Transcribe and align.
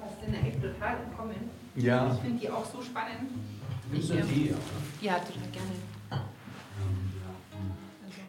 Das 0.00 0.20
sind 0.24 0.34
echt 0.34 0.62
total 0.62 0.96
entkommen. 1.04 1.36
Ja. 1.76 2.14
Ich 2.14 2.20
finde 2.20 2.40
die 2.40 2.50
auch 2.50 2.64
so 2.64 2.82
spannend. 2.82 3.30
Ich, 3.92 4.10
ähm, 4.10 4.28
Tee? 4.28 4.54
Ja, 5.00 5.18
total 5.18 5.50
gerne. 5.52 6.24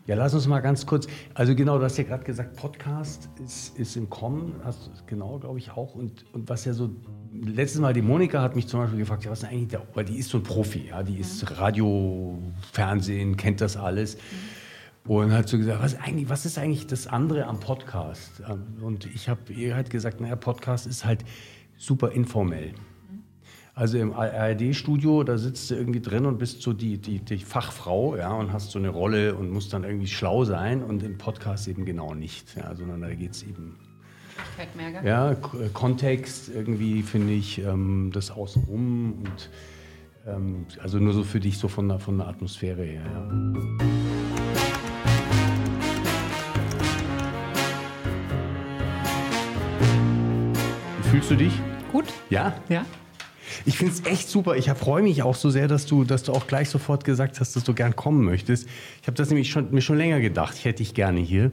Ja, 0.08 0.14
lass 0.14 0.36
uns 0.36 0.46
mal 0.46 0.60
ganz 0.60 0.86
kurz. 0.86 1.08
Also 1.34 1.56
genau, 1.56 1.80
du 1.80 1.84
hast 1.84 1.98
ja 1.98 2.04
gerade 2.04 2.24
gesagt, 2.24 2.56
Podcast 2.58 3.28
ist, 3.44 3.76
ist 3.80 3.96
im 3.96 4.08
Kommen, 4.08 4.54
hast 4.64 4.86
du 4.86 4.92
genau, 5.08 5.40
glaube 5.40 5.58
ich, 5.58 5.72
auch. 5.72 5.96
Und, 5.96 6.26
und 6.32 6.48
was 6.48 6.64
ja 6.66 6.74
so, 6.74 6.92
letztes 7.34 7.82
Mal 7.82 7.92
die 7.94 8.04
Monika 8.04 8.40
hat 8.40 8.56
mich 8.56 8.68
zum 8.68 8.82
Beispiel 8.82 9.00
gefragt, 9.00 9.26
ja, 9.26 9.32
was 9.32 9.42
ist 9.42 9.50
eigentlich 9.50 9.70
der, 9.70 9.82
weil 9.96 10.06
die 10.06 10.18
ist 10.18 10.30
so 10.30 10.38
ein 10.38 10.44
Profi, 10.44 10.90
ja, 10.90 11.02
die 11.02 11.18
ist 11.18 11.60
Radio, 11.60 12.38
Fernsehen, 12.72 13.36
kennt 13.36 13.62
das 13.62 13.78
alles. 13.78 14.18
Und 15.08 15.32
hat 15.32 15.48
so 15.48 15.58
gesagt, 15.58 15.82
was, 15.82 15.94
ist 15.94 16.02
eigentlich, 16.02 16.30
was 16.30 16.46
ist 16.46 16.58
eigentlich 16.58 16.88
das 16.88 17.06
andere 17.06 17.46
am 17.46 17.60
Podcast? 17.60 18.42
Und 18.82 19.06
ich 19.06 19.30
habe 19.30 19.54
ihr 19.54 19.76
halt 19.76 19.90
gesagt, 19.92 20.20
naja, 20.20 20.36
Podcast 20.36 20.88
ist 20.88 21.06
halt 21.06 21.24
super 21.78 22.12
informell. 22.12 22.74
Also 23.76 23.98
im 23.98 24.14
ARD-Studio, 24.14 25.24
da 25.24 25.38
sitzt 25.38 25.70
du 25.70 25.76
irgendwie 25.76 26.00
drin 26.00 26.26
und 26.26 26.40
bist 26.40 26.62
so 26.62 26.72
die, 26.72 26.98
die, 26.98 27.20
die 27.20 27.40
Fachfrau, 27.40 28.16
ja, 28.16 28.32
und 28.32 28.54
hast 28.54 28.72
so 28.72 28.80
eine 28.80 28.88
Rolle 28.88 29.36
und 29.36 29.52
musst 29.52 29.74
dann 29.74 29.84
irgendwie 29.84 30.08
schlau 30.08 30.46
sein 30.46 30.82
und 30.82 31.04
im 31.04 31.18
Podcast 31.18 31.68
eben 31.68 31.84
genau 31.84 32.14
nicht, 32.14 32.56
ja, 32.56 32.74
sondern 32.74 33.02
da 33.02 33.14
geht 33.14 33.32
es 33.32 33.44
eben, 33.44 33.76
ja, 35.04 35.34
äh, 35.34 35.36
Kontext 35.74 36.50
irgendwie, 36.50 37.02
finde 37.02 37.34
ich, 37.34 37.60
ähm, 37.60 38.12
das 38.14 38.32
Außenrum 38.32 39.24
und 39.24 39.50
ähm, 40.26 40.66
also 40.82 40.98
nur 40.98 41.12
so 41.12 41.24
für 41.24 41.42
dich, 41.42 41.58
so 41.58 41.68
von 41.68 41.90
der, 41.90 42.00
von 42.00 42.18
der 42.18 42.28
Atmosphäre 42.28 42.84
her, 42.84 43.04
ja. 43.04 44.65
Fühlst 51.16 51.32
du 51.32 51.36
dich? 51.36 51.54
Gut. 51.94 52.04
Ja? 52.30 52.54
Ja. 52.68 52.86
Ich 53.66 53.78
finde 53.78 53.94
es 53.94 54.06
echt 54.06 54.28
super. 54.28 54.58
Ich 54.58 54.70
freue 54.72 55.02
mich 55.02 55.24
auch 55.24 55.36
so 55.36 55.50
sehr, 55.50 55.70
dass 55.70 55.86
du, 55.86 56.04
dass 56.04 56.24
du 56.24 56.34
auch 56.34 56.46
gleich 56.46 56.70
sofort 56.70 57.06
gesagt 57.06 57.40
hast, 57.40 57.56
dass 57.56 57.64
du 57.64 57.74
gern 57.74 57.96
kommen 57.96 58.26
möchtest. 58.26 58.68
Ich 59.02 59.08
habe 59.08 59.16
das 59.16 59.30
nämlich 59.30 59.50
schon, 59.50 59.72
mir 59.72 59.80
schon 59.80 59.98
länger 59.98 60.20
gedacht. 60.20 60.56
Ich 60.58 60.66
hätte 60.66 60.80
dich 60.80 60.94
gerne 60.94 61.22
hier. 61.22 61.52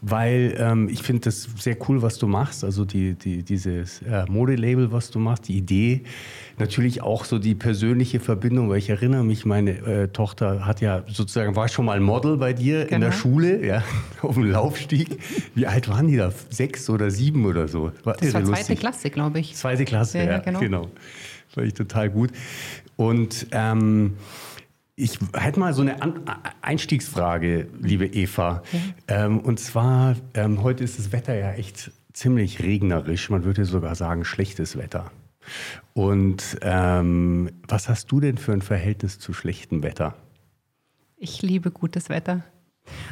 Weil 0.00 0.54
ähm, 0.58 0.88
ich 0.90 1.02
finde 1.02 1.22
das 1.22 1.48
sehr 1.58 1.76
cool, 1.88 2.02
was 2.02 2.18
du 2.18 2.26
machst. 2.26 2.62
Also 2.64 2.84
die, 2.84 3.14
die, 3.14 3.42
dieses 3.42 4.02
äh, 4.02 4.24
Modelabel, 4.28 4.92
was 4.92 5.10
du 5.10 5.18
machst, 5.18 5.48
die 5.48 5.56
Idee. 5.56 6.02
Natürlich 6.58 7.00
auch 7.02 7.24
so 7.24 7.38
die 7.38 7.54
persönliche 7.54 8.20
Verbindung, 8.20 8.68
weil 8.68 8.78
ich 8.78 8.90
erinnere 8.90 9.24
mich, 9.24 9.44
meine 9.46 9.70
äh, 9.70 10.08
Tochter 10.08 10.66
hat 10.66 10.80
ja 10.80 11.02
sozusagen, 11.08 11.56
war 11.56 11.68
schon 11.68 11.84
mal 11.86 11.98
Model 12.00 12.36
bei 12.36 12.52
dir 12.52 12.82
in 12.82 12.88
Genau. 12.88 13.06
der 13.06 13.12
Schule, 13.12 13.66
ja, 13.66 13.82
auf 14.22 14.34
dem 14.34 14.44
Laufstieg. 14.50 15.18
Wie 15.54 15.66
alt 15.66 15.88
waren 15.88 16.06
die 16.06 16.16
da? 16.16 16.32
Sechs 16.50 16.88
oder 16.90 17.10
sieben 17.10 17.44
oder 17.46 17.66
so? 17.66 17.90
War 18.04 18.14
Das 18.14 18.32
war 18.34 18.40
irre 18.40 18.48
zweite 18.50 18.50
lustig. 18.50 18.80
Klasse, 18.80 19.10
glaube 19.10 19.38
ich. 19.40 19.54
Zweite 19.56 19.84
Klasse, 19.84 20.18
Ja, 20.18 20.24
ja, 20.24 20.38
genau. 20.38 20.60
genau. 20.60 20.88
Fand 21.48 21.66
ich 21.66 21.74
total 21.74 22.10
gut. 22.10 22.30
Und 22.96 23.46
ähm, 23.52 24.14
ich 24.96 25.18
hätte 25.34 25.58
mal 25.58 25.74
so 25.74 25.82
eine 25.82 26.00
An 26.02 26.20
Einstiegsfrage, 26.60 27.68
liebe 27.80 28.06
Eva. 28.06 28.62
Ähm, 29.08 29.40
und 29.40 29.58
zwar, 29.58 30.16
ähm, 30.34 30.62
heute 30.62 30.84
ist 30.84 30.98
das 30.98 31.12
Wetter 31.12 31.34
ja 31.34 31.52
echt 31.52 31.90
ziemlich 32.12 32.62
regnerisch. 32.62 33.28
Man 33.28 33.44
würde 33.44 33.64
sogar 33.64 33.94
sagen, 33.96 34.24
schlechtes 34.24 34.76
Wetter. 34.78 35.10
Und 35.92 36.58
ähm, 36.62 37.50
was 37.66 37.88
hast 37.88 38.10
du 38.12 38.20
denn 38.20 38.38
für 38.38 38.52
ein 38.52 38.62
Verhältnis 38.62 39.18
zu 39.18 39.32
schlechtem 39.32 39.82
Wetter? 39.82 40.14
Ich 41.16 41.42
liebe 41.42 41.70
gutes 41.70 42.08
Wetter. 42.08 42.44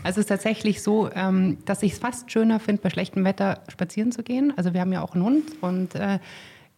Also 0.02 0.20
es 0.20 0.24
ist 0.24 0.28
tatsächlich 0.28 0.82
so, 0.82 1.10
ähm, 1.12 1.58
dass 1.64 1.82
ich 1.82 1.92
es 1.92 1.98
fast 1.98 2.30
schöner 2.30 2.60
finde, 2.60 2.82
bei 2.82 2.90
schlechtem 2.90 3.24
Wetter 3.24 3.62
spazieren 3.68 4.12
zu 4.12 4.22
gehen. 4.22 4.52
Also 4.56 4.72
wir 4.72 4.80
haben 4.80 4.92
ja 4.92 5.02
auch 5.02 5.14
einen 5.14 5.24
Hund 5.24 5.44
und 5.62 5.94
äh, 5.94 6.18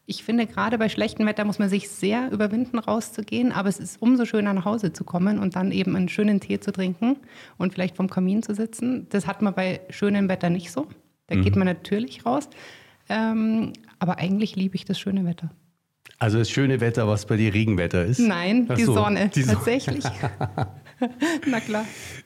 ich 0.06 0.22
finde, 0.22 0.46
gerade 0.46 0.76
bei 0.78 0.88
schlechtem 0.88 1.26
Wetter 1.26 1.44
muss 1.44 1.58
man 1.58 1.68
sich 1.68 1.88
sehr 1.88 2.30
überwinden, 2.30 2.78
rauszugehen. 2.78 3.52
Aber 3.52 3.68
es 3.68 3.78
ist 3.78 4.02
umso 4.02 4.26
schöner, 4.26 4.52
nach 4.52 4.64
Hause 4.64 4.92
zu 4.92 5.04
kommen 5.04 5.38
und 5.38 5.56
dann 5.56 5.72
eben 5.72 5.96
einen 5.96 6.08
schönen 6.08 6.40
Tee 6.40 6.60
zu 6.60 6.72
trinken 6.72 7.16
und 7.56 7.72
vielleicht 7.72 7.96
vom 7.96 8.10
Kamin 8.10 8.42
zu 8.42 8.54
sitzen. 8.54 9.06
Das 9.10 9.26
hat 9.26 9.40
man 9.40 9.54
bei 9.54 9.80
schönem 9.88 10.28
Wetter 10.28 10.50
nicht 10.50 10.70
so. 10.70 10.86
Da 11.26 11.36
geht 11.36 11.56
man 11.56 11.66
natürlich 11.66 12.26
raus. 12.26 12.50
Ähm, 13.08 13.72
aber 13.98 14.18
eigentlich 14.18 14.56
liebe 14.56 14.76
ich 14.76 14.84
das 14.84 14.98
schöne 14.98 15.24
Wetter. 15.24 15.50
Also 16.18 16.38
das 16.38 16.50
schöne 16.50 16.80
Wetter, 16.80 17.08
was 17.08 17.26
bei 17.26 17.36
dir 17.36 17.52
Regenwetter 17.52 18.04
ist? 18.04 18.18
Nein, 18.18 18.66
Ach 18.68 18.76
die 18.76 18.84
so, 18.84 18.94
Sonne, 18.94 19.30
die 19.34 19.42
tatsächlich. 19.42 20.04
Na 21.46 21.60
klar. 21.60 21.84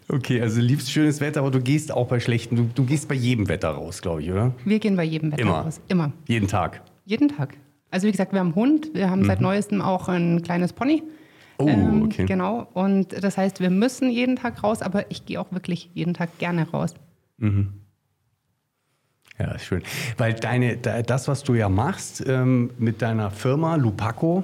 Okay, 0.08 0.40
also 0.42 0.60
du 0.60 0.66
liebst 0.66 0.90
schönes 0.90 1.20
Wetter, 1.20 1.40
aber 1.40 1.50
du 1.50 1.60
gehst 1.60 1.92
auch 1.92 2.08
bei 2.08 2.20
schlechtem, 2.20 2.56
du, 2.56 2.70
du 2.74 2.84
gehst 2.84 3.08
bei 3.08 3.14
jedem 3.14 3.48
Wetter 3.48 3.70
raus, 3.70 4.02
glaube 4.02 4.22
ich, 4.22 4.30
oder? 4.30 4.54
Wir 4.64 4.78
gehen 4.78 4.96
bei 4.96 5.04
jedem 5.04 5.32
Wetter 5.32 5.42
Immer. 5.42 5.60
raus. 5.60 5.80
Immer. 5.88 6.12
Jeden 6.26 6.48
Tag. 6.48 6.82
Jeden 7.06 7.28
Tag. 7.28 7.56
Also 7.90 8.06
wie 8.06 8.10
gesagt, 8.12 8.32
wir 8.32 8.40
haben 8.40 8.48
einen 8.48 8.54
Hund, 8.56 8.90
wir 8.94 9.10
haben 9.10 9.24
seit 9.24 9.40
neuestem 9.40 9.80
auch 9.80 10.08
ein 10.08 10.42
kleines 10.42 10.72
Pony. 10.72 11.02
Mhm. 11.60 12.02
Oh, 12.02 12.04
okay. 12.04 12.24
Genau. 12.26 12.68
Und 12.74 13.22
das 13.24 13.36
heißt, 13.36 13.60
wir 13.60 13.70
müssen 13.70 14.10
jeden 14.10 14.36
Tag 14.36 14.62
raus, 14.62 14.80
aber 14.82 15.10
ich 15.10 15.26
gehe 15.26 15.40
auch 15.40 15.50
wirklich 15.52 15.90
jeden 15.94 16.14
Tag 16.14 16.38
gerne 16.38 16.68
raus. 16.70 16.94
Ja, 19.38 19.52
ist 19.52 19.64
schön. 19.64 19.82
Weil 20.16 20.34
deine, 20.34 20.76
da- 20.76 21.02
das, 21.02 21.28
was 21.28 21.44
du 21.44 21.54
ja 21.54 21.68
machst 21.68 22.24
ähm, 22.26 22.70
mit 22.78 23.02
deiner 23.02 23.30
Firma 23.30 23.76
Lupaco, 23.76 24.42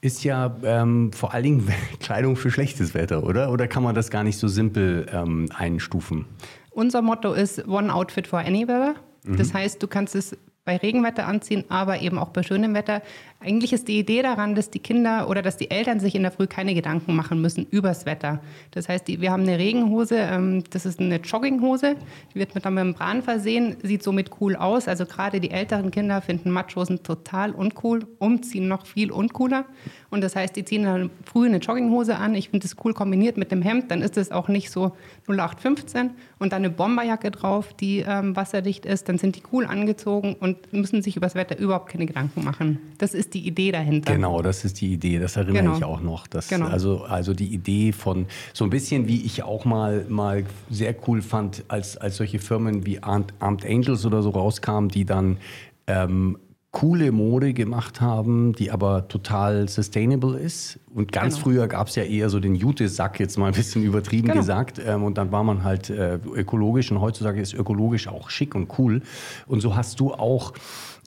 ist 0.00 0.24
ja 0.24 0.56
ähm, 0.62 1.12
vor 1.12 1.34
allen 1.34 1.42
Dingen 1.44 1.68
Kleidung 2.00 2.36
für 2.36 2.50
schlechtes 2.50 2.94
Wetter, 2.94 3.24
oder? 3.24 3.50
Oder 3.52 3.66
kann 3.68 3.82
man 3.82 3.94
das 3.94 4.10
gar 4.10 4.24
nicht 4.24 4.38
so 4.38 4.48
simpel 4.48 5.06
ähm, 5.12 5.48
einstufen? 5.54 6.24
Unser 6.70 7.02
Motto 7.02 7.32
ist 7.32 7.66
One 7.66 7.92
Outfit 7.92 8.26
for 8.28 8.38
Any 8.40 8.66
Weather. 8.68 8.94
Das 9.24 9.52
heißt, 9.52 9.82
du 9.82 9.88
kannst 9.88 10.14
es 10.14 10.36
bei 10.68 10.76
Regenwetter 10.76 11.26
anziehen, 11.26 11.64
aber 11.70 12.02
eben 12.02 12.18
auch 12.18 12.28
bei 12.28 12.42
schönem 12.42 12.74
Wetter. 12.74 13.00
Eigentlich 13.40 13.72
ist 13.72 13.86
die 13.86 14.00
Idee 14.00 14.22
daran, 14.22 14.56
dass 14.56 14.68
die 14.68 14.80
Kinder 14.80 15.28
oder 15.30 15.42
dass 15.42 15.56
die 15.56 15.70
Eltern 15.70 16.00
sich 16.00 16.16
in 16.16 16.22
der 16.22 16.32
Früh 16.32 16.48
keine 16.48 16.74
Gedanken 16.74 17.14
machen 17.14 17.40
müssen 17.40 17.68
übers 17.70 18.04
Wetter. 18.04 18.40
Das 18.72 18.88
heißt, 18.88 19.06
wir 19.06 19.30
haben 19.30 19.44
eine 19.44 19.58
Regenhose, 19.58 20.16
ähm, 20.16 20.64
das 20.70 20.84
ist 20.84 20.98
eine 20.98 21.18
Jogginghose, 21.18 21.94
die 22.34 22.38
wird 22.40 22.56
mit 22.56 22.66
einer 22.66 22.74
Membran 22.74 23.22
versehen, 23.22 23.76
sieht 23.84 24.02
somit 24.02 24.32
cool 24.40 24.56
aus. 24.56 24.88
Also 24.88 25.06
gerade 25.06 25.38
die 25.38 25.52
älteren 25.52 25.92
Kinder 25.92 26.20
finden 26.20 26.50
Matschhosen 26.50 27.04
total 27.04 27.52
uncool, 27.52 28.08
umziehen 28.18 28.66
noch 28.66 28.86
viel 28.86 29.12
uncooler. 29.12 29.66
Und 30.10 30.24
das 30.24 30.34
heißt, 30.34 30.56
die 30.56 30.64
ziehen 30.64 30.82
dann 30.82 31.10
früh 31.24 31.46
eine 31.46 31.58
Jogginghose 31.58 32.16
an. 32.16 32.34
Ich 32.34 32.48
finde 32.48 32.66
das 32.66 32.76
cool 32.84 32.92
kombiniert 32.92 33.36
mit 33.36 33.52
dem 33.52 33.62
Hemd, 33.62 33.92
dann 33.92 34.02
ist 34.02 34.16
es 34.16 34.32
auch 34.32 34.48
nicht 34.48 34.72
so 34.72 34.96
0815 35.28 36.10
und 36.40 36.52
dann 36.52 36.64
eine 36.64 36.70
Bomberjacke 36.70 37.30
drauf, 37.30 37.72
die 37.74 38.04
ähm, 38.06 38.34
wasserdicht 38.34 38.84
ist. 38.84 39.08
Dann 39.08 39.18
sind 39.18 39.36
die 39.36 39.42
cool 39.52 39.64
angezogen 39.64 40.34
und 40.40 40.72
müssen 40.72 41.02
sich 41.02 41.16
übers 41.16 41.36
Wetter 41.36 41.56
überhaupt 41.56 41.90
keine 41.90 42.06
Gedanken 42.06 42.42
machen. 42.42 42.78
Das 42.98 43.14
ist 43.14 43.27
die 43.34 43.46
Idee 43.46 43.72
dahinter. 43.72 44.12
Genau, 44.14 44.42
das 44.42 44.64
ist 44.64 44.80
die 44.80 44.92
Idee. 44.92 45.18
Das 45.18 45.36
erinnere 45.36 45.62
Genau. 45.64 45.76
ich 45.76 45.84
auch 45.84 46.00
noch. 46.00 46.26
Das, 46.26 46.48
Genau. 46.48 46.66
also, 46.66 47.02
also 47.04 47.34
die 47.34 47.48
Idee 47.52 47.92
von 47.92 48.26
so 48.52 48.64
ein 48.64 48.70
bisschen, 48.70 49.08
wie 49.08 49.22
ich 49.22 49.42
auch 49.42 49.64
mal, 49.64 50.04
mal 50.08 50.44
sehr 50.70 50.94
cool 51.06 51.22
fand, 51.22 51.64
als, 51.68 51.96
als 51.96 52.16
solche 52.16 52.38
Firmen 52.38 52.86
wie 52.86 53.02
Armed, 53.02 53.32
Armed 53.40 53.64
Angels 53.66 54.04
oder 54.06 54.22
so 54.22 54.30
rauskamen, 54.30 54.88
die 54.90 55.04
dann 55.04 55.38
ähm, 55.86 56.38
coole 56.70 57.12
Mode 57.12 57.54
gemacht 57.54 58.02
haben, 58.02 58.52
die 58.52 58.70
aber 58.70 59.08
total 59.08 59.68
sustainable 59.70 60.38
ist. 60.38 60.78
Und 60.94 61.12
ganz 61.12 61.34
Genau. 61.36 61.44
früher 61.44 61.66
gab 61.66 61.88
es 61.88 61.94
ja 61.96 62.02
eher 62.02 62.28
so 62.28 62.40
den 62.40 62.54
Jute-Sack, 62.54 63.18
jetzt 63.20 63.38
mal 63.38 63.46
ein 63.46 63.54
bisschen 63.54 63.82
übertrieben 63.84 64.28
Genau. 64.28 64.40
gesagt. 64.40 64.78
Ähm, 64.84 65.02
und 65.02 65.16
dann 65.16 65.32
war 65.32 65.42
man 65.42 65.64
halt 65.64 65.88
äh, 65.88 66.16
ökologisch 66.34 66.92
und 66.92 67.00
heutzutage 67.00 67.40
ist 67.40 67.54
ökologisch 67.54 68.06
auch 68.06 68.28
schick 68.28 68.54
und 68.54 68.78
cool. 68.78 69.00
Und 69.46 69.62
so 69.62 69.74
hast 69.76 69.98
du 69.98 70.12
auch 70.12 70.52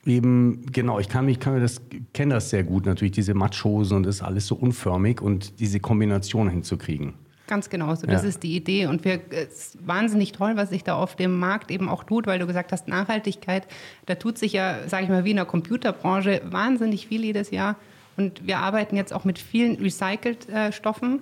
eben, 0.06 0.66
genau, 0.72 1.00
ich 1.00 1.10
kann 1.10 1.26
mich, 1.26 1.40
kann 1.40 1.54
mir 1.54 1.60
das, 1.60 1.82
kenne 2.14 2.34
das 2.36 2.50
sehr 2.50 2.64
gut, 2.64 2.86
natürlich 2.86 3.12
diese 3.14 3.34
Matschhosen 3.34 3.98
und 3.98 4.06
das 4.06 4.16
ist 4.16 4.22
alles 4.22 4.48
so 4.48 4.56
unförmig 4.56 5.22
und 5.22 5.60
diese 5.60 5.80
Kombination 5.80 6.50
hinzukriegen. 6.50 7.14
Ganz 7.48 7.70
genau 7.70 7.94
so. 7.96 8.08
Das 8.08 8.24
Ja. 8.24 8.30
ist 8.30 8.44
die 8.44 8.56
Idee. 8.56 8.86
Und 8.88 9.04
wir, 9.04 9.20
es 9.30 9.74
ist 9.76 9.88
wahnsinnig 9.88 10.32
toll, 10.32 10.54
was 10.56 10.70
sich 10.70 10.86
da 10.86 10.96
auf 10.96 11.18
dem 11.18 11.38
Markt 11.38 11.70
eben 11.70 11.90
auch 11.90 12.06
tut, 12.06 12.26
weil 12.26 12.40
du 12.40 12.48
gesagt 12.48 12.72
hast, 12.72 12.88
Nachhaltigkeit. 12.88 13.68
Da 14.06 14.16
tut 14.16 14.38
sich 14.38 14.54
ja, 14.54 14.88
sage 14.88 15.04
ich 15.04 15.10
mal, 15.10 15.26
wie 15.26 15.32
in 15.32 15.36
der 15.36 15.46
Computerbranche 15.46 16.42
wahnsinnig 16.50 17.08
viel 17.08 17.26
jedes 17.26 17.52
Jahr. 17.52 17.76
Und 18.16 18.48
wir 18.48 18.60
arbeiten 18.60 18.96
jetzt 18.96 19.14
auch 19.14 19.26
mit 19.26 19.38
vielen 19.38 19.76
Recycled-Stoffen. 19.82 21.20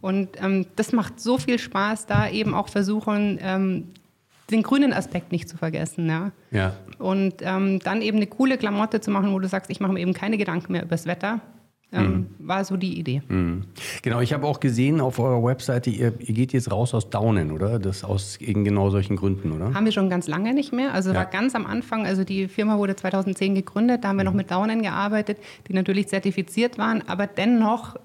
Und 0.00 0.28
ähm, 0.42 0.66
das 0.76 0.92
macht 0.92 1.20
so 1.20 1.36
viel 1.38 1.58
Spaß, 1.58 2.06
da 2.06 2.28
eben 2.30 2.54
auch 2.54 2.68
versuchen, 2.68 3.38
ähm, 3.42 3.88
den 4.50 4.62
grünen 4.62 4.92
Aspekt 4.92 5.32
nicht 5.32 5.48
zu 5.48 5.56
vergessen. 5.56 6.06
Ja. 6.08 6.32
Ja. 6.50 6.76
Und 6.98 7.34
ähm, 7.40 7.78
dann 7.80 8.02
eben 8.02 8.16
eine 8.18 8.26
coole 8.26 8.56
Klamotte 8.58 9.00
zu 9.00 9.10
machen, 9.10 9.32
wo 9.32 9.38
du 9.38 9.48
sagst, 9.48 9.70
ich 9.70 9.80
mache 9.80 9.92
mir 9.92 10.00
eben 10.00 10.12
keine 10.12 10.38
Gedanken 10.38 10.72
mehr 10.72 10.82
übers 10.84 11.06
Wetter, 11.06 11.40
ähm, 11.92 12.26
war 12.38 12.64
so 12.64 12.76
die 12.76 12.98
Idee. 12.98 13.22
Genau, 14.02 14.20
ich 14.20 14.32
habe 14.32 14.46
auch 14.46 14.58
gesehen 14.60 15.00
auf 15.00 15.18
eurer 15.20 15.42
Webseite, 15.44 15.88
ihr, 15.88 16.12
ihr 16.20 16.34
geht 16.34 16.52
jetzt 16.52 16.70
raus 16.70 16.92
aus 16.94 17.10
Daunen, 17.10 17.52
oder? 17.52 17.78
Das 17.78 18.02
aus 18.04 18.36
eben 18.40 18.64
genau 18.64 18.90
solchen 18.90 19.16
Gründen, 19.16 19.52
oder? 19.52 19.72
Haben 19.72 19.84
wir 19.84 19.92
schon 19.92 20.10
ganz 20.10 20.26
lange 20.26 20.52
nicht 20.52 20.72
mehr. 20.72 20.92
Also 20.94 21.10
Ja. 21.10 21.16
war 21.16 21.26
ganz 21.26 21.54
am 21.54 21.64
Anfang, 21.64 22.04
also 22.04 22.24
die 22.24 22.48
Firma 22.48 22.76
wurde 22.78 22.96
2010 22.96 23.54
gegründet, 23.54 24.02
da 24.04 24.08
haben 24.08 24.16
wir 24.16 24.24
noch 24.24 24.32
mit 24.34 24.50
Daunen 24.50 24.82
gearbeitet, 24.82 25.38
die 25.68 25.74
natürlich 25.74 26.08
zertifiziert 26.08 26.76
waren, 26.76 27.02
aber 27.08 27.26
dennoch 27.28 27.96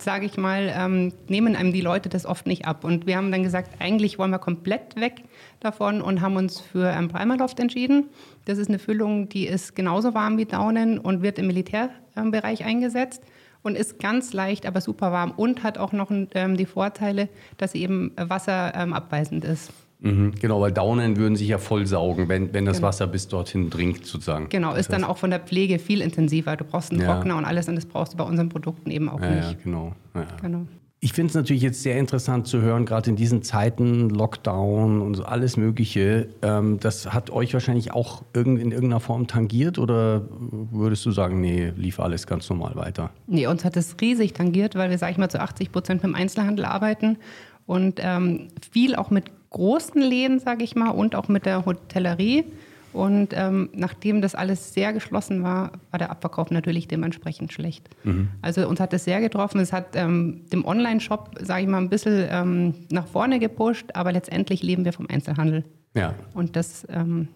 sage 0.00 0.26
ich 0.26 0.36
mal, 0.36 0.72
ähm, 0.74 1.12
nehmen 1.28 1.56
einem 1.56 1.72
die 1.72 1.80
Leute 1.80 2.08
das 2.08 2.26
oft 2.26 2.46
nicht 2.46 2.66
ab. 2.66 2.84
Und 2.84 3.06
wir 3.06 3.16
haben 3.16 3.32
dann 3.32 3.42
gesagt, 3.42 3.80
eigentlich 3.80 4.18
wollen 4.18 4.30
wir 4.30 4.38
komplett 4.38 4.96
weg 4.96 5.22
davon 5.60 6.00
und 6.00 6.20
haben 6.20 6.36
uns 6.36 6.60
für 6.60 6.88
ähm, 6.88 7.08
Primerloft 7.08 7.60
entschieden. 7.60 8.08
Das 8.44 8.58
ist 8.58 8.68
eine 8.68 8.78
Füllung, 8.78 9.28
die 9.28 9.46
ist 9.46 9.74
genauso 9.74 10.14
warm 10.14 10.38
wie 10.38 10.44
Daunen 10.44 10.98
und 10.98 11.22
wird 11.22 11.38
im 11.38 11.48
Militärbereich 11.48 12.64
eingesetzt 12.64 13.22
und 13.62 13.76
ist 13.76 13.98
ganz 13.98 14.32
leicht, 14.32 14.66
aber 14.66 14.80
super 14.80 15.12
warm 15.12 15.32
und 15.32 15.62
hat 15.62 15.78
auch 15.78 15.92
noch 15.92 16.10
ähm, 16.10 16.56
die 16.56 16.66
Vorteile, 16.66 17.28
dass 17.56 17.72
sie 17.72 17.82
eben 17.82 18.12
wasserabweisend 18.16 19.44
ähm, 19.44 19.52
ist. 19.52 19.72
Mhm, 20.00 20.34
genau, 20.40 20.60
weil 20.60 20.72
Daunen 20.72 21.16
würden 21.16 21.36
sich 21.36 21.48
ja 21.48 21.58
voll 21.58 21.86
saugen, 21.86 22.28
wenn, 22.28 22.52
wenn 22.54 22.64
das 22.64 22.76
genau. 22.76 22.88
Wasser 22.88 23.06
bis 23.06 23.26
dorthin 23.28 23.68
dringt, 23.68 24.06
sozusagen. 24.06 24.48
Genau, 24.48 24.74
ist 24.74 24.92
dann 24.92 25.04
auch 25.04 25.18
von 25.18 25.30
der 25.30 25.40
Pflege 25.40 25.78
viel 25.78 26.00
intensiver. 26.00 26.56
Du 26.56 26.64
brauchst 26.64 26.92
einen 26.92 27.00
ja. 27.00 27.12
Trockner 27.12 27.36
und 27.36 27.44
alles 27.44 27.68
und 27.68 27.76
das 27.76 27.86
brauchst 27.86 28.12
du 28.12 28.16
bei 28.16 28.24
unseren 28.24 28.48
Produkten 28.48 28.90
eben 28.90 29.08
auch 29.08 29.20
ja, 29.20 29.30
nicht. 29.30 29.52
Ja, 29.52 29.58
genau. 29.64 29.92
Ja. 30.14 30.26
genau. 30.40 30.66
Ich 31.00 31.12
finde 31.12 31.28
es 31.28 31.34
natürlich 31.34 31.62
jetzt 31.62 31.84
sehr 31.84 31.96
interessant 31.96 32.48
zu 32.48 32.60
hören, 32.60 32.84
gerade 32.84 33.10
in 33.10 33.14
diesen 33.14 33.44
Zeiten, 33.44 34.10
Lockdown 34.10 35.00
und 35.00 35.14
so 35.14 35.24
alles 35.24 35.56
Mögliche. 35.56 36.28
Ähm, 36.42 36.80
das 36.80 37.12
hat 37.12 37.30
euch 37.30 37.54
wahrscheinlich 37.54 37.92
auch 37.92 38.24
irgend, 38.34 38.60
in 38.60 38.72
irgendeiner 38.72 38.98
Form 38.98 39.28
tangiert 39.28 39.78
oder 39.78 40.22
würdest 40.30 41.06
du 41.06 41.12
sagen, 41.12 41.40
nee, 41.40 41.72
lief 41.76 42.00
alles 42.00 42.26
ganz 42.26 42.50
normal 42.50 42.74
weiter? 42.74 43.10
Nee, 43.28 43.46
uns 43.46 43.64
hat 43.64 43.76
es 43.76 43.94
riesig 44.00 44.32
tangiert, 44.32 44.74
weil 44.74 44.90
wir, 44.90 44.98
sag 44.98 45.12
ich 45.12 45.18
mal, 45.18 45.28
zu 45.28 45.40
80 45.40 45.70
Prozent 45.70 46.02
beim 46.02 46.16
Einzelhandel 46.16 46.64
arbeiten 46.64 47.18
und 47.66 48.00
ähm, 48.02 48.48
viel 48.72 48.96
auch 48.96 49.10
mit 49.10 49.26
großen 49.50 50.00
Läden, 50.00 50.38
sage 50.38 50.64
ich 50.64 50.74
mal, 50.76 50.90
und 50.90 51.14
auch 51.14 51.28
mit 51.28 51.46
der 51.46 51.64
Hotellerie. 51.64 52.44
Und 52.92 53.28
ähm, 53.34 53.68
nachdem 53.74 54.22
das 54.22 54.34
alles 54.34 54.72
sehr 54.72 54.92
geschlossen 54.92 55.42
war, 55.42 55.72
war 55.90 55.98
der 55.98 56.10
Abverkauf 56.10 56.50
natürlich 56.50 56.88
dementsprechend 56.88 57.52
schlecht. 57.52 57.88
Mhm. 58.04 58.28
Also 58.40 58.66
uns 58.66 58.80
hat 58.80 58.92
das 58.92 59.04
sehr 59.04 59.20
getroffen. 59.20 59.60
Es 59.60 59.72
hat 59.72 59.94
ähm, 59.94 60.46
dem 60.52 60.64
Online-Shop, 60.64 61.38
sage 61.40 61.62
ich 61.62 61.68
mal, 61.68 61.78
ein 61.78 61.90
bisschen 61.90 62.26
ähm, 62.30 62.74
nach 62.90 63.06
vorne 63.06 63.38
gepusht, 63.38 63.90
aber 63.94 64.12
letztendlich 64.12 64.62
leben 64.62 64.84
wir 64.84 64.92
vom 64.92 65.06
Einzelhandel. 65.08 65.64
Ja. 65.94 66.14
Und 66.32 66.56
das 66.56 66.86
ähm, 66.90 67.28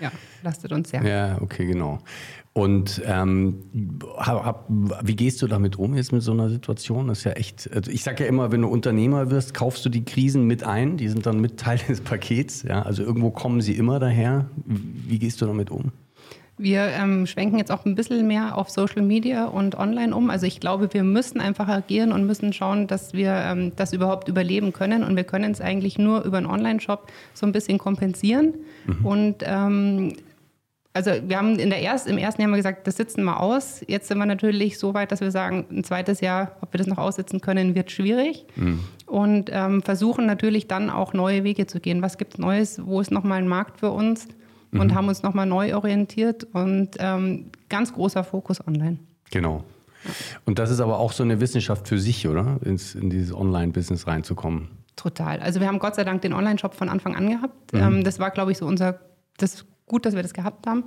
ja, 0.00 0.12
lastet 0.42 0.72
uns 0.72 0.90
sehr. 0.90 1.02
Ja, 1.02 1.38
okay, 1.40 1.66
genau. 1.66 1.98
Und 2.58 3.00
ähm, 3.06 3.62
hab, 4.16 4.66
wie 4.68 5.14
gehst 5.14 5.40
du 5.42 5.46
damit 5.46 5.78
um 5.78 5.94
jetzt 5.94 6.12
mit 6.12 6.22
so 6.22 6.32
einer 6.32 6.48
Situation? 6.48 7.06
Das 7.06 7.18
ist 7.18 7.24
ja 7.24 7.30
echt, 7.32 7.70
also 7.72 7.88
ich 7.88 8.02
sage 8.02 8.24
ja 8.24 8.28
immer, 8.28 8.50
wenn 8.50 8.62
du 8.62 8.68
Unternehmer 8.68 9.30
wirst, 9.30 9.54
kaufst 9.54 9.84
du 9.84 9.88
die 9.88 10.04
Krisen 10.04 10.44
mit 10.44 10.64
ein, 10.64 10.96
die 10.96 11.08
sind 11.08 11.24
dann 11.24 11.40
mit 11.40 11.56
Teil 11.60 11.78
des 11.78 12.00
Pakets. 12.00 12.64
Ja? 12.64 12.82
Also 12.82 13.04
irgendwo 13.04 13.30
kommen 13.30 13.60
sie 13.60 13.74
immer 13.74 14.00
daher. 14.00 14.46
Wie 14.64 15.20
gehst 15.20 15.40
du 15.40 15.46
damit 15.46 15.70
um? 15.70 15.92
Wir 16.56 16.88
ähm, 16.88 17.28
schwenken 17.28 17.58
jetzt 17.58 17.70
auch 17.70 17.86
ein 17.86 17.94
bisschen 17.94 18.26
mehr 18.26 18.58
auf 18.58 18.70
Social 18.70 19.02
Media 19.02 19.44
und 19.44 19.78
online 19.78 20.12
um. 20.12 20.28
Also 20.28 20.46
ich 20.46 20.58
glaube, 20.58 20.92
wir 20.92 21.04
müssen 21.04 21.40
einfach 21.40 21.68
agieren 21.68 22.10
und 22.10 22.26
müssen 22.26 22.52
schauen, 22.52 22.88
dass 22.88 23.12
wir 23.12 23.34
ähm, 23.34 23.70
das 23.76 23.92
überhaupt 23.92 24.26
überleben 24.26 24.72
können. 24.72 25.04
Und 25.04 25.14
wir 25.14 25.22
können 25.22 25.52
es 25.52 25.60
eigentlich 25.60 25.96
nur 25.96 26.24
über 26.24 26.38
einen 26.38 26.46
Online-Shop 26.46 27.06
so 27.34 27.46
ein 27.46 27.52
bisschen 27.52 27.78
kompensieren. 27.78 28.54
Mhm. 28.86 29.06
Und 29.06 29.36
ähm, 29.42 30.16
also 30.98 31.12
wir 31.28 31.38
haben 31.38 31.60
in 31.60 31.70
der 31.70 31.80
erst, 31.80 32.08
im 32.08 32.18
ersten 32.18 32.42
Jahr 32.42 32.50
mal 32.50 32.56
gesagt, 32.56 32.88
das 32.88 32.96
sitzen 32.96 33.22
wir 33.22 33.38
aus. 33.38 33.82
Jetzt 33.86 34.08
sind 34.08 34.18
wir 34.18 34.26
natürlich 34.26 34.78
so 34.80 34.94
weit, 34.94 35.12
dass 35.12 35.20
wir 35.20 35.30
sagen, 35.30 35.64
ein 35.70 35.84
zweites 35.84 36.20
Jahr, 36.20 36.56
ob 36.60 36.72
wir 36.72 36.78
das 36.78 36.88
noch 36.88 36.98
aussitzen 36.98 37.40
können, 37.40 37.76
wird 37.76 37.92
schwierig. 37.92 38.46
Mhm. 38.56 38.80
Und 39.06 39.48
ähm, 39.52 39.80
versuchen 39.80 40.26
natürlich 40.26 40.66
dann 40.66 40.90
auch 40.90 41.12
neue 41.12 41.44
Wege 41.44 41.68
zu 41.68 41.78
gehen. 41.78 42.02
Was 42.02 42.18
gibt 42.18 42.34
es 42.34 42.38
Neues? 42.40 42.84
Wo 42.84 43.00
ist 43.00 43.12
nochmal 43.12 43.38
ein 43.38 43.46
Markt 43.46 43.78
für 43.78 43.90
uns? 43.90 44.26
Und 44.72 44.88
mhm. 44.88 44.94
haben 44.96 45.08
uns 45.08 45.22
nochmal 45.22 45.46
neu 45.46 45.74
orientiert 45.74 46.46
und 46.52 46.96
ähm, 46.98 47.46
ganz 47.70 47.94
großer 47.94 48.22
Fokus 48.22 48.60
online. 48.66 48.98
Genau. 49.30 49.64
Und 50.44 50.58
das 50.58 50.70
ist 50.70 50.80
aber 50.80 50.98
auch 50.98 51.12
so 51.12 51.22
eine 51.22 51.40
Wissenschaft 51.40 51.88
für 51.88 51.98
sich, 51.98 52.26
oder? 52.26 52.58
Ins, 52.64 52.94
in 52.94 53.08
dieses 53.08 53.34
Online-Business 53.34 54.06
reinzukommen. 54.06 54.68
Total. 54.96 55.40
Also 55.40 55.60
wir 55.60 55.68
haben 55.68 55.78
Gott 55.78 55.94
sei 55.94 56.04
Dank 56.04 56.20
den 56.22 56.34
Online-Shop 56.34 56.74
von 56.74 56.88
Anfang 56.88 57.16
an 57.16 57.30
gehabt. 57.30 57.72
Mhm. 57.72 57.80
Ähm, 57.80 58.04
das 58.04 58.18
war, 58.18 58.30
glaube 58.30 58.52
ich, 58.52 58.58
so 58.58 58.66
unser 58.66 58.98
das 59.38 59.64
gut, 59.88 60.06
dass 60.06 60.14
wir 60.14 60.22
das 60.22 60.32
gehabt 60.32 60.66
haben. 60.66 60.84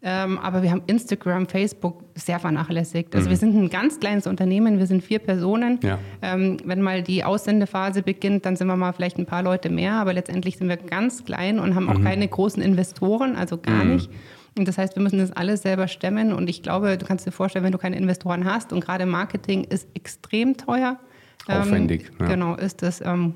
Ähm, 0.00 0.38
aber 0.38 0.62
wir 0.62 0.70
haben 0.70 0.82
Instagram, 0.86 1.48
Facebook 1.48 2.04
sehr 2.14 2.38
vernachlässigt. 2.38 3.14
Also 3.16 3.26
mhm. 3.26 3.30
wir 3.30 3.36
sind 3.36 3.56
ein 3.56 3.68
ganz 3.68 3.98
kleines 3.98 4.28
Unternehmen, 4.28 4.78
wir 4.78 4.86
sind 4.86 5.02
vier 5.02 5.18
Personen. 5.18 5.80
Ja. 5.82 5.98
Ähm, 6.22 6.58
wenn 6.64 6.80
mal 6.82 7.02
die 7.02 7.24
Aussendephase 7.24 8.02
beginnt, 8.02 8.46
dann 8.46 8.54
sind 8.54 8.68
wir 8.68 8.76
mal 8.76 8.92
vielleicht 8.92 9.18
ein 9.18 9.26
paar 9.26 9.42
Leute 9.42 9.70
mehr, 9.70 9.94
aber 9.94 10.12
letztendlich 10.12 10.56
sind 10.56 10.68
wir 10.68 10.76
ganz 10.76 11.24
klein 11.24 11.58
und 11.58 11.74
haben 11.74 11.88
auch 11.88 11.98
mhm. 11.98 12.04
keine 12.04 12.28
großen 12.28 12.62
Investoren, 12.62 13.34
also 13.34 13.58
gar 13.58 13.84
mhm. 13.84 13.94
nicht. 13.94 14.10
Und 14.56 14.68
das 14.68 14.78
heißt, 14.78 14.94
wir 14.94 15.02
müssen 15.02 15.18
das 15.18 15.32
alles 15.32 15.62
selber 15.62 15.88
stemmen. 15.88 16.32
Und 16.32 16.48
ich 16.48 16.62
glaube, 16.62 16.96
du 16.96 17.04
kannst 17.04 17.26
dir 17.26 17.32
vorstellen, 17.32 17.64
wenn 17.64 17.72
du 17.72 17.78
keine 17.78 17.96
Investoren 17.96 18.44
hast 18.44 18.72
und 18.72 18.84
gerade 18.84 19.04
Marketing 19.04 19.64
ist 19.64 19.88
extrem 19.94 20.56
teuer. 20.56 20.98
Aufwendig. 21.48 22.10
Ähm, 22.10 22.16
ja. 22.20 22.26
Genau, 22.26 22.54
ist 22.56 22.82
das 22.82 23.00
ähm, 23.00 23.34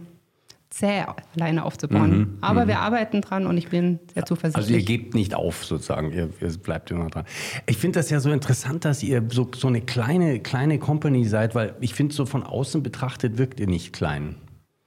zäh 0.72 1.04
alleine 1.36 1.64
aufzubauen. 1.64 2.18
Mhm, 2.18 2.38
Aber 2.40 2.64
mhm. 2.64 2.68
wir 2.68 2.80
arbeiten 2.80 3.20
dran 3.20 3.46
und 3.46 3.56
ich 3.58 3.68
bin 3.68 4.00
sehr 4.14 4.24
zuversichtlich. 4.24 4.64
Also 4.64 4.74
ihr 4.74 4.84
gebt 4.84 5.14
nicht 5.14 5.34
auf 5.34 5.64
sozusagen, 5.64 6.12
ihr, 6.12 6.30
ihr 6.40 6.48
bleibt 6.58 6.90
immer 6.90 7.08
dran. 7.08 7.24
Ich 7.66 7.76
finde 7.76 7.98
das 7.98 8.10
ja 8.10 8.20
so 8.20 8.30
interessant, 8.30 8.84
dass 8.84 9.02
ihr 9.02 9.22
so, 9.30 9.50
so 9.54 9.68
eine 9.68 9.82
kleine, 9.82 10.40
kleine 10.40 10.78
Company 10.78 11.24
seid, 11.24 11.54
weil 11.54 11.74
ich 11.80 11.94
finde, 11.94 12.14
so 12.14 12.24
von 12.24 12.42
außen 12.42 12.82
betrachtet 12.82 13.38
wirkt 13.38 13.60
ihr 13.60 13.66
nicht 13.66 13.92
klein. 13.92 14.36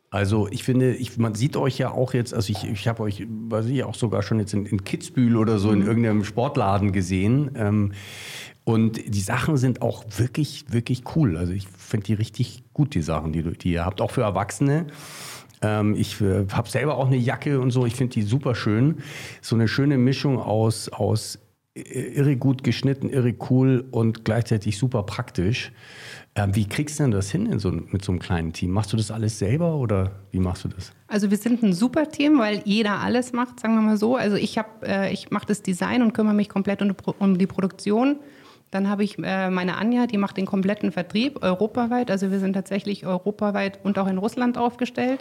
Also 0.10 0.48
ich 0.50 0.64
finde, 0.64 0.96
ich, 0.96 1.18
man 1.18 1.36
sieht 1.36 1.58
euch 1.58 1.78
ja 1.78 1.92
auch 1.92 2.14
jetzt, 2.14 2.34
also 2.34 2.50
ich, 2.52 2.64
ich 2.64 2.88
habe 2.88 3.04
euch, 3.04 3.26
weiß 3.28 3.66
ich, 3.66 3.84
auch 3.84 3.96
sogar 3.96 4.24
schon 4.24 4.40
jetzt 4.40 4.54
in, 4.54 4.66
in 4.66 4.84
Kitzbühel 4.84 5.36
oder 5.36 5.60
so 5.60 5.70
mhm. 5.70 5.82
in 5.82 5.88
irgendeinem 5.88 6.24
Sportladen 6.24 6.94
gesehen. 6.94 7.52
Ähm, 7.56 7.92
und 8.64 9.14
die 9.14 9.22
Sachen 9.22 9.58
sind 9.58 9.84
auch 9.84 10.06
wirklich, 10.18 10.66
wirklich 10.70 11.04
cool. 11.16 11.38
Also 11.38 11.54
ich 11.54 11.68
finde 11.68 12.08
die 12.08 12.14
richtig 12.16 12.64
gut, 12.74 12.96
die 12.96 13.04
Sachen, 13.04 13.32
die, 13.34 13.44
die 13.44 13.74
ihr 13.74 13.86
habt, 13.86 14.02
auch 14.02 14.10
für 14.10 14.22
Erwachsene. 14.22 14.88
Ähm, 15.62 15.96
ich 15.96 16.22
äh, 16.22 16.46
habe 16.52 16.70
selber 16.70 16.98
auch 16.98 17.08
eine 17.08 17.18
Jacke 17.18 17.60
und 17.60 17.72
so. 17.72 17.86
Ich 17.86 17.96
finde 17.96 18.14
die 18.14 18.24
super 18.24 18.56
schön. 18.56 18.98
So 19.42 19.56
eine 19.56 19.68
schöne 19.68 19.98
Mischung 19.98 20.40
aus, 20.40 20.90
aus 20.90 21.40
irre 21.76 22.38
gut 22.38 22.64
geschnitten, 22.64 23.10
irre 23.10 23.36
cool 23.50 23.86
und 23.92 24.24
gleichzeitig 24.24 24.78
super 24.78 25.04
praktisch. 25.04 25.72
Ähm, 26.38 26.56
wie 26.56 26.68
kriegst 26.68 27.00
du 27.00 27.04
denn 27.04 27.12
das 27.12 27.32
hin 27.32 27.46
in 27.46 27.60
so, 27.60 27.72
mit 27.72 28.04
so 28.04 28.12
einem 28.12 28.20
kleinen 28.20 28.54
Team? 28.54 28.72
Machst 28.72 28.94
du 28.94 28.98
das 28.98 29.12
alles 29.12 29.40
selber 29.40 29.76
oder 29.76 30.12
wie 30.32 30.40
machst 30.40 30.64
du 30.64 30.70
das? 30.70 30.92
Also 31.08 31.32
wir 31.32 31.38
sind 31.38 31.64
ein 31.64 31.74
super 31.74 32.10
Team, 32.10 32.40
weil 32.40 32.62
jeder 32.66 33.00
alles 33.00 33.34
macht, 33.34 33.60
sagen 33.60 33.76
wir 33.76 33.82
mal 33.82 33.98
so. 33.98 34.16
Also 34.16 34.38
ich, 34.38 34.58
äh, 34.84 35.12
ich 35.12 35.32
mache 35.32 35.46
das 35.46 35.62
Design 35.62 36.02
und 36.02 36.14
kümmere 36.14 36.34
mich 36.34 36.50
komplett 36.50 36.82
um, 36.82 36.94
um 37.20 37.38
die 37.38 37.48
Produktion. 37.48 38.18
Dann 38.72 38.90
habe 38.90 39.04
ich 39.04 39.18
äh, 39.20 39.50
meine 39.50 39.78
Anja, 39.78 40.08
die 40.08 40.18
macht 40.18 40.38
den 40.38 40.46
kompletten 40.46 40.92
Vertrieb 40.92 41.44
europaweit. 41.44 42.10
Also 42.10 42.32
wir 42.32 42.40
sind 42.40 42.54
tatsächlich 42.54 43.06
europaweit 43.06 43.80
und 43.84 44.00
auch 44.00 44.08
in 44.08 44.18
Russland 44.18 44.58
aufgestellt. 44.58 45.20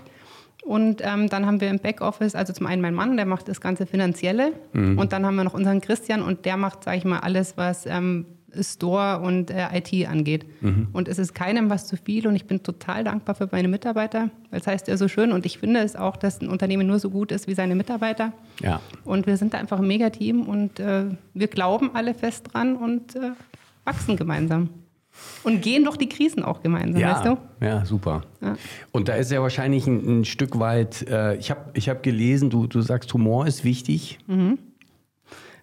Und 0.64 1.02
ähm, 1.04 1.28
dann 1.28 1.44
haben 1.44 1.60
wir 1.60 1.68
im 1.68 1.78
Backoffice, 1.78 2.34
also 2.34 2.52
zum 2.54 2.66
einen 2.66 2.80
mein 2.80 2.94
Mann, 2.94 3.16
der 3.16 3.26
macht 3.26 3.48
das 3.48 3.60
ganze 3.60 3.84
Finanzielle. 3.84 4.52
Mhm. 4.72 4.98
Und 4.98 5.12
dann 5.12 5.26
haben 5.26 5.36
wir 5.36 5.44
noch 5.44 5.54
unseren 5.54 5.80
Christian 5.80 6.22
und 6.22 6.46
der 6.46 6.56
macht, 6.56 6.84
sage 6.84 6.96
ich 6.96 7.04
mal, 7.04 7.18
alles, 7.18 7.56
was 7.56 7.84
ähm, 7.84 8.24
Store 8.60 9.20
und 9.20 9.50
äh, 9.50 9.66
IT 9.74 10.08
angeht. 10.08 10.46
Mhm. 10.62 10.88
Und 10.92 11.08
es 11.08 11.18
ist 11.18 11.34
keinem 11.34 11.70
was 11.70 11.86
zu 11.86 11.96
viel 11.96 12.26
und 12.26 12.36
ich 12.36 12.46
bin 12.46 12.62
total 12.62 13.04
dankbar 13.04 13.34
für 13.34 13.48
meine 13.50 13.68
Mitarbeiter, 13.68 14.30
weil 14.50 14.60
es 14.60 14.66
heißt 14.66 14.88
ja 14.88 14.96
so 14.96 15.08
schön 15.08 15.32
und 15.32 15.44
ich 15.44 15.58
finde 15.58 15.80
es 15.80 15.96
auch, 15.96 16.16
dass 16.16 16.40
ein 16.40 16.48
Unternehmen 16.48 16.86
nur 16.86 16.98
so 16.98 17.10
gut 17.10 17.32
ist 17.32 17.46
wie 17.48 17.54
seine 17.54 17.74
Mitarbeiter. 17.74 18.32
Ja. 18.62 18.80
Und 19.04 19.26
wir 19.26 19.36
sind 19.36 19.54
da 19.54 19.58
einfach 19.58 19.78
ein 19.78 19.86
Megateam 19.86 20.42
und 20.42 20.80
äh, 20.80 21.04
wir 21.34 21.48
glauben 21.48 21.90
alle 21.94 22.14
fest 22.14 22.50
dran 22.52 22.76
und 22.76 23.16
äh, 23.16 23.32
wachsen 23.84 24.16
gemeinsam. 24.16 24.70
Und 25.42 25.62
gehen 25.62 25.84
doch 25.84 25.96
die 25.96 26.08
Krisen 26.08 26.42
auch 26.42 26.62
gemeinsam, 26.62 27.00
ja, 27.00 27.14
weißt 27.14 27.24
du? 27.26 27.38
Ja, 27.64 27.84
super. 27.84 28.22
Ja. 28.40 28.56
Und 28.92 29.08
da 29.08 29.14
ist 29.14 29.30
ja 29.30 29.40
wahrscheinlich 29.42 29.86
ein, 29.86 30.20
ein 30.20 30.24
Stück 30.24 30.58
weit, 30.58 31.06
äh, 31.08 31.36
ich 31.36 31.50
habe 31.50 31.70
ich 31.74 31.88
hab 31.88 32.02
gelesen, 32.02 32.50
du, 32.50 32.66
du 32.66 32.80
sagst, 32.80 33.12
Humor 33.14 33.46
ist 33.46 33.64
wichtig. 33.64 34.18
Mhm. 34.26 34.58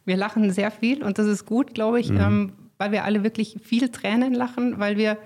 Wir 0.05 0.17
lachen 0.17 0.51
sehr 0.51 0.71
viel 0.71 1.03
und 1.03 1.17
das 1.17 1.27
ist 1.27 1.45
gut, 1.45 1.73
glaube 1.73 1.99
ich, 1.99 2.09
mhm. 2.09 2.19
ähm, 2.19 2.53
weil 2.77 2.91
wir 2.91 3.03
alle 3.03 3.23
wirklich 3.23 3.57
viel 3.61 3.89
Tränen 3.89 4.33
lachen, 4.33 4.79
weil 4.79 4.97
wir, 4.97 5.17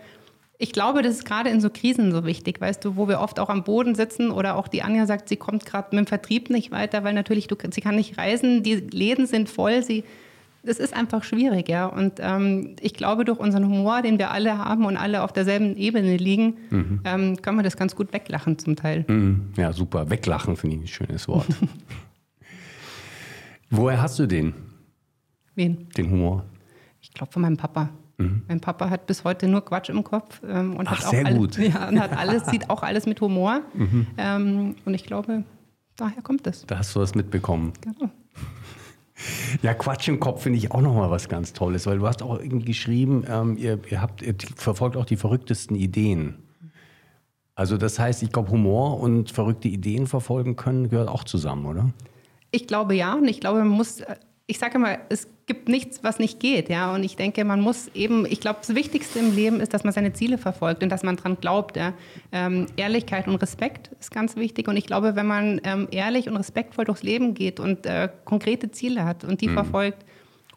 ich 0.57 0.73
glaube, 0.73 1.01
das 1.01 1.15
ist 1.15 1.25
gerade 1.25 1.49
in 1.49 1.61
so 1.61 1.69
Krisen 1.69 2.11
so 2.11 2.25
wichtig, 2.25 2.59
weißt 2.59 2.83
du, 2.83 2.95
wo 2.95 3.07
wir 3.07 3.19
oft 3.21 3.39
auch 3.39 3.49
am 3.49 3.63
Boden 3.63 3.95
sitzen 3.95 4.31
oder 4.31 4.55
auch 4.55 4.67
die 4.67 4.81
Anja 4.81 5.05
sagt, 5.05 5.29
sie 5.29 5.37
kommt 5.37 5.65
gerade 5.65 5.95
mit 5.95 6.05
dem 6.05 6.07
Vertrieb 6.07 6.49
nicht 6.49 6.71
weiter, 6.71 7.03
weil 7.03 7.13
natürlich 7.13 7.47
du, 7.47 7.55
sie 7.71 7.81
kann 7.81 7.95
nicht 7.95 8.17
reisen, 8.17 8.63
die 8.63 8.75
Läden 8.75 9.27
sind 9.27 9.49
voll, 9.49 9.83
sie 9.83 10.03
es 10.67 10.79
ist 10.79 10.93
einfach 10.93 11.23
schwierig, 11.23 11.69
ja. 11.69 11.85
Und 11.85 12.13
ähm, 12.19 12.75
ich 12.81 12.93
glaube, 12.93 13.25
durch 13.25 13.39
unseren 13.39 13.65
Humor, 13.65 14.01
den 14.01 14.17
wir 14.17 14.31
alle 14.31 14.57
haben 14.57 14.85
und 14.85 14.97
alle 14.97 15.23
auf 15.23 15.33
derselben 15.33 15.75
Ebene 15.77 16.17
liegen, 16.17 16.57
mhm. 16.69 17.01
ähm, 17.03 17.41
können 17.41 17.57
wir 17.57 17.63
das 17.63 17.77
ganz 17.77 17.95
gut 17.95 18.13
weglachen 18.13 18.57
zum 18.57 18.75
Teil. 18.75 19.05
Mhm. 19.07 19.53
Ja, 19.57 19.73
super. 19.73 20.09
Weglachen 20.09 20.55
finde 20.55 20.77
ich 20.77 20.81
ein 20.83 20.87
schönes 20.87 21.27
Wort. 21.27 21.47
Woher 23.69 24.01
hast 24.01 24.19
du 24.19 24.27
den? 24.27 24.53
Wen? 25.55 25.89
Den 25.97 26.11
Humor. 26.11 26.45
Ich 27.01 27.11
glaube 27.11 27.31
von 27.31 27.41
meinem 27.41 27.57
Papa. 27.57 27.89
Mhm. 28.17 28.43
Mein 28.47 28.59
Papa 28.61 28.89
hat 28.89 29.07
bis 29.07 29.23
heute 29.23 29.47
nur 29.47 29.63
Quatsch 29.63 29.89
im 29.89 30.03
Kopf 30.03 30.41
ähm, 30.47 30.77
und 30.77 30.87
Ach, 30.87 30.97
hat 30.97 31.05
auch 31.05 31.11
sehr 31.11 31.25
alles, 31.25 31.37
gut. 31.37 31.57
Ja, 31.59 31.87
und 31.89 31.99
hat 31.99 32.17
alles, 32.17 32.45
sieht 32.47 32.69
auch 32.69 32.83
alles 32.83 33.05
mit 33.05 33.19
Humor. 33.21 33.61
Mhm. 33.73 34.07
Ähm, 34.17 34.75
und 34.85 34.93
ich 34.93 35.03
glaube, 35.03 35.43
daher 35.97 36.21
kommt 36.21 36.47
es. 36.47 36.65
Da 36.65 36.79
hast 36.79 36.95
du 36.95 36.99
was 36.99 37.15
mitbekommen. 37.15 37.73
Genau. 37.81 38.09
Ja, 39.61 39.73
Quatsch 39.73 40.07
im 40.07 40.19
Kopf 40.19 40.43
finde 40.43 40.57
ich 40.59 40.71
auch 40.71 40.81
nochmal 40.81 41.09
was 41.09 41.29
ganz 41.29 41.53
Tolles, 41.53 41.85
weil 41.85 41.99
du 41.99 42.07
hast 42.07 42.21
auch 42.21 42.39
irgendwie 42.39 42.65
geschrieben, 42.65 43.23
ähm, 43.29 43.57
ihr, 43.57 43.79
ihr, 43.89 44.01
habt, 44.01 44.21
ihr 44.21 44.35
verfolgt 44.55 44.97
auch 44.97 45.05
die 45.05 45.15
verrücktesten 45.15 45.75
Ideen. 45.75 46.35
Also 47.55 47.77
das 47.77 47.97
heißt, 47.97 48.21
ich 48.21 48.31
glaube, 48.31 48.51
Humor 48.51 48.99
und 48.99 49.31
verrückte 49.31 49.69
Ideen 49.69 50.07
verfolgen 50.07 50.57
können, 50.57 50.89
gehört 50.89 51.07
auch 51.07 51.23
zusammen, 51.23 51.65
oder? 51.65 51.93
Ich 52.51 52.67
glaube 52.67 52.95
ja 52.95 53.13
und 53.13 53.27
ich 53.27 53.39
glaube, 53.39 53.59
man 53.59 53.69
muss, 53.69 54.01
ich 54.47 54.59
sage 54.59 54.75
immer, 54.75 54.99
es 55.09 55.27
gibt 55.47 55.69
nichts, 55.69 56.03
was 56.03 56.19
nicht 56.19 56.39
geht, 56.39 56.69
ja. 56.69 56.93
Und 56.93 57.03
ich 57.03 57.15
denke, 57.15 57.43
man 57.45 57.61
muss 57.61 57.87
eben, 57.95 58.25
ich 58.25 58.39
glaube, 58.39 58.59
das 58.61 58.75
Wichtigste 58.75 59.19
im 59.19 59.35
Leben 59.35 59.59
ist, 59.59 59.73
dass 59.73 59.83
man 59.83 59.91
seine 59.91 60.13
Ziele 60.13 60.37
verfolgt 60.37 60.83
und 60.83 60.89
dass 60.89 61.03
man 61.03 61.15
dran 61.15 61.37
glaubt. 61.41 61.77
Ja? 61.77 61.93
Ähm, 62.31 62.67
Ehrlichkeit 62.77 63.27
und 63.27 63.35
Respekt 63.35 63.89
ist 63.99 64.11
ganz 64.11 64.35
wichtig. 64.35 64.67
Und 64.67 64.77
ich 64.77 64.85
glaube, 64.85 65.15
wenn 65.15 65.25
man 65.25 65.61
ähm, 65.63 65.87
ehrlich 65.89 66.29
und 66.29 66.37
respektvoll 66.37 66.85
durchs 66.85 67.01
Leben 67.01 67.33
geht 67.33 67.59
und 67.59 67.85
äh, 67.87 68.09
konkrete 68.23 68.69
Ziele 68.71 69.03
hat 69.03 69.23
und 69.23 69.41
die 69.41 69.47
mhm. 69.47 69.53
verfolgt 69.53 70.05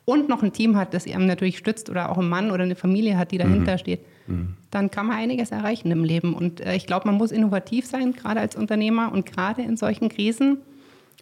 und 0.05 0.29
noch 0.29 0.43
ein 0.43 0.53
Team 0.53 0.77
hat, 0.77 0.93
das 0.93 1.07
einem 1.07 1.27
natürlich 1.27 1.57
stützt 1.57 1.89
oder 1.89 2.11
auch 2.11 2.19
ein 2.19 2.29
Mann 2.29 2.51
oder 2.51 2.65
eine 2.65 2.77
Familie 2.77 3.17
hat, 3.17 3.31
die 3.31 3.39
dahinter 3.39 3.73
mhm. 3.73 3.79
steht, 3.79 4.01
mhm. 4.27 4.55
dann 4.71 4.91
kann 4.91 5.07
man 5.07 5.17
einiges 5.17 5.51
erreichen 5.51 5.91
im 5.91 6.05
Leben. 6.05 6.35
Und 6.35 6.61
äh, 6.61 6.75
ich 6.77 6.87
glaube, 6.87 7.09
man 7.09 7.17
muss 7.17 7.31
innovativ 7.31 7.87
sein, 7.87 8.13
gerade 8.13 8.41
als 8.41 8.55
Unternehmer 8.55 9.13
und 9.13 9.25
gerade 9.25 9.63
in 9.63 9.79
solchen 9.79 10.11
Krisen. 10.11 10.59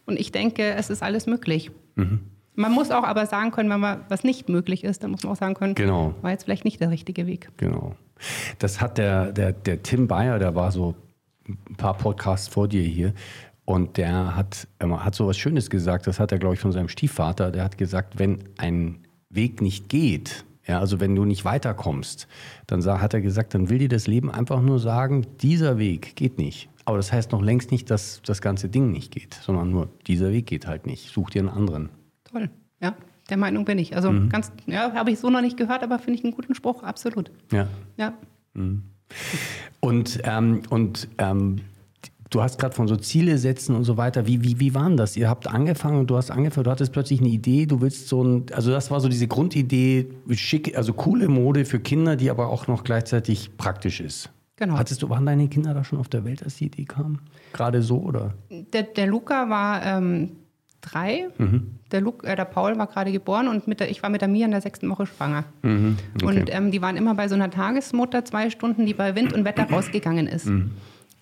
Und 0.04 0.18
ich 0.18 0.32
denke, 0.32 0.74
es 0.74 0.90
ist 0.90 1.02
alles 1.02 1.26
möglich. 1.26 1.70
Mhm. 1.94 2.20
Man 2.56 2.72
muss 2.72 2.90
auch 2.90 3.04
aber 3.04 3.26
sagen 3.26 3.50
können, 3.50 3.70
wenn 3.70 3.80
man 3.80 4.00
was 4.08 4.24
nicht 4.24 4.48
möglich 4.48 4.82
ist, 4.82 5.04
dann 5.04 5.10
muss 5.10 5.22
man 5.22 5.32
auch 5.32 5.36
sagen 5.36 5.54
können, 5.54 5.74
genau. 5.74 6.14
war 6.22 6.30
jetzt 6.30 6.44
vielleicht 6.44 6.64
nicht 6.64 6.80
der 6.80 6.90
richtige 6.90 7.26
Weg. 7.26 7.50
Genau. 7.58 7.94
Das 8.58 8.80
hat 8.80 8.98
der, 8.98 9.32
der, 9.32 9.52
der 9.52 9.82
Tim 9.82 10.08
Bayer, 10.08 10.38
der 10.38 10.54
war 10.54 10.72
so 10.72 10.94
ein 11.46 11.76
paar 11.76 11.94
Podcasts 11.94 12.48
vor 12.48 12.66
dir 12.66 12.82
hier. 12.82 13.12
Und 13.66 13.96
der 13.96 14.36
hat, 14.36 14.68
hat 14.80 15.14
so 15.14 15.26
was 15.26 15.36
Schönes 15.36 15.70
gesagt, 15.70 16.06
das 16.06 16.18
hat 16.18 16.32
er, 16.32 16.38
glaube 16.38 16.54
ich, 16.54 16.60
von 16.60 16.72
seinem 16.72 16.88
Stiefvater. 16.88 17.50
Der 17.50 17.64
hat 17.64 17.76
gesagt, 17.76 18.18
wenn 18.18 18.44
ein 18.58 19.00
Weg 19.28 19.60
nicht 19.60 19.88
geht, 19.88 20.44
ja, 20.66 20.80
also 20.80 20.98
wenn 20.98 21.14
du 21.14 21.24
nicht 21.24 21.44
weiterkommst, 21.44 22.26
dann 22.66 22.84
hat 22.84 23.14
er 23.14 23.20
gesagt, 23.20 23.54
dann 23.54 23.68
will 23.68 23.78
dir 23.78 23.88
das 23.88 24.06
Leben 24.06 24.30
einfach 24.30 24.62
nur 24.62 24.78
sagen, 24.78 25.26
dieser 25.40 25.78
Weg 25.78 26.16
geht 26.16 26.38
nicht. 26.38 26.68
Aber 26.84 26.96
das 26.96 27.12
heißt 27.12 27.32
noch 27.32 27.42
längst 27.42 27.70
nicht, 27.72 27.90
dass 27.90 28.22
das 28.24 28.40
ganze 28.40 28.68
Ding 28.68 28.92
nicht 28.92 29.12
geht, 29.12 29.34
sondern 29.34 29.70
nur, 29.70 29.88
dieser 30.06 30.32
Weg 30.32 30.46
geht 30.46 30.66
halt 30.66 30.86
nicht. 30.86 31.12
Such 31.12 31.30
dir 31.30 31.40
einen 31.40 31.48
anderen. 31.48 31.90
Toll, 32.36 32.50
ja. 32.82 32.94
Der 33.30 33.36
Meinung 33.36 33.64
bin 33.64 33.78
ich. 33.78 33.96
Also 33.96 34.12
mhm. 34.12 34.28
ganz, 34.28 34.52
ja, 34.66 34.92
habe 34.92 35.10
ich 35.10 35.18
so 35.18 35.30
noch 35.30 35.40
nicht 35.40 35.56
gehört, 35.56 35.82
aber 35.82 35.98
finde 35.98 36.18
ich 36.18 36.24
einen 36.24 36.34
guten 36.34 36.54
Spruch, 36.54 36.82
absolut. 36.82 37.30
Ja. 37.50 37.66
Ja. 37.96 38.12
Mhm. 38.54 38.82
Und, 39.80 40.20
ähm, 40.24 40.62
und 40.70 41.08
ähm, 41.18 41.60
du 42.30 42.42
hast 42.42 42.60
gerade 42.60 42.74
von 42.74 42.86
so 42.86 42.96
Ziele 42.96 43.38
setzen 43.38 43.74
und 43.74 43.84
so 43.84 43.96
weiter. 43.96 44.26
Wie, 44.26 44.44
wie, 44.44 44.60
wie 44.60 44.74
waren 44.74 44.96
das? 44.96 45.16
Ihr 45.16 45.28
habt 45.28 45.48
angefangen 45.48 45.98
und 45.98 46.10
du 46.10 46.16
hast 46.16 46.30
angefangen, 46.30 46.64
du 46.64 46.70
hattest 46.70 46.92
plötzlich 46.92 47.20
eine 47.20 47.30
Idee, 47.30 47.66
du 47.66 47.80
willst 47.80 48.08
so 48.08 48.22
ein, 48.22 48.46
also 48.52 48.70
das 48.70 48.90
war 48.90 49.00
so 49.00 49.08
diese 49.08 49.26
Grundidee, 49.26 50.08
schick, 50.32 50.76
also 50.76 50.92
coole 50.92 51.28
Mode 51.28 51.64
für 51.64 51.80
Kinder, 51.80 52.16
die 52.16 52.30
aber 52.30 52.48
auch 52.48 52.66
noch 52.68 52.84
gleichzeitig 52.84 53.56
praktisch 53.56 54.00
ist. 54.00 54.30
Genau. 54.56 54.78
Hattest 54.78 55.02
du, 55.02 55.10
waren 55.10 55.26
deine 55.26 55.48
Kinder 55.48 55.74
da 55.74 55.84
schon 55.84 55.98
auf 55.98 56.08
der 56.08 56.24
Welt, 56.24 56.42
als 56.42 56.56
die 56.56 56.66
Idee 56.66 56.84
kam? 56.84 57.18
Gerade 57.52 57.82
so, 57.82 57.98
oder? 57.98 58.34
Der, 58.50 58.84
der 58.84 59.06
Luca 59.06 59.50
war 59.50 59.84
ähm, 59.84 60.30
drei. 60.90 61.28
Mhm. 61.38 61.78
Der, 61.92 62.00
Luke, 62.00 62.26
äh, 62.26 62.36
der 62.36 62.44
Paul 62.44 62.78
war 62.78 62.86
gerade 62.86 63.12
geboren 63.12 63.48
und 63.48 63.68
mit 63.68 63.80
der, 63.80 63.90
ich 63.90 64.02
war 64.02 64.10
mit 64.10 64.20
der 64.20 64.28
Mia 64.28 64.44
in 64.44 64.50
der 64.52 64.60
sechsten 64.60 64.88
Woche 64.88 65.06
schwanger. 65.06 65.44
Mhm. 65.62 65.96
Okay. 66.14 66.24
Und 66.26 66.54
ähm, 66.54 66.70
die 66.70 66.82
waren 66.82 66.96
immer 66.96 67.14
bei 67.14 67.28
so 67.28 67.34
einer 67.34 67.50
Tagesmutter 67.50 68.24
zwei 68.24 68.50
Stunden, 68.50 68.86
die 68.86 68.94
bei 68.94 69.14
Wind 69.14 69.32
und 69.32 69.44
Wetter 69.44 69.64
rausgegangen 69.70 70.26
ist. 70.26 70.46
Mhm. 70.46 70.72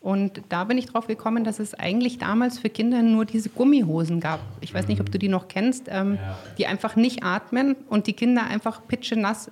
Und 0.00 0.42
da 0.50 0.64
bin 0.64 0.76
ich 0.76 0.85
drauf 0.85 1.06
gekommen, 1.06 1.44
dass 1.44 1.59
es 1.59 1.73
eigentlich 1.73 2.18
damals 2.18 2.59
für 2.59 2.68
Kinder 2.68 3.00
nur 3.00 3.25
diese 3.25 3.49
Gummihosen 3.49 4.21
gab. 4.21 4.40
Ich 4.61 4.75
weiß 4.75 4.87
nicht, 4.87 5.00
ob 5.00 5.11
du 5.11 5.18
die 5.18 5.28
noch 5.28 5.49
kennst, 5.49 5.87
ähm, 5.88 6.16
ja. 6.16 6.38
die 6.59 6.66
einfach 6.66 6.94
nicht 6.94 7.23
atmen 7.23 7.75
und 7.88 8.06
die 8.06 8.12
Kinder 8.12 8.44
einfach 8.44 8.87
pitschenass, 8.87 9.50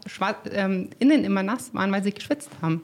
ähm, 0.53 0.91
innen 0.99 1.25
immer 1.25 1.43
nass 1.43 1.73
waren, 1.73 1.91
weil 1.91 2.05
sie 2.05 2.13
geschwitzt 2.13 2.51
haben. 2.61 2.83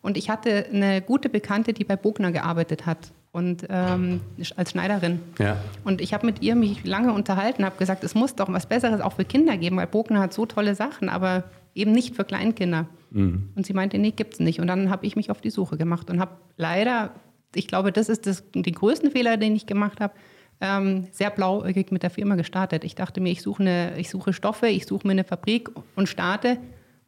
Und 0.00 0.16
ich 0.16 0.30
hatte 0.30 0.66
eine 0.72 1.02
gute 1.02 1.28
Bekannte, 1.28 1.72
die 1.72 1.82
bei 1.82 1.96
Bogner 1.96 2.30
gearbeitet 2.30 2.86
hat 2.86 3.10
und 3.32 3.66
ähm, 3.70 4.20
als 4.56 4.70
Schneiderin. 4.70 5.20
Ja. 5.38 5.56
Und 5.84 6.00
ich 6.00 6.12
habe 6.12 6.26
mit 6.26 6.42
ihr 6.42 6.54
mich 6.54 6.84
lange 6.84 7.12
unterhalten, 7.12 7.64
habe 7.64 7.78
gesagt, 7.78 8.04
es 8.04 8.14
muss 8.14 8.34
doch 8.34 8.52
was 8.52 8.66
Besseres 8.66 9.00
auch 9.00 9.14
für 9.14 9.24
Kinder 9.24 9.56
geben, 9.56 9.76
weil 9.78 9.86
Bogner 9.86 10.20
hat 10.20 10.34
so 10.34 10.44
tolle 10.44 10.74
Sachen, 10.74 11.08
aber 11.08 11.44
eben 11.74 11.92
nicht 11.92 12.14
für 12.14 12.24
Kleinkinder. 12.24 12.86
Mhm. 13.10 13.48
Und 13.54 13.66
sie 13.66 13.72
meinte, 13.72 13.98
nee, 13.98 14.10
gibt's 14.10 14.38
nicht. 14.38 14.60
Und 14.60 14.66
dann 14.66 14.90
habe 14.90 15.06
ich 15.06 15.16
mich 15.16 15.30
auf 15.30 15.40
die 15.40 15.50
Suche 15.50 15.78
gemacht 15.78 16.10
und 16.10 16.20
habe 16.20 16.32
leider, 16.58 17.14
ich 17.54 17.66
glaube, 17.66 17.90
das 17.90 18.10
ist 18.10 18.26
das, 18.26 18.44
den 18.52 18.62
größten 18.62 19.10
Fehler, 19.10 19.38
den 19.38 19.56
ich 19.56 19.64
gemacht 19.64 20.00
habe, 20.00 20.12
ähm, 20.60 21.08
sehr 21.10 21.30
blauäugig 21.30 21.90
mit 21.90 22.02
der 22.02 22.10
Firma 22.10 22.36
gestartet. 22.36 22.84
Ich 22.84 22.94
dachte 22.94 23.22
mir, 23.22 23.30
ich 23.30 23.40
suche, 23.40 23.62
eine, 23.62 23.98
ich 23.98 24.10
suche 24.10 24.34
Stoffe, 24.34 24.68
ich 24.68 24.86
suche 24.86 25.06
mir 25.06 25.12
eine 25.12 25.24
Fabrik 25.24 25.70
und 25.96 26.06
starte 26.06 26.58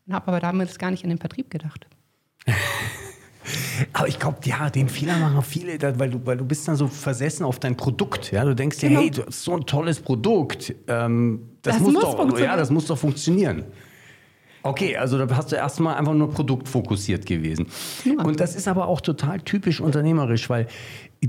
und 0.06 0.14
habe 0.14 0.28
aber 0.28 0.40
damit 0.40 0.76
gar 0.78 0.90
nicht 0.90 1.04
an 1.04 1.10
den 1.10 1.18
Vertrieb 1.18 1.50
gedacht. 1.50 1.86
Aber 3.92 4.08
ich 4.08 4.18
glaube, 4.18 4.38
ja, 4.44 4.70
den 4.70 4.88
Fehler 4.88 5.18
machen 5.18 5.42
viele, 5.42 5.78
weil 5.98 6.10
du, 6.10 6.20
weil 6.24 6.36
du 6.36 6.44
bist 6.44 6.66
dann 6.68 6.76
so 6.76 6.86
versessen 6.86 7.44
auf 7.44 7.58
dein 7.58 7.76
Produkt. 7.76 8.32
Ja? 8.32 8.44
Du 8.44 8.54
denkst 8.54 8.78
dir, 8.78 8.88
genau. 8.88 9.00
hey, 9.00 9.10
du 9.10 9.26
hast 9.26 9.42
so 9.42 9.54
ein 9.54 9.66
tolles 9.66 10.00
Produkt. 10.00 10.74
Ähm, 10.88 11.50
das, 11.62 11.74
das, 11.74 11.82
muss, 11.82 11.94
muss 11.94 12.02
doch, 12.02 12.38
ja, 12.38 12.56
das 12.56 12.70
muss 12.70 12.86
doch 12.86 12.98
funktionieren. 12.98 13.64
Okay, 14.62 14.96
also 14.96 15.18
da 15.18 15.36
hast 15.36 15.52
du 15.52 15.56
erstmal 15.56 15.96
einfach 15.96 16.14
nur 16.14 16.30
produktfokussiert 16.30 17.26
gewesen. 17.26 17.66
Ja. 18.04 18.22
Und 18.24 18.40
das 18.40 18.56
ist 18.56 18.66
aber 18.66 18.88
auch 18.88 19.02
total 19.02 19.40
typisch 19.40 19.78
unternehmerisch, 19.78 20.48
weil, 20.48 20.68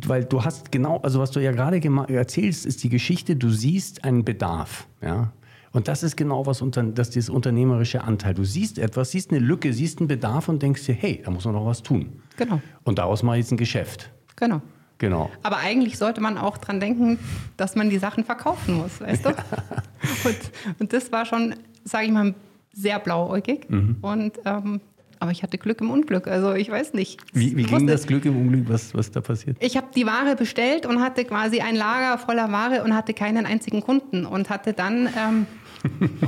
weil 0.06 0.24
du 0.24 0.46
hast 0.46 0.72
genau, 0.72 1.02
also 1.02 1.20
was 1.20 1.32
du 1.32 1.42
ja 1.42 1.52
gerade 1.52 1.82
erzählst, 2.14 2.66
ist 2.66 2.82
die 2.86 2.90
Geschichte, 2.90 3.36
du 3.36 3.50
siehst 3.50 4.06
einen 4.06 4.24
Bedarf. 4.24 4.88
Ja? 5.02 5.34
Und 5.76 5.90
das 5.90 6.04
ist 6.04 6.16
genau 6.16 6.46
was 6.46 6.62
unter, 6.62 6.84
das 6.84 7.14
ist 7.18 7.30
unternehmerische 7.30 8.02
Anteil. 8.02 8.34
Du 8.34 8.46
siehst 8.46 8.80
etwas, 8.80 9.12
siehst 9.12 9.32
eine 9.32 9.40
Lücke, 9.40 9.74
siehst 9.74 10.00
einen 10.00 10.08
Bedarf 10.08 10.48
und 10.48 10.64
denkst 10.64 10.86
dir, 10.86 10.94
hey, 10.94 11.22
da 11.22 11.32
muss 11.32 11.44
man 11.44 11.54
noch 11.54 11.66
was 11.66 11.84
tun. 11.84 12.22
Genau. 12.38 12.62
Und 12.86 12.98
daraus 12.98 13.24
mache 13.24 13.36
ich 13.36 13.44
jetzt 13.44 13.52
ein 13.52 13.58
Geschäft. 13.58 14.10
Genau. 14.38 14.62
Genau. 15.00 15.30
Aber 15.44 15.58
eigentlich 15.58 15.98
sollte 15.98 16.22
man 16.22 16.38
auch 16.38 16.58
dran 16.60 16.80
denken, 16.80 17.20
dass 17.58 17.76
man 17.76 17.90
die 17.90 17.98
Sachen 17.98 18.24
verkaufen 18.24 18.76
muss, 18.76 19.02
weißt 19.02 19.26
du? 19.26 19.30
und, 20.24 20.38
und 20.80 20.94
das 20.94 21.12
war 21.12 21.26
schon, 21.26 21.56
sage 21.84 22.06
ich 22.06 22.12
mal, 22.14 22.34
sehr 22.72 22.98
blauäugig. 23.00 23.70
Mhm. 23.70 23.98
Und 24.02 24.40
ähm, 24.46 24.80
aber 25.26 25.32
ich 25.32 25.42
hatte 25.42 25.58
Glück 25.58 25.82
im 25.82 25.90
Unglück. 25.90 26.28
Also 26.28 26.54
ich 26.54 26.70
weiß 26.70 26.94
nicht. 26.94 27.20
Wie, 27.34 27.58
wie 27.58 27.64
ging 27.64 27.88
das 27.88 28.06
Glück 28.06 28.26
im 28.26 28.38
Unglück? 28.38 28.70
Was, 28.70 28.94
was 28.94 29.10
da 29.10 29.22
passiert? 29.22 29.58
Ich 29.60 29.76
habe 29.76 29.88
die 29.96 30.06
Ware 30.06 30.36
bestellt 30.36 30.86
und 30.86 31.02
hatte 31.02 31.26
quasi 31.26 31.62
ein 31.62 31.76
Lager 31.76 32.20
voller 32.20 32.52
Ware 32.52 32.84
und 32.84 32.96
hatte 32.96 33.14
keinen 33.14 33.46
einzigen 33.46 33.82
Kunden 33.82 34.26
und 34.26 34.52
hatte 34.52 34.74
dann 34.74 35.10
ähm, 35.18 35.48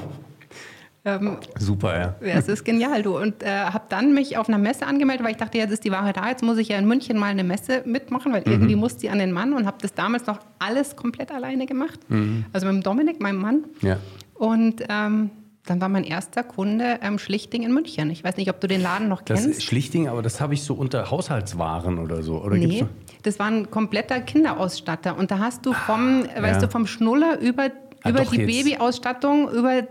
ähm, 1.05 1.37
Super, 1.59 1.95
ja. 1.95 2.27
Ja, 2.27 2.35
es 2.39 2.47
ist 2.47 2.65
genial, 2.65 3.03
du. 3.03 3.19
Und 3.19 3.43
äh, 3.43 3.47
habe 3.47 3.85
dann 3.89 4.15
mich 4.15 4.35
auf 4.35 4.49
einer 4.49 4.57
Messe 4.57 4.87
angemeldet, 4.87 5.23
weil 5.23 5.31
ich 5.31 5.37
dachte, 5.37 5.59
jetzt 5.59 5.71
ist 5.71 5.83
die 5.83 5.91
Ware 5.91 6.11
da, 6.11 6.27
jetzt 6.27 6.41
muss 6.41 6.57
ich 6.57 6.69
ja 6.69 6.79
in 6.79 6.87
München 6.87 7.19
mal 7.19 7.27
eine 7.27 7.43
Messe 7.43 7.83
mitmachen, 7.85 8.33
weil 8.33 8.41
mhm. 8.41 8.51
irgendwie 8.51 8.75
musste 8.75 9.01
sie 9.01 9.09
an 9.11 9.19
den 9.19 9.31
Mann 9.31 9.53
und 9.53 9.67
habe 9.67 9.77
das 9.79 9.93
damals 9.93 10.25
noch 10.25 10.39
alles 10.57 10.95
komplett 10.95 11.31
alleine 11.31 11.67
gemacht. 11.67 11.99
Mhm. 12.09 12.45
Also 12.51 12.65
mit 12.65 12.75
dem 12.75 12.83
Dominik, 12.83 13.21
meinem 13.21 13.39
Mann. 13.39 13.65
Ja. 13.81 13.97
Und 14.33 14.83
ähm, 14.89 15.29
dann 15.69 15.81
war 15.81 15.89
mein 15.89 16.03
erster 16.03 16.43
Kunde 16.43 16.99
ähm, 17.01 17.19
Schlichting 17.19 17.63
in 17.63 17.73
München. 17.73 18.09
Ich 18.09 18.23
weiß 18.23 18.37
nicht, 18.37 18.49
ob 18.49 18.59
du 18.61 18.67
den 18.67 18.81
Laden 18.81 19.09
noch 19.09 19.21
das 19.21 19.43
kennst. 19.43 19.63
Schlichting, 19.63 20.07
aber 20.07 20.21
das 20.21 20.39
habe 20.39 20.53
ich 20.53 20.63
so 20.63 20.73
unter 20.73 21.11
Haushaltswaren 21.11 21.99
oder 21.99 22.23
so. 22.23 22.41
Oder 22.41 22.55
nee, 22.55 22.85
das 23.23 23.37
war 23.39 23.47
ein 23.47 23.69
kompletter 23.69 24.21
Kinderausstatter. 24.21 25.17
Und 25.17 25.31
da 25.31 25.39
hast 25.39 25.65
du 25.65 25.73
vom, 25.73 26.23
ah, 26.35 26.41
weißt 26.41 26.63
du, 26.63 26.69
vom 26.69 26.87
Schnuller 26.87 27.39
über, 27.39 27.69
ah, 28.03 28.09
über 28.09 28.21
die 28.25 28.37
jetzt. 28.37 28.65
Babyausstattung, 28.65 29.51
über 29.51 29.83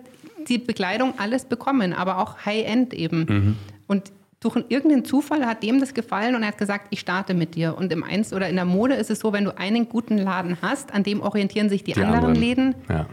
die 0.49 0.59
Bekleidung 0.59 1.14
alles 1.18 1.45
bekommen, 1.45 1.92
aber 1.92 2.18
auch 2.18 2.45
High-End 2.45 2.95
eben. 2.95 3.26
Mhm. 3.28 3.56
Und 3.87 4.12
durch 4.40 4.56
irgendeinen 4.68 5.04
Zufall 5.04 5.45
hat 5.45 5.62
dem 5.62 5.80
das 5.80 5.92
gefallen 5.92 6.35
und 6.35 6.42
er 6.42 6.49
hat 6.49 6.59
gesagt, 6.59 6.88
ich 6.90 7.00
starte 7.00 7.35
mit 7.35 7.54
dir. 7.54 7.76
Und 7.76 7.92
im 7.92 8.02
Eins 8.02 8.33
oder 8.33 8.49
in 8.49 8.56
der 8.56 8.64
Mode 8.64 8.95
ist 8.95 9.11
es 9.11 9.21
so, 9.21 9.33
wenn 9.33 9.45
du 9.45 9.56
einen 9.59 9.88
guten 9.88 10.18
Laden 10.18 10.59
hast, 10.62 10.95
an 10.95 11.02
dem 11.02 11.21
orientieren 11.21 11.68
sich 11.68 11.85
die, 11.85 11.92
die 11.92 12.00
anderen, 12.00 12.25
anderen, 12.25 12.35
Läden. 12.37 12.75
Ja. 12.88 13.06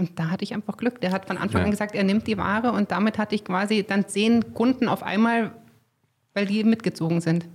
Und 0.00 0.18
da 0.18 0.30
hatte 0.30 0.44
ich 0.44 0.54
einfach 0.54 0.78
Glück. 0.78 1.02
Der 1.02 1.12
hat 1.12 1.26
von 1.26 1.36
Anfang 1.36 1.60
ja. 1.60 1.64
an 1.66 1.70
gesagt, 1.70 1.94
er 1.94 2.04
nimmt 2.04 2.26
die 2.26 2.38
Ware 2.38 2.72
und 2.72 2.90
damit 2.90 3.18
hatte 3.18 3.34
ich 3.34 3.44
quasi 3.44 3.84
dann 3.86 4.08
zehn 4.08 4.54
Kunden 4.54 4.88
auf 4.88 5.02
einmal, 5.02 5.52
weil 6.32 6.46
die 6.46 6.64
mitgezogen 6.64 7.20
sind. 7.20 7.46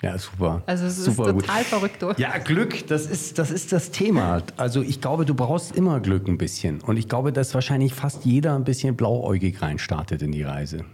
Ja, 0.00 0.16
super. 0.16 0.62
Also 0.66 0.86
es 0.86 1.04
super 1.04 1.26
ist 1.26 1.40
total 1.40 1.58
gut. 1.58 1.66
verrückt. 1.66 2.02
Durch. 2.02 2.18
Ja, 2.20 2.38
Glück, 2.38 2.86
das 2.86 3.06
ist, 3.06 3.38
das 3.40 3.50
ist 3.50 3.72
das 3.72 3.90
Thema. 3.90 4.42
Also 4.56 4.80
ich 4.80 5.00
glaube, 5.00 5.26
du 5.26 5.34
brauchst 5.34 5.74
immer 5.74 5.98
Glück 5.98 6.28
ein 6.28 6.38
bisschen. 6.38 6.80
Und 6.82 6.96
ich 6.96 7.08
glaube, 7.08 7.32
dass 7.32 7.52
wahrscheinlich 7.52 7.94
fast 7.94 8.24
jeder 8.24 8.54
ein 8.54 8.62
bisschen 8.62 8.96
blauäugig 8.96 9.60
reinstartet 9.60 10.22
in 10.22 10.30
die 10.30 10.44
Reise. 10.44 10.84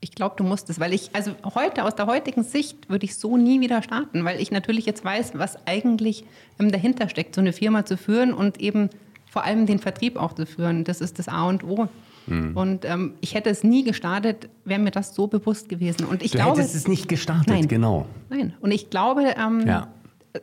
Ich 0.00 0.12
glaube, 0.12 0.36
du 0.38 0.44
musst 0.44 0.70
es, 0.70 0.78
weil 0.78 0.92
ich, 0.92 1.10
also 1.14 1.32
heute, 1.56 1.82
aus 1.82 1.96
der 1.96 2.06
heutigen 2.06 2.44
Sicht, 2.44 2.88
würde 2.88 3.04
ich 3.04 3.16
so 3.16 3.36
nie 3.36 3.60
wieder 3.60 3.82
starten, 3.82 4.24
weil 4.24 4.40
ich 4.40 4.52
natürlich 4.52 4.86
jetzt 4.86 5.04
weiß, 5.04 5.32
was 5.34 5.66
eigentlich 5.66 6.24
ähm, 6.60 6.70
dahinter 6.70 7.08
steckt, 7.08 7.34
so 7.34 7.40
eine 7.40 7.52
Firma 7.52 7.84
zu 7.84 7.96
führen 7.96 8.32
und 8.32 8.60
eben 8.60 8.88
vor 9.36 9.44
allem 9.44 9.66
den 9.66 9.78
Vertrieb 9.78 10.16
auch 10.16 10.32
zu 10.32 10.46
führen. 10.46 10.84
Das 10.84 11.02
ist 11.02 11.18
das 11.18 11.28
A 11.28 11.46
und 11.46 11.62
O. 11.62 11.90
Mhm. 12.26 12.56
Und 12.56 12.86
ähm, 12.86 13.16
ich 13.20 13.34
hätte 13.34 13.50
es 13.50 13.64
nie 13.64 13.84
gestartet, 13.84 14.48
wäre 14.64 14.80
mir 14.80 14.90
das 14.90 15.14
so 15.14 15.26
bewusst 15.26 15.68
gewesen. 15.68 16.06
Und 16.06 16.22
ich 16.22 16.30
du 16.30 16.38
glaube, 16.38 16.58
hättest 16.58 16.74
es 16.74 16.88
nicht 16.88 17.06
gestartet, 17.06 17.48
nein, 17.48 17.68
genau. 17.68 18.06
Nein. 18.30 18.54
Und 18.60 18.70
ich 18.70 18.88
glaube, 18.88 19.34
ähm, 19.38 19.66
ja. 19.66 19.88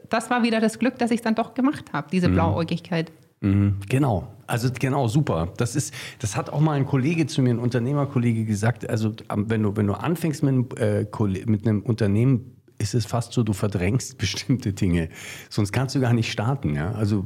das 0.10 0.30
war 0.30 0.44
wieder 0.44 0.62
das 0.62 0.78
Glück, 0.78 1.00
dass 1.00 1.10
ich 1.10 1.18
es 1.18 1.24
dann 1.24 1.34
doch 1.34 1.56
gemacht 1.56 1.92
habe, 1.92 2.08
diese 2.12 2.30
mhm. 2.30 2.34
Blauäugigkeit. 2.34 3.12
Mhm, 3.42 3.78
genau. 3.90 4.28
Also 4.46 4.70
genau, 4.72 5.08
super. 5.08 5.52
Das 5.58 5.76
ist, 5.76 5.92
das 6.20 6.38
hat 6.38 6.52
auch 6.52 6.60
mal 6.60 6.74
ein 6.74 6.86
Kollege 6.86 7.26
zu 7.26 7.42
mir, 7.42 7.50
ein 7.50 7.60
Unternehmerkollege 7.60 8.46
gesagt. 8.46 8.88
Also 8.88 9.16
wenn 9.36 9.64
du, 9.64 9.76
wenn 9.76 9.88
du 9.88 9.94
anfängst 9.94 10.44
mit, 10.44 10.80
äh, 10.80 11.08
mit 11.48 11.68
einem 11.68 11.82
Unternehmen, 11.82 12.54
ist 12.78 12.94
es 12.94 13.06
fast 13.06 13.34
so, 13.34 13.42
du 13.42 13.54
verdrängst 13.54 14.18
bestimmte 14.20 14.74
Dinge. 14.74 15.10
Sonst 15.50 15.72
kannst 15.72 15.96
du 15.96 16.00
gar 16.00 16.14
nicht 16.14 16.32
starten. 16.32 16.76
Ja? 16.76 16.92
Also, 16.92 17.26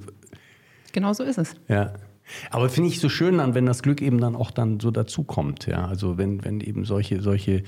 genau 0.93 1.13
so 1.13 1.23
ist 1.23 1.37
es. 1.37 1.55
Ja. 1.67 1.93
Aber 2.51 2.69
finde 2.69 2.89
ich 2.89 2.99
so 2.99 3.09
schön 3.09 3.37
dann, 3.37 3.55
wenn 3.55 3.65
das 3.65 3.81
Glück 3.81 4.01
eben 4.01 4.19
dann 4.19 4.35
auch 4.35 4.51
dann 4.51 4.79
so 4.79 4.91
dazukommt, 4.91 5.65
ja. 5.65 5.87
Also 5.87 6.17
wenn, 6.17 6.43
wenn 6.43 6.59
eben 6.59 6.83
solche, 6.85 7.21
solche. 7.21 7.63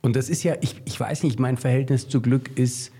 Und 0.00 0.16
das 0.16 0.28
ist 0.28 0.42
ja, 0.44 0.54
ich, 0.60 0.80
ich 0.84 0.98
weiß 0.98 1.24
nicht, 1.24 1.40
mein 1.40 1.56
Verhältnis 1.56 2.08
zu 2.08 2.20
Glück 2.20 2.56
ist, 2.56 2.92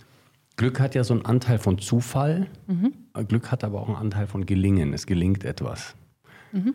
Glück 0.56 0.80
hat 0.80 0.94
ja 0.94 1.04
so 1.04 1.14
einen 1.14 1.25
Anteil 1.25 1.58
von 1.58 1.78
Zufall. 1.78 2.46
Mhm. 2.66 2.92
Glück 3.28 3.50
hat 3.50 3.62
aber 3.62 3.80
auch 3.80 3.88
einen 3.88 3.96
Anteil 3.96 4.26
von 4.26 4.46
Gelingen. 4.46 4.92
Es 4.92 5.06
gelingt 5.06 5.44
etwas. 5.44 5.94
Mhm. 6.52 6.75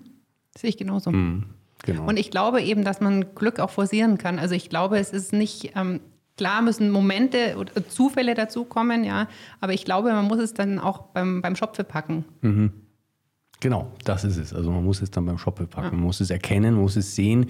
Sehe 0.58 0.70
ich 0.70 0.78
genauso. 0.78 1.12
Mhm, 1.12 1.46
genau. 1.84 2.08
Und 2.08 2.18
ich 2.18 2.30
glaube 2.30 2.62
eben, 2.62 2.84
dass 2.84 3.02
man 3.02 3.34
Glück 3.36 3.60
auch 3.60 3.70
forcieren 3.70 4.18
kann. 4.18 4.38
Also 4.38 4.54
ich 4.54 4.70
glaube, 4.70 5.00
es 5.00 5.12
ist 5.12 5.34
nicht, 5.34 5.72
ähm, 5.76 6.00
klar 6.38 6.62
müssen 6.62 6.92
Momente 6.92 7.56
oder 7.58 7.88
Zufälle 7.88 8.34
dazukommen, 8.34 9.04
ja, 9.04 9.28
aber 9.60 9.74
ich 9.74 9.86
glaube, 9.86 10.12
man 10.12 10.26
muss 10.26 10.40
es 10.40 10.54
dann 10.54 10.80
auch 10.80 11.00
beim, 11.14 11.42
beim 11.42 11.56
Schopfe 11.56 11.84
packen. 11.84 12.26
Mhm. 12.42 12.72
Genau, 13.62 13.92
das 14.06 14.24
ist 14.24 14.38
es. 14.38 14.54
Also 14.54 14.72
man 14.72 14.84
muss 14.84 15.04
es 15.04 15.12
dann 15.12 15.26
beim 15.26 15.38
Shoppe 15.38 15.68
packen, 15.68 15.88
ja. 15.88 15.94
man 15.94 16.02
muss 16.02 16.20
es 16.20 16.32
erkennen, 16.32 16.74
man 16.74 16.82
muss 16.82 16.96
es 16.96 17.16
sehen. 17.16 17.46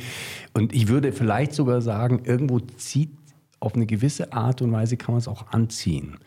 Und 0.54 0.74
ich 0.74 0.90
würde 0.90 1.14
vielleicht 1.14 1.54
sogar 1.54 1.82
sagen, 1.82 2.24
irgendwo 2.26 2.60
zieht 2.60 3.12
auf 3.62 3.76
eine 3.76 3.86
gewisse 3.86 4.34
Art 4.34 4.62
und 4.62 4.74
Weise 4.74 4.98
kann 4.98 5.14
man 5.14 5.20
es 5.20 5.28
auch 5.30 5.48
anziehen. 5.54 6.18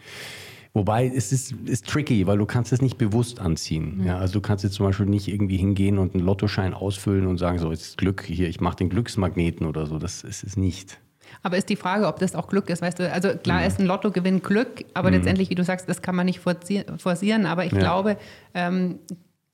Wobei 0.73 1.07
es 1.07 1.33
ist, 1.33 1.53
ist 1.67 1.87
tricky, 1.87 2.27
weil 2.27 2.39
du 2.39 2.47
kannst 2.47 2.73
es 2.73 2.81
nicht 2.81 2.97
bewusst 2.97 3.41
anziehen. 3.41 3.99
Mhm. 3.99 4.07
Ja, 4.07 4.19
also 4.19 4.35
du 4.35 4.41
kannst 4.41 4.65
jetzt 4.65 4.75
zum 4.75 4.87
Beispiel 4.87 5.07
nicht 5.07 5.29
irgendwie 5.29 5.59
hingehen 5.59 5.99
und 5.99 6.15
einen 6.15 6.25
Lottoschein 6.25 6.73
ausfüllen 6.73 7.27
und 7.27 7.37
sagen, 7.37 7.59
so 7.59 7.71
jetzt 7.71 7.99
Glück 7.99 8.23
hier, 8.23 8.49
ich 8.49 8.61
mache 8.61 8.77
den 8.77 8.89
Glücksmagneten 8.89 9.67
oder 9.67 9.87
so. 9.87 9.99
Das 9.99 10.25
ist 10.25 10.45
es 10.45 10.57
nicht. 10.57 10.99
Aber 11.43 11.57
ist 11.57 11.69
die 11.69 11.77
Frage, 11.77 12.07
ob 12.07 12.19
das 12.19 12.35
auch 12.35 12.49
Glück 12.49 12.71
ist, 12.71 12.83
weißt 12.83 12.99
du? 12.99 13.13
Also 13.13 13.31
klar 13.37 13.61
mhm. 13.61 13.67
ist 13.67 13.81
ein 13.81 13.87
Lottogewinn 13.87 14.43
Glück, 14.43 14.85
aber 14.95 15.11
mhm. 15.11 15.17
letztendlich, 15.17 15.51
wie 15.51 15.55
du 15.55 15.65
sagst, 15.65 15.89
das 15.89 16.03
kann 16.03 16.15
man 16.15 16.27
nicht 16.27 16.41
forcieren. 16.41 17.47
Aber 17.47 17.65
ich 17.65 17.73
ja. 17.73 17.79
glaube, 17.79 18.17
ähm, 18.55 18.99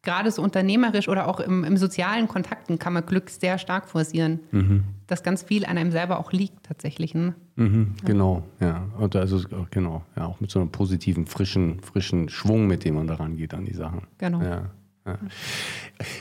gerade 0.03 0.31
so 0.31 0.43
unternehmerisch 0.43 1.09
oder 1.09 1.29
auch 1.29 1.41
im, 1.41 1.65
im, 1.65 1.77
sozialen 1.77 2.29
Kontakten 2.29 2.79
kann 2.79 2.93
man 2.93 3.05
Glück 3.05 3.31
sehr 3.31 3.59
stark 3.59 3.89
forcieren. 3.89 4.41
Mhm. 4.51 4.85
Dass 5.07 5.23
ganz 5.23 5.43
viel 5.43 5.67
an 5.67 5.77
einem 5.77 5.91
selber 5.91 6.19
auch 6.19 6.33
liegt 6.33 6.65
tatsächlich. 6.65 7.15
Ne? 7.15 7.35
Mhm, 7.57 7.95
ja. 8.01 8.07
Genau, 8.07 8.45
ja. 8.61 8.87
Und 8.99 9.17
also 9.17 9.41
genau, 9.71 10.05
ja, 10.17 10.27
auch 10.27 10.41
mit 10.41 10.51
so 10.51 10.61
einem 10.61 10.71
positiven, 10.71 11.27
frischen, 11.27 11.81
frischen 11.81 12.29
Schwung, 12.29 12.67
mit 12.67 12.85
dem 12.85 12.95
man 12.95 13.07
daran 13.07 13.37
geht 13.37 13.53
an 13.53 13.65
die 13.65 13.75
Sachen. 13.75 14.03
Genau. 14.19 14.41
Ja. 14.41 14.71
Ja. 15.07 15.19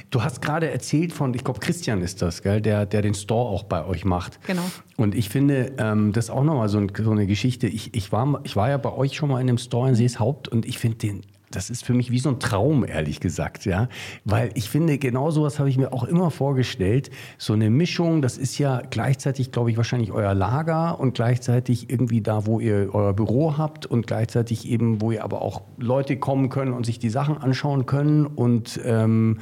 Du 0.09 0.23
hast 0.23 0.41
gerade 0.41 0.69
erzählt 0.69 1.13
von, 1.13 1.33
ich 1.33 1.43
glaube, 1.43 1.59
Christian 1.59 2.01
ist 2.01 2.21
das, 2.21 2.41
gell, 2.41 2.61
der, 2.61 2.85
der 2.85 3.01
den 3.01 3.13
Store 3.13 3.49
auch 3.49 3.63
bei 3.63 3.85
euch 3.85 4.05
macht. 4.05 4.39
Genau. 4.47 4.63
Und 4.97 5.15
ich 5.15 5.29
finde, 5.29 5.73
ähm, 5.77 6.13
das 6.13 6.25
ist 6.25 6.31
auch 6.31 6.43
nochmal 6.43 6.69
so, 6.69 6.79
ein, 6.79 6.91
so 6.97 7.11
eine 7.11 7.27
Geschichte. 7.27 7.67
Ich, 7.67 7.93
ich, 7.93 8.11
war, 8.11 8.41
ich 8.43 8.55
war 8.55 8.69
ja 8.69 8.77
bei 8.77 8.91
euch 8.91 9.15
schon 9.15 9.29
mal 9.29 9.41
in 9.41 9.49
einem 9.49 9.57
Store 9.57 9.89
in 9.89 9.95
Seeshaupt 9.95 10.47
und 10.47 10.65
ich 10.65 10.79
finde 10.79 10.97
den 10.97 11.21
das 11.51 11.69
ist 11.69 11.83
für 11.83 11.93
mich 11.93 12.11
wie 12.11 12.19
so 12.19 12.29
ein 12.29 12.39
Traum, 12.39 12.85
ehrlich 12.85 13.19
gesagt, 13.19 13.65
ja. 13.65 13.89
Weil 14.25 14.51
ich 14.53 14.69
finde, 14.69 14.97
genau 14.97 15.31
sowas 15.31 15.59
habe 15.59 15.69
ich 15.69 15.77
mir 15.77 15.93
auch 15.93 16.03
immer 16.03 16.31
vorgestellt. 16.31 17.09
So 17.37 17.53
eine 17.53 17.69
Mischung, 17.69 18.21
das 18.21 18.37
ist 18.37 18.57
ja 18.57 18.81
gleichzeitig, 18.89 19.51
glaube 19.51 19.71
ich, 19.71 19.77
wahrscheinlich 19.77 20.11
euer 20.11 20.33
Lager 20.33 20.99
und 20.99 21.15
gleichzeitig 21.15 21.89
irgendwie 21.89 22.21
da, 22.21 22.45
wo 22.45 22.59
ihr 22.59 22.89
euer 22.93 23.13
Büro 23.13 23.57
habt 23.57 23.85
und 23.85 24.07
gleichzeitig 24.07 24.67
eben, 24.67 25.01
wo 25.01 25.11
ihr 25.11 25.23
aber 25.23 25.41
auch 25.41 25.61
Leute 25.77 26.17
kommen 26.17 26.49
können 26.49 26.73
und 26.73 26.85
sich 26.85 26.99
die 26.99 27.09
Sachen 27.09 27.37
anschauen 27.37 27.85
können 27.85 28.27
und 28.27 28.79
ähm, 28.83 29.39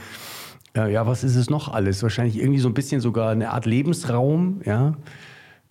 äh, 0.76 0.92
ja, 0.92 1.08
was 1.08 1.24
ist 1.24 1.36
es 1.36 1.50
noch 1.50 1.70
alles? 1.70 2.04
Wahrscheinlich 2.04 2.38
irgendwie 2.40 2.60
so 2.60 2.70
ein 2.70 2.74
bisschen 2.74 3.02
sogar 3.02 3.32
eine 3.32 3.52
Art 3.52 3.66
Lebensraum, 3.66 4.62
ja. 4.66 4.94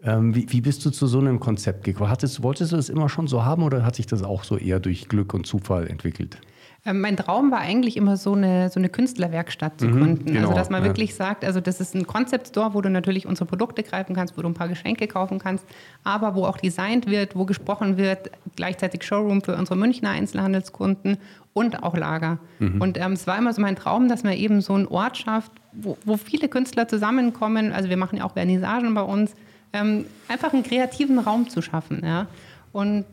Ähm, 0.07 0.35
wie, 0.37 0.47
wie, 0.51 0.61
bist 0.61 0.85
du 0.87 0.91
zu 0.91 1.07
so 1.09 1.19
einem 1.19 1.41
Konzept 1.41 1.83
gekommen? 1.83 2.11
Hattest, 2.11 2.43
wolltest 2.43 2.71
du 2.71 2.77
das 2.77 2.89
immer 2.89 3.09
schon 3.09 3.27
so 3.27 3.45
haben 3.45 3.65
oder 3.65 3.85
hat 3.85 3.97
sich 3.97 4.07
das 4.07 4.23
auch 4.23 4.45
so 4.45 4.57
eher 4.57 4.79
durch 4.79 5.09
Glück 5.09 5.35
und 5.35 5.47
Zufall 5.47 5.89
entwickelt? 5.89 6.39
Ähm, 6.85 7.01
mein 7.01 7.17
Traum 7.17 7.51
war 7.51 7.59
eigentlich 7.59 7.97
immer 7.97 8.17
so 8.17 8.35
eine, 8.35 8.71
so 8.71 8.79
eine 8.79 8.89
Künstlerwerkstatt 8.89 9.81
zu 9.81 9.89
mhm, 9.89 9.99
gründen. 9.99 10.27
Genau, 10.27 10.49
also, 10.49 10.55
dass 10.55 10.71
man 10.71 10.83
ja. 10.83 10.89
wirklich 10.89 11.17
sagt, 11.17 11.45
also 11.45 11.61
das 11.61 11.81
ist 11.81 11.97
ein 11.97 12.07
Concept 12.07 12.47
Store, 12.49 12.73
wo 12.75 12.81
du 12.81 12.89
natürlich 12.89 13.27
unsere 13.27 13.47
Produkte 13.47 13.83
greifen 13.83 14.15
kannst, 14.15 14.39
wo 14.39 14.43
du 14.43 14.49
ein 14.49 14.55
paar 14.55 14.69
Geschenke 14.69 15.09
kaufen 15.09 15.41
kannst, 15.41 15.65
aber 16.05 16.37
wo 16.37 16.45
auch 16.45 16.59
designt 16.59 17.11
wird, 17.11 17.35
wo 17.35 17.45
gesprochen 17.45 17.97
wird, 17.97 18.31
gleichzeitig 18.55 19.03
Showroom 19.03 19.43
für 19.43 19.57
unsere 19.57 19.77
Münchner 19.77 20.11
Einzelhandelskunden 20.11 21.19
und 21.53 21.83
auch 21.83 21.97
Lager. 21.97 22.39
Mhm. 22.61 22.81
Und 22.81 22.99
ähm, 22.99 23.13
es 23.15 23.27
war 23.27 23.37
immer 23.37 23.53
so 23.53 23.61
mein 23.61 23.75
Traum, 23.75 24.09
dass 24.09 24.23
man 24.23 24.35
eben 24.35 24.61
so 24.61 24.75
einen 24.75 24.87
Ort 24.87 25.17
schafft, 25.17 25.51
wo, 25.73 25.99
wo 26.05 26.17
viele 26.17 26.49
Künstler 26.49 26.87
zusammenkommen. 26.87 27.73
Also 27.73 27.89
wir 27.89 27.97
machen 27.97 28.19
ja 28.19 28.25
auch 28.25 28.35
Vernissagen 28.35 28.95
bei 28.95 29.03
uns 29.03 29.35
ähm, 29.81 30.07
einfach 30.29 30.53
einen 30.53 30.63
kreativen 30.63 31.19
Raum 31.19 31.49
zu 31.49 31.63
schaffen. 31.63 32.03
Ja? 32.05 32.29
Und 32.73 33.05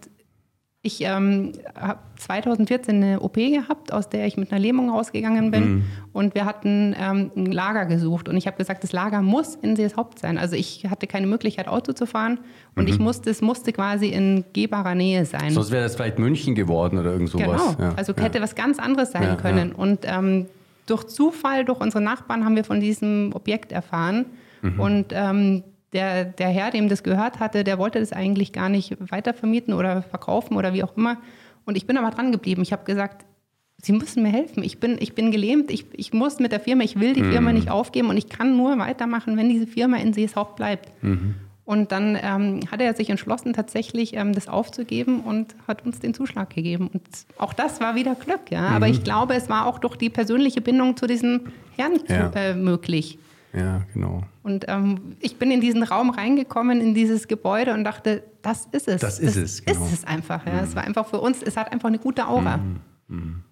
ich 0.86 1.00
ähm, 1.00 1.54
habe 1.80 2.00
2014 2.18 2.96
eine 2.96 3.22
OP 3.22 3.36
gehabt, 3.36 3.94
aus 3.94 4.10
der 4.10 4.28
ich 4.28 4.36
mit 4.36 4.52
einer 4.52 4.60
Lähmung 4.60 4.90
rausgegangen 4.90 5.50
bin. 5.50 5.64
Mhm. 5.64 5.84
Und 6.12 6.36
wir 6.36 6.44
hatten 6.44 6.94
ähm, 7.00 7.32
ein 7.38 7.46
Lager 7.46 7.86
gesucht. 7.86 8.28
Und 8.28 8.36
ich 8.36 8.48
habe 8.48 8.58
gesagt, 8.58 8.84
das 8.84 8.92
Lager 8.92 9.22
muss 9.22 9.56
in 9.56 9.78
Seeshaupt 9.78 10.20
sein. 10.20 10.38
Also 10.38 10.58
ich 10.58 10.86
hatte 10.90 11.08
keine 11.08 11.26
Möglichkeit, 11.26 11.70
Auto 11.70 11.94
zu 11.94 12.06
fahren. 12.06 12.40
Und 12.76 12.84
mhm. 12.84 12.90
ich 12.90 13.00
musste, 13.00 13.30
es 13.30 13.42
musste 13.42 13.72
quasi 13.72 14.08
in 14.08 14.44
gehbarer 14.52 14.94
Nähe 14.94 15.24
sein. 15.26 15.52
Sonst 15.52 15.72
wäre 15.72 15.84
das 15.84 15.96
vielleicht 15.96 16.20
München 16.20 16.54
geworden 16.54 17.00
oder 17.00 17.14
irgend 17.14 17.30
sowas. 17.30 17.78
Genau, 17.78 17.88
ja. 17.90 17.94
also 17.96 18.14
hätte 18.18 18.40
ja. 18.40 18.44
was 18.44 18.56
ganz 18.56 18.78
anderes 18.78 19.14
sein 19.14 19.24
ja, 19.24 19.36
können. 19.36 19.72
Und 19.72 20.00
ähm, 20.04 20.48
durch 20.86 21.06
Zufall, 21.06 21.64
durch 21.64 21.80
unsere 21.80 22.04
Nachbarn 22.04 22.44
haben 22.44 22.58
wir 22.58 22.66
von 22.66 22.82
diesem 22.82 23.32
Objekt 23.34 23.72
erfahren. 23.72 24.26
Mhm. 24.62 24.80
Und 24.82 25.06
ähm, 25.12 25.64
der, 25.94 26.26
der 26.26 26.50
Herr, 26.50 26.72
dem 26.72 26.90
das 26.90 27.04
gehört 27.04 27.40
hatte, 27.40 27.64
der 27.64 27.78
wollte 27.78 28.00
das 28.00 28.12
eigentlich 28.12 28.52
gar 28.52 28.70
nicht 28.70 28.98
weitervermieten 29.12 29.74
oder 29.74 30.02
verkaufen 30.02 30.58
oder 30.58 30.74
wie 30.74 30.84
auch 30.84 30.98
immer. 30.98 31.18
Und 31.66 31.78
ich 31.78 31.88
bin 31.88 31.98
aber 31.98 32.10
dran 32.10 32.32
geblieben. 32.32 32.62
Ich 32.62 32.74
habe 32.74 32.84
gesagt, 32.84 33.26
Sie 33.82 33.92
müssen 33.92 34.24
mir 34.24 34.30
helfen. 34.30 34.64
Ich 34.64 34.80
bin, 34.80 34.98
ich 35.02 35.14
bin 35.14 35.30
gelähmt. 35.30 35.70
Ich, 35.70 35.86
ich 35.92 36.14
muss 36.14 36.40
mit 36.40 36.54
der 36.54 36.62
Firma, 36.62 36.86
ich 36.86 37.02
will 37.02 37.14
die 37.14 37.24
Firma 37.24 37.50
mhm. 37.50 37.58
nicht 37.58 37.70
aufgeben 37.70 38.10
und 38.10 38.16
ich 38.16 38.30
kann 38.30 38.56
nur 38.56 38.78
weitermachen, 38.78 39.36
wenn 39.36 39.50
diese 39.50 39.68
Firma 39.68 39.98
in 39.98 40.14
Seeshaupt 40.14 40.56
bleibt. 40.56 40.90
Mhm. 41.04 41.36
Und 41.66 41.92
dann 41.92 42.18
ähm, 42.22 42.62
hat 42.72 42.82
er 42.82 42.94
sich 42.94 43.10
entschlossen, 43.10 43.52
tatsächlich 43.52 44.16
ähm, 44.16 44.34
das 44.34 44.48
aufzugeben 44.48 45.20
und 45.20 45.56
hat 45.68 45.86
uns 45.86 46.00
den 46.00 46.14
Zuschlag 46.14 46.50
gegeben. 46.50 46.90
Und 46.94 47.04
auch 47.38 47.54
das 47.54 47.82
war 47.82 47.96
wieder 47.96 48.16
Glück, 48.16 48.52
ja. 48.52 48.70
Mhm. 48.70 48.76
Aber 48.76 48.88
ich 48.88 49.04
glaube, 49.04 49.34
es 49.34 49.50
war 49.50 49.66
auch 49.66 49.80
durch 49.80 49.98
die 49.98 50.10
persönliche 50.10 50.62
Bindung 50.62 50.96
zu 50.96 51.06
diesem 51.06 51.42
Herrn 51.76 52.00
ja. 52.08 52.32
äh, 52.36 52.54
möglich. 52.54 53.20
Ja, 53.54 53.84
genau. 53.94 54.24
Und 54.42 54.66
ähm, 54.68 55.16
ich 55.20 55.38
bin 55.38 55.52
in 55.52 55.62
diesen 55.62 55.84
Raum 55.84 56.10
reingekommen, 56.10 56.82
in 56.82 56.96
dieses 56.96 57.28
Gebäude 57.28 57.74
und 57.74 57.84
dachte, 57.84 58.24
das 58.42 58.68
ist 58.72 58.88
es. 58.88 59.02
Das 59.02 59.20
ist 59.20 59.38
das 59.38 59.44
es, 59.44 59.66
genau. 59.66 59.86
ist 59.86 59.94
es 59.94 60.04
einfach. 60.06 60.46
Ja. 60.46 60.54
Mhm. 60.54 60.60
Es 60.60 60.76
war 60.76 60.84
einfach 60.84 61.06
für 61.08 61.20
uns, 61.20 61.44
es 61.44 61.56
hat 61.56 61.72
einfach 61.72 61.90
eine 61.90 62.00
gute 62.00 62.28
Aura. 62.28 62.58
Mhm. 62.58 62.80
Mhm. 63.08 63.44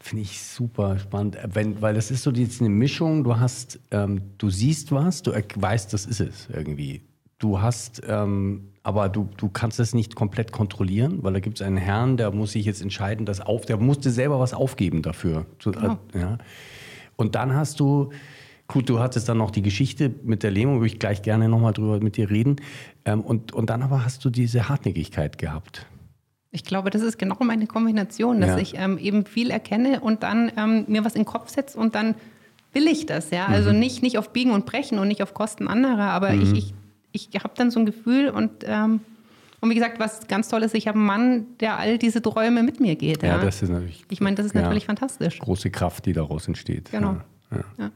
Finde 0.00 0.22
ich 0.22 0.42
super 0.42 0.98
spannend, 0.98 1.38
Wenn, 1.52 1.80
weil 1.80 1.94
das 1.94 2.10
ist 2.10 2.22
so 2.22 2.30
jetzt 2.30 2.60
eine 2.60 2.68
Mischung. 2.68 3.24
Du 3.24 3.38
hast, 3.38 3.80
ähm, 3.90 4.20
du 4.38 4.50
siehst 4.50 4.92
was, 4.92 5.22
du 5.22 5.32
weißt, 5.32 5.92
das 5.92 6.04
ist 6.04 6.20
es 6.20 6.48
irgendwie. 6.52 7.02
Du 7.38 7.60
hast, 7.60 8.02
ähm, 8.06 8.72
aber 8.82 9.08
du, 9.08 9.28
du 9.36 9.48
kannst 9.48 9.80
es 9.80 9.94
nicht 9.94 10.14
komplett 10.14 10.52
kontrollieren, 10.52 11.22
weil 11.22 11.32
da 11.32 11.40
gibt 11.40 11.60
es 11.60 11.66
einen 11.66 11.76
Herrn, 11.76 12.16
der 12.16 12.32
muss 12.32 12.52
sich 12.52 12.66
jetzt 12.66 12.82
entscheiden, 12.82 13.26
dass 13.26 13.40
auf, 13.40 13.64
der 13.64 13.76
musste 13.76 14.10
selber 14.10 14.40
was 14.40 14.54
aufgeben 14.54 15.02
dafür. 15.02 15.46
Genau. 15.62 15.98
Ja. 16.14 16.38
Und 17.16 17.34
dann 17.34 17.54
hast 17.54 17.80
du 17.80 18.10
Gut, 18.68 18.90
du 18.90 19.00
hattest 19.00 19.28
dann 19.30 19.38
noch 19.38 19.50
die 19.50 19.62
Geschichte 19.62 20.14
mit 20.22 20.42
der 20.42 20.50
Lähmung, 20.50 20.76
würde 20.80 20.88
ich 20.88 20.98
gleich 20.98 21.22
gerne 21.22 21.48
nochmal 21.48 21.72
drüber 21.72 22.00
mit 22.00 22.18
dir 22.18 22.28
reden. 22.28 22.56
Ähm, 23.06 23.22
und, 23.22 23.52
und 23.54 23.70
dann 23.70 23.82
aber 23.82 24.04
hast 24.04 24.22
du 24.26 24.30
diese 24.30 24.68
Hartnäckigkeit 24.68 25.38
gehabt. 25.38 25.86
Ich 26.50 26.64
glaube, 26.64 26.90
das 26.90 27.00
ist 27.00 27.18
genau 27.18 27.36
meine 27.40 27.66
Kombination, 27.66 28.40
dass 28.40 28.50
ja. 28.50 28.58
ich 28.58 28.74
ähm, 28.76 28.98
eben 28.98 29.24
viel 29.24 29.50
erkenne 29.50 30.00
und 30.00 30.22
dann 30.22 30.52
ähm, 30.56 30.84
mir 30.86 31.04
was 31.04 31.14
in 31.14 31.22
den 31.22 31.26
Kopf 31.26 31.48
setze 31.48 31.78
und 31.78 31.94
dann 31.94 32.14
will 32.74 32.86
ich 32.86 33.06
das, 33.06 33.30
ja. 33.30 33.46
Also 33.46 33.72
mhm. 33.72 33.78
nicht, 33.78 34.02
nicht 34.02 34.18
auf 34.18 34.32
Biegen 34.32 34.52
und 34.52 34.66
Brechen 34.66 34.98
und 34.98 35.08
nicht 35.08 35.22
auf 35.22 35.32
Kosten 35.32 35.66
anderer, 35.66 36.10
aber 36.10 36.32
mhm. 36.32 36.42
ich, 36.42 36.74
ich, 37.12 37.28
ich 37.32 37.42
habe 37.42 37.54
dann 37.56 37.70
so 37.70 37.80
ein 37.80 37.86
Gefühl 37.86 38.28
und, 38.28 38.50
ähm, 38.64 39.00
und 39.60 39.70
wie 39.70 39.74
gesagt, 39.74 39.98
was 39.98 40.26
ganz 40.26 40.48
toll 40.48 40.62
ist, 40.62 40.74
ich 40.74 40.88
habe 40.88 40.98
einen 40.98 41.06
Mann, 41.06 41.46
der 41.60 41.78
all 41.78 41.96
diese 41.96 42.20
Träume 42.20 42.62
mit 42.62 42.80
mir 42.80 42.96
geht. 42.96 43.22
Ja, 43.22 43.36
ja 43.36 43.38
das 43.38 43.62
ist 43.62 43.70
natürlich. 43.70 44.04
Ich 44.10 44.20
meine, 44.20 44.36
das 44.36 44.46
ist 44.46 44.54
ja, 44.54 44.60
natürlich 44.60 44.84
fantastisch. 44.84 45.38
Große 45.38 45.70
Kraft, 45.70 46.04
die 46.04 46.12
daraus 46.12 46.48
entsteht. 46.48 46.90
Genau. 46.90 47.16
Ja. 47.78 47.90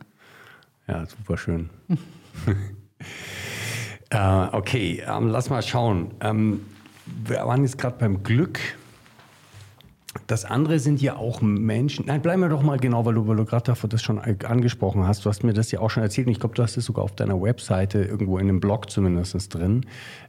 Ja, 0.89 1.07
super 1.07 1.37
schön. 1.37 1.71
äh, 4.11 4.47
okay, 4.53 5.03
ähm, 5.07 5.29
lass 5.29 5.51
mal 5.51 5.63
schauen. 5.63 6.13
Ähm, 6.21 6.61
wir 7.25 7.47
waren 7.47 7.63
jetzt 7.63 7.79
gerade 7.79 7.97
beim 7.99 8.23
Glück. 8.23 8.59
Das 10.27 10.45
andere 10.45 10.79
sind 10.79 11.01
ja 11.01 11.17
auch 11.17 11.41
Menschen. 11.41 12.07
Nein, 12.07 12.21
bleiben 12.21 12.43
wir 12.43 12.51
doch 12.51 12.63
mal 12.63 12.79
genau, 12.79 13.07
weil 13.07 13.15
du, 13.15 13.27
weil 13.27 13.37
du 13.37 13.47
gerade 13.47 13.73
das 13.89 14.03
schon 14.03 14.19
angesprochen 14.19 15.07
hast. 15.07 15.25
Du 15.25 15.31
hast 15.31 15.43
mir 15.43 15.55
das 15.55 15.71
ja 15.71 15.81
auch 15.81 15.89
schon 15.89 16.03
erzählt 16.03 16.27
und 16.27 16.33
ich 16.33 16.41
glaube, 16.41 16.55
du 16.55 16.63
hast 16.63 16.77
es 16.77 16.85
sogar 16.85 17.05
auf 17.05 17.15
deiner 17.15 17.41
Webseite 17.41 18.03
irgendwo 18.03 18.37
in 18.39 18.49
einem 18.49 18.61
Blog 18.61 18.91
zumindest 18.91 19.55
drin. 19.55 19.87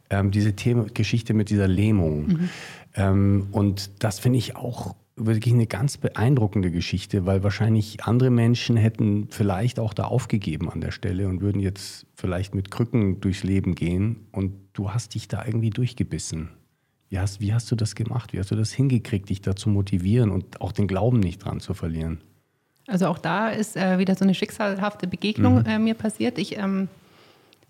Ähm, 0.09 0.31
diese 0.31 0.55
Thema, 0.55 0.85
Geschichte 0.93 1.33
mit 1.33 1.49
dieser 1.49 1.67
Lähmung. 1.67 2.27
Mhm. 2.27 2.49
Ähm, 2.95 3.47
und 3.51 4.03
das 4.03 4.19
finde 4.19 4.39
ich 4.39 4.55
auch 4.55 4.95
wirklich 5.15 5.53
eine 5.53 5.67
ganz 5.67 5.97
beeindruckende 5.97 6.71
Geschichte, 6.71 7.25
weil 7.25 7.43
wahrscheinlich 7.43 8.03
andere 8.03 8.29
Menschen 8.29 8.77
hätten 8.77 9.27
vielleicht 9.29 9.79
auch 9.79 9.93
da 9.93 10.05
aufgegeben 10.05 10.69
an 10.69 10.81
der 10.81 10.91
Stelle 10.91 11.27
und 11.27 11.41
würden 11.41 11.61
jetzt 11.61 12.07
vielleicht 12.15 12.55
mit 12.55 12.71
Krücken 12.71 13.21
durchs 13.21 13.43
Leben 13.43 13.75
gehen. 13.75 14.27
Und 14.31 14.53
du 14.73 14.91
hast 14.91 15.13
dich 15.13 15.27
da 15.27 15.45
irgendwie 15.45 15.69
durchgebissen. 15.69 16.49
Wie 17.09 17.19
hast, 17.19 17.41
wie 17.41 17.53
hast 17.53 17.69
du 17.71 17.75
das 17.75 17.93
gemacht? 17.93 18.33
Wie 18.33 18.39
hast 18.39 18.49
du 18.49 18.55
das 18.55 18.71
hingekriegt, 18.71 19.29
dich 19.29 19.41
da 19.41 19.55
zu 19.55 19.69
motivieren 19.69 20.31
und 20.31 20.61
auch 20.61 20.71
den 20.71 20.87
Glauben 20.87 21.19
nicht 21.19 21.45
dran 21.45 21.59
zu 21.59 21.75
verlieren? 21.75 22.21
Also 22.87 23.07
auch 23.07 23.19
da 23.19 23.49
ist 23.49 23.77
äh, 23.77 23.99
wieder 23.99 24.15
so 24.15 24.25
eine 24.25 24.33
schicksalhafte 24.33 25.07
Begegnung 25.07 25.59
mhm. 25.59 25.65
äh, 25.65 25.79
mir 25.79 25.93
passiert. 25.93 26.37
Ich 26.37 26.57
ähm, 26.57 26.89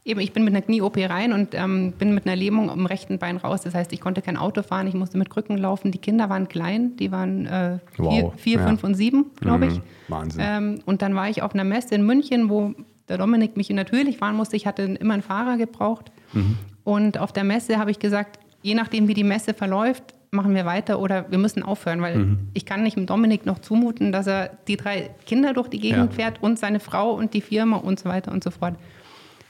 Eben, 0.05 0.19
ich 0.19 0.33
bin 0.33 0.43
mit 0.43 0.53
einer 0.53 0.61
Knie-OP 0.61 0.97
rein 0.97 1.31
und 1.31 1.55
ähm, 1.55 1.93
bin 1.97 2.13
mit 2.13 2.25
einer 2.25 2.35
Lähmung 2.35 2.69
am 2.69 2.85
rechten 2.85 3.19
Bein 3.19 3.37
raus. 3.37 3.61
Das 3.61 3.73
heißt, 3.73 3.93
ich 3.93 4.01
konnte 4.01 4.21
kein 4.21 4.35
Auto 4.35 4.61
fahren, 4.61 4.85
ich 4.87 4.93
musste 4.93 5.17
mit 5.17 5.29
Krücken 5.29 5.57
laufen. 5.57 5.91
Die 5.91 5.97
Kinder 5.97 6.29
waren 6.29 6.49
klein, 6.49 6.97
die 6.97 7.11
waren 7.11 7.45
äh, 7.45 7.79
wow. 7.97 8.13
vier, 8.13 8.31
vier 8.35 8.59
ja. 8.59 8.67
fünf 8.67 8.83
und 8.83 8.95
sieben, 8.95 9.31
glaube 9.39 9.67
ich. 9.67 9.75
Mhm. 9.75 9.81
Wahnsinn. 10.09 10.43
Ähm, 10.45 10.79
und 10.85 11.01
dann 11.01 11.15
war 11.15 11.29
ich 11.29 11.41
auf 11.41 11.53
einer 11.53 11.63
Messe 11.63 11.95
in 11.95 12.05
München, 12.05 12.49
wo 12.49 12.73
der 13.07 13.17
Dominik 13.17 13.55
mich 13.55 13.69
natürlich 13.69 14.17
fahren 14.17 14.35
musste. 14.35 14.57
Ich 14.57 14.67
hatte 14.67 14.83
immer 14.83 15.13
einen 15.13 15.23
Fahrer 15.23 15.55
gebraucht. 15.55 16.11
Mhm. 16.33 16.57
Und 16.83 17.17
auf 17.17 17.31
der 17.31 17.45
Messe 17.45 17.77
habe 17.77 17.89
ich 17.89 17.99
gesagt, 17.99 18.39
je 18.61 18.75
nachdem, 18.75 19.07
wie 19.07 19.13
die 19.13 19.23
Messe 19.23 19.53
verläuft, 19.53 20.03
machen 20.31 20.53
wir 20.55 20.65
weiter 20.65 20.99
oder 20.99 21.29
wir 21.29 21.37
müssen 21.37 21.63
aufhören, 21.63 22.01
weil 22.01 22.17
mhm. 22.17 22.47
ich 22.53 22.65
kann 22.65 22.83
nicht 22.83 22.97
dem 22.97 23.05
Dominik 23.05 23.45
noch 23.45 23.59
zumuten, 23.59 24.11
dass 24.11 24.27
er 24.27 24.49
die 24.67 24.75
drei 24.75 25.11
Kinder 25.25 25.53
durch 25.53 25.69
die 25.69 25.79
Gegend 25.79 26.11
ja. 26.11 26.15
fährt 26.15 26.43
und 26.43 26.59
seine 26.59 26.79
Frau 26.79 27.13
und 27.13 27.33
die 27.33 27.41
Firma 27.41 27.77
und 27.77 27.99
so 27.99 28.09
weiter 28.09 28.31
und 28.31 28.43
so 28.43 28.51
fort. 28.51 28.75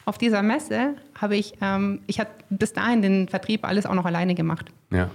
Auf 0.05 0.17
dieser 0.17 0.41
Messe 0.41 0.95
habe 1.15 1.35
ich, 1.35 1.53
ähm, 1.61 2.01
ich 2.07 2.19
habe 2.19 2.29
bis 2.49 2.73
dahin 2.73 3.01
den 3.01 3.27
Vertrieb 3.29 3.65
alles 3.65 3.85
auch 3.85 3.93
noch 3.93 4.05
alleine 4.05 4.35
gemacht. 4.35 4.71
Ja. 4.91 5.09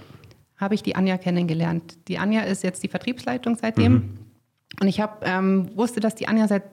Habe 0.57 0.75
ich 0.75 0.83
die 0.83 0.95
Anja 0.95 1.17
kennengelernt. 1.17 1.97
Die 2.07 2.17
Anja 2.17 2.41
ist 2.41 2.63
jetzt 2.63 2.83
die 2.83 2.87
Vertriebsleitung 2.87 3.55
seitdem. 3.55 3.93
Mhm. 3.93 4.17
Und 4.81 4.87
ich 4.87 4.99
hab, 4.99 5.25
ähm, 5.27 5.69
wusste, 5.75 5.99
dass 5.99 6.15
die 6.15 6.27
Anja 6.27 6.47
seit 6.47 6.63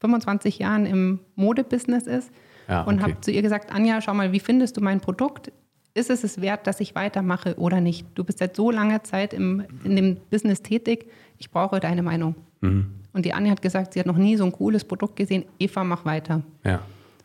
25 0.00 0.58
Jahren 0.58 0.86
im 0.86 1.20
Modebusiness 1.36 2.06
ist. 2.06 2.30
Ja, 2.68 2.82
okay. 2.82 2.90
Und 2.90 3.02
habe 3.02 3.20
zu 3.20 3.30
ihr 3.30 3.42
gesagt, 3.42 3.72
Anja, 3.72 4.00
schau 4.00 4.14
mal, 4.14 4.32
wie 4.32 4.40
findest 4.40 4.76
du 4.76 4.80
mein 4.80 5.00
Produkt? 5.00 5.52
Ist 5.94 6.10
es 6.10 6.22
es 6.22 6.40
wert, 6.40 6.66
dass 6.66 6.80
ich 6.80 6.94
weitermache 6.94 7.56
oder 7.56 7.80
nicht? 7.80 8.06
Du 8.14 8.24
bist 8.24 8.38
seit 8.38 8.54
so 8.54 8.70
langer 8.70 9.02
Zeit 9.02 9.34
im, 9.34 9.64
in 9.84 9.96
dem 9.96 10.16
Business 10.30 10.62
tätig. 10.62 11.10
Ich 11.38 11.50
brauche 11.50 11.80
deine 11.80 12.02
Meinung. 12.02 12.36
Mhm. 12.60 12.94
Und 13.12 13.24
die 13.24 13.32
Anja 13.32 13.50
hat 13.50 13.62
gesagt, 13.62 13.94
sie 13.94 14.00
hat 14.00 14.06
noch 14.06 14.16
nie 14.16 14.36
so 14.36 14.44
ein 14.44 14.52
cooles 14.52 14.84
Produkt 14.84 15.16
gesehen. 15.16 15.44
Eva, 15.58 15.82
mach 15.82 16.04
weiter. 16.04 16.42
Ja. 16.64 16.80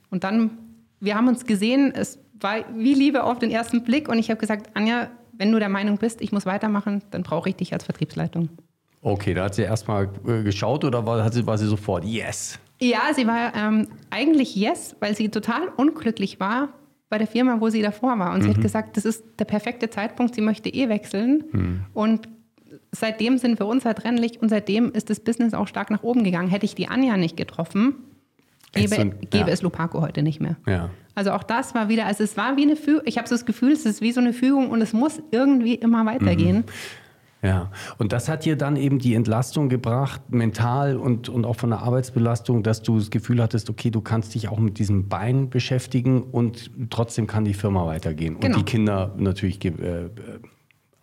Und 0.10 0.24
dann, 0.24 0.58
wir 1.00 1.15
haben 1.15 1.28
uns 1.28 1.46
gesehen, 1.46 1.94
es 1.96 2.20
war 2.39 2.58
wie 2.76 2.94
Liebe 2.94 3.24
auf 3.24 3.39
den 3.39 3.52
ersten 3.52 3.84
Blick 3.84 4.10
und 4.10 4.20
ich 4.20 4.30
habe 4.30 4.39
gesagt, 4.39 4.70
Anja, 4.76 5.10
wenn 5.34 5.52
du 5.52 5.60
der 5.60 5.70
Meinung 5.70 5.98
bist, 5.98 6.22
ich 6.22 6.32
muss 6.32 6.46
weitermachen, 6.46 7.02
dann 7.12 7.24
brauche 7.24 7.50
ich 7.50 7.56
dich 7.56 7.74
als 7.74 7.84
Vertriebsleitung. 7.84 8.50
Okay, 9.02 9.34
da 9.34 9.46
hat 9.46 9.56
sie 9.56 9.62
erstmal 9.62 10.10
äh, 10.28 10.44
geschaut 10.44 10.84
oder 10.84 11.06
war, 11.06 11.24
hat 11.24 11.34
sie, 11.34 11.46
war 11.46 11.58
sie 11.58 11.68
sofort 11.68 12.04
yes? 12.04 12.60
Ja, 12.82 13.13
sie 13.13 13.28
war 13.28 13.54
ähm, 13.56 13.88
eigentlich 14.10 14.56
yes, 14.56 14.96
weil 15.00 15.15
sie 15.15 15.30
total 15.30 15.68
unglücklich 15.78 16.39
war 16.39 16.70
bei 17.10 17.18
der 17.18 17.28
Firma, 17.28 17.62
wo 17.62 17.70
sie 17.70 17.82
davor 17.82 18.18
war. 18.18 18.34
Und 18.34 18.39
mhm. 18.39 18.44
sie 18.44 18.50
hat 18.50 18.58
mhm. 18.58 18.63
gesagt, 18.63 18.98
das 18.98 19.06
ist 19.06 19.24
der 19.39 19.46
perfekte 19.46 19.89
Zeitpunkt, 19.89 20.36
sie 20.36 20.41
möchte 20.41 20.70
eh 20.70 20.89
wechseln. 20.89 21.44
Mhm. 21.52 21.86
Und 21.94 22.28
seitdem 22.91 23.38
sind 23.38 23.60
wir 23.60 23.68
unzertrennlich 23.68 24.41
und 24.41 24.50
seitdem 24.50 24.91
ist 24.91 25.10
das 25.10 25.20
Business 25.20 25.54
auch 25.54 25.68
stark 25.68 25.91
nach 25.91 26.04
oben 26.04 26.24
gegangen. 26.24 26.50
Hätte 26.50 26.65
ich 26.65 26.76
die 26.76 26.88
Anja 26.88 27.15
nicht 27.15 27.38
getroffen, 27.38 27.96
gäbe, 28.75 29.15
gäbe 29.29 29.47
ja. 29.47 29.53
es 29.53 29.61
Lupaco 29.61 30.01
heute 30.01 30.21
nicht 30.21 30.41
mehr. 30.41 30.57
Ja. 30.67 30.89
Also 31.15 31.31
auch 31.31 31.43
das 31.43 31.73
war 31.73 31.89
wieder, 31.89 32.05
also 32.05 32.23
es 32.23 32.38
war 32.38 32.57
wie 32.57 32.63
eine 32.63 32.75
Fügung, 32.75 33.03
ich 33.05 33.17
habe 33.17 33.27
so 33.27 33.35
das 33.35 33.45
Gefühl, 33.45 33.71
es 33.71 33.85
ist 33.85 34.01
wie 34.01 34.11
so 34.11 34.19
eine 34.19 34.33
Fügung 34.33 34.69
und 34.69 34.81
es 34.81 34.93
muss 34.93 35.21
irgendwie 35.31 35.75
immer 35.75 36.05
weitergehen. 36.05 36.57
Mhm. 36.57 36.63
Ja, 37.45 37.71
und 37.99 38.11
das 38.11 38.27
hat 38.27 38.45
dir 38.45 38.55
dann 38.55 38.75
eben 38.75 38.97
die 38.97 39.13
Entlastung 39.13 39.69
gebracht, 39.69 40.21
mental 40.29 40.97
und, 40.97 41.29
und 41.29 41.45
auch 41.45 41.55
von 41.55 41.69
der 41.69 41.79
Arbeitsbelastung, 41.79 42.63
dass 42.63 42.81
du 42.81 42.97
das 42.97 43.11
Gefühl 43.11 43.41
hattest, 43.41 43.69
okay, 43.69 43.91
du 43.91 44.01
kannst 44.01 44.33
dich 44.33 44.49
auch 44.49 44.57
mit 44.57 44.79
diesem 44.79 45.09
Bein 45.09 45.49
beschäftigen 45.51 46.23
und 46.23 46.71
trotzdem 46.89 47.27
kann 47.27 47.45
die 47.45 47.53
Firma 47.53 47.85
weitergehen. 47.85 48.39
Genau. 48.39 48.57
Und 48.57 48.61
die 48.61 48.71
Kinder 48.71 49.13
natürlich 49.17 49.63
äh, 49.63 50.09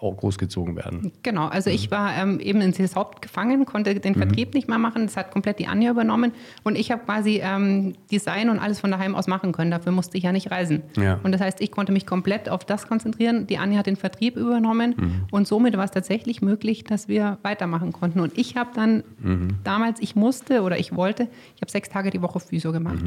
auch 0.03 0.17
großgezogen 0.17 0.77
werden. 0.77 1.13
Genau, 1.23 1.47
also 1.47 1.71
mhm. 1.71 1.77
ich 1.77 1.91
war 1.91 2.15
ähm, 2.17 2.41
eben 2.41 2.61
in 2.61 2.73
ins 2.73 2.97
Haupt 2.97 3.23
gefangen, 3.23 3.65
konnte 3.65 3.95
den 3.95 4.15
mhm. 4.15 4.19
Vertrieb 4.19 4.49
mhm. 4.49 4.59
nicht 4.59 4.69
mehr 4.69 4.79
machen. 4.79 5.07
Das 5.07 5.17
hat 5.17 5.31
komplett 5.31 5.59
die 5.59 5.67
Anja 5.67 5.91
übernommen. 5.91 6.33
Und 6.63 6.77
ich 6.77 6.91
habe 6.91 7.05
quasi 7.05 7.41
ähm, 7.43 7.95
Design 8.11 8.51
und 8.51 8.59
alles 8.59 8.81
von 8.81 8.91
daheim 8.91 9.15
aus 9.15 9.27
machen 9.27 9.53
können. 9.53 9.71
Dafür 9.71 9.93
musste 9.93 10.19
ich 10.19 10.25
ja 10.25 10.33
nicht 10.33 10.51
reisen. 10.51 10.83
Ja. 10.97 11.21
Und 11.23 11.33
das 11.33 11.41
heißt, 11.41 11.61
ich 11.61 11.71
konnte 11.71 11.93
mich 11.93 12.07
komplett 12.07 12.49
auf 12.49 12.65
das 12.65 12.89
konzentrieren. 12.89 13.47
Die 13.47 13.59
Anja 13.59 13.79
hat 13.79 13.87
den 13.87 13.97
Vertrieb 13.97 14.37
übernommen. 14.37 14.95
Mhm. 14.97 15.25
Und 15.31 15.47
somit 15.47 15.77
war 15.77 15.85
es 15.85 15.91
tatsächlich 15.91 16.43
möglich, 16.43 16.85
dass 16.85 17.09
wir 17.09 17.39
weitermachen 17.43 17.93
konnten. 17.93 18.21
Und 18.21 18.37
ich 18.37 18.57
habe 18.57 18.71
dann 18.75 19.05
mhm. 19.21 19.59
damals, 19.65 20.01
ich 20.01 20.17
musste 20.17 20.63
oder 20.63 20.79
ich 20.79 20.95
wollte, 20.95 21.29
ich 21.55 21.63
habe 21.63 21.71
sechs 21.71 21.89
Tage 21.89 22.11
die 22.11 22.23
Woche 22.23 22.41
Physio 22.41 22.73
gemacht. 22.73 23.03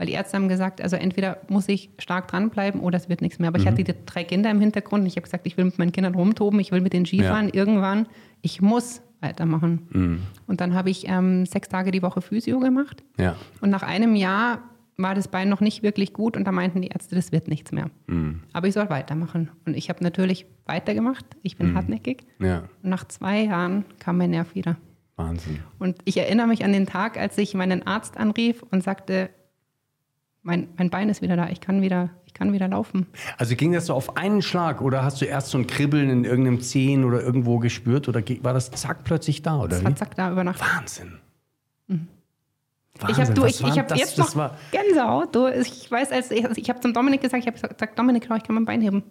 Weil 0.00 0.06
die 0.06 0.14
Ärzte 0.14 0.38
haben 0.38 0.48
gesagt, 0.48 0.80
also 0.80 0.96
entweder 0.96 1.42
muss 1.48 1.68
ich 1.68 1.90
stark 1.98 2.26
dranbleiben 2.28 2.80
oder 2.80 2.96
es 2.96 3.10
wird 3.10 3.20
nichts 3.20 3.38
mehr. 3.38 3.48
Aber 3.48 3.58
mhm. 3.58 3.64
ich 3.64 3.70
hatte 3.70 3.84
die 3.84 3.94
drei 4.06 4.24
Kinder 4.24 4.50
im 4.50 4.58
Hintergrund 4.58 5.02
und 5.02 5.06
ich 5.06 5.16
habe 5.16 5.24
gesagt, 5.24 5.46
ich 5.46 5.58
will 5.58 5.66
mit 5.66 5.78
meinen 5.78 5.92
Kindern 5.92 6.14
rumtoben, 6.14 6.58
ich 6.58 6.72
will 6.72 6.80
mit 6.80 6.94
den 6.94 7.04
Skifahren 7.04 7.48
ja. 7.48 7.54
irgendwann. 7.54 8.06
Ich 8.40 8.62
muss 8.62 9.02
weitermachen. 9.20 9.88
Mhm. 9.90 10.22
Und 10.46 10.62
dann 10.62 10.72
habe 10.72 10.88
ich 10.88 11.06
ähm, 11.06 11.44
sechs 11.44 11.68
Tage 11.68 11.90
die 11.90 12.00
Woche 12.00 12.22
Physio 12.22 12.60
gemacht. 12.60 13.04
Ja. 13.18 13.36
Und 13.60 13.68
nach 13.68 13.82
einem 13.82 14.14
Jahr 14.14 14.62
war 14.96 15.14
das 15.14 15.28
Bein 15.28 15.50
noch 15.50 15.60
nicht 15.60 15.82
wirklich 15.82 16.14
gut 16.14 16.34
und 16.34 16.46
da 16.46 16.52
meinten 16.52 16.80
die 16.80 16.88
Ärzte, 16.88 17.14
das 17.14 17.30
wird 17.30 17.48
nichts 17.48 17.70
mehr. 17.70 17.90
Mhm. 18.06 18.44
Aber 18.54 18.68
ich 18.68 18.72
soll 18.72 18.88
weitermachen. 18.88 19.50
Und 19.66 19.76
ich 19.76 19.90
habe 19.90 20.02
natürlich 20.02 20.46
weitergemacht. 20.64 21.26
Ich 21.42 21.58
bin 21.58 21.72
mhm. 21.72 21.76
hartnäckig. 21.76 22.24
Ja. 22.38 22.60
Und 22.82 22.88
nach 22.88 23.06
zwei 23.06 23.42
Jahren 23.42 23.84
kam 23.98 24.16
mein 24.16 24.30
Nerv 24.30 24.54
wieder. 24.54 24.78
Wahnsinn. 25.16 25.58
Und 25.78 25.98
ich 26.06 26.16
erinnere 26.16 26.46
mich 26.46 26.64
an 26.64 26.72
den 26.72 26.86
Tag, 26.86 27.18
als 27.18 27.36
ich 27.36 27.52
meinen 27.52 27.86
Arzt 27.86 28.16
anrief 28.16 28.62
und 28.70 28.82
sagte, 28.82 29.28
mein, 30.42 30.68
mein 30.76 30.90
Bein 30.90 31.08
ist 31.08 31.22
wieder 31.22 31.36
da, 31.36 31.48
ich 31.48 31.60
kann 31.60 31.82
wieder, 31.82 32.10
ich 32.26 32.34
kann 32.34 32.52
wieder 32.52 32.68
laufen. 32.68 33.06
Also 33.36 33.56
ging 33.56 33.72
das 33.72 33.86
so 33.86 33.94
auf 33.94 34.16
einen 34.16 34.42
Schlag 34.42 34.80
oder 34.80 35.04
hast 35.04 35.20
du 35.20 35.26
erst 35.26 35.48
so 35.48 35.58
ein 35.58 35.66
Kribbeln 35.66 36.08
in 36.08 36.24
irgendeinem 36.24 36.60
Zehen 36.60 37.04
oder 37.04 37.22
irgendwo 37.22 37.58
gespürt 37.58 38.08
oder 38.08 38.22
war 38.42 38.54
das 38.54 38.70
zack 38.70 39.04
plötzlich 39.04 39.42
da? 39.42 39.58
Oder 39.58 39.68
das 39.68 39.84
war 39.84 39.94
zack 39.96 40.16
da 40.16 40.32
über 40.32 40.44
Nacht. 40.44 40.60
Wahnsinn. 40.60 41.18
Mhm. 41.88 42.08
Wahnsinn. 42.98 43.34
Ich 43.34 43.38
habe 43.38 43.48
ich, 43.48 43.60
ich 43.60 43.78
hab 43.78 43.96
jetzt 43.96 44.18
noch 44.18 44.54
Gänsehaut. 44.70 45.34
Du, 45.34 45.46
ich 45.48 45.90
weiß, 45.90 46.12
als 46.12 46.30
ich, 46.30 46.44
ich 46.56 46.70
habe 46.70 46.80
zum 46.80 46.94
Dominik 46.94 47.20
gesagt, 47.20 47.42
ich 47.42 47.46
habe 47.46 47.58
gesagt, 47.58 47.98
Dominik, 47.98 48.24
ich 48.24 48.42
kann 48.42 48.54
mein 48.54 48.64
Bein 48.64 48.80
heben. 48.80 49.02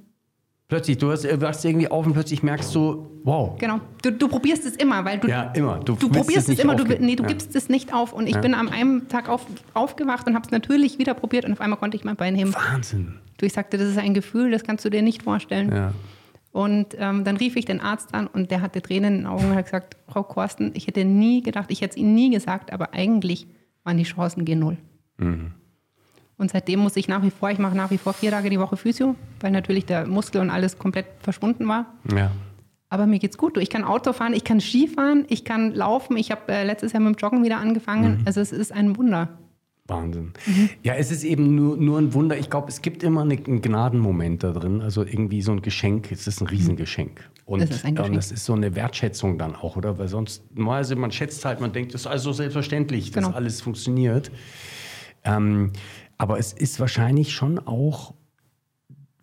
Plötzlich, 0.69 0.99
du 0.99 1.11
hast, 1.11 1.23
du 1.23 1.47
hast 1.47 1.65
irgendwie 1.65 1.89
auf 1.89 2.05
und 2.05 2.13
plötzlich 2.13 2.43
merkst 2.43 2.75
du, 2.75 3.09
wow. 3.23 3.57
Genau. 3.57 3.79
Du, 4.03 4.11
du 4.11 4.27
probierst 4.27 4.67
es 4.67 4.75
immer, 4.75 5.03
weil 5.03 5.17
du. 5.17 5.27
Ja, 5.27 5.51
immer. 5.55 5.79
Du, 5.79 5.95
du 5.95 6.09
probierst 6.09 6.47
es, 6.47 6.59
immer, 6.59 6.75
du, 6.75 6.83
nee, 6.83 7.15
du 7.15 7.23
ja. 7.23 7.29
gibst 7.29 7.55
es 7.55 7.69
nicht 7.69 7.91
auf. 7.91 8.13
Und 8.13 8.27
ich 8.27 8.35
ja. 8.35 8.41
bin 8.41 8.53
am 8.53 8.69
einen 8.69 9.07
Tag 9.07 9.29
auf, 9.29 9.47
aufgewacht 9.73 10.27
und 10.27 10.35
habe 10.35 10.45
es 10.45 10.51
natürlich 10.51 10.99
wieder 10.99 11.15
probiert 11.15 11.45
und 11.45 11.53
auf 11.53 11.61
einmal 11.61 11.79
konnte 11.79 11.97
ich 11.97 12.03
mein 12.03 12.15
Bein 12.15 12.35
heben. 12.35 12.53
Wahnsinn. 12.53 13.15
Du, 13.39 13.47
ich 13.47 13.53
sagte, 13.53 13.79
das 13.79 13.87
ist 13.87 13.97
ein 13.97 14.13
Gefühl, 14.13 14.51
das 14.51 14.63
kannst 14.63 14.85
du 14.85 14.91
dir 14.91 15.01
nicht 15.01 15.23
vorstellen. 15.23 15.73
Ja. 15.75 15.93
Und 16.51 16.95
ähm, 16.99 17.23
dann 17.23 17.37
rief 17.37 17.55
ich 17.55 17.65
den 17.65 17.81
Arzt 17.81 18.13
an 18.13 18.27
und 18.27 18.51
der 18.51 18.61
hatte 18.61 18.83
Tränen 18.83 19.13
in 19.13 19.19
den 19.21 19.27
Augen 19.27 19.49
und 19.49 19.55
hat 19.55 19.65
gesagt, 19.65 19.97
Frau 20.07 20.21
Korsten, 20.21 20.71
ich 20.75 20.85
hätte 20.85 21.03
nie 21.03 21.41
gedacht, 21.41 21.71
ich 21.71 21.81
hätte 21.81 21.91
es 21.93 21.97
Ihnen 21.97 22.13
nie 22.13 22.29
gesagt, 22.29 22.71
aber 22.71 22.93
eigentlich 22.93 23.47
waren 23.83 23.97
die 23.97 24.03
Chancen 24.03 24.45
G0. 24.45 24.77
Mhm. 25.17 25.53
Und 26.39 26.49
seitdem 26.49 26.79
muss 26.79 26.95
ich 26.95 27.09
nach 27.09 27.21
wie 27.21 27.31
vor, 27.31 27.51
ich 27.51 27.59
mache 27.59 27.75
nach 27.75 27.91
wie 27.91 27.97
vor 27.97 28.13
vier 28.13 28.31
Tage 28.31 28.49
die 28.49 28.59
Woche 28.59 28.77
Physio, 28.77 29.15
weil 29.41 29.51
natürlich 29.51 29.85
der 29.85 30.07
Muskel 30.07 30.39
und 30.39 30.49
alles 30.49 30.79
komplett 30.79 31.05
verschwunden 31.21 31.67
war. 31.67 31.85
Ja. 32.15 32.31
Aber 32.87 33.05
mir 33.05 33.19
geht's 33.19 33.37
gut. 33.37 33.57
Ich 33.57 33.69
kann 33.69 33.83
Auto 33.83 34.13
fahren, 34.13 34.33
ich 34.33 34.45
kann 34.45 34.61
Skifahren, 34.61 35.25
ich 35.27 35.43
kann 35.43 35.75
laufen. 35.75 36.15
Ich 36.15 36.31
habe 36.31 36.51
äh, 36.51 36.63
letztes 36.63 36.93
Jahr 36.93 37.01
mit 37.01 37.15
dem 37.15 37.19
Joggen 37.19 37.43
wieder 37.43 37.57
angefangen. 37.57 38.19
Mhm. 38.19 38.23
Also 38.25 38.39
es 38.39 38.53
ist 38.53 38.71
ein 38.71 38.97
Wunder. 38.97 39.37
Wahnsinn. 39.85 40.31
Mhm. 40.45 40.69
Ja, 40.81 40.93
es 40.93 41.11
ist 41.11 41.25
eben 41.25 41.55
nur, 41.55 41.75
nur 41.75 41.99
ein 41.99 42.13
Wunder. 42.13 42.37
Ich 42.37 42.49
glaube, 42.49 42.69
es 42.69 42.81
gibt 42.81 43.03
immer 43.03 43.21
einen 43.21 43.61
Gnadenmoment 43.61 44.41
da 44.41 44.53
drin. 44.53 44.81
Also 44.81 45.03
irgendwie 45.03 45.41
so 45.41 45.51
ein 45.51 45.61
Geschenk. 45.61 46.09
Es 46.09 46.25
ist 46.25 46.39
ein 46.39 46.47
Riesengeschenk. 46.47 47.29
Und 47.45 47.61
das 47.61 47.71
ist, 47.71 47.85
ein 47.85 47.95
Geschenk. 47.95 48.15
das 48.15 48.31
ist 48.31 48.45
so 48.45 48.53
eine 48.53 48.75
Wertschätzung 48.75 49.37
dann 49.37 49.55
auch, 49.57 49.75
oder? 49.75 49.99
Weil 49.99 50.07
sonst, 50.07 50.43
also 50.57 50.95
man 50.95 51.11
schätzt 51.11 51.43
halt, 51.43 51.59
man 51.59 51.73
denkt, 51.73 51.93
das 51.93 52.01
ist 52.01 52.07
also 52.07 52.31
selbstverständlich, 52.31 53.11
dass 53.11 53.25
genau. 53.25 53.35
alles 53.35 53.61
funktioniert. 53.61 54.31
Ähm, 55.25 55.73
aber 56.19 56.37
es 56.37 56.53
ist 56.53 56.79
wahrscheinlich 56.79 57.31
schon 57.33 57.59
auch, 57.59 58.13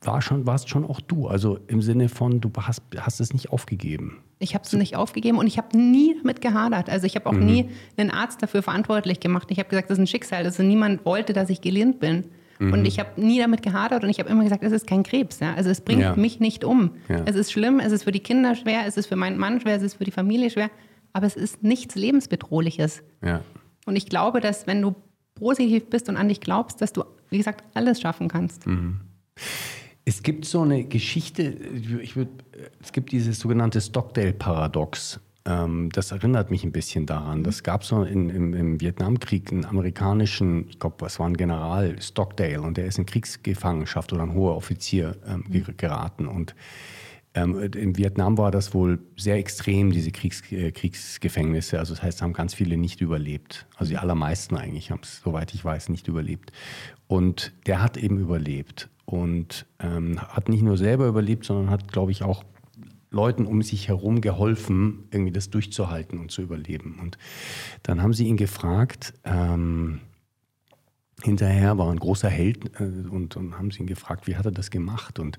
war 0.01 0.23
schon, 0.23 0.47
warst 0.47 0.71
schon 0.71 0.85
auch 0.85 1.01
du. 1.01 1.29
Also 1.29 1.59
im 1.69 1.83
Sinne 1.83 2.09
von, 2.09 2.41
du 2.41 2.51
hast, 2.59 2.83
hast 2.97 3.21
es 3.21 3.33
nicht 3.35 3.51
aufgegeben. 3.51 4.23
Ich 4.39 4.55
habe 4.55 4.65
es 4.65 4.73
nicht 4.73 4.97
aufgegeben 4.97 5.39
und 5.39 5.47
ich 5.47 5.59
habe 5.59 5.77
nie 5.79 6.17
damit 6.17 6.41
gehadert. 6.41 6.89
Also 6.89 7.07
ich 7.07 7.15
habe 7.15 7.29
auch 7.29 7.35
mhm. 7.35 7.45
nie 7.45 7.69
einen 7.99 8.11
Arzt 8.11 8.43
dafür 8.43 8.63
verantwortlich 8.63 9.21
gemacht. 9.21 9.49
Ich 9.51 9.59
habe 9.59 9.69
gesagt, 9.69 9.91
das 9.91 9.99
ist 9.99 10.03
ein 10.03 10.07
Schicksal. 10.07 10.45
Also 10.45 10.63
niemand 10.63 11.05
wollte, 11.05 11.35
dass 11.35 11.51
ich 11.51 11.61
gelähmt 11.61 12.01
bin. 12.01 12.25
Mhm. 12.59 12.73
Und 12.73 12.87
ich 12.87 12.99
habe 12.99 13.21
nie 13.21 13.39
damit 13.39 13.63
gehadert 13.63 14.03
und 14.03 14.09
ich 14.09 14.19
habe 14.19 14.31
immer 14.31 14.45
gesagt, 14.45 14.65
es 14.65 14.73
ist 14.73 14.87
kein 14.87 15.03
Krebs. 15.03 15.41
Ja? 15.41 15.53
Also 15.55 15.69
es 15.69 15.83
bringt 15.83 16.01
ja. 16.01 16.17
mich 16.17 16.41
nicht 16.41 16.65
um. 16.65 16.93
Ja. 17.11 17.23
Es 17.27 17.37
ist 17.37 17.53
schlimm, 17.53 17.79
es 17.79 17.93
ist 17.93 18.05
für 18.05 18.13
die 18.13 18.21
Kinder 18.21 18.55
schwer, 18.55 18.87
es 18.87 18.97
ist 18.97 19.07
für 19.07 19.17
meinen 19.17 19.37
Mann 19.37 19.61
schwer, 19.61 19.77
es 19.77 19.83
ist 19.83 19.95
für 19.95 20.05
die 20.05 20.13
Familie 20.13 20.49
schwer. 20.49 20.71
Aber 21.13 21.27
es 21.27 21.37
ist 21.37 21.63
nichts 21.63 21.95
Lebensbedrohliches. 21.95 23.03
Ja. 23.23 23.43
Und 23.85 23.97
ich 23.97 24.07
glaube, 24.07 24.41
dass 24.41 24.67
wenn 24.67 24.81
du 24.81 24.95
positiv 25.37 25.89
bist 25.89 26.09
und 26.09 26.17
an 26.17 26.29
dich 26.29 26.41
glaubst, 26.41 26.83
dass 26.83 26.93
du, 26.93 27.05
wie 27.31 27.39
gesagt, 27.39 27.63
alles 27.75 28.01
schaffen 28.01 28.29
kannst. 28.29 28.67
Mhm. 28.67 29.01
Es 30.05 30.23
gibt 30.23 30.45
so 30.45 30.63
eine 30.63 30.85
Geschichte, 30.85 31.43
ich 32.03 32.17
würd, 32.17 32.29
es 32.83 32.93
gibt 32.93 33.13
dieses 33.13 33.39
sogenannte 33.39 33.81
Stockdale-Paradox. 33.81 35.21
ähm, 35.47 35.91
das 35.93 36.11
erinnert 36.11 36.51
mich 36.51 36.65
ein 36.65 36.73
bisschen 36.73 37.07
daran. 37.07 37.45
Das 37.45 37.63
gab 37.63 37.83
es 37.83 37.89
so 37.89 38.03
in, 38.03 38.31
im, 38.31 38.55
im 38.55 38.81
Vietnamkrieg 38.81 39.53
einen 39.53 39.65
amerikanischen, 39.65 40.69
ich 40.69 40.79
glaube, 40.79 41.07
es 41.07 41.19
war 41.19 41.27
ein 41.27 41.37
General, 41.37 42.01
Stockdale, 42.01 42.61
und 42.61 42.77
der 42.77 42.87
ist 42.87 42.99
in 42.99 43.07
Kriegsgefangenschaft 43.07 44.13
oder 44.13 44.23
ein 44.23 44.35
hoher 44.35 44.57
Offizier 44.57 45.17
ähm, 45.27 45.45
geraten. 45.77 46.27
Und 46.27 46.55
ähm, 47.37 47.61
in 47.75 47.97
Vietnam 47.99 48.39
war 48.39 48.51
das 48.51 48.73
wohl 48.73 48.99
sehr 49.17 49.37
extrem, 49.37 49.93
diese 49.93 50.11
Kriegs, 50.11 50.43
äh, 50.51 50.73
Kriegsgefängnisse. 50.73 51.79
Also 51.79 51.95
das 51.95 52.03
heißt, 52.03 52.23
haben 52.23 52.33
ganz 52.33 52.55
viele 52.55 52.79
nicht 52.79 53.03
überlebt. 53.03 53.67
Also 53.77 53.91
die 53.91 53.99
allermeisten 53.99 54.57
eigentlich 54.57 54.91
haben 54.91 55.01
es, 55.03 55.21
soweit 55.23 55.53
ich 55.53 55.63
weiß, 55.63 55.91
nicht 55.91 56.09
überlebt. 56.09 56.51
Und 57.07 57.53
der 57.67 57.83
hat 57.83 57.99
eben 57.99 58.19
überlebt 58.19 58.89
und 59.05 59.67
ähm, 59.79 60.19
hat 60.21 60.49
nicht 60.49 60.63
nur 60.63 60.79
selber 60.79 61.07
überlebt, 61.07 61.45
sondern 61.45 61.69
hat, 61.71 61.93
glaube 61.93 62.11
ich, 62.11 62.23
auch 62.23 62.43
Leuten 63.11 63.45
um 63.45 63.61
sich 63.63 63.89
herum 63.89 64.23
geholfen, 64.23 65.05
irgendwie 65.11 65.33
das 65.33 65.51
durchzuhalten 65.51 66.19
und 66.19 66.31
zu 66.31 66.41
überleben. 66.41 66.99
Und 67.01 67.19
dann 67.83 68.03
haben 68.03 68.15
sie 68.15 68.27
ihn 68.27 68.39
gefragt, 68.39 69.13
ähm, 69.25 70.01
hinterher 71.23 71.79
war 71.79 71.91
ein 71.91 71.99
großer 71.99 72.29
Held 72.29 72.79
äh, 72.81 72.85
und, 72.85 73.37
und, 73.37 73.59
haben 73.59 73.71
sie 73.71 73.81
ihn 73.81 73.87
gefragt, 73.87 74.27
wie 74.27 74.37
hat 74.37 74.45
er 74.47 74.53
das 74.53 74.71
gemacht? 74.71 75.19
Und 75.19 75.39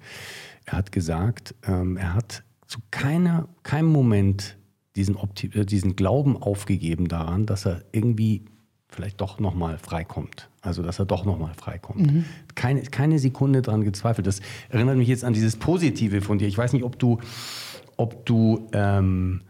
er 0.65 0.77
hat 0.77 0.91
gesagt, 0.91 1.55
ähm, 1.67 1.97
er 1.97 2.13
hat 2.13 2.43
zu 2.67 2.79
keiner, 2.91 3.47
keinem 3.63 3.91
Moment 3.91 4.57
diesen, 4.95 5.15
Opti 5.15 5.47
äh, 5.53 5.65
diesen 5.65 5.95
Glauben 5.95 6.35
aufgegeben 6.35 7.07
daran, 7.07 7.45
dass 7.45 7.65
er 7.65 7.83
irgendwie 7.91 8.45
vielleicht 8.89 9.21
doch 9.21 9.39
nochmal 9.39 9.77
freikommt. 9.77 10.49
Also, 10.61 10.81
dass 10.81 10.99
er 10.99 11.05
doch 11.05 11.25
nochmal 11.25 11.53
freikommt. 11.53 12.11
Mhm. 12.11 12.25
Keine, 12.55 12.81
keine 12.83 13.19
Sekunde 13.19 13.61
daran 13.61 13.83
gezweifelt. 13.83 14.27
Das 14.27 14.41
erinnert 14.69 14.97
mich 14.97 15.07
jetzt 15.07 15.23
an 15.23 15.33
dieses 15.33 15.55
Positive 15.55 16.21
von 16.21 16.37
dir. 16.39 16.47
Ich 16.47 16.57
weiß 16.57 16.73
nicht, 16.73 16.83
ob 16.83 16.97
du, 16.97 17.19
ob 17.95 18.25
du 18.25 18.67
ähm, 18.73 19.41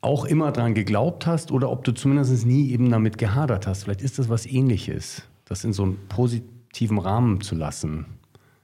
auch 0.00 0.24
immer 0.24 0.52
daran 0.52 0.74
geglaubt 0.74 1.26
hast 1.26 1.50
oder 1.50 1.70
ob 1.70 1.84
du 1.84 1.92
zumindest 1.92 2.46
nie 2.46 2.70
eben 2.70 2.90
damit 2.90 3.18
gehadert 3.18 3.66
hast. 3.66 3.84
Vielleicht 3.84 4.02
ist 4.02 4.18
das 4.18 4.28
was 4.28 4.46
ähnliches, 4.46 5.22
das 5.44 5.64
in 5.64 5.72
so 5.72 5.82
einem 5.82 5.98
positiven 6.08 6.98
Rahmen 6.98 7.40
zu 7.40 7.54
lassen. 7.54 8.06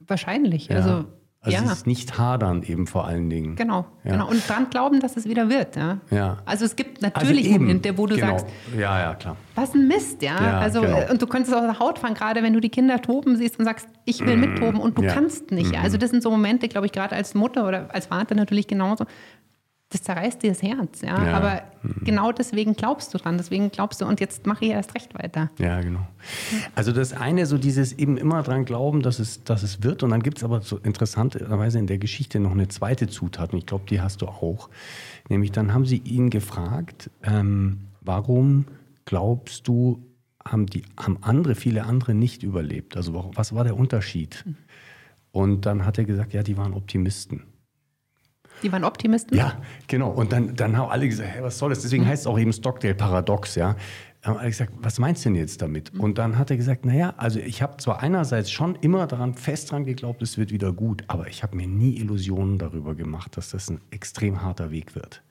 Wahrscheinlich. 0.07 0.68
Ja. 0.68 0.77
Also 0.77 1.05
also 1.44 1.59
ja. 1.59 1.64
es 1.64 1.73
ist 1.73 1.87
nicht 1.87 2.16
hadern 2.16 2.62
eben 2.62 2.87
vor 2.87 3.07
allen 3.07 3.29
Dingen. 3.29 3.55
Genau, 3.57 3.85
ja. 4.03 4.12
genau. 4.12 4.31
Und 4.31 4.49
dran 4.49 4.68
glauben, 4.70 5.01
dass 5.01 5.18
es 5.18 5.29
wieder 5.29 5.51
wird. 5.51 5.77
Ja. 5.77 5.99
ja. 6.11 6.38
Also 6.47 6.64
es 6.64 6.75
gibt 6.75 7.03
natürlich 7.03 7.49
also 7.49 7.59
Momente, 7.59 7.99
wo 7.99 8.07
du 8.07 8.14
genau. 8.14 8.38
sagst, 8.38 8.47
ja, 8.75 8.99
ja, 8.99 9.14
klar. 9.14 9.37
Was 9.55 9.75
ein 9.75 9.87
Mist, 9.87 10.23
ja. 10.23 10.37
Also 10.37 10.81
genau. 10.81 11.11
und 11.11 11.20
du 11.20 11.27
könntest 11.27 11.55
aus 11.55 11.61
der 11.61 11.79
Haut 11.79 11.99
fahren, 11.99 12.14
gerade 12.14 12.42
wenn 12.42 12.55
du 12.55 12.61
die 12.61 12.70
Kinder 12.70 13.01
toben 13.03 13.37
siehst 13.37 13.59
und 13.59 13.66
sagst, 13.66 13.87
ich 14.07 14.25
will 14.25 14.38
mittoben 14.38 14.81
und 14.81 14.97
du 14.97 15.03
kannst 15.03 15.51
nicht. 15.51 15.75
Ja. 15.75 15.83
Also 15.83 15.99
das 15.99 16.11
sind 16.11 16.23
so 16.23 16.31
Momente, 16.31 16.66
glaube 16.68 16.87
ich, 16.87 16.92
gerade 16.92 17.14
als 17.14 17.35
Mutter 17.35 17.68
oder 17.68 17.94
als 17.94 18.07
Vater 18.07 18.35
natürlich 18.35 18.66
genauso. 18.66 19.05
Das 19.94 20.02
zerreißt 20.02 20.42
dir 20.42 20.50
das 20.50 20.61
Herz, 20.61 21.02
ja. 21.02 21.24
Ja. 21.24 21.35
Aber 21.35 21.62
genau 22.02 22.33
deswegen 22.33 22.74
glaubst 22.74 23.14
du 23.14 23.18
dran, 23.18 23.38
deswegen 23.38 23.70
glaubst 23.70 24.00
du 24.00 24.07
und 24.07 24.18
jetzt 24.18 24.44
mache 24.44 24.64
ich 24.64 24.72
erst 24.72 24.92
recht 24.96 25.14
weiter. 25.14 25.50
Ja, 25.57 25.80
genau. 25.80 26.04
Also 26.74 26.90
das 26.90 27.12
eine, 27.12 27.46
so 27.46 27.59
dieses 27.59 27.92
eben 27.92 28.16
immer 28.16 28.42
dran 28.42 28.64
glauben, 28.64 29.02
dass 29.02 29.20
es, 29.20 29.44
dass 29.44 29.62
es 29.62 29.85
wird. 29.85 30.02
Und 30.02 30.11
dann 30.11 30.20
gibt 30.24 30.38
es 30.38 30.44
aber 30.44 30.62
so 30.62 30.78
interessanterweise 30.78 31.78
in 31.78 31.87
der 31.87 31.98
Geschichte 31.98 32.40
noch 32.40 32.50
eine 32.50 32.66
zweite 32.66 33.07
Zutat. 33.07 33.52
Und 33.52 33.61
ich 33.61 33.66
glaube, 33.66 33.85
die 33.88 34.00
hast 34.00 34.22
du 34.22 34.26
auch. 34.26 34.68
Nämlich 35.28 35.52
dann 35.52 35.72
haben 35.72 35.87
sie 35.87 35.98
ihn 35.98 36.28
gefragt, 36.28 37.09
ähm, 37.22 37.83
warum 38.00 38.64
glaubst 39.04 39.68
du, 39.68 40.02
haben, 40.44 40.66
die, 40.66 40.83
haben 40.98 41.18
andere, 41.20 41.54
viele 41.54 41.85
andere 41.85 42.14
nicht 42.14 42.42
überlebt? 42.42 42.96
Also 42.96 43.30
was 43.33 43.54
war 43.54 43.62
der 43.62 43.76
Unterschied? 43.76 44.44
Und 45.30 45.66
dann 45.66 45.87
hat 45.87 45.98
er 45.98 46.04
gesagt, 46.04 46.33
ja, 46.33 46.42
die 46.42 46.57
waren 46.57 46.74
Optimisten. 46.74 47.44
Die 48.64 48.72
waren 48.72 48.85
Optimisten. 48.85 49.37
Ja, 49.37 49.59
genau. 49.87 50.11
Und 50.11 50.33
dann, 50.33 50.57
dann 50.57 50.77
haben 50.77 50.90
alle 50.90 51.07
gesagt, 51.07 51.29
hey, 51.29 51.42
was 51.42 51.59
soll 51.59 51.70
das? 51.70 51.83
Deswegen 51.83 52.07
heißt 52.07 52.22
es 52.22 52.27
auch 52.27 52.38
eben 52.38 52.53
Stockdale-Paradox, 52.53 53.55
ja. 53.57 53.77
Haben 54.22 54.38
alle 54.38 54.48
gesagt, 54.48 54.72
was 54.79 54.98
meinst 54.98 55.24
du 55.24 55.29
denn 55.29 55.37
jetzt 55.37 55.61
damit? 55.61 55.92
Und 55.98 56.16
dann 56.16 56.38
hat 56.38 56.50
er 56.50 56.57
gesagt, 56.57 56.87
naja, 56.87 57.12
also 57.18 57.38
ich 57.38 57.61
habe 57.61 57.77
zwar 57.77 58.03
einerseits 58.03 58.50
schon 58.50 58.74
immer 58.77 59.07
daran 59.07 59.35
fest 59.35 59.70
dran 59.70 59.85
geglaubt, 59.85 60.22
es 60.22 60.38
wird 60.38 60.50
wieder 60.50 60.72
gut, 60.72 61.05
aber 61.09 61.29
ich 61.29 61.42
habe 61.42 61.57
mir 61.57 61.66
nie 61.66 61.98
Illusionen 61.98 62.57
darüber 62.57 62.94
gemacht, 62.94 63.37
dass 63.37 63.50
das 63.50 63.68
ein 63.68 63.83
extrem 63.90 64.40
harter 64.40 64.70
Weg 64.70 64.94
wird. 64.94 65.22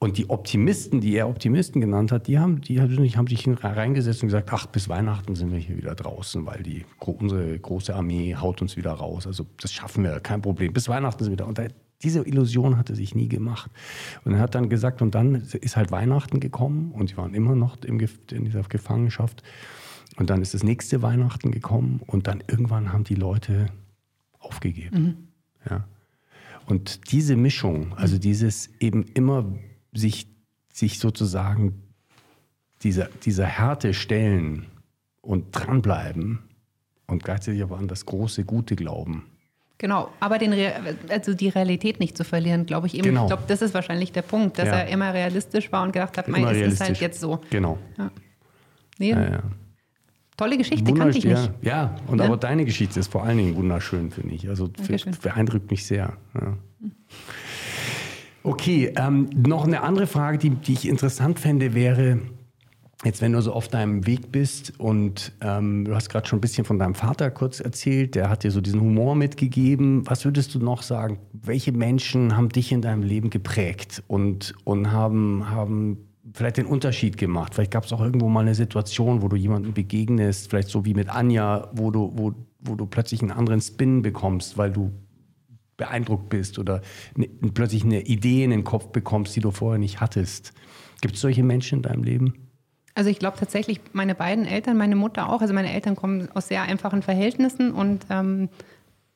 Und 0.00 0.16
die 0.16 0.30
Optimisten, 0.30 1.00
die 1.00 1.16
er 1.16 1.28
Optimisten 1.28 1.80
genannt 1.80 2.12
hat, 2.12 2.28
die 2.28 2.38
haben, 2.38 2.60
die 2.60 2.80
haben 2.80 3.26
sich 3.26 3.48
reingesetzt 3.62 4.22
und 4.22 4.28
gesagt, 4.28 4.48
ach, 4.52 4.66
bis 4.66 4.88
Weihnachten 4.88 5.34
sind 5.34 5.50
wir 5.50 5.58
hier 5.58 5.76
wieder 5.76 5.96
draußen, 5.96 6.46
weil 6.46 6.62
die, 6.62 6.84
unsere 7.00 7.58
große 7.58 7.94
Armee 7.94 8.36
haut 8.36 8.62
uns 8.62 8.76
wieder 8.76 8.92
raus. 8.92 9.26
Also 9.26 9.44
das 9.60 9.72
schaffen 9.72 10.04
wir, 10.04 10.20
kein 10.20 10.40
Problem. 10.40 10.72
Bis 10.72 10.88
Weihnachten 10.88 11.24
sind 11.24 11.32
wir 11.32 11.36
da. 11.36 11.46
Und 11.46 11.58
da, 11.58 11.64
diese 12.02 12.26
Illusion 12.26 12.76
hat 12.76 12.90
er 12.90 12.96
sich 12.96 13.14
nie 13.14 13.28
gemacht. 13.28 13.70
Und 14.24 14.34
er 14.34 14.40
hat 14.40 14.54
dann 14.54 14.68
gesagt, 14.68 15.02
und 15.02 15.14
dann 15.14 15.34
ist 15.34 15.76
halt 15.76 15.90
Weihnachten 15.90 16.40
gekommen 16.40 16.92
und 16.92 17.10
sie 17.10 17.16
waren 17.16 17.34
immer 17.34 17.56
noch 17.56 17.76
im, 17.82 17.98
in 18.30 18.44
dieser 18.44 18.62
Gefangenschaft. 18.62 19.42
Und 20.16 20.30
dann 20.30 20.42
ist 20.42 20.54
das 20.54 20.62
nächste 20.62 21.02
Weihnachten 21.02 21.50
gekommen 21.50 22.00
und 22.06 22.26
dann 22.26 22.42
irgendwann 22.46 22.92
haben 22.92 23.04
die 23.04 23.14
Leute 23.14 23.66
aufgegeben. 24.38 25.28
Ja. 25.68 25.86
Und 26.66 27.12
diese 27.12 27.36
Mischung, 27.36 27.94
also 27.96 28.18
dieses 28.18 28.68
eben 28.80 29.04
immer 29.14 29.44
sich, 29.92 30.28
sich 30.72 30.98
sozusagen 30.98 31.82
dieser, 32.82 33.06
dieser 33.24 33.46
Härte 33.46 33.94
stellen 33.94 34.66
und 35.20 35.46
dranbleiben 35.52 36.40
und 37.06 37.24
gleichzeitig 37.24 37.62
aber 37.62 37.78
an 37.78 37.88
das 37.88 38.06
große 38.06 38.44
Gute 38.44 38.76
glauben. 38.76 39.24
Genau, 39.80 40.08
aber 40.18 40.38
den 40.38 40.52
Re 40.52 40.72
also 41.08 41.34
die 41.34 41.48
Realität 41.48 42.00
nicht 42.00 42.16
zu 42.16 42.24
verlieren, 42.24 42.66
glaube 42.66 42.88
ich 42.88 42.94
eben. 42.94 43.04
Genau. 43.04 43.22
Ich 43.22 43.26
glaube, 43.28 43.44
das 43.46 43.62
ist 43.62 43.74
wahrscheinlich 43.74 44.10
der 44.10 44.22
Punkt, 44.22 44.58
dass 44.58 44.66
Ja. 44.66 44.74
er 44.78 44.88
immer 44.88 45.14
realistisch 45.14 45.70
war 45.70 45.84
und 45.84 45.92
gedacht 45.92 46.18
hat, 46.18 46.26
Immer 46.26 46.40
mei, 46.40 46.60
es 46.60 46.72
ist 46.74 46.80
halt 46.80 47.00
jetzt 47.00 47.20
so. 47.20 47.40
Genau. 47.50 47.78
Nee, 48.98 49.10
Ja, 49.10 49.30
ja. 49.30 49.42
Tolle 50.36 50.56
Geschichte, 50.56 50.92
kannte 50.94 51.18
ich 51.18 51.24
nicht. 51.24 51.50
Ja, 51.62 51.70
ja, 51.70 51.96
und 52.06 52.18
Ja. 52.20 52.24
aber 52.26 52.36
deine 52.36 52.64
Geschichte 52.64 52.98
ist 53.00 53.10
vor 53.10 53.24
allen 53.24 53.38
Dingen 53.38 53.56
wunderschön, 53.56 54.10
finde 54.10 54.34
ich. 54.34 54.48
Also 54.48 54.68
beeindruckt 55.22 55.70
mich 55.70 55.84
sehr. 55.86 56.12
Ja. 56.34 56.56
Okay, 58.44 58.92
ähm, 58.96 59.28
noch 59.36 59.64
eine 59.64 59.82
andere 59.82 60.06
Frage, 60.06 60.38
die, 60.38 60.50
die 60.50 60.72
ich 60.72 60.88
interessant 60.88 61.38
fände, 61.40 61.74
wäre, 61.74 62.20
jetzt 63.04 63.22
wenn 63.22 63.32
du 63.32 63.40
so 63.40 63.52
auf 63.52 63.68
deinem 63.68 64.06
Weg 64.06 64.32
bist 64.32 64.78
und 64.78 65.32
ähm, 65.40 65.84
du 65.84 65.94
hast 65.94 66.08
gerade 66.08 66.26
schon 66.26 66.38
ein 66.38 66.40
bisschen 66.40 66.64
von 66.64 66.78
deinem 66.78 66.94
Vater 66.94 67.30
kurz 67.30 67.60
erzählt, 67.60 68.16
der 68.16 68.28
hat 68.28 68.42
dir 68.42 68.50
so 68.50 68.60
diesen 68.60 68.80
Humor 68.80 69.14
mitgegeben. 69.14 70.02
Was 70.08 70.24
würdest 70.24 70.54
du 70.54 70.58
noch 70.58 70.82
sagen? 70.82 71.20
Welche 71.32 71.70
Menschen 71.70 72.36
haben 72.36 72.48
dich 72.48 72.72
in 72.72 72.82
deinem 72.82 73.02
Leben 73.02 73.30
geprägt 73.30 74.02
und, 74.08 74.54
und 74.64 74.90
haben, 74.90 75.48
haben 75.48 75.98
vielleicht 76.34 76.56
den 76.56 76.66
Unterschied 76.66 77.16
gemacht? 77.16 77.54
Vielleicht 77.54 77.70
gab 77.70 77.84
es 77.84 77.92
auch 77.92 78.00
irgendwo 78.00 78.28
mal 78.28 78.40
eine 78.40 78.56
Situation, 78.56 79.22
wo 79.22 79.28
du 79.28 79.36
jemandem 79.36 79.74
begegnest, 79.74 80.50
vielleicht 80.50 80.68
so 80.68 80.84
wie 80.84 80.94
mit 80.94 81.08
Anja, 81.08 81.70
wo 81.72 81.92
du, 81.92 82.12
wo, 82.16 82.34
wo 82.58 82.74
du 82.74 82.86
plötzlich 82.86 83.22
einen 83.22 83.30
anderen 83.30 83.60
Spin 83.60 84.02
bekommst, 84.02 84.58
weil 84.58 84.72
du 84.72 84.90
beeindruckt 85.76 86.30
bist 86.30 86.58
oder 86.58 86.82
ne, 87.14 87.28
plötzlich 87.54 87.84
eine 87.84 88.00
Idee 88.00 88.42
in 88.42 88.50
den 88.50 88.64
Kopf 88.64 88.88
bekommst, 88.88 89.36
die 89.36 89.40
du 89.40 89.52
vorher 89.52 89.78
nicht 89.78 90.00
hattest. 90.00 90.52
Gibt 91.00 91.14
es 91.14 91.20
solche 91.20 91.44
Menschen 91.44 91.76
in 91.76 91.82
deinem 91.82 92.02
Leben? 92.02 92.47
Also 92.98 93.10
ich 93.10 93.20
glaube 93.20 93.36
tatsächlich, 93.38 93.80
meine 93.92 94.16
beiden 94.16 94.44
Eltern, 94.44 94.76
meine 94.76 94.96
Mutter 94.96 95.28
auch, 95.28 95.40
also 95.40 95.54
meine 95.54 95.72
Eltern 95.72 95.94
kommen 95.94 96.28
aus 96.34 96.48
sehr 96.48 96.62
einfachen 96.62 97.02
Verhältnissen 97.02 97.70
und 97.70 98.04
ähm, 98.10 98.48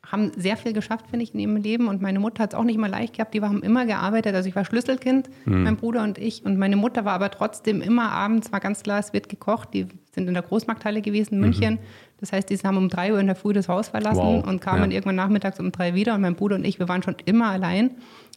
haben 0.09 0.31
sehr 0.37 0.55
viel 0.55 0.71
geschafft, 0.71 1.07
finde 1.09 1.23
ich, 1.23 1.33
in 1.33 1.41
ihrem 1.41 1.57
Leben. 1.57 1.89
Und 1.89 2.01
meine 2.01 2.19
Mutter 2.19 2.43
hat 2.43 2.53
es 2.53 2.57
auch 2.57 2.63
nicht 2.63 2.75
immer 2.75 2.87
leicht 2.87 3.17
gehabt. 3.17 3.33
Die 3.33 3.41
haben 3.41 3.61
immer 3.61 3.85
gearbeitet. 3.85 4.35
Also 4.35 4.47
ich 4.47 4.55
war 4.55 4.63
Schlüsselkind, 4.63 5.29
mein 5.43 5.75
Bruder 5.75 6.01
und 6.03 6.17
ich. 6.17 6.45
Und 6.45 6.57
meine 6.57 6.77
Mutter 6.77 7.03
war 7.03 7.11
aber 7.11 7.29
trotzdem 7.29 7.81
immer 7.81 8.09
abends, 8.09 8.53
war 8.53 8.61
ganz 8.61 8.83
klar, 8.83 8.99
es 8.99 9.11
wird 9.11 9.27
gekocht. 9.27 9.73
Die 9.73 9.87
sind 10.13 10.29
in 10.29 10.33
der 10.33 10.43
Großmarkthalle 10.43 11.01
gewesen, 11.01 11.33
in 11.33 11.39
München. 11.41 11.79
Das 12.21 12.31
heißt, 12.31 12.49
die 12.49 12.57
haben 12.59 12.77
um 12.77 12.87
drei 12.87 13.11
Uhr 13.11 13.19
in 13.19 13.27
der 13.27 13.35
Früh 13.35 13.51
das 13.51 13.67
Haus 13.67 13.89
verlassen 13.89 14.17
Wow, 14.17 14.47
und 14.47 14.61
kamen 14.61 14.91
ja. 14.91 14.95
irgendwann 14.95 15.17
nachmittags 15.17 15.59
um 15.59 15.73
drei 15.73 15.93
wieder. 15.93 16.15
Und 16.15 16.21
mein 16.21 16.35
Bruder 16.35 16.55
und 16.55 16.65
ich, 16.65 16.79
wir 16.79 16.87
waren 16.87 17.03
schon 17.03 17.17
immer 17.25 17.49
allein. 17.49 17.91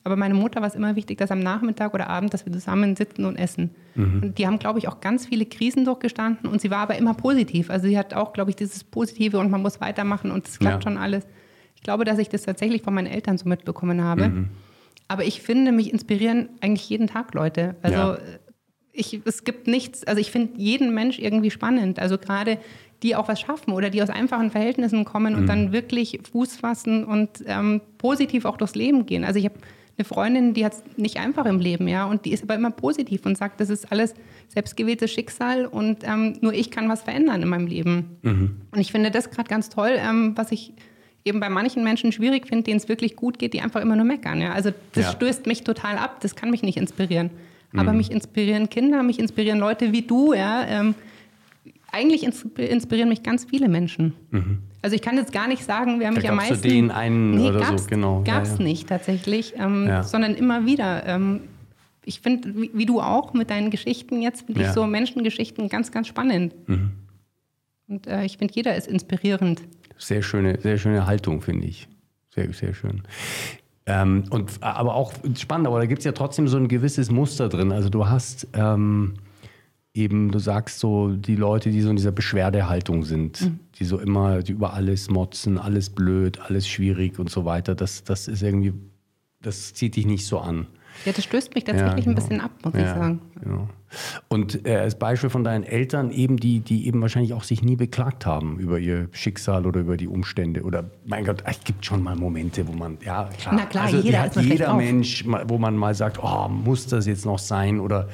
Aber 0.07 0.14
meine 0.14 0.35
Mutter 0.35 0.61
war 0.61 0.69
es 0.69 0.77
immer 0.77 0.95
wichtig, 0.95 1.19
dass 1.19 1.33
am 1.33 1.40
Nachmittag 1.40 1.92
oder 1.92 2.09
Abend, 2.09 2.33
dass 2.33 2.47
wir 2.47 2.53
zusammen 2.53 2.95
sitzen 2.95 3.25
und 3.25 3.35
essen. 3.35 3.71
Und 3.97 4.38
die 4.38 4.47
haben, 4.47 4.61
glaube 4.61 4.79
ich, 4.79 4.87
auch 4.87 5.01
ganz 5.01 5.27
viele 5.27 5.47
Krisen 5.47 5.85
durchgestanden. 5.85 6.49
Und 6.49 6.61
sie 6.61 6.71
war 6.71 6.79
aber 6.79 6.97
immer 6.97 7.14
positiv. 7.14 7.71
Also 7.71 7.88
sie 7.88 7.99
hat 7.99 8.14
auch, 8.14 8.33
glaube 8.33 8.51
ich, 8.51 8.57
dieses 8.57 8.85
Positive 8.85 9.37
und 9.40 9.51
man 9.51 9.62
muss 9.62 9.81
weitermachen 9.81 10.31
und 10.31 10.47
es 10.47 10.61
klappt 10.61 10.85
Ja. 10.85 10.90
schon 10.92 10.97
alles. 10.99 11.27
Ich 11.75 11.83
glaube, 11.83 12.05
dass 12.05 12.21
ich 12.21 12.29
das 12.29 12.42
tatsächlich 12.42 12.83
von 12.83 12.95
meinen 12.95 13.09
Eltern 13.09 13.37
so 13.37 13.49
mitbekommen 13.49 14.05
habe. 14.05 14.47
Aber 15.09 15.25
ich 15.25 15.42
finde, 15.42 15.73
mich 15.73 15.92
inspirieren 15.92 16.51
eigentlich 16.61 16.88
jeden 16.88 17.09
Tag 17.09 17.35
Leute. 17.35 17.75
Also 17.83 17.99
Ja. 17.99 18.19
ich, 18.92 19.21
es 19.25 19.42
gibt 19.42 19.66
nichts, 19.66 20.05
also 20.07 20.21
ich 20.21 20.31
finde 20.31 20.53
jeden 20.57 20.95
Mensch 20.95 21.19
irgendwie 21.19 21.51
spannend. 21.51 21.99
Also 21.99 22.16
gerade 22.16 22.59
die 23.03 23.16
auch 23.16 23.27
was 23.27 23.40
schaffen 23.40 23.73
oder 23.73 23.90
die 23.90 24.03
aus 24.03 24.11
einfachen 24.11 24.51
Verhältnissen 24.53 25.05
kommen 25.05 25.35
und 25.35 25.47
dann 25.49 25.73
wirklich 25.73 26.21
Fuß 26.33 26.57
fassen 26.57 27.05
und 27.05 27.29
ähm, 27.47 27.81
positiv 27.99 28.45
auch 28.45 28.57
durchs 28.57 28.77
Leben 28.77 29.05
gehen. 29.05 29.25
Also 29.25 29.38
ich 29.40 29.45
habe 29.47 29.57
eine 29.98 30.04
Freundin, 30.04 30.52
die 30.54 30.64
hat 30.64 30.74
es 30.74 30.82
nicht 30.96 31.18
einfach 31.18 31.46
im 31.46 31.59
Leben, 31.59 31.88
ja, 31.88 32.04
und 32.04 32.24
die 32.24 32.32
ist 32.32 32.42
aber 32.42 32.54
immer 32.54 32.70
positiv 32.70 33.24
und 33.24 33.37
sagt, 33.38 33.61
das 33.61 33.70
ist 33.70 33.90
alles 33.90 34.14
selbstgewähltes 34.48 35.11
Schicksal 35.11 35.66
und 35.66 35.98
ähm, 36.04 36.37
nur 36.42 36.52
ich 36.52 36.70
kann 36.70 36.88
was 36.88 37.02
verändern 37.02 37.42
in 37.42 37.48
meinem 37.48 37.66
Leben. 37.66 38.16
Und 38.22 38.78
ich 38.78 38.92
finde 38.92 39.11
das 39.11 39.30
gerade 39.30 39.48
ganz 39.48 39.68
toll, 39.70 39.92
ähm, 39.96 40.32
was 40.37 40.52
ich 40.52 40.72
eben 41.24 41.40
bei 41.40 41.48
manchen 41.48 41.82
Menschen 41.82 42.12
schwierig 42.12 42.46
finde, 42.46 42.64
denen 42.64 42.76
es 42.76 42.88
wirklich 42.88 43.16
gut 43.16 43.38
geht, 43.38 43.52
die 43.54 43.61
einfach 43.61 43.80
immer 43.80 43.96
nur 43.96 44.04
meckern. 44.04 44.40
Ja? 44.40 44.52
Also 44.52 44.70
das 44.92 45.04
Ja. 45.06 45.11
stößt 45.12 45.46
mich 45.46 45.64
total 45.64 45.98
ab, 45.98 46.20
das 46.20 46.37
kann 46.37 46.50
mich 46.50 46.62
nicht 46.62 46.76
inspirieren. 46.76 47.30
Aber 47.76 47.92
mich 47.92 48.11
inspirieren 48.11 48.70
Kinder, 48.70 49.02
mich 49.02 49.18
inspirieren 49.18 49.59
Leute 49.59 49.92
wie 49.92 50.02
du, 50.02 50.32
ja. 50.32 50.64
Ähm, 50.66 50.94
eigentlich 51.90 52.22
ins- 52.24 52.46
inspirieren 52.56 53.09
mich 53.09 53.22
ganz 53.22 53.44
viele 53.44 53.68
Menschen. 53.68 54.12
Also 54.87 54.94
ich 54.94 55.03
kann 55.03 55.16
jetzt 55.16 55.33
gar 55.33 55.49
nicht 55.49 55.64
sagen, 55.64 55.99
wer 55.99 56.12
mich 56.12 56.31
am 56.31 56.37
gab's 56.37 56.46
so 56.46 56.55
meisten... 56.55 56.68
den 56.68 56.90
einen 56.92 57.40
oder 57.40 57.59
so, 57.64 57.70
gab's, 57.72 57.87
genau. 57.88 58.22
Ja, 58.25 58.35
Gab's 58.37 58.51
ja. 58.57 58.62
nicht 58.62 58.88
tatsächlich, 58.88 59.55
ähm, 59.59 59.88
Ja. 59.88 60.05
sondern 60.05 60.37
immer 60.37 60.64
wieder. 60.64 61.05
Ähm, 61.07 61.40
ich 62.05 62.20
finde, 62.20 62.55
wie, 62.55 62.70
wie 62.72 62.87
du 62.87 63.01
auch 63.01 63.33
mit 63.33 63.51
deinen 63.51 63.72
Geschichten 63.72 64.22
jetzt, 64.22 64.46
finde 64.46 64.61
Ja. 64.61 64.66
Mhm. 64.68 64.70
ich 64.70 64.75
so 64.77 64.87
Menschengeschichten 64.87 65.68
ganz, 65.68 65.90
ganz 65.90 66.07
spannend. 66.07 66.55
Und 67.88 68.07
äh, 68.07 68.25
ich 68.25 68.38
finde, 68.38 68.55
jeder 68.55 68.77
ist 68.77 68.87
inspirierend. 68.87 69.61
Sehr 69.99 70.22
schöne, 70.22 70.61
sehr 70.61 70.79
schöne 70.79 71.05
Haltung, 71.05 71.40
finde 71.42 71.66
ich. 71.66 71.88
Sehr, 72.33 72.53
sehr 72.53 72.72
schön. 72.72 73.03
Ähm, 73.87 74.22
und, 74.31 74.62
aber 74.62 74.94
auch 74.94 75.12
spannend, 75.37 75.66
aber 75.66 75.81
da 75.81 75.87
gibt 75.87 75.99
es 75.99 76.05
ja 76.05 76.12
trotzdem 76.12 76.46
so 76.46 76.59
ein 76.59 76.68
gewisses 76.68 77.11
Muster 77.11 77.49
drin. 77.49 77.72
Also 77.72 77.88
du 77.88 78.09
hast 78.09 78.46
ähm, 78.53 79.14
eben, 79.96 80.30
du 80.30 80.38
sagst 80.38 80.78
so, 80.78 81.11
die 81.11 81.37
Leute, 81.37 81.70
die 81.70 81.80
so 81.80 81.90
in 81.90 81.96
dieser 81.96 82.12
Beschwerdehaltung 82.12 83.04
sind, 83.04 83.50
die 83.78 83.85
so 83.85 83.98
immer, 83.98 84.42
die 84.42 84.52
über 84.52 84.74
alles 84.74 85.11
motzen, 85.11 85.59
alles 85.59 85.90
blöd, 85.90 86.40
alles 86.40 86.68
schwierig 86.68 87.18
und 87.18 87.30
so 87.30 87.44
weiter, 87.44 87.74
das, 87.74 88.04
das 88.04 88.28
ist 88.28 88.42
irgendwie, 88.42 88.74
das 89.42 89.74
zieht 89.74 89.96
dich 89.96 90.06
nicht 90.06 90.26
so 90.26 90.38
an. 90.38 90.66
Ja, 91.04 91.12
das 91.12 91.24
stößt 91.24 91.54
mich 91.54 91.64
tatsächlich 91.64 92.04
genau. 92.04 92.16
ein 92.16 92.22
bisschen 92.22 92.40
ab, 92.40 92.52
muss 92.64 92.74
ich 92.74 92.87
sagen. 92.87 93.20
Genau. 93.42 93.68
Und 94.28 94.66
äh, 94.66 94.76
als 94.76 94.98
Beispiel 94.98 95.28
von 95.28 95.44
deinen 95.44 95.62
Eltern 95.64 96.11
eben, 96.11 96.38
die, 96.38 96.61
die 96.61 96.87
eben 96.87 97.02
wahrscheinlich 97.02 97.35
auch 97.35 97.44
sich 97.44 97.62
nie 97.62 97.76
beklagt 97.76 98.24
haben 98.24 98.59
über 98.59 98.78
ihr 98.78 99.09
Schicksal 99.12 99.66
oder 99.66 99.80
über 99.80 99.98
die 99.98 100.09
Umstände. 100.09 100.62
Oder 100.62 100.90
mein 101.04 101.24
Gott, 101.24 101.42
es 101.44 101.62
gibt 101.64 101.85
schon 101.85 102.02
mal 102.02 102.16
Momente, 102.16 102.66
wo 102.66 102.72
man, 102.72 102.96
ja 103.04 103.28
klar, 103.38 103.54
Na 103.56 103.66
klar, 103.66 103.85
also 103.85 103.98
jeder 103.98 104.40
jeder. 104.40 104.74
Mensch, 104.74 105.24
wo 105.26 105.59
man 105.59 105.76
mal 105.76 105.94
sagt, 105.94 106.18
oh, 106.22 106.48
muss 106.48 106.87
das 106.87 107.06
jetzt 107.06 107.26
noch 107.26 107.38
sein? 107.38 107.78
Oder 107.78 108.09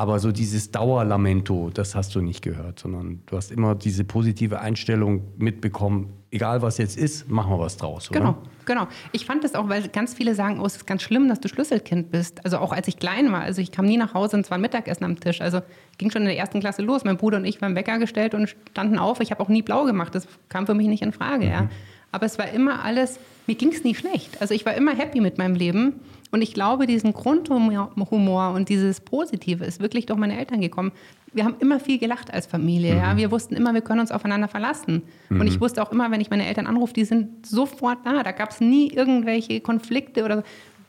aber 0.00 0.18
so 0.18 0.32
dieses 0.32 0.70
Dauerlamento, 0.70 1.68
das 1.74 1.94
hast 1.94 2.14
du 2.14 2.22
nicht 2.22 2.40
gehört, 2.40 2.78
sondern 2.78 3.20
du 3.26 3.36
hast 3.36 3.52
immer 3.52 3.74
diese 3.74 4.02
positive 4.02 4.58
Einstellung 4.58 5.24
mitbekommen, 5.36 6.14
egal 6.30 6.62
was 6.62 6.78
jetzt 6.78 6.96
ist, 6.96 7.28
machen 7.28 7.52
wir 7.52 7.58
was 7.58 7.76
draus. 7.76 8.10
Oder? 8.10 8.18
Genau, 8.18 8.38
genau. 8.64 8.88
Ich 9.12 9.26
fand 9.26 9.44
das 9.44 9.54
auch, 9.54 9.68
weil 9.68 9.88
ganz 9.88 10.14
viele 10.14 10.34
sagen, 10.34 10.58
oh, 10.58 10.64
es 10.64 10.76
ist 10.76 10.86
ganz 10.86 11.02
schlimm, 11.02 11.28
dass 11.28 11.40
du 11.40 11.48
Schlüsselkind 11.48 12.10
bist. 12.10 12.42
Also 12.46 12.56
auch 12.56 12.72
als 12.72 12.88
ich 12.88 12.96
klein 12.96 13.30
war. 13.30 13.42
Also 13.42 13.60
ich 13.60 13.72
kam 13.72 13.84
nie 13.84 13.98
nach 13.98 14.14
Hause 14.14 14.38
und 14.38 14.46
es 14.46 14.50
war 14.50 14.56
ein 14.56 14.62
Mittagessen 14.62 15.04
am 15.04 15.20
Tisch. 15.20 15.42
Also 15.42 15.60
ging 15.98 16.10
schon 16.10 16.22
in 16.22 16.28
der 16.28 16.38
ersten 16.38 16.60
Klasse 16.60 16.80
los. 16.80 17.04
Mein 17.04 17.18
Bruder 17.18 17.36
und 17.36 17.44
ich 17.44 17.60
waren 17.60 17.74
Wecker 17.74 17.98
gestellt 17.98 18.32
und 18.34 18.56
standen 18.70 18.98
auf. 18.98 19.20
Ich 19.20 19.30
habe 19.30 19.42
auch 19.42 19.50
nie 19.50 19.60
blau 19.60 19.84
gemacht. 19.84 20.14
Das 20.14 20.26
kam 20.48 20.64
für 20.64 20.72
mich 20.72 20.86
nicht 20.86 21.02
in 21.02 21.12
Frage. 21.12 21.46
Ja. 21.46 21.68
Aber 22.10 22.24
es 22.24 22.38
war 22.38 22.48
immer 22.48 22.86
alles, 22.86 23.20
mir 23.46 23.54
ging 23.54 23.70
es 23.70 23.84
nie 23.84 23.94
schlecht. 23.94 24.40
Also 24.40 24.54
ich 24.54 24.64
war 24.64 24.72
immer 24.72 24.96
happy 24.96 25.20
mit 25.20 25.36
meinem 25.36 25.56
Leben. 25.56 26.00
Und 26.32 26.42
ich 26.42 26.54
glaube, 26.54 26.86
diesen 26.86 27.12
Grundhumor 27.12 27.90
Humor 28.10 28.50
und 28.54 28.68
dieses 28.68 29.00
Positive 29.00 29.64
ist 29.64 29.80
wirklich 29.80 30.06
durch 30.06 30.18
meine 30.18 30.38
Eltern 30.38 30.60
gekommen. 30.60 30.92
Wir 31.32 31.44
haben 31.44 31.56
immer 31.60 31.80
viel 31.80 31.98
gelacht 31.98 32.32
als 32.32 32.46
Familie. 32.46 32.96
Ja? 32.96 33.16
Wir 33.16 33.30
wussten 33.30 33.54
immer, 33.54 33.72
wir 33.74 33.80
können 33.82 34.00
uns 34.00 34.10
aufeinander 34.12 34.48
verlassen. 34.48 35.02
Und 35.28 35.46
ich 35.46 35.60
wusste 35.60 35.82
auch 35.82 35.92
immer, 35.92 36.10
wenn 36.10 36.20
ich 36.20 36.30
meine 36.30 36.46
Eltern 36.46 36.66
anrufe, 36.66 36.92
die 36.92 37.04
sind 37.04 37.46
sofort 37.46 37.98
da. 38.04 38.22
Da 38.22 38.32
gab 38.32 38.50
es 38.50 38.60
nie 38.60 38.88
irgendwelche 38.92 39.60
Konflikte 39.60 40.24
oder 40.24 40.38
so. 40.38 40.42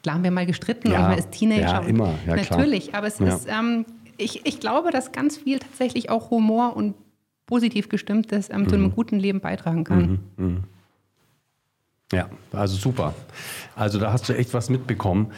Klar 0.04 0.16
haben 0.16 0.24
wir 0.24 0.32
mal 0.32 0.46
gestritten 0.48 0.92
Ja, 0.92 1.02
und 1.04 1.10
man 1.10 1.18
ist 1.20 1.32
Teenager. 1.32 1.62
ja, 1.62 1.80
immer, 1.82 2.16
ja, 2.28 2.36
klar. 2.38 2.58
Natürlich, 2.60 2.96
aber 2.96 3.06
es 3.08 3.20
Ja. 3.20 3.28
ist, 3.36 3.48
ähm, 3.48 3.86
ich, 4.18 4.46
ich 4.46 4.60
glaube, 4.60 4.90
dass 4.92 5.12
ganz 5.12 5.38
viel 5.38 5.60
tatsächlich 5.60 6.10
auch 6.10 6.32
Humor 6.32 6.76
und 6.76 6.96
positiv 7.46 7.88
gestimmtes 7.90 8.50
ähm, 8.50 8.68
zu 8.68 8.78
Mhm. 8.78 8.84
einem 8.86 8.94
guten 8.96 9.20
Leben 9.20 9.42
beitragen 9.42 9.84
kann. 9.84 10.20
Ja, 12.12 12.30
also 12.52 12.76
super. 12.76 13.14
Also 13.76 14.00
da 14.00 14.12
hast 14.12 14.28
du 14.28 14.34
echt 14.34 14.54
was 14.54 14.70
mitbekommen. 14.70 15.32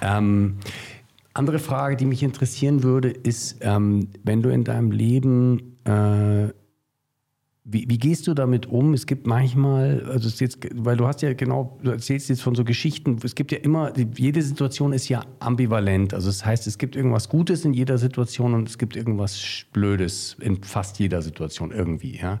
Ähm, 0.00 0.58
andere 1.34 1.58
Frage, 1.58 1.96
die 1.96 2.06
mich 2.06 2.22
interessieren 2.22 2.82
würde, 2.82 3.10
ist, 3.10 3.58
ähm, 3.60 4.08
wenn 4.24 4.42
du 4.42 4.50
in 4.50 4.64
deinem 4.64 4.90
Leben, 4.90 5.76
äh, 5.84 6.48
wie, 7.72 7.88
wie 7.88 7.98
gehst 7.98 8.26
du 8.26 8.34
damit 8.34 8.66
um? 8.66 8.94
Es 8.94 9.06
gibt 9.06 9.26
manchmal, 9.26 10.04
also 10.10 10.28
jetzt, 10.28 10.58
weil 10.74 10.96
du 10.96 11.06
hast 11.06 11.22
ja 11.22 11.34
genau, 11.34 11.78
du 11.82 11.90
erzählst 11.90 12.28
jetzt 12.28 12.42
von 12.42 12.54
so 12.54 12.64
Geschichten, 12.64 13.18
es 13.22 13.34
gibt 13.34 13.52
ja 13.52 13.58
immer, 13.58 13.92
jede 14.16 14.42
Situation 14.42 14.92
ist 14.92 15.08
ja 15.08 15.22
ambivalent. 15.38 16.14
Also 16.14 16.28
das 16.28 16.44
heißt, 16.44 16.66
es 16.66 16.78
gibt 16.78 16.96
irgendwas 16.96 17.28
Gutes 17.28 17.64
in 17.64 17.72
jeder 17.72 17.98
Situation 17.98 18.54
und 18.54 18.68
es 18.68 18.76
gibt 18.76 18.96
irgendwas 18.96 19.64
Blödes 19.72 20.36
in 20.40 20.62
fast 20.64 20.98
jeder 20.98 21.22
Situation 21.22 21.70
irgendwie. 21.70 22.18
Ja? 22.18 22.40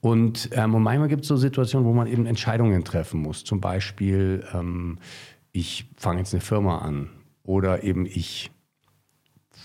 Und, 0.00 0.50
ähm, 0.52 0.74
und 0.74 0.82
manchmal 0.82 1.08
gibt 1.08 1.22
es 1.22 1.28
so 1.28 1.36
Situationen, 1.36 1.86
wo 1.86 1.92
man 1.92 2.06
eben 2.06 2.26
Entscheidungen 2.26 2.84
treffen 2.84 3.20
muss. 3.20 3.44
Zum 3.44 3.60
Beispiel, 3.60 4.44
ähm, 4.54 4.98
ich 5.52 5.86
fange 5.96 6.20
jetzt 6.20 6.32
eine 6.32 6.40
Firma 6.40 6.78
an 6.78 7.10
oder 7.42 7.82
eben 7.82 8.06
ich 8.06 8.50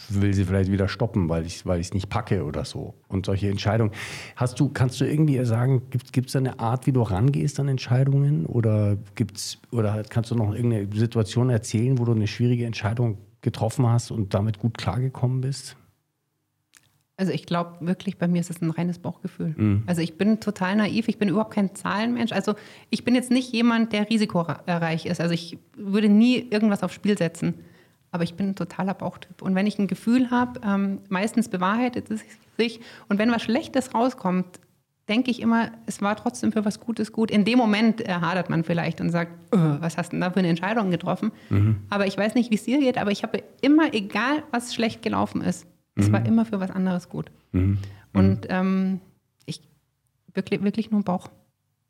will 0.10 0.34
sie 0.34 0.46
vielleicht 0.46 0.72
wieder 0.72 0.88
stoppen, 0.88 1.30
weil 1.30 1.46
ich 1.46 1.66
weil 1.66 1.80
es 1.80 1.94
nicht 1.94 2.10
packe 2.10 2.44
oder 2.44 2.66
so. 2.66 2.96
Und 3.08 3.26
solche 3.26 3.50
Entscheidungen. 3.50 3.92
Hast 4.36 4.60
du, 4.60 4.70
kannst 4.70 5.00
du 5.02 5.06
irgendwie 5.06 5.44
sagen, 5.46 5.84
gibt 5.90 6.28
es 6.28 6.34
da 6.34 6.40
eine 6.40 6.60
Art, 6.60 6.86
wie 6.86 6.92
du 6.92 7.02
rangehst 7.02 7.60
an 7.60 7.68
Entscheidungen? 7.68 8.46
Oder 8.46 8.98
gibt's, 9.16 9.58
oder 9.72 10.04
kannst 10.10 10.32
du 10.32 10.36
noch 10.36 10.54
irgendeine 10.54 10.94
Situation 10.94 11.50
erzählen, 11.50 11.98
wo 11.98 12.06
du 12.06 12.12
eine 12.12 12.28
schwierige 12.28 12.66
Entscheidung 12.66 13.18
getroffen 13.42 13.88
hast 13.88 14.12
und 14.12 14.34
damit 14.34 14.60
gut 14.60 14.78
klargekommen 14.78 15.42
bist? 15.42 15.78
Also 17.18 17.32
ich 17.32 17.46
glaube 17.46 17.78
wirklich, 17.80 18.18
bei 18.18 18.28
mir 18.28 18.42
ist 18.42 18.50
es 18.50 18.62
ein 18.62 18.72
reines 18.72 19.00
Bauchgefühl. 19.00 19.54
Mhm. 19.56 19.84
Also 19.86 20.02
ich 20.02 20.18
bin 20.18 20.40
total 20.42 20.76
naiv, 20.76 21.08
ich 21.08 21.18
bin 21.18 21.30
überhaupt 21.30 21.54
kein 21.54 21.74
Zahlenmensch. 21.74 22.34
Also 22.34 22.56
ich 22.90 23.06
bin 23.06 23.16
jetzt 23.16 23.32
nicht 23.32 23.54
jemand, 23.54 23.94
der 23.94 24.10
risikoreich 24.10 25.06
ist. 25.06 25.22
Also 25.22 25.34
ich 25.34 25.58
würde 25.78 26.10
nie 26.10 26.46
irgendwas 26.50 26.84
aufs 26.84 26.96
Spiel 26.96 27.18
setzen. 27.18 27.54
Aber 28.12 28.24
ich 28.24 28.36
bin 28.36 28.50
ein 28.50 28.56
totaler 28.56 28.94
Bauchtyp. 28.94 29.42
Und 29.42 29.56
wenn 29.56 29.68
ich 29.68 29.78
ein 29.80 29.88
Gefühl 29.88 30.32
habe, 30.32 30.60
ähm, 30.66 31.00
meistens 31.10 31.50
bewahrheitet 31.50 32.10
es 32.12 32.22
sich. 32.58 32.80
Und 33.10 33.18
wenn 33.20 33.32
was 33.32 33.44
Schlechtes 33.44 33.94
rauskommt, 33.94 34.60
denke 35.10 35.32
ich 35.32 35.42
immer, 35.42 35.72
es 35.86 36.02
war 36.02 36.16
trotzdem 36.16 36.52
für 36.52 36.66
was 36.66 36.80
Gutes 36.80 37.12
gut. 37.12 37.30
In 37.30 37.46
dem 37.46 37.58
Moment 37.58 38.02
äh, 38.02 38.12
hadert 38.14 38.50
man 38.50 38.64
vielleicht 38.64 39.02
und 39.02 39.10
sagt, 39.10 39.32
"Äh, 39.54 39.58
was 39.58 39.98
hast 39.98 40.10
du 40.10 40.12
denn 40.16 40.22
da 40.22 40.32
für 40.32 40.40
eine 40.40 40.48
Entscheidung 40.48 40.92
getroffen? 40.92 41.32
Aber 41.90 42.08
ich 42.08 42.18
weiß 42.18 42.36
nicht, 42.36 42.52
wie 42.52 42.56
es 42.56 42.64
dir 42.64 42.80
geht, 42.80 42.98
aber 42.98 43.12
ich 43.12 43.24
habe 43.24 43.44
immer, 43.62 43.94
egal 43.94 44.44
was 44.52 44.74
schlecht 44.74 45.02
gelaufen 45.02 45.42
ist, 45.42 45.68
es 45.96 46.12
war 46.12 46.26
immer 46.26 46.46
für 46.46 46.60
was 46.60 46.72
anderes 46.72 47.10
gut. 47.10 47.32
Und 48.14 48.42
ähm, 48.50 49.00
ich 49.46 49.62
wirklich, 50.34 50.62
wirklich 50.64 50.92
nur 50.92 51.04
Bauch. 51.04 51.30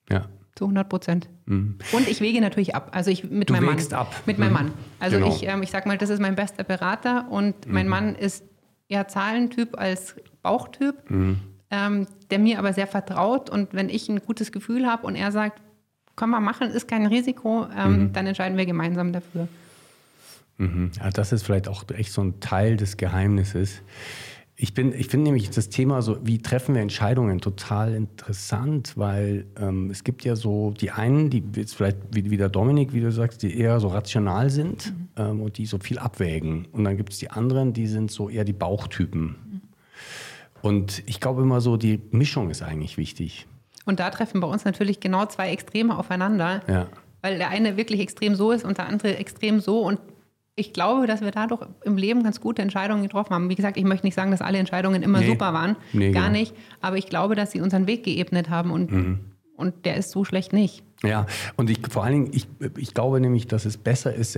Ja. 0.09 0.25
Zu 0.55 0.65
100 0.65 0.87
Prozent. 0.87 1.29
Und 1.47 2.07
ich 2.07 2.21
wege 2.21 2.39
natürlich 2.39 2.75
ab. 2.75 2.91
Also 2.93 3.11
ich 3.11 3.29
mit 3.29 3.49
Du 3.49 3.53
meinem 3.53 3.65
Mann. 3.65 3.93
ab. 3.93 4.15
Mit 4.25 4.37
meinem 4.39 4.49
Mhm. 4.49 4.53
Mann. 4.53 4.71
Also 4.99 5.17
Genau. 5.17 5.29
ich, 5.29 5.45
ähm, 5.45 5.61
ich 5.63 5.69
sag 5.71 5.85
mal, 5.85 5.97
das 5.97 6.09
ist 6.09 6.21
mein 6.21 6.35
bester 6.35 6.63
Berater 6.63 7.29
und 7.29 7.67
mein 7.67 7.87
Mann 7.89 8.15
ist 8.15 8.43
eher 8.87 9.07
Zahlentyp 9.07 9.77
als 9.77 10.15
Bauchtyp, 10.43 10.95
ähm, 11.09 12.07
der 12.29 12.39
mir 12.39 12.59
aber 12.59 12.71
sehr 12.73 12.87
vertraut. 12.87 13.49
Und 13.49 13.73
wenn 13.73 13.89
ich 13.89 14.07
ein 14.07 14.19
gutes 14.19 14.51
Gefühl 14.51 14.85
habe 14.87 15.05
und 15.07 15.15
er 15.15 15.31
sagt, 15.31 15.61
komm 16.15 16.29
mal 16.29 16.39
machen, 16.39 16.69
ist 16.69 16.87
kein 16.87 17.05
Risiko, 17.07 17.67
ähm, 17.75 18.13
dann 18.13 18.25
entscheiden 18.27 18.57
wir 18.57 18.65
gemeinsam 18.65 19.11
dafür. 19.11 19.47
Mhm. 20.57 20.91
Ja, 20.99 21.09
das 21.09 21.31
ist 21.31 21.43
vielleicht 21.43 21.67
auch 21.67 21.83
echt 21.93 22.11
so 22.11 22.21
ein 22.21 22.39
Teil 22.39 22.77
des 22.77 22.97
Geheimnisses. 22.97 23.81
Ich, 24.57 24.73
bin, 24.73 24.93
ich 24.93 25.07
finde 25.09 25.25
nämlich 25.25 25.49
das 25.49 25.67
Thema 25.67 26.01
so, 26.01 26.17
wie 26.25 26.41
treffen 26.41 26.75
wir 26.75 26.81
Entscheidungen, 26.81 27.41
total 27.41 27.93
interessant, 27.93 28.93
weil 28.95 29.45
ähm, 29.59 29.89
es 29.89 30.05
gibt 30.05 30.23
ja 30.23 30.37
so 30.37 30.71
die 30.79 30.91
einen, 30.91 31.29
die 31.29 31.43
jetzt 31.57 31.75
vielleicht 31.75 31.97
wie, 32.11 32.29
wie 32.31 32.37
der 32.37 32.47
Dominik, 32.47 32.93
wie 32.93 33.01
du 33.01 33.11
sagst, 33.11 33.43
die 33.43 33.59
eher 33.59 33.81
so 33.81 33.89
rational 33.89 34.49
sind 34.49 34.93
ähm, 35.17 35.41
und 35.41 35.57
die 35.57 35.65
so 35.65 35.77
viel 35.77 35.99
abwägen. 35.99 36.69
Und 36.71 36.85
dann 36.85 36.95
gibt 36.95 37.11
es 37.11 37.19
die 37.19 37.29
anderen, 37.31 37.73
die 37.73 37.85
sind 37.87 38.11
so 38.11 38.29
eher 38.29 38.45
die 38.45 38.53
Bauchtypen. 38.53 39.35
Und 40.61 41.03
ich 41.05 41.19
glaube 41.19 41.41
immer 41.41 41.59
so, 41.59 41.75
die 41.75 41.99
Mischung 42.11 42.49
ist 42.49 42.63
eigentlich 42.63 42.97
wichtig. 42.97 43.47
Und 43.85 43.99
da 43.99 44.09
treffen 44.09 44.39
bei 44.39 44.47
uns 44.47 44.63
natürlich 44.65 44.99
genau 45.01 45.25
zwei 45.25 45.49
Extreme 45.51 45.97
aufeinander, 45.97 46.61
Ja. 46.67 46.87
weil 47.21 47.37
der 47.37 47.49
eine 47.49 47.75
wirklich 47.77 47.99
extrem 47.99 48.35
so 48.35 48.51
ist 48.51 48.63
und 48.65 48.77
der 48.77 48.87
andere 48.87 49.17
extrem 49.17 49.59
so. 49.59 49.81
Und 49.81 49.99
ich 50.55 50.71
glaube, 50.73 51.05
dass 51.07 51.21
wir 51.21 51.31
dadurch 51.31 51.61
im 51.83 51.97
Leben 51.97 52.23
ganz 52.23 52.39
gute 52.39 52.61
Entscheidungen 52.61 53.03
getroffen 53.03 53.33
haben. 53.33 53.49
Wie 53.49 53.55
gesagt, 53.55 53.75
ich 53.77 53.83
möchte 53.83 54.05
nicht 54.05 54.15
sagen, 54.15 54.31
dass 54.31 54.41
alle 54.41 54.57
Entscheidungen 54.57 55.03
immer 55.03 55.19
Nee. 55.19 55.27
super 55.27 55.53
waren. 55.53 55.75
Nee, 55.93 56.11
Gar 56.11 56.27
genau. 56.29 56.37
nicht. 56.39 56.53
Aber 56.81 56.97
ich 56.97 57.07
glaube, 57.07 57.35
dass 57.35 57.51
sie 57.51 57.59
unseren 57.61 57.87
Weg 57.87 58.03
geebnet 58.03 58.49
haben 58.49 58.71
und, 58.71 58.91
Mhm. 58.91 59.19
und 59.57 59.85
der 59.85 59.97
ist 59.97 60.11
so 60.11 60.23
schlecht 60.23 60.53
nicht. 60.53 60.83
Ja, 61.03 61.25
und 61.57 61.69
ich, 61.69 61.79
vor 61.89 62.03
allen 62.05 62.13
Dingen, 62.13 62.29
ich, 62.33 62.47
ich 62.77 62.93
glaube 62.93 63.19
nämlich, 63.19 63.47
dass 63.47 63.65
es 63.65 63.77
besser 63.77 64.13
ist, 64.13 64.37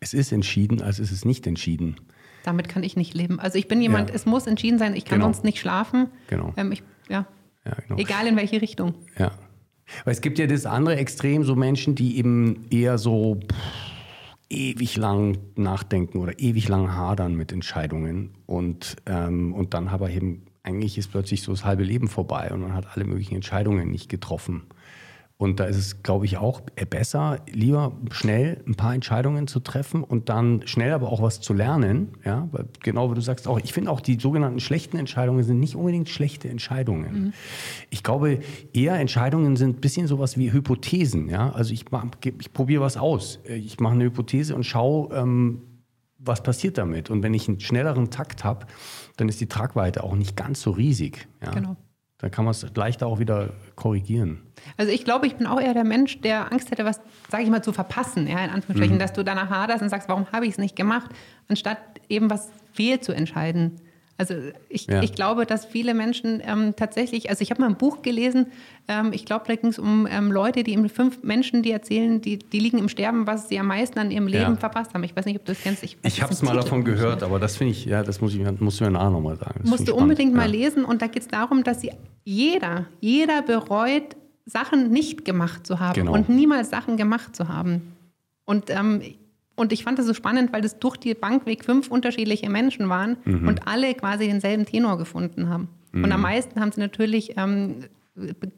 es 0.00 0.12
ist 0.14 0.32
entschieden, 0.32 0.82
als 0.82 0.98
es 0.98 1.10
ist 1.10 1.24
nicht 1.24 1.46
entschieden. 1.46 1.96
Damit 2.44 2.68
kann 2.68 2.82
ich 2.82 2.94
nicht 2.94 3.14
leben. 3.14 3.40
Also 3.40 3.56
ich 3.58 3.68
bin 3.68 3.80
jemand, 3.80 4.10
Ja. 4.10 4.16
es 4.16 4.26
muss 4.26 4.46
entschieden 4.46 4.78
sein, 4.78 4.94
ich 4.94 5.06
kann 5.06 5.18
Genau. 5.20 5.26
sonst 5.32 5.44
nicht 5.44 5.58
schlafen. 5.58 6.08
Genau. 6.28 6.52
Ähm, 6.58 6.72
ich, 6.72 6.82
ja. 7.08 7.26
Ja, 7.64 7.72
genau. 7.88 7.98
Egal 7.98 8.26
in 8.26 8.36
welche 8.36 8.60
Richtung. 8.60 8.94
Ja. 9.18 9.30
Weil 10.04 10.12
es 10.12 10.20
gibt 10.20 10.38
ja 10.38 10.46
das 10.46 10.66
andere 10.66 10.96
Extrem, 10.96 11.42
so 11.44 11.56
Menschen, 11.56 11.94
die 11.94 12.18
eben 12.18 12.66
eher 12.70 12.98
so 12.98 13.36
pff, 13.36 13.83
ewig 14.50 14.96
lang 14.96 15.38
nachdenken 15.56 16.18
oder 16.18 16.38
ewig 16.38 16.68
lang 16.68 16.92
hadern 16.92 17.34
mit 17.34 17.52
Entscheidungen. 17.52 18.30
Und, 18.46 18.96
ähm, 19.06 19.52
und 19.54 19.74
dann 19.74 19.88
aber 19.88 20.10
eben 20.10 20.42
eigentlich 20.62 20.96
ist 20.98 21.10
plötzlich 21.10 21.42
so 21.42 21.52
das 21.52 21.64
halbe 21.64 21.84
Leben 21.84 22.08
vorbei 22.08 22.50
und 22.52 22.62
man 22.62 22.72
hat 22.72 22.96
alle 22.96 23.04
möglichen 23.04 23.34
Entscheidungen 23.34 23.90
nicht 23.90 24.08
getroffen, 24.08 24.62
Und 25.36 25.58
da 25.58 25.64
ist 25.64 25.76
es, 25.76 26.02
glaube 26.04 26.26
ich, 26.26 26.36
auch 26.36 26.60
besser, 26.88 27.40
lieber 27.50 27.92
schnell 28.12 28.62
ein 28.68 28.76
paar 28.76 28.94
Entscheidungen 28.94 29.48
zu 29.48 29.58
treffen 29.58 30.04
und 30.04 30.28
dann 30.28 30.62
schnell 30.66 30.92
aber 30.92 31.10
auch 31.10 31.20
was 31.20 31.40
zu 31.40 31.52
lernen. 31.52 32.12
Ja, 32.24 32.48
weil 32.52 32.66
genau 32.82 33.10
wie 33.10 33.16
du 33.16 33.20
sagst, 33.20 33.48
auch 33.48 33.58
ich 33.58 33.72
finde 33.72 33.90
auch 33.90 34.00
die 34.00 34.18
sogenannten 34.20 34.60
schlechten 34.60 34.96
Entscheidungen 34.96 35.42
sind 35.42 35.58
nicht 35.58 35.74
unbedingt 35.74 36.08
schlechte 36.08 36.48
Entscheidungen. 36.48 37.12
Mhm. 37.12 37.32
Ich 37.90 38.04
glaube, 38.04 38.38
eher 38.72 38.94
Entscheidungen 38.94 39.56
sind 39.56 39.78
ein 39.78 39.80
bisschen 39.80 40.06
sowas 40.06 40.38
wie 40.38 40.52
Hypothesen. 40.52 41.28
Ja, 41.28 41.50
also 41.50 41.72
ich, 41.72 41.86
ich 42.38 42.52
probiere 42.52 42.82
was 42.82 42.96
aus. 42.96 43.40
Ich 43.48 43.80
mache 43.80 43.94
eine 43.94 44.04
Hypothese 44.04 44.54
und 44.54 44.64
schaue, 44.64 45.12
ähm, 45.16 45.62
was 46.18 46.42
passiert 46.44 46.78
damit. 46.78 47.10
Und 47.10 47.24
wenn 47.24 47.34
ich 47.34 47.48
einen 47.48 47.58
schnelleren 47.58 48.10
Takt 48.10 48.44
habe, 48.44 48.66
dann 49.16 49.28
ist 49.28 49.40
die 49.40 49.48
Tragweite 49.48 50.04
auch 50.04 50.14
nicht 50.14 50.36
ganz 50.36 50.62
so 50.62 50.70
riesig. 50.70 51.26
Ja? 51.42 51.50
Genau. 51.50 51.76
Dann 52.24 52.30
kann 52.30 52.46
man 52.46 52.52
es 52.52 52.64
leichter 52.74 53.06
auch 53.06 53.18
wieder 53.18 53.50
korrigieren. 53.76 54.40
Also 54.78 54.90
ich 54.90 55.04
glaube, 55.04 55.26
ich 55.26 55.36
bin 55.36 55.46
auch 55.46 55.60
eher 55.60 55.74
der 55.74 55.84
Mensch, 55.84 56.22
der 56.22 56.50
Angst 56.50 56.70
hätte, 56.70 56.86
was, 56.86 57.02
sage 57.28 57.42
ich 57.42 57.50
mal, 57.50 57.60
zu 57.60 57.74
verpassen, 57.74 58.26
ja, 58.26 58.42
in 58.42 58.48
Anführungsstrichen, 58.48 58.94
mhm. 58.94 58.98
dass 58.98 59.12
du 59.12 59.22
danach 59.22 59.50
haderst 59.50 59.82
und 59.82 59.90
sagst, 59.90 60.08
warum 60.08 60.32
habe 60.32 60.46
ich 60.46 60.52
es 60.52 60.58
nicht 60.58 60.74
gemacht, 60.74 61.10
anstatt 61.48 61.76
eben 62.08 62.30
was 62.30 62.50
fehl 62.72 62.98
zu 62.98 63.12
entscheiden. 63.12 63.78
Also 64.16 64.34
ich, 64.68 64.86
ja. 64.86 65.02
ich 65.02 65.14
glaube, 65.14 65.44
dass 65.44 65.64
viele 65.64 65.92
Menschen 65.92 66.40
ähm, 66.44 66.74
tatsächlich, 66.76 67.30
also 67.30 67.42
ich 67.42 67.50
habe 67.50 67.60
mal 67.60 67.68
ein 67.68 67.76
Buch 67.76 68.02
gelesen, 68.02 68.46
ähm, 68.86 69.12
ich 69.12 69.24
glaube, 69.24 69.44
da 69.48 69.56
ging 69.56 69.70
es 69.70 69.78
um 69.78 70.06
ähm, 70.08 70.30
Leute, 70.30 70.62
die 70.62 70.76
fünf 70.88 71.22
Menschen, 71.24 71.62
die 71.64 71.72
erzählen, 71.72 72.20
die, 72.20 72.38
die 72.38 72.60
liegen 72.60 72.78
im 72.78 72.88
Sterben, 72.88 73.26
was 73.26 73.48
sie 73.48 73.58
am 73.58 73.66
meisten 73.66 73.98
an 73.98 74.12
ihrem 74.12 74.28
Leben 74.28 74.52
ja. 74.52 74.56
verpasst 74.56 74.94
haben. 74.94 75.02
Ich 75.02 75.16
weiß 75.16 75.24
nicht, 75.24 75.36
ob 75.36 75.44
du 75.44 75.52
das 75.52 75.62
kennst. 75.62 75.82
Ich, 75.82 75.96
ich 76.02 76.22
habe 76.22 76.32
es 76.32 76.42
mal 76.42 76.54
davon 76.54 76.84
gehört, 76.84 77.24
aber 77.24 77.40
das 77.40 77.56
finde 77.56 77.72
ich, 77.72 77.86
ja, 77.86 78.04
das 78.04 78.20
muss 78.20 78.34
ich, 78.34 78.60
musst 78.60 78.80
du 78.80 78.84
mir 78.84 78.92
nachher 78.92 79.10
nochmal 79.10 79.36
sagen. 79.36 79.60
Das 79.62 79.70
musst 79.70 79.88
du 79.88 79.94
unbedingt 79.94 80.32
ja. 80.32 80.36
mal 80.36 80.50
lesen 80.50 80.84
und 80.84 81.02
da 81.02 81.08
geht 81.08 81.22
es 81.22 81.28
darum, 81.28 81.64
dass 81.64 81.80
sie 81.80 81.90
jeder, 82.24 82.86
jeder 83.00 83.42
bereut, 83.42 84.16
Sachen 84.46 84.90
nicht 84.90 85.24
gemacht 85.24 85.66
zu 85.66 85.80
haben 85.80 85.94
genau. 85.94 86.12
und 86.12 86.28
niemals 86.28 86.70
Sachen 86.70 86.96
gemacht 86.96 87.34
zu 87.34 87.48
haben. 87.48 87.94
Und 88.44 88.68
ähm, 88.68 89.00
und 89.56 89.72
ich 89.72 89.84
fand 89.84 89.98
das 89.98 90.06
so 90.06 90.14
spannend, 90.14 90.52
weil 90.52 90.62
das 90.62 90.78
durch 90.78 90.96
die 90.96 91.14
Bankweg 91.14 91.64
fünf 91.64 91.88
unterschiedliche 91.88 92.50
Menschen 92.50 92.88
waren 92.88 93.16
mhm. 93.24 93.48
und 93.48 93.66
alle 93.66 93.94
quasi 93.94 94.26
denselben 94.26 94.66
Tenor 94.66 94.98
gefunden 94.98 95.48
haben. 95.48 95.68
Mhm. 95.92 96.04
Und 96.04 96.12
am 96.12 96.22
meisten 96.22 96.60
haben 96.60 96.72
sie 96.72 96.80
natürlich 96.80 97.36
ähm, 97.36 97.84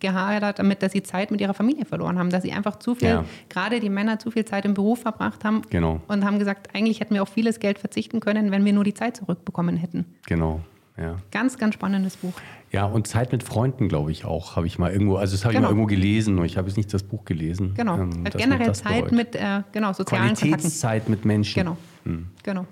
gehadert 0.00 0.58
damit, 0.58 0.82
dass 0.82 0.92
sie 0.92 1.02
Zeit 1.02 1.30
mit 1.30 1.40
ihrer 1.40 1.54
Familie 1.54 1.84
verloren 1.84 2.18
haben, 2.18 2.30
dass 2.30 2.42
sie 2.42 2.52
einfach 2.52 2.76
zu 2.76 2.94
viel, 2.94 3.08
ja. 3.08 3.24
gerade 3.48 3.80
die 3.80 3.88
Männer, 3.88 4.18
zu 4.18 4.30
viel 4.30 4.44
Zeit 4.44 4.64
im 4.64 4.74
Beruf 4.74 5.00
verbracht 5.00 5.44
haben 5.44 5.62
genau. 5.70 6.00
und 6.08 6.24
haben 6.24 6.38
gesagt, 6.38 6.74
eigentlich 6.74 7.00
hätten 7.00 7.14
wir 7.14 7.22
auf 7.22 7.30
vieles 7.30 7.58
Geld 7.58 7.78
verzichten 7.78 8.20
können, 8.20 8.50
wenn 8.50 8.64
wir 8.64 8.72
nur 8.72 8.84
die 8.84 8.94
Zeit 8.94 9.16
zurückbekommen 9.16 9.76
hätten. 9.76 10.04
Genau. 10.26 10.60
Ja. 10.96 11.16
Ganz, 11.30 11.58
ganz 11.58 11.74
spannendes 11.74 12.16
Buch. 12.16 12.32
Ja, 12.72 12.84
und 12.86 13.06
Zeit 13.06 13.32
mit 13.32 13.42
Freunden, 13.42 13.88
glaube 13.88 14.10
ich 14.10 14.24
auch, 14.24 14.56
habe 14.56 14.66
ich 14.66 14.78
mal 14.78 14.90
irgendwo, 14.90 15.16
also 15.16 15.34
das 15.34 15.44
habe 15.44 15.54
genau. 15.54 15.68
ich 15.68 15.74
mal 15.74 15.78
irgendwo 15.78 15.86
gelesen, 15.86 16.42
ich 16.44 16.56
habe 16.56 16.68
jetzt 16.68 16.76
nicht 16.76 16.92
das 16.92 17.02
Buch 17.02 17.24
gelesen. 17.24 17.74
Genau, 17.74 17.98
ähm, 17.98 18.24
generell 18.24 18.74
Zeit 18.74 19.12
mit 19.12 19.34
äh, 19.34 19.62
genau, 19.72 19.92
sozialen 19.92 20.34
Qualitätszeit 20.34 21.04
Kontakten. 21.04 21.10
mit 21.10 21.24
Menschen. 21.24 21.54
Genau, 21.54 21.76
hm. 22.04 22.26
genau. 22.42 22.66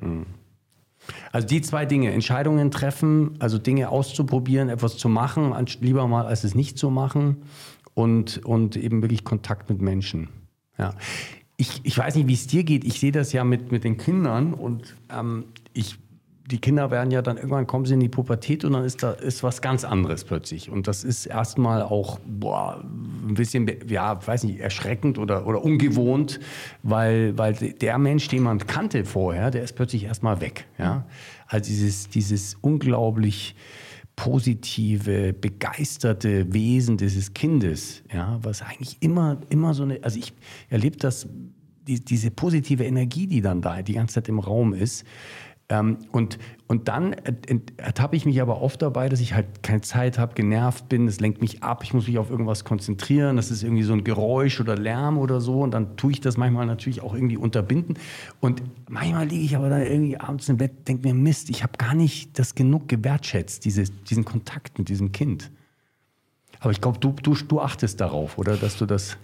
Hm. 0.00 0.26
Also 1.32 1.46
die 1.46 1.62
zwei 1.62 1.86
Dinge, 1.86 2.12
Entscheidungen 2.12 2.70
treffen, 2.70 3.36
also 3.38 3.58
Dinge 3.58 3.88
auszuprobieren, 3.88 4.68
etwas 4.68 4.96
zu 4.96 5.08
machen, 5.08 5.54
lieber 5.80 6.06
mal 6.06 6.26
als 6.26 6.44
es 6.44 6.54
nicht 6.54 6.78
zu 6.78 6.90
machen 6.90 7.38
und, 7.94 8.44
und 8.44 8.76
eben 8.76 9.02
wirklich 9.02 9.24
Kontakt 9.24 9.70
mit 9.70 9.80
Menschen. 9.80 10.28
Ja. 10.78 10.94
Ich, 11.56 11.80
ich 11.82 11.96
weiß 11.96 12.14
nicht, 12.14 12.28
wie 12.28 12.34
es 12.34 12.46
dir 12.46 12.62
geht. 12.62 12.84
Ich 12.84 13.00
sehe 13.00 13.12
das 13.12 13.32
ja 13.32 13.42
mit, 13.44 13.72
mit 13.72 13.84
den 13.84 13.96
Kindern 13.96 14.54
und 14.54 14.94
ähm, 15.10 15.44
ich 15.72 15.98
die 16.50 16.58
Kinder 16.58 16.90
werden 16.90 17.10
ja 17.10 17.20
dann 17.20 17.36
irgendwann 17.36 17.66
kommen 17.66 17.84
sie 17.84 17.94
in 17.94 18.00
die 18.00 18.08
Pubertät 18.08 18.64
und 18.64 18.72
dann 18.72 18.84
ist 18.84 19.02
da 19.02 19.12
ist 19.12 19.42
was 19.42 19.60
ganz 19.60 19.84
anderes 19.84 20.24
plötzlich. 20.24 20.70
Und 20.70 20.88
das 20.88 21.04
ist 21.04 21.26
erstmal 21.26 21.82
auch 21.82 22.18
boah, 22.26 22.82
ein 22.82 23.34
bisschen, 23.34 23.70
ja, 23.86 24.26
weiß 24.26 24.44
nicht, 24.44 24.58
erschreckend 24.58 25.18
oder, 25.18 25.46
oder 25.46 25.62
ungewohnt, 25.62 26.40
weil, 26.82 27.36
weil 27.36 27.52
der 27.54 27.98
Mensch, 27.98 28.28
den 28.28 28.44
man 28.44 28.66
kannte 28.66 29.04
vorher, 29.04 29.50
der 29.50 29.62
ist 29.62 29.74
plötzlich 29.74 30.04
erstmal 30.04 30.40
weg. 30.40 30.66
Ja? 30.78 31.04
Also 31.48 31.68
dieses, 31.68 32.08
dieses 32.08 32.54
unglaublich 32.62 33.54
positive, 34.16 35.34
begeisterte 35.34 36.52
Wesen 36.52 36.96
dieses 36.96 37.34
Kindes, 37.34 38.02
ja, 38.12 38.38
was 38.42 38.62
eigentlich 38.62 38.96
immer, 39.00 39.36
immer 39.50 39.74
so 39.74 39.84
eine, 39.84 40.02
also 40.02 40.18
ich 40.18 40.32
erlebe 40.70 40.96
das, 40.96 41.28
die, 41.86 42.04
diese 42.04 42.30
positive 42.30 42.84
Energie, 42.84 43.26
die 43.26 43.40
dann 43.40 43.62
da 43.62 43.80
die 43.82 43.94
ganze 43.94 44.14
Zeit 44.14 44.28
im 44.28 44.40
Raum 44.40 44.74
ist, 44.74 45.04
ähm, 45.70 45.98
und, 46.12 46.38
und 46.66 46.88
dann 46.88 47.12
ertappe 47.76 48.16
ich 48.16 48.24
mich 48.24 48.40
aber 48.40 48.62
oft 48.62 48.80
dabei, 48.80 49.10
dass 49.10 49.20
ich 49.20 49.34
halt 49.34 49.62
keine 49.62 49.82
Zeit 49.82 50.18
habe, 50.18 50.32
genervt 50.34 50.88
bin, 50.88 51.06
es 51.06 51.20
lenkt 51.20 51.42
mich 51.42 51.62
ab, 51.62 51.82
ich 51.84 51.92
muss 51.92 52.06
mich 52.06 52.18
auf 52.18 52.30
irgendwas 52.30 52.64
konzentrieren, 52.64 53.36
das 53.36 53.50
ist 53.50 53.62
irgendwie 53.62 53.82
so 53.82 53.92
ein 53.92 54.02
Geräusch 54.02 54.60
oder 54.60 54.76
Lärm 54.76 55.18
oder 55.18 55.42
so 55.42 55.60
und 55.60 55.72
dann 55.72 55.98
tue 55.98 56.12
ich 56.12 56.20
das 56.22 56.38
manchmal 56.38 56.64
natürlich 56.64 57.02
auch 57.02 57.14
irgendwie 57.14 57.36
unterbinden. 57.36 57.98
Und 58.40 58.62
manchmal 58.88 59.26
liege 59.26 59.44
ich 59.44 59.56
aber 59.56 59.68
dann 59.68 59.82
irgendwie 59.82 60.16
abends 60.16 60.48
im 60.48 60.56
Bett, 60.56 60.88
denke 60.88 61.06
mir, 61.06 61.14
Mist, 61.14 61.50
ich 61.50 61.62
habe 61.62 61.72
gar 61.76 61.94
nicht 61.94 62.38
das 62.38 62.54
genug 62.54 62.88
gewertschätzt, 62.88 63.66
diese, 63.66 63.84
diesen 63.84 64.24
Kontakt 64.24 64.78
mit 64.78 64.88
diesem 64.88 65.12
Kind. 65.12 65.50
Aber 66.60 66.70
ich 66.70 66.80
glaube, 66.80 66.98
du, 66.98 67.12
du, 67.22 67.34
du 67.34 67.60
achtest 67.60 68.00
darauf, 68.00 68.38
oder? 68.38 68.56
Dass 68.56 68.78
du 68.78 68.86
das. 68.86 69.18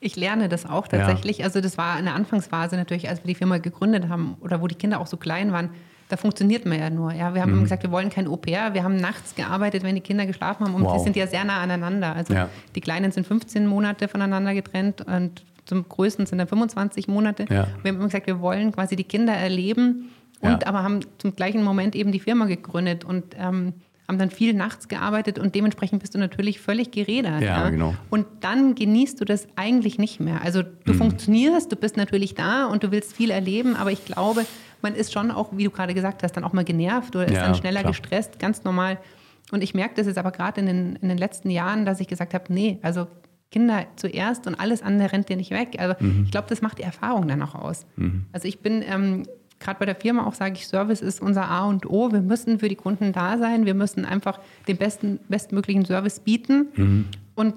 Ich 0.00 0.16
lerne 0.16 0.48
das 0.48 0.64
auch 0.64 0.88
tatsächlich. 0.88 1.38
Ja. 1.38 1.44
Also 1.44 1.60
das 1.60 1.76
war 1.76 1.98
in 1.98 2.06
der 2.06 2.14
Anfangsphase 2.14 2.76
natürlich, 2.76 3.08
als 3.08 3.22
wir 3.22 3.26
die 3.28 3.34
Firma 3.34 3.58
gegründet 3.58 4.08
haben 4.08 4.36
oder 4.40 4.62
wo 4.62 4.66
die 4.66 4.74
Kinder 4.74 4.98
auch 4.98 5.06
so 5.06 5.18
klein 5.18 5.52
waren 5.52 5.70
da 6.10 6.16
funktioniert 6.16 6.66
man 6.66 6.78
ja 6.78 6.90
nur. 6.90 7.12
Ja? 7.12 7.34
Wir 7.34 7.42
haben 7.42 7.56
mhm. 7.56 7.62
gesagt, 7.62 7.82
wir 7.84 7.90
wollen 7.90 8.10
kein 8.10 8.26
Au-pair. 8.26 8.74
Wir 8.74 8.82
haben 8.82 8.96
nachts 8.96 9.34
gearbeitet, 9.34 9.84
wenn 9.84 9.94
die 9.94 10.00
Kinder 10.00 10.26
geschlafen 10.26 10.66
haben. 10.66 10.74
Und 10.74 10.82
wow. 10.82 10.94
wir 10.94 11.00
sind 11.00 11.16
ja 11.16 11.26
sehr 11.26 11.44
nah 11.44 11.60
aneinander. 11.60 12.14
Also 12.14 12.34
ja. 12.34 12.48
die 12.74 12.80
Kleinen 12.80 13.12
sind 13.12 13.26
15 13.26 13.66
Monate 13.66 14.08
voneinander 14.08 14.52
getrennt 14.54 15.02
und 15.06 15.44
zum 15.66 15.88
Größten 15.88 16.26
sind 16.26 16.38
dann 16.38 16.48
25 16.48 17.06
Monate. 17.06 17.44
Ja. 17.44 17.68
Wir 17.82 17.90
haben 17.90 17.98
immer 17.98 18.06
gesagt, 18.06 18.26
wir 18.26 18.40
wollen 18.40 18.72
quasi 18.72 18.96
die 18.96 19.04
Kinder 19.04 19.32
erleben 19.32 20.10
und 20.40 20.66
aber 20.66 20.82
haben 20.82 21.00
zum 21.18 21.36
gleichen 21.36 21.62
Moment 21.62 21.94
eben 21.94 22.12
die 22.12 22.18
Firma 22.18 22.46
gegründet 22.46 23.04
und 23.04 23.36
ähm, 23.38 23.74
haben 24.08 24.18
dann 24.18 24.30
viel 24.30 24.54
nachts 24.54 24.88
gearbeitet 24.88 25.38
und 25.38 25.54
dementsprechend 25.54 26.00
bist 26.00 26.14
du 26.14 26.18
natürlich 26.18 26.58
völlig 26.60 26.90
gerädert. 26.90 27.42
Ja, 27.42 27.62
ja, 27.62 27.70
genau. 27.70 27.94
Und 28.10 28.26
dann 28.40 28.74
genießt 28.74 29.20
du 29.20 29.24
das 29.24 29.46
eigentlich 29.54 29.98
nicht 29.98 30.18
mehr. 30.18 30.42
Also 30.42 30.62
du 30.62 30.92
mhm. 30.92 30.98
funktionierst, 30.98 31.70
du 31.70 31.76
bist 31.76 31.96
natürlich 31.96 32.34
da 32.34 32.66
und 32.66 32.82
du 32.82 32.90
willst 32.90 33.12
viel 33.12 33.30
erleben, 33.30 33.76
aber 33.76 33.92
ich 33.92 34.04
glaube, 34.04 34.44
man 34.82 34.94
ist 34.94 35.12
schon 35.12 35.30
auch, 35.30 35.50
wie 35.56 35.64
du 35.64 35.70
gerade 35.70 35.94
gesagt 35.94 36.22
hast, 36.22 36.32
dann 36.32 36.44
auch 36.44 36.52
mal 36.52 36.64
genervt 36.64 37.14
oder 37.16 37.26
ist 37.26 37.34
ja, 37.34 37.44
dann 37.44 37.54
schneller 37.54 37.80
klar. 37.80 37.92
gestresst, 37.92 38.38
ganz 38.38 38.64
normal. 38.64 38.98
Und 39.52 39.62
ich 39.62 39.74
merke 39.74 39.94
das 39.96 40.06
jetzt 40.06 40.18
aber 40.18 40.30
gerade 40.30 40.60
in 40.60 40.66
den, 40.66 40.96
in 40.96 41.08
den 41.08 41.18
letzten 41.18 41.50
Jahren, 41.50 41.84
dass 41.84 42.00
ich 42.00 42.08
gesagt 42.08 42.34
habe, 42.34 42.52
nee, 42.52 42.78
also 42.82 43.06
Kinder 43.50 43.86
zuerst 43.96 44.46
und 44.46 44.54
alles 44.54 44.82
andere 44.82 45.12
rennt 45.12 45.28
dir 45.28 45.36
nicht 45.36 45.50
weg. 45.50 45.76
Also 45.78 45.94
mhm. 45.98 46.22
ich 46.24 46.30
glaube, 46.30 46.48
das 46.48 46.62
macht 46.62 46.78
die 46.78 46.84
Erfahrung 46.84 47.26
dann 47.26 47.42
auch 47.42 47.54
aus. 47.54 47.84
Mhm. 47.96 48.26
Also 48.32 48.46
ich 48.46 48.60
bin 48.60 48.82
ähm, 48.86 49.24
gerade 49.58 49.78
bei 49.78 49.86
der 49.86 49.96
Firma 49.96 50.26
auch, 50.26 50.34
sage 50.34 50.54
ich, 50.54 50.66
Service 50.66 51.00
ist 51.00 51.20
unser 51.20 51.48
A 51.48 51.66
und 51.66 51.88
O. 51.88 52.12
Wir 52.12 52.22
müssen 52.22 52.60
für 52.60 52.68
die 52.68 52.76
Kunden 52.76 53.12
da 53.12 53.38
sein. 53.38 53.66
Wir 53.66 53.74
müssen 53.74 54.04
einfach 54.04 54.38
den 54.68 54.76
besten, 54.76 55.18
bestmöglichen 55.28 55.84
Service 55.84 56.20
bieten. 56.20 56.68
Mhm. 56.76 57.04
Und 57.34 57.54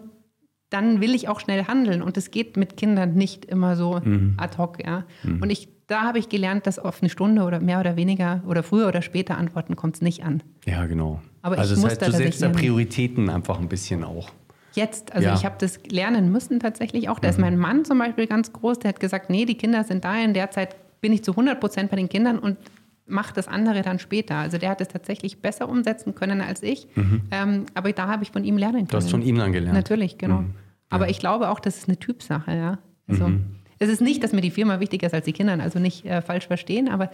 dann 0.70 1.02
will 1.02 1.14
ich 1.14 1.30
auch 1.30 1.40
schnell 1.40 1.66
handeln. 1.66 2.02
Und 2.02 2.18
das 2.18 2.32
geht 2.32 2.58
mit 2.58 2.76
Kindern 2.76 3.14
nicht 3.14 3.46
immer 3.46 3.76
so 3.76 4.02
mhm. 4.04 4.34
ad 4.38 4.58
hoc. 4.58 4.84
Ja. 4.84 5.06
Mhm. 5.24 5.44
Und 5.44 5.52
ich 5.52 5.70
da 5.88 6.04
habe 6.04 6.20
ich 6.20 6.30
gelernt, 6.30 6.66
dass 6.66 6.80
auf 6.80 7.02
eine 7.02 7.10
Stunde 7.10 7.44
oder 7.44 7.60
mehr 7.60 7.80
oder 7.80 7.96
weniger 7.96 8.42
oder 8.48 8.64
früher 8.64 8.88
oder 8.88 9.02
später 9.02 9.38
Antworten 9.38 9.76
kommt 9.76 9.96
es 9.96 10.02
nicht 10.02 10.24
an. 10.24 10.42
Ja, 10.66 10.86
genau. 10.86 11.22
Aber 11.42 11.58
also 11.58 11.76
ich 11.76 11.82
das 11.82 11.92
heißt, 11.92 12.08
du 12.08 12.12
setzt 12.12 12.42
da 12.42 12.50
Prioritäten 12.50 13.30
einfach 13.30 13.60
ein 13.60 13.68
bisschen 13.68 14.04
auch. 14.04 14.30
Jetzt, 14.74 15.14
also 15.14 15.28
ja. 15.28 15.36
ich 15.36 15.46
habe 15.46 15.56
das 15.60 15.80
lernen 15.90 16.32
müssen 16.32 16.60
tatsächlich 16.60 17.10
auch. 17.10 17.20
Da 17.20 17.28
mhm. 17.28 17.32
ist 17.32 17.40
mein 17.40 17.58
Mann 17.58 17.86
zum 17.86 18.00
Beispiel 18.00 18.28
ganz 18.28 18.54
groß, 18.54 18.80
der 18.80 18.90
hat 18.90 19.00
gesagt, 19.00 19.30
nee, 19.30 19.46
die 19.46 19.56
Kinder 19.56 19.84
sind 19.84 20.04
da, 20.04 20.16
in 20.16 20.34
der 20.34 20.52
Zeit 20.52 20.76
bin 21.02 21.14
ich 21.14 21.24
zu 21.24 21.32
100 21.32 21.60
Prozent 21.60 21.92
bei 21.92 21.98
den 21.98 22.10
Kindern 22.10 22.40
und 22.40 22.58
mache 23.06 23.34
das 23.34 23.48
andere 23.48 23.82
dann 23.82 24.00
später. 24.00 24.36
Also 24.36 24.58
der 24.58 24.70
hat 24.70 24.82
es 24.82 24.88
tatsächlich 24.88 25.42
besser 25.42 25.70
umsetzen 25.70 26.16
können 26.16 26.42
als 26.42 26.64
ich. 26.64 26.88
Mhm. 26.96 27.22
Ähm, 27.32 27.66
aber 27.74 27.92
da 27.92 28.08
habe 28.08 28.24
ich 28.24 28.32
von 28.32 28.44
ihm 28.44 28.58
lernen 28.58 28.76
können. 28.76 28.88
Du 28.88 28.98
hast 28.98 29.12
von 29.12 29.22
ihm 29.22 29.38
dann 29.38 29.52
gelernt. 29.52 29.76
Natürlich, 29.76 30.18
genau. 30.18 30.40
Mhm. 30.40 30.54
Ja. 30.56 30.56
Aber 30.90 31.10
ich 31.10 31.20
glaube 31.20 31.50
auch, 31.50 31.60
das 31.60 31.78
ist 31.78 31.90
eine 31.90 31.98
Typsache, 31.98 32.56
ja. 32.56 32.80
Also, 33.08 33.28
mhm. 33.28 33.58
Es 33.80 33.90
ist 33.90 34.02
nicht, 34.02 34.24
dass 34.24 34.34
mir 34.34 34.42
die 34.42 34.52
Firma 34.52 34.80
wichtiger 34.80 35.08
ist 35.08 35.14
als 35.14 35.26
die 35.26 35.34
Kinder, 35.34 35.58
also 35.60 35.80
nicht 35.80 36.06
äh, 36.06 36.22
falsch 36.22 36.48
verstehen, 36.48 36.90
aber 36.90 37.10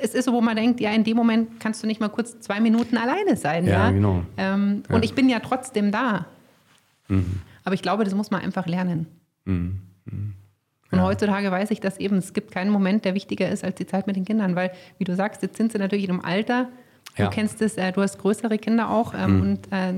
es 0.00 0.14
ist 0.14 0.24
so, 0.24 0.32
wo 0.32 0.40
man 0.40 0.56
denkt, 0.56 0.80
ja, 0.80 0.90
in 0.90 1.04
dem 1.04 1.16
Moment 1.16 1.60
kannst 1.60 1.82
du 1.82 1.86
nicht 1.86 2.00
mal 2.00 2.08
kurz 2.08 2.40
zwei 2.40 2.60
Minuten 2.60 2.96
alleine 2.96 3.36
sein. 3.36 3.64
Ja, 3.64 3.84
ja? 3.84 3.90
genau. 3.90 4.24
Ähm, 4.36 4.82
ja. 4.88 4.94
Und 4.96 5.04
ich 5.04 5.14
bin 5.14 5.28
ja 5.28 5.38
trotzdem 5.38 5.92
da. 5.92 6.26
Mhm. 7.08 7.40
Aber 7.64 7.74
ich 7.74 7.82
glaube, 7.82 8.04
das 8.04 8.14
muss 8.14 8.30
man 8.30 8.42
einfach 8.42 8.66
lernen. 8.66 9.06
Mhm. 9.44 9.80
Mhm. 10.04 10.34
Und 10.90 11.02
heutzutage 11.02 11.50
weiß 11.50 11.70
ich, 11.70 11.80
dass 11.80 11.98
eben 11.98 12.18
es 12.18 12.32
gibt 12.32 12.52
keinen 12.52 12.70
Moment, 12.70 13.04
der 13.04 13.14
wichtiger 13.14 13.48
ist 13.48 13.64
als 13.64 13.76
die 13.76 13.86
Zeit 13.86 14.06
mit 14.06 14.16
den 14.16 14.24
Kindern, 14.24 14.54
weil, 14.54 14.70
wie 14.98 15.04
du 15.04 15.14
sagst, 15.14 15.42
jetzt 15.42 15.56
sind 15.56 15.72
sie 15.72 15.78
natürlich 15.78 16.04
in 16.04 16.10
einem 16.10 16.20
Alter. 16.20 16.68
Du 17.16 17.30
kennst 17.30 17.62
es, 17.62 17.76
äh, 17.76 17.92
du 17.92 18.02
hast 18.02 18.18
größere 18.18 18.58
Kinder 18.58 18.90
auch 18.90 19.14
ähm, 19.16 19.36
mhm. 19.36 19.40
und 19.40 19.72
äh, 19.72 19.92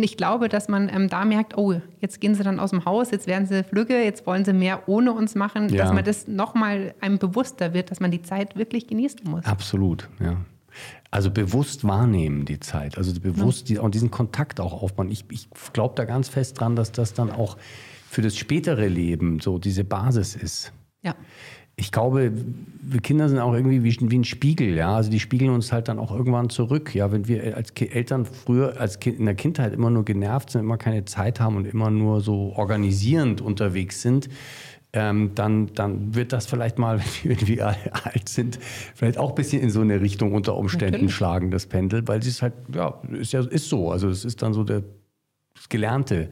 und 0.00 0.04
ich 0.04 0.16
glaube, 0.16 0.48
dass 0.48 0.68
man 0.68 0.88
ähm, 0.88 1.10
da 1.10 1.26
merkt, 1.26 1.58
oh, 1.58 1.74
jetzt 2.00 2.22
gehen 2.22 2.34
sie 2.34 2.42
dann 2.42 2.58
aus 2.58 2.70
dem 2.70 2.86
Haus, 2.86 3.10
jetzt 3.10 3.26
werden 3.26 3.46
sie 3.46 3.62
flügge, 3.62 4.02
jetzt 4.02 4.26
wollen 4.26 4.46
sie 4.46 4.54
mehr 4.54 4.88
ohne 4.88 5.12
uns 5.12 5.34
machen, 5.34 5.68
ja. 5.68 5.84
dass 5.84 5.92
man 5.92 6.02
das 6.02 6.26
nochmal 6.26 6.94
einem 7.02 7.18
bewusster 7.18 7.74
wird, 7.74 7.90
dass 7.90 8.00
man 8.00 8.10
die 8.10 8.22
Zeit 8.22 8.56
wirklich 8.56 8.86
genießen 8.86 9.20
muss. 9.24 9.44
Absolut, 9.44 10.08
ja. 10.18 10.38
Also 11.10 11.30
bewusst 11.30 11.84
wahrnehmen 11.84 12.46
die 12.46 12.60
Zeit, 12.60 12.96
also 12.96 13.12
bewusst 13.20 13.68
die, 13.68 13.76
und 13.76 13.94
diesen 13.94 14.10
Kontakt 14.10 14.58
auch 14.58 14.82
aufbauen. 14.82 15.10
Ich, 15.10 15.26
ich 15.30 15.50
glaube 15.74 15.92
da 15.96 16.06
ganz 16.06 16.30
fest 16.30 16.58
dran, 16.58 16.76
dass 16.76 16.92
das 16.92 17.12
dann 17.12 17.30
auch 17.30 17.58
für 18.08 18.22
das 18.22 18.38
spätere 18.38 18.88
Leben 18.88 19.40
so 19.40 19.58
diese 19.58 19.84
Basis 19.84 20.34
ist. 20.34 20.72
Ja. 21.02 21.14
Ich 21.80 21.92
glaube, 21.92 22.30
wir 22.82 23.00
Kinder 23.00 23.28
sind 23.28 23.38
auch 23.38 23.54
irgendwie 23.54 23.82
wie, 23.82 24.10
wie 24.10 24.18
ein 24.18 24.24
Spiegel, 24.24 24.74
ja. 24.76 24.94
Also 24.94 25.10
die 25.10 25.18
spiegeln 25.20 25.50
uns 25.50 25.72
halt 25.72 25.88
dann 25.88 25.98
auch 25.98 26.12
irgendwann 26.12 26.50
zurück. 26.50 26.94
Ja, 26.94 27.10
wenn 27.10 27.26
wir 27.26 27.56
als 27.56 27.74
Ki- 27.74 27.88
Eltern 27.88 28.26
früher 28.26 28.78
als 28.78 29.00
kind, 29.00 29.18
in 29.18 29.24
der 29.24 29.34
Kindheit 29.34 29.72
immer 29.72 29.88
nur 29.90 30.04
genervt 30.04 30.50
sind, 30.50 30.60
immer 30.62 30.76
keine 30.76 31.04
Zeit 31.06 31.40
haben 31.40 31.56
und 31.56 31.66
immer 31.66 31.90
nur 31.90 32.20
so 32.20 32.52
organisierend 32.54 33.40
unterwegs 33.40 34.02
sind, 34.02 34.28
ähm, 34.92 35.30
dann, 35.36 35.72
dann 35.74 36.14
wird 36.16 36.32
das 36.32 36.46
vielleicht 36.46 36.78
mal, 36.78 37.00
wenn 37.24 37.46
wir 37.48 37.66
alt 37.68 38.28
sind, 38.28 38.58
vielleicht 38.94 39.18
auch 39.18 39.30
ein 39.30 39.34
bisschen 39.36 39.62
in 39.62 39.70
so 39.70 39.80
eine 39.80 40.00
Richtung 40.00 40.32
unter 40.34 40.56
Umständen 40.56 40.92
Natürlich. 40.94 41.14
schlagen, 41.14 41.50
das 41.50 41.66
Pendel, 41.66 42.06
weil 42.08 42.18
es 42.18 42.26
ist 42.26 42.42
halt, 42.42 42.54
ja, 42.74 43.00
ist 43.12 43.32
ja 43.32 43.40
ist 43.40 43.68
so. 43.68 43.90
Also 43.90 44.08
es 44.08 44.24
ist 44.24 44.42
dann 44.42 44.52
so 44.52 44.64
der, 44.64 44.82
das 45.54 45.68
Gelernte. 45.68 46.28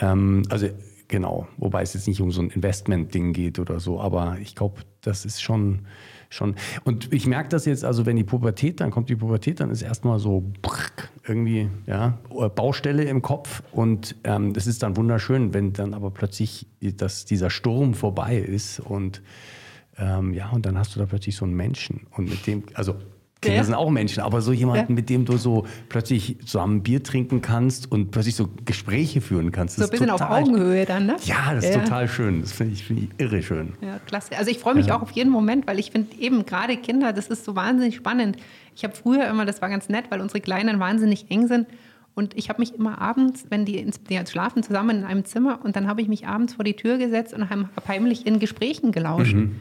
Ähm, 0.00 0.42
also 0.48 0.68
genau, 1.08 1.46
wobei 1.56 1.82
es 1.82 1.94
jetzt 1.94 2.08
nicht 2.08 2.20
um 2.20 2.30
so 2.30 2.42
ein 2.42 2.50
Investment-Ding 2.50 3.32
geht 3.32 3.58
oder 3.58 3.80
so, 3.80 4.00
aber 4.00 4.38
ich 4.40 4.54
glaube, 4.54 4.82
das 5.00 5.24
ist 5.24 5.42
schon, 5.42 5.80
schon. 6.30 6.56
Und 6.84 7.12
ich 7.12 7.26
merke 7.26 7.48
das 7.48 7.64
jetzt, 7.64 7.84
also 7.84 8.06
wenn 8.06 8.16
die 8.16 8.24
Pubertät, 8.24 8.80
dann 8.80 8.90
kommt 8.90 9.08
die 9.08 9.16
Pubertät, 9.16 9.60
dann 9.60 9.70
ist 9.70 9.82
erstmal 9.82 10.18
so 10.18 10.44
irgendwie, 11.26 11.68
ja, 11.86 12.18
Baustelle 12.54 13.04
im 13.04 13.22
Kopf 13.22 13.62
und 13.72 14.16
ähm, 14.24 14.52
das 14.52 14.66
ist 14.66 14.82
dann 14.82 14.96
wunderschön, 14.96 15.54
wenn 15.54 15.72
dann 15.72 15.94
aber 15.94 16.10
plötzlich 16.10 16.66
das, 16.80 17.24
dieser 17.24 17.50
Sturm 17.50 17.94
vorbei 17.94 18.36
ist 18.38 18.80
und 18.80 19.22
ähm, 19.98 20.34
ja, 20.34 20.50
und 20.50 20.66
dann 20.66 20.78
hast 20.78 20.94
du 20.94 21.00
da 21.00 21.06
plötzlich 21.06 21.36
so 21.36 21.44
einen 21.44 21.54
Menschen 21.54 22.06
und 22.10 22.28
mit 22.28 22.46
dem, 22.46 22.64
also 22.74 22.96
Kinder 23.42 23.58
Ja. 23.58 23.64
sind 23.64 23.74
auch 23.74 23.90
Menschen, 23.90 24.22
aber 24.22 24.40
so 24.40 24.52
jemanden, 24.52 24.92
Ja. 24.92 24.94
mit 24.94 25.10
dem 25.10 25.24
du 25.26 25.36
so 25.36 25.66
plötzlich 25.90 26.36
zusammen 26.46 26.82
Bier 26.82 27.02
trinken 27.02 27.42
kannst 27.42 27.90
und 27.92 28.10
plötzlich 28.10 28.34
so 28.34 28.48
Gespräche 28.64 29.20
führen 29.20 29.52
kannst. 29.52 29.76
So 29.76 29.84
ein 29.84 29.90
bisschen 29.90 30.08
auf 30.10 30.20
total- 30.20 30.42
Augenhöhe 30.42 30.86
dann, 30.86 31.04
ne? 31.06 31.16
Ja, 31.24 31.52
das 31.54 31.64
ist 31.66 31.74
total 31.74 32.08
schön. 32.08 32.40
Das 32.40 32.52
finde 32.52 32.72
ich, 32.72 32.84
finde 32.84 33.02
ich 33.02 33.08
irre 33.20 33.42
schön. 33.42 33.74
Ja, 33.82 33.98
klasse. 34.06 34.36
Also 34.38 34.50
ich 34.50 34.58
freue 34.58 34.74
mich 34.74 34.86
Ja. 34.86 34.96
auch 34.96 35.02
auf 35.02 35.10
jeden 35.10 35.30
Moment, 35.30 35.66
weil 35.66 35.78
ich 35.78 35.90
finde 35.90 36.16
eben 36.18 36.46
gerade 36.46 36.76
Kinder, 36.78 37.12
das 37.12 37.28
ist 37.28 37.44
so 37.44 37.54
wahnsinnig 37.54 37.96
spannend. 37.96 38.36
Ich 38.74 38.84
habe 38.84 38.94
früher 38.96 39.26
immer, 39.28 39.44
das 39.44 39.60
war 39.60 39.68
ganz 39.68 39.88
nett, 39.90 40.06
weil 40.10 40.20
unsere 40.22 40.40
Kleinen 40.40 40.80
wahnsinnig 40.80 41.26
eng 41.30 41.46
sind. 41.46 41.66
Und 42.14 42.34
ich 42.38 42.48
habe 42.48 42.60
mich 42.62 42.74
immer 42.74 42.98
abends, 43.02 43.44
wenn 43.50 43.66
die, 43.66 43.76
ins, 43.76 44.02
die 44.02 44.18
schlafen 44.26 44.62
zusammen 44.62 45.00
in 45.00 45.04
einem 45.04 45.26
Zimmer, 45.26 45.60
und 45.62 45.76
dann 45.76 45.86
habe 45.86 46.00
ich 46.00 46.08
mich 46.08 46.26
abends 46.26 46.54
vor 46.54 46.64
die 46.64 46.72
Tür 46.72 46.96
gesetzt 46.96 47.34
und 47.34 47.50
habe 47.50 47.68
hab 47.76 47.86
heimlich 47.88 48.26
in 48.26 48.38
Gesprächen 48.38 48.90
gelauscht. 48.92 49.34
Mhm. 49.34 49.56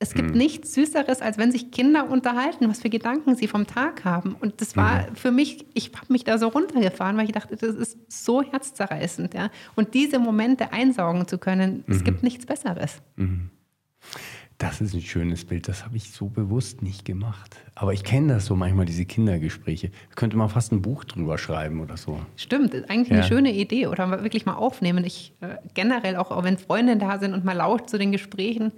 Es 0.00 0.12
gibt 0.12 0.34
nichts 0.34 0.74
Süßeres, 0.74 1.22
als 1.22 1.38
wenn 1.38 1.50
sich 1.52 1.70
Kinder 1.70 2.10
unterhalten, 2.10 2.68
was 2.68 2.80
für 2.82 2.90
Gedanken 2.90 3.36
sie 3.36 3.46
vom 3.46 3.66
Tag 3.66 4.04
haben. 4.04 4.34
Und 4.38 4.60
das 4.60 4.76
war 4.76 5.10
Mhm. 5.10 5.16
für 5.16 5.30
mich, 5.30 5.64
ich 5.72 5.92
habe 5.94 6.12
mich 6.12 6.24
da 6.24 6.36
so 6.36 6.48
runtergefahren, 6.48 7.16
weil 7.16 7.26
ich 7.26 7.32
dachte, 7.32 7.56
das 7.56 7.74
ist 7.74 7.96
so 8.08 8.42
herzzerreißend. 8.42 9.32
Ja? 9.34 9.50
Und 9.76 9.94
diese 9.94 10.18
Momente 10.18 10.72
einsaugen 10.72 11.26
zu 11.28 11.38
können, 11.38 11.84
es 11.86 12.00
Mhm. 12.00 12.04
gibt 12.04 12.22
nichts 12.22 12.44
Besseres. 12.44 13.00
Das 14.58 14.80
ist 14.80 14.94
ein 14.94 15.00
schönes 15.00 15.44
Bild. 15.44 15.68
Das 15.68 15.84
habe 15.84 15.96
ich 15.96 16.10
so 16.12 16.26
bewusst 16.28 16.80
nicht 16.82 17.04
gemacht. 17.04 17.56
Aber 17.74 17.92
ich 17.92 18.04
kenne 18.04 18.34
das 18.34 18.46
so 18.46 18.54
manchmal, 18.56 18.86
diese 18.86 19.04
Kindergespräche. 19.04 19.88
Da 19.88 20.14
könnte 20.14 20.36
man 20.36 20.48
fast 20.48 20.70
ein 20.72 20.80
Buch 20.82 21.04
drüber 21.04 21.38
schreiben 21.38 21.80
oder 21.80 21.96
so. 21.96 22.20
Stimmt, 22.36 22.72
ist 22.74 22.88
eigentlich 22.88 23.08
Ja. 23.08 23.16
eine 23.16 23.24
schöne 23.24 23.52
Idee 23.52 23.88
oder 23.88 24.22
wirklich 24.22 24.46
mal 24.46 24.54
aufnehmen. 24.54 25.04
Ich 25.04 25.32
äh, 25.40 25.56
generell 25.74 26.16
auch, 26.16 26.30
auch 26.30 26.44
wenn 26.44 26.56
Freunde 26.58 26.96
da 26.96 27.18
sind 27.18 27.32
und 27.34 27.44
mal 27.44 27.54
laut 27.56 27.90
zu 27.90 27.98
den 27.98 28.12
Gesprächen, 28.12 28.72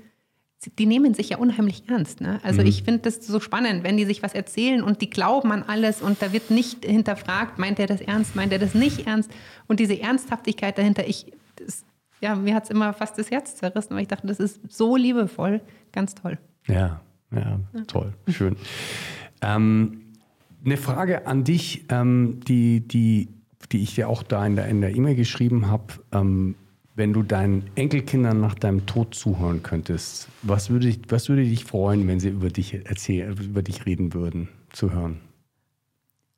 die 0.78 0.86
nehmen 0.86 1.14
sich 1.14 1.30
ja 1.30 1.38
unheimlich 1.38 1.84
ernst. 1.88 2.20
Ne? 2.20 2.40
Also 2.42 2.62
Mhm. 2.62 2.66
ich 2.68 2.82
finde 2.82 3.00
das 3.00 3.26
so 3.26 3.40
spannend, 3.40 3.84
wenn 3.84 3.96
die 3.96 4.04
sich 4.04 4.22
was 4.22 4.34
erzählen 4.34 4.82
und 4.82 5.00
die 5.00 5.10
glauben 5.10 5.52
an 5.52 5.62
alles 5.62 6.02
und 6.02 6.20
da 6.22 6.32
wird 6.32 6.50
nicht 6.50 6.84
hinterfragt, 6.84 7.58
meint 7.58 7.78
er 7.78 7.86
das 7.86 8.00
ernst, 8.00 8.34
meint 8.36 8.52
er 8.52 8.58
das 8.58 8.74
nicht 8.74 9.06
ernst 9.06 9.30
und 9.68 9.80
diese 9.80 10.00
Ernsthaftigkeit 10.00 10.76
dahinter, 10.78 11.06
ich, 11.06 11.32
das, 11.56 11.84
ja, 12.20 12.34
mir 12.34 12.54
hat 12.54 12.64
es 12.64 12.70
immer 12.70 12.92
fast 12.92 13.18
das 13.18 13.30
Herz 13.30 13.56
zerrissen, 13.56 13.94
weil 13.94 14.02
ich 14.02 14.08
dachte, 14.08 14.26
das 14.26 14.40
ist 14.40 14.60
so 14.68 14.96
liebevoll, 14.96 15.60
ganz 15.92 16.14
toll. 16.14 16.38
Ja, 16.66 17.00
ja, 17.32 17.60
toll, 17.86 18.12
schön. 18.28 18.56
Ähm, 19.42 20.02
eine 20.64 20.76
Frage 20.76 21.26
an 21.26 21.44
dich, 21.44 21.84
ähm, 21.90 22.40
die, 22.48 22.80
die, 22.80 23.28
die 23.72 23.82
ich 23.82 23.94
dir 23.94 24.08
auch 24.08 24.22
da 24.22 24.44
in 24.46 24.56
der 24.56 24.66
in 24.68 24.80
der 24.80 24.94
E-Mail 24.96 25.14
geschrieben 25.14 25.68
habe. 25.68 25.84
Ähm, 26.12 26.54
wenn 26.96 27.12
du 27.12 27.22
deinen 27.22 27.70
Enkelkindern 27.74 28.40
nach 28.40 28.54
deinem 28.54 28.86
Tod 28.86 29.14
zuhören 29.14 29.62
könntest, 29.62 30.28
was 30.42 30.70
würde, 30.70 30.86
dich, 30.86 31.00
was 31.08 31.28
würde 31.28 31.44
dich 31.44 31.64
freuen, 31.64 32.08
wenn 32.08 32.18
sie 32.18 32.30
über 32.30 32.48
dich 32.48 32.86
erzählen, 32.86 33.36
über 33.36 33.62
dich 33.62 33.86
reden 33.86 34.14
würden, 34.14 34.48
zu 34.72 34.92
hören? 34.92 35.20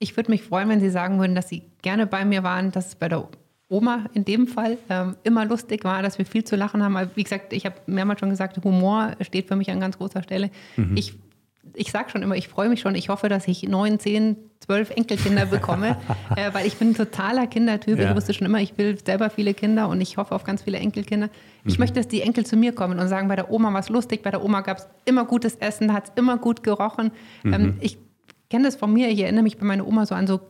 Ich 0.00 0.16
würde 0.16 0.30
mich 0.30 0.42
freuen, 0.42 0.68
wenn 0.68 0.80
Sie 0.80 0.90
sagen 0.90 1.18
würden, 1.18 1.34
dass 1.34 1.48
Sie 1.48 1.62
gerne 1.82 2.06
bei 2.06 2.24
mir 2.24 2.44
waren, 2.44 2.70
dass 2.70 2.88
es 2.88 2.94
bei 2.94 3.09
der 3.09 3.28
Oma 3.68 4.06
in 4.14 4.24
dem 4.24 4.46
Fall 4.46 4.78
ähm, 4.88 5.16
immer 5.24 5.44
lustig 5.44 5.84
war, 5.84 6.02
dass 6.02 6.18
wir 6.18 6.24
viel 6.24 6.44
zu 6.44 6.56
lachen 6.56 6.82
haben. 6.82 6.96
Aber 6.96 7.11
wie 7.16 7.24
gesagt, 7.24 7.52
ich 7.52 7.66
habe 7.66 7.76
mehrmals 7.86 8.20
schon 8.20 8.30
gesagt, 8.30 8.62
Humor 8.62 9.16
steht 9.20 9.48
für 9.48 9.56
mich 9.56 9.70
an 9.70 9.80
ganz 9.80 9.98
großer 9.98 10.22
Stelle. 10.22 10.50
Ich, 10.94 11.14
ich 11.74 11.90
sage 11.90 12.11
schon 12.11 12.22
immer, 12.22 12.36
ich 12.36 12.48
freue 12.48 12.68
mich 12.68 12.80
schon. 12.80 12.94
Ich 12.94 13.09
hoffe, 13.09 13.28
dass 13.28 13.46
ich 13.46 13.62
neun, 13.64 13.98
zehn, 13.98 14.36
zwölf 14.61 14.90
Enkelkinder 14.90 15.46
bekomme, 15.46 15.96
äh, 16.36 16.52
weil 16.52 16.66
ich 16.66 16.76
bin 16.76 16.90
ein 16.90 16.94
totaler 16.94 17.46
Kindertyp. 17.46 17.98
Ja. 17.98 18.11
Ich 18.11 18.16
wusste 18.16 18.32
schon 18.34 18.46
immer, 18.46 18.61
ich 18.61 18.76
will 18.78 18.98
selber 19.04 19.30
viele 19.30 19.54
Kinder 19.54 19.88
und 19.88 20.00
ich 20.00 20.16
hoffe 20.16 20.34
auf 20.34 20.44
ganz 20.44 20.62
viele 20.62 20.78
Enkelkinder. 20.78 21.28
Ich 21.64 21.78
möchte, 21.78 22.00
dass 22.00 22.09
die 22.09 22.22
Enkel 22.22 22.46
zu 22.46 22.56
mir 22.56 22.72
kommen 22.72 22.98
und 22.98 23.09
sagen, 23.09 23.28
bei 23.28 23.36
der 23.36 23.50
Oma 23.50 23.72
war 23.72 23.80
es 23.80 23.90
lustig, 23.90 24.22
bei 24.22 24.30
der 24.30 24.42
Oma 24.42 24.62
gab 24.62 24.78
es 24.78 24.88
immer 25.04 25.24
gutes 25.26 25.56
Essen, 25.56 25.92
hat 25.92 26.04
es 26.04 26.12
immer 26.16 26.38
gut 26.38 26.62
gerochen. 26.62 27.11
Ähm, 27.44 27.76
ich 27.80 27.98
kenne 28.48 28.64
das 28.64 28.76
von 28.76 28.92
mir, 28.92 29.09
ich 29.09 29.20
erinnere 29.20 29.42
mich 29.42 29.59
bei 29.59 29.66
meiner 29.66 29.86
Oma 29.86 30.06
so 30.06 30.14
an 30.14 30.26
so 30.26 30.40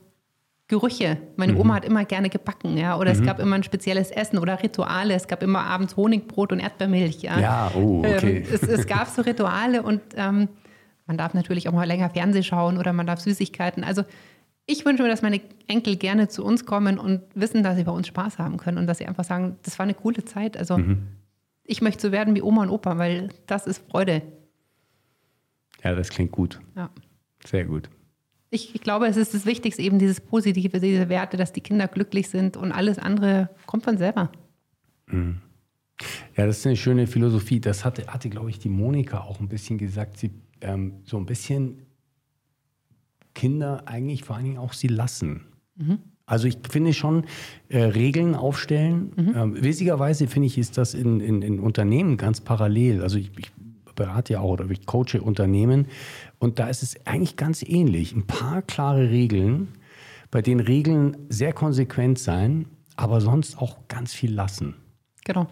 Gerüche. 0.69 1.17
Meine 1.37 1.55
Mhm. 1.55 1.61
Oma 1.61 1.75
hat 1.77 1.87
immer 1.87 2.05
gerne 2.05 2.29
gebacken, 2.29 2.77
ja, 2.77 2.99
oder 2.99 3.11
es 3.11 3.23
gab 3.23 3.41
immer 3.41 3.57
ein 3.57 3.63
spezielles 3.63 4.11
Essen 4.11 4.37
oder 4.37 4.63
Rituale. 4.63 5.15
Es 5.15 5.27
gab 5.27 5.43
immer 5.43 5.61
abends 5.61 5.97
Honigbrot 5.97 6.53
und 6.53 6.61
Erdbeermilch, 6.61 7.23
ja. 7.23 7.41
Ja, 7.41 7.71
oh, 7.75 8.01
okay. 8.01 8.45
Ähm, 8.47 8.53
es, 8.53 8.63
es 8.63 8.87
gab 8.87 9.09
so 9.09 9.23
Rituale 9.27 9.83
und 9.83 10.03
ähm, 10.15 10.49
man 11.09 11.19
darf 11.19 11.35
natürlich 11.35 11.69
auch 11.69 11.73
mal 11.73 11.85
länger 11.89 12.11
Fernsehen 12.11 12.45
schauen 12.45 12.79
oder 12.79 12.93
man 12.93 13.07
darf 13.07 13.19
Süßigkeiten. 13.21 13.83
Also 13.83 14.05
ich 14.67 14.85
wünsche 14.85 15.03
mir, 15.03 15.09
dass 15.09 15.23
meine 15.23 15.41
Enkel 15.67 15.97
gerne 15.97 16.29
zu 16.29 16.45
uns 16.45 16.67
kommen 16.67 16.99
und 16.99 17.23
wissen, 17.35 17.63
dass 17.65 17.77
sie 17.77 17.85
bei 17.85 17.91
uns 17.93 18.07
Spaß 18.07 18.39
haben 18.39 18.59
können 18.59 18.79
und 18.79 18.87
dass 18.87 18.99
sie 18.99 19.07
einfach 19.07 19.25
sagen, 19.25 19.57
das 19.63 19.79
war 19.79 19.85
eine 19.85 19.95
coole 19.95 20.25
Zeit. 20.25 20.57
Also 20.57 20.79
Mhm. 20.79 21.09
ich 21.65 21.81
möchte 21.83 22.07
so 22.09 22.13
werden 22.13 22.35
wie 22.37 22.43
Oma 22.43 22.63
und 22.63 22.71
Opa, 22.71 22.99
weil 22.99 23.31
das 23.47 23.67
ist 23.67 23.83
Freude. 23.91 24.23
Ja, 25.83 25.95
das 25.95 26.11
klingt 26.11 26.33
gut. 26.33 26.61
Ja. 26.77 26.91
Sehr 27.47 27.65
gut. 27.65 27.89
Ich, 28.51 28.75
ich 28.75 28.81
glaube, 28.81 29.07
es 29.07 29.17
ist 29.17 29.33
das 29.35 29.47
Wichtigste, 29.47 29.83
eben 29.83 29.99
dieses 29.99 30.21
Positive, 30.21 30.81
diese 30.81 31.09
Werte, 31.09 31.37
dass 31.37 31.53
die 31.53 31.61
Kinder 31.61 31.87
glücklich 31.89 32.29
sind 32.29 32.57
und 32.57 32.73
alles 32.73 32.99
andere 32.99 33.51
kommt 33.67 33.85
von 33.85 33.97
selber. 33.99 34.31
Ja, 36.37 36.47
das 36.47 36.59
ist 36.59 36.67
eine 36.67 36.77
schöne 36.77 37.07
Philosophie. 37.07 37.61
Das 37.61 37.85
hatte, 37.85 38.07
hatte 38.07 38.29
glaube 38.31 38.51
ich, 38.51 38.59
die 38.59 38.69
Monika 38.69 39.21
auch 39.21 39.41
ein 39.41 39.49
bisschen 39.49 39.79
gesagt. 39.79 40.17
Sie 40.19 40.31
ähm, 40.61 41.01
so 41.05 41.17
ein 41.17 41.27
bisschen 41.27 41.87
Kinder 43.35 43.83
eigentlich 43.87 44.25
vor 44.25 44.37
allen 44.37 44.45
Dingen 44.45 44.59
auch 44.59 44.73
sie 44.73 44.89
lassen. 44.89 45.45
Also 46.27 46.47
ich 46.49 46.59
finde 46.69 46.93
schon 46.93 47.25
äh, 47.69 47.83
Regeln 47.83 48.35
aufstellen. 48.35 49.13
Ähm, 49.17 49.63
witzigerweise 49.63 50.27
finde 50.27 50.47
ich, 50.47 50.59
ist 50.59 50.77
das 50.77 50.93
in, 50.95 51.21
in, 51.21 51.43
in 51.43 51.61
Unternehmen 51.61 52.17
ganz 52.17 52.41
parallel. 52.41 53.03
Also 53.03 53.17
ich, 53.17 53.31
ich 53.39 53.53
berate 53.95 54.35
ja 54.35 54.41
auch 54.41 54.51
oder 54.51 54.71
ich 54.71 54.87
coache 54.87 55.21
Unternehmen 55.23 55.87
und 56.39 56.59
da 56.59 56.69
ist 56.69 56.83
es 56.83 57.07
eigentlich 57.07 57.37
ganz 57.37 57.63
ähnlich. 57.63 58.15
Ein 58.15 58.27
paar 58.27 58.63
klare 58.63 59.11
Regeln, 59.11 59.69
bei 60.31 60.43
denen 60.43 60.61
Regeln 60.61 61.17
sehr 61.29 61.53
konsequent 61.53 62.19
sein, 62.19 62.67
aber 62.97 63.21
sonst 63.21 63.59
auch 63.59 63.89
ganz 63.89 64.13
viel 64.13 64.33
lassen. 64.33 64.75
Genau. 65.25 65.47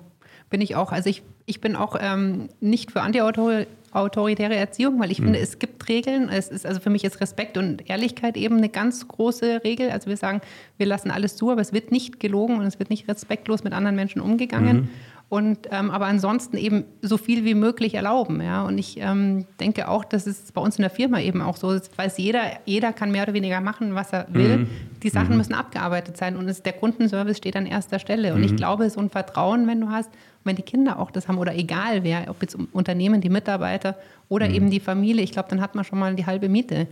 Bin 0.50 0.60
ich 0.60 0.76
auch. 0.76 0.92
Also 0.92 1.10
ich, 1.10 1.22
ich 1.44 1.60
bin 1.60 1.74
auch 1.74 1.96
ähm, 1.98 2.48
nicht 2.60 2.92
für 2.92 3.00
antiautoritäre 3.02 3.66
Erziehung, 3.96 5.00
weil 5.00 5.10
ich 5.10 5.18
finde, 5.18 5.38
es 5.38 5.58
gibt 5.58 5.88
Regeln. 5.88 6.28
Es 6.28 6.48
ist, 6.48 6.66
also 6.66 6.80
für 6.80 6.90
mich 6.90 7.04
ist 7.04 7.20
Respekt 7.20 7.56
und 7.56 7.88
Ehrlichkeit 7.88 8.36
eben 8.36 8.58
eine 8.58 8.68
ganz 8.68 9.08
große 9.08 9.64
Regel. 9.64 9.90
Also 9.90 10.08
wir 10.08 10.16
sagen, 10.16 10.40
wir 10.76 10.86
lassen 10.86 11.10
alles 11.10 11.36
zu, 11.36 11.50
aber 11.50 11.60
es 11.60 11.72
wird 11.72 11.92
nicht 11.92 12.20
gelogen 12.20 12.58
und 12.58 12.66
es 12.66 12.78
wird 12.78 12.90
nicht 12.90 13.08
respektlos 13.08 13.64
mit 13.64 13.72
anderen 13.72 13.96
Menschen 13.96 14.20
umgegangen. 14.20 14.90
Und 15.28 15.66
ähm, 15.72 15.90
aber 15.90 16.06
ansonsten 16.06 16.56
eben 16.56 16.84
so 17.02 17.16
viel 17.16 17.44
wie 17.44 17.54
möglich 17.54 17.94
erlauben. 17.94 18.40
Ja? 18.40 18.62
Und 18.62 18.78
ich 18.78 18.98
ähm, 19.00 19.46
denke 19.58 19.88
auch, 19.88 20.04
dass 20.04 20.26
es 20.26 20.52
bei 20.52 20.60
uns 20.60 20.76
in 20.76 20.82
der 20.82 20.90
Firma 20.90 21.20
eben 21.20 21.42
auch 21.42 21.56
so 21.56 21.72
ist, 21.72 21.96
weiß 21.98 22.18
jeder, 22.18 22.42
jeder 22.64 22.92
kann 22.92 23.10
mehr 23.10 23.24
oder 23.24 23.34
weniger 23.34 23.60
machen, 23.60 23.96
was 23.96 24.12
er 24.12 24.28
will. 24.30 24.68
Die 25.02 25.08
Sachen 25.08 25.36
müssen 25.36 25.54
abgearbeitet 25.54 26.16
sein 26.16 26.36
und 26.36 26.48
es, 26.48 26.62
der 26.62 26.74
Kundenservice 26.74 27.38
steht 27.38 27.56
an 27.56 27.66
erster 27.66 27.98
Stelle. 27.98 28.34
Und 28.34 28.44
ich 28.44 28.54
glaube, 28.54 28.88
so 28.88 29.00
ein 29.00 29.10
Vertrauen, 29.10 29.66
wenn 29.66 29.80
du 29.80 29.90
hast, 29.90 30.10
wenn 30.46 30.56
die 30.56 30.62
Kinder 30.62 30.98
auch 30.98 31.10
das 31.10 31.28
haben 31.28 31.38
oder 31.38 31.54
egal 31.54 32.04
wer, 32.04 32.30
ob 32.30 32.40
jetzt 32.42 32.56
Unternehmen, 32.72 33.20
die 33.20 33.30
Mitarbeiter 33.30 33.96
oder 34.28 34.48
eben 34.48 34.70
die 34.70 34.80
Familie, 34.80 35.22
ich 35.22 35.32
glaube, 35.32 35.48
dann 35.50 35.60
hat 35.60 35.74
man 35.74 35.84
schon 35.84 35.98
mal 35.98 36.14
die 36.14 36.26
halbe 36.26 36.48
Miete. 36.48 36.86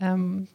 Ähm, 0.00 0.46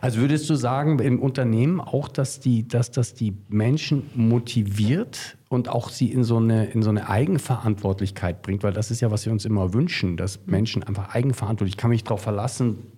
Also 0.00 0.20
würdest 0.20 0.48
du 0.48 0.54
sagen, 0.54 0.98
im 1.00 1.20
Unternehmen 1.20 1.80
auch, 1.80 2.08
dass, 2.08 2.38
die, 2.38 2.68
dass 2.68 2.92
das 2.92 3.14
die 3.14 3.36
Menschen 3.48 4.04
motiviert 4.14 5.36
und 5.48 5.68
auch 5.68 5.88
sie 5.88 6.12
in 6.12 6.22
so, 6.22 6.36
eine, 6.36 6.66
in 6.66 6.82
so 6.82 6.90
eine 6.90 7.08
Eigenverantwortlichkeit 7.08 8.42
bringt? 8.42 8.62
Weil 8.62 8.72
das 8.72 8.90
ist 8.90 9.00
ja, 9.00 9.10
was 9.10 9.26
wir 9.26 9.32
uns 9.32 9.44
immer 9.44 9.74
wünschen, 9.74 10.16
dass 10.16 10.46
Menschen 10.46 10.84
einfach 10.84 11.14
eigenverantwortlich, 11.14 11.74
ich 11.74 11.78
kann 11.78 11.90
mich 11.90 12.04
darauf 12.04 12.22
verlassen, 12.22 12.92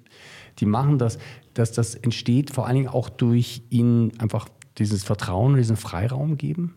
die 0.58 0.66
machen 0.66 0.98
das, 0.98 1.18
dass 1.54 1.72
das 1.72 1.94
entsteht 1.94 2.50
vor 2.50 2.66
allen 2.66 2.76
Dingen 2.76 2.88
auch 2.88 3.08
durch 3.08 3.62
ihnen 3.70 4.18
einfach 4.20 4.48
dieses 4.76 5.04
Vertrauen, 5.04 5.56
diesen 5.56 5.76
Freiraum 5.76 6.36
geben? 6.36 6.74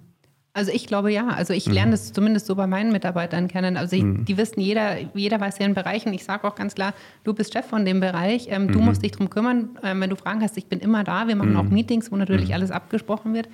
Also 0.53 0.71
ich 0.71 0.85
glaube 0.85 1.11
ja. 1.13 1.27
Also 1.29 1.53
ich 1.53 1.65
lerne 1.65 1.91
das 1.91 2.11
zumindest 2.11 2.45
so 2.45 2.55
bei 2.55 2.67
meinen 2.67 2.91
Mitarbeitern 2.91 3.47
kennen. 3.47 3.77
Also 3.77 3.95
ich, 3.95 4.03
die 4.25 4.35
wissen, 4.37 4.59
jeder, 4.59 4.97
jeder 5.13 5.39
weiß 5.39 5.59
ihren 5.61 5.73
Bereich 5.73 6.05
und 6.05 6.13
ich 6.13 6.25
sage 6.25 6.45
auch 6.45 6.55
ganz 6.55 6.75
klar, 6.75 6.93
du 7.23 7.33
bist 7.33 7.53
Chef 7.53 7.65
von 7.65 7.85
dem 7.85 8.01
Bereich, 8.01 8.47
ähm, 8.49 8.69
du 8.71 8.79
musst 8.79 9.01
dich 9.01 9.11
darum 9.13 9.29
kümmern. 9.29 9.69
Ähm, 9.81 10.01
wenn 10.01 10.09
du 10.09 10.15
Fragen 10.17 10.41
hast, 10.41 10.57
ich 10.57 10.65
bin 10.65 10.79
immer 10.79 11.03
da. 11.05 11.27
Wir 11.29 11.37
machen 11.37 11.55
auch 11.55 11.63
Meetings, 11.63 12.11
wo 12.11 12.17
natürlich 12.17 12.53
alles 12.53 12.69
abgesprochen 12.71 13.33
wird. 13.33 13.47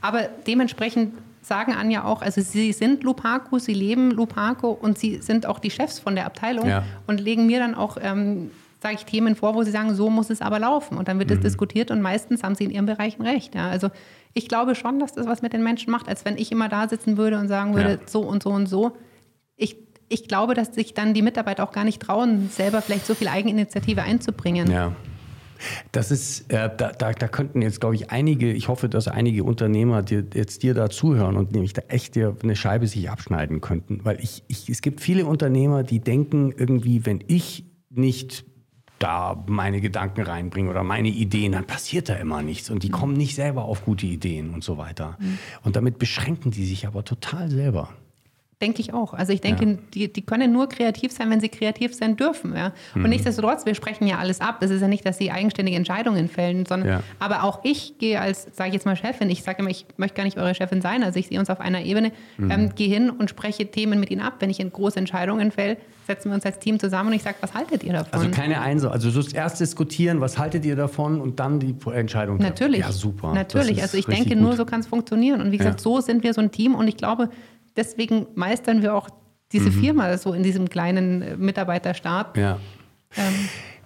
Aber 0.00 0.22
dementsprechend 0.46 1.14
sagen 1.42 1.72
Anja 1.74 2.04
auch, 2.04 2.22
also 2.22 2.40
sie 2.40 2.72
sind 2.72 3.04
Lupaco, 3.04 3.58
sie 3.58 3.74
leben 3.74 4.10
Lupaco 4.10 4.70
und 4.70 4.98
sie 4.98 5.18
sind 5.18 5.46
auch 5.46 5.58
die 5.58 5.70
Chefs 5.70 5.98
von 5.98 6.14
der 6.14 6.26
Abteilung 6.26 6.66
Ja. 6.66 6.82
und 7.06 7.20
legen 7.20 7.46
mir 7.46 7.58
dann 7.60 7.74
auch, 7.74 7.96
ähm, 8.00 8.50
sage 8.84 8.96
ich, 8.96 9.06
Themen 9.06 9.34
vor, 9.34 9.54
wo 9.54 9.62
sie 9.62 9.70
sagen, 9.70 9.94
so 9.94 10.10
muss 10.10 10.28
es 10.28 10.42
aber 10.42 10.58
laufen. 10.58 10.98
Und 10.98 11.08
dann 11.08 11.18
wird 11.18 11.30
es 11.30 11.40
diskutiert 11.40 11.90
und 11.90 12.02
meistens 12.02 12.42
haben 12.42 12.54
sie 12.54 12.64
in 12.64 12.70
ihren 12.70 12.84
Bereichen 12.84 13.22
recht. 13.22 13.54
Ja. 13.54 13.70
Also 13.70 13.88
ich 14.34 14.46
glaube 14.46 14.74
schon, 14.74 14.98
dass 14.98 15.14
das 15.14 15.26
was 15.26 15.40
mit 15.40 15.54
den 15.54 15.62
Menschen 15.62 15.90
macht, 15.90 16.06
als 16.06 16.26
wenn 16.26 16.36
ich 16.36 16.52
immer 16.52 16.68
da 16.68 16.86
sitzen 16.86 17.16
würde 17.16 17.38
und 17.38 17.48
sagen 17.48 17.74
würde, 17.74 17.92
Ja. 17.92 17.98
so 18.06 18.20
und 18.20 18.42
so 18.42 18.50
und 18.50 18.66
so. 18.66 18.92
Ich, 19.56 19.76
ich 20.10 20.28
glaube, 20.28 20.52
dass 20.52 20.74
sich 20.74 20.92
dann 20.92 21.14
die 21.14 21.22
Mitarbeiter 21.22 21.64
auch 21.64 21.72
gar 21.72 21.84
nicht 21.84 22.02
trauen, 22.02 22.50
selber 22.50 22.82
vielleicht 22.82 23.06
so 23.06 23.14
viel 23.14 23.28
Eigeninitiative 23.28 24.02
einzubringen. 24.02 24.70
Ja. 24.70 24.92
Das 25.92 26.10
ist, 26.10 26.52
äh, 26.52 26.68
da, 26.76 26.92
da, 26.92 27.12
da 27.12 27.28
könnten 27.28 27.62
jetzt, 27.62 27.80
glaube 27.80 27.94
ich, 27.94 28.10
einige, 28.10 28.52
ich 28.52 28.68
hoffe, 28.68 28.90
dass 28.90 29.08
einige 29.08 29.44
Unternehmer 29.44 30.02
dir, 30.02 30.22
jetzt 30.34 30.62
dir 30.62 30.74
da 30.74 30.90
zuhören 30.90 31.36
und 31.36 31.52
nämlich 31.52 31.72
da 31.72 31.80
echt 31.88 32.16
dir 32.16 32.36
eine 32.42 32.54
Scheibe 32.54 32.86
sich 32.86 33.08
abschneiden 33.08 33.62
könnten. 33.62 34.00
Weil 34.04 34.20
ich, 34.20 34.42
ich, 34.48 34.68
es 34.68 34.82
gibt 34.82 35.00
viele 35.00 35.24
Unternehmer, 35.24 35.84
die 35.84 36.00
denken 36.00 36.52
irgendwie, 36.54 37.06
wenn 37.06 37.24
ich 37.28 37.64
nicht 37.88 38.44
da 39.04 39.44
meine 39.46 39.82
Gedanken 39.82 40.22
reinbringe 40.22 40.70
oder 40.70 40.82
meine 40.82 41.08
Ideen, 41.08 41.52
dann 41.52 41.66
passiert 41.66 42.08
da 42.08 42.14
immer 42.14 42.42
nichts 42.42 42.70
und 42.70 42.82
die 42.82 42.88
kommen 42.88 43.12
nicht 43.12 43.34
selber 43.34 43.64
auf 43.64 43.84
gute 43.84 44.06
Ideen 44.06 44.54
und 44.54 44.64
so 44.64 44.78
weiter. 44.78 45.18
Und 45.62 45.76
damit 45.76 45.98
beschränken 45.98 46.50
die 46.50 46.64
sich 46.64 46.86
aber 46.86 47.04
total 47.04 47.50
selber. 47.50 47.90
Denke 48.62 48.80
ich 48.80 48.94
auch. 48.94 49.14
Also 49.14 49.32
ich 49.32 49.40
denke, 49.40 49.64
Ja. 49.66 49.76
die, 49.94 50.12
die 50.12 50.22
können 50.22 50.52
nur 50.52 50.68
kreativ 50.68 51.10
sein, 51.12 51.28
wenn 51.30 51.40
sie 51.40 51.48
kreativ 51.48 51.94
sein 51.94 52.16
dürfen. 52.16 52.54
Ja? 52.56 52.72
Und 52.94 53.02
Mhm. 53.02 53.08
nichtsdestotrotz, 53.08 53.66
wir 53.66 53.74
sprechen 53.74 54.06
ja 54.06 54.18
alles 54.18 54.40
ab. 54.40 54.58
Es 54.62 54.70
ist 54.70 54.80
ja 54.80 54.88
nicht, 54.88 55.04
dass 55.04 55.18
sie 55.18 55.30
eigenständige 55.32 55.76
Entscheidungen 55.76 56.28
fällen, 56.28 56.64
sondern 56.64 56.88
Ja. 56.88 57.00
aber 57.18 57.42
auch 57.42 57.60
ich 57.64 57.98
gehe 57.98 58.20
als, 58.20 58.46
sage 58.52 58.68
ich 58.68 58.74
jetzt 58.74 58.86
mal 58.86 58.94
Chefin, 58.96 59.28
ich 59.28 59.42
sage 59.42 59.58
immer, 59.60 59.70
ich 59.70 59.86
möchte 59.96 60.16
gar 60.16 60.24
nicht 60.24 60.38
eure 60.38 60.54
Chefin 60.54 60.80
sein, 60.80 61.02
also 61.02 61.18
ich 61.18 61.26
sehe 61.26 61.38
uns 61.40 61.50
auf 61.50 61.60
einer 61.60 61.82
Ebene, 61.82 62.12
Mhm. 62.38 62.50
ähm, 62.50 62.74
gehe 62.76 62.88
hin 62.88 63.10
und 63.10 63.28
spreche 63.28 63.66
Themen 63.70 63.98
mit 63.98 64.10
ihnen 64.10 64.20
ab. 64.22 64.34
Wenn 64.38 64.50
ich 64.50 64.60
in 64.60 64.72
große 64.72 64.98
Entscheidungen 64.98 65.50
fälle, 65.50 65.76
setzen 66.06 66.30
wir 66.30 66.34
uns 66.36 66.46
als 66.46 66.58
Team 66.60 66.78
zusammen 66.78 67.08
und 67.08 67.14
ich 67.16 67.22
sage, 67.22 67.36
was 67.40 67.54
haltet 67.54 67.82
ihr 67.82 67.92
davon? 67.92 68.12
Also 68.20 68.30
keine 68.30 68.60
Einsatz. 68.60 68.92
Also 68.92 69.10
du 69.10 69.26
erst 69.34 69.58
diskutieren, 69.60 70.20
was 70.20 70.38
haltet 70.38 70.64
ihr 70.64 70.76
davon 70.76 71.20
und 71.20 71.40
dann 71.40 71.58
die 71.60 71.74
Entscheidung. 71.92 72.38
treffen. 72.38 72.50
Natürlich. 72.50 72.80
Ja, 72.80 72.92
super. 72.92 73.32
Natürlich. 73.34 73.82
Also 73.82 73.96
ich 73.98 74.06
denke, 74.06 74.36
nur 74.36 74.50
gut. 74.50 74.58
so 74.58 74.64
kann 74.64 74.80
es 74.80 74.86
funktionieren. 74.86 75.40
Und 75.40 75.50
wie 75.50 75.56
gesagt, 75.58 75.80
so 75.80 76.00
sind 76.00 76.22
wir 76.22 76.32
so 76.34 76.40
ein 76.40 76.50
Team 76.52 76.74
und 76.74 76.86
ich 76.88 76.96
glaube, 76.96 77.30
deswegen 77.76 78.26
meistern 78.34 78.82
wir 78.82 78.94
auch 78.94 79.08
diese 79.52 79.70
Mhm. 79.70 79.74
Firma 79.80 80.16
so 80.18 80.32
in 80.32 80.42
diesem 80.42 80.68
kleinen 80.68 81.22
äh, 81.22 81.36
Mitarbeiterstab. 81.36 82.36
Ja. 82.36 82.58
Ähm, 83.16 83.34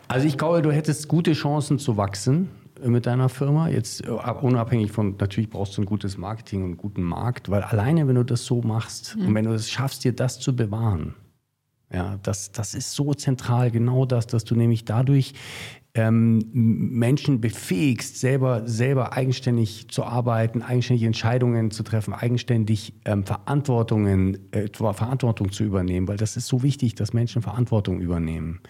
Also 0.07 0.27
ich 0.27 0.39
glaube, 0.39 0.63
du 0.63 0.73
hättest 0.73 1.09
gute 1.09 1.33
Chancen 1.35 1.79
zu 1.79 1.97
wachsen 1.97 2.49
äh, 2.83 2.89
mit 2.89 3.05
deiner 3.07 3.29
Firma. 3.29 3.69
Jetzt 3.69 4.05
äh, 4.07 4.09
unabhängig 4.11 4.93
von, 4.93 5.17
natürlich 5.19 5.51
brauchst 5.51 5.77
du 5.77 5.83
ein 5.83 5.87
gutes 5.87 6.17
Marketing 6.17 6.61
und 6.63 6.69
einen 6.69 6.77
guten 6.79 7.03
Markt, 7.03 7.51
weil 7.51 7.63
alleine, 7.63 8.09
wenn 8.09 8.15
du 8.15 8.25
das 8.25 8.45
so 8.47 8.63
machst 8.63 9.17
Mhm. 9.17 9.27
und 9.27 9.35
wenn 9.35 9.45
du 9.45 9.53
es 9.53 9.69
schaffst, 9.71 10.05
dir 10.05 10.13
das 10.15 10.39
zu 10.41 10.55
bewahren, 10.57 11.15
ja, 11.93 12.19
das, 12.23 12.53
das 12.53 12.75
ist 12.75 12.93
so 12.93 13.15
zentral, 13.15 13.71
genau 13.71 14.05
das, 14.07 14.27
dass 14.27 14.45
du 14.45 14.55
nämlich 14.55 14.85
dadurch 14.85 15.33
ähm, 15.95 16.41
Menschen 16.53 17.41
befähigst, 17.41 18.21
selber, 18.21 18.63
selber 18.67 19.13
eigenständig 19.15 19.89
zu 19.89 20.05
arbeiten, 20.05 20.63
eigenständig 20.63 21.05
Entscheidungen 21.05 21.71
zu 21.71 21.83
treffen, 21.83 22.15
eigenständig 22.15 22.95
ähm, 23.05 23.25
Verantwortungen, 23.25 24.53
äh, 24.53 24.69
Verantwortung 24.73 25.51
zu 25.51 25.65
übernehmen, 25.65 26.07
weil 26.07 26.17
das 26.17 26.37
ist 26.37 26.47
so 26.47 26.63
wichtig, 26.63 26.95
dass 26.95 27.13
Menschen 27.13 27.43
Verantwortung 27.43 28.01
übernehmen. 28.01 28.61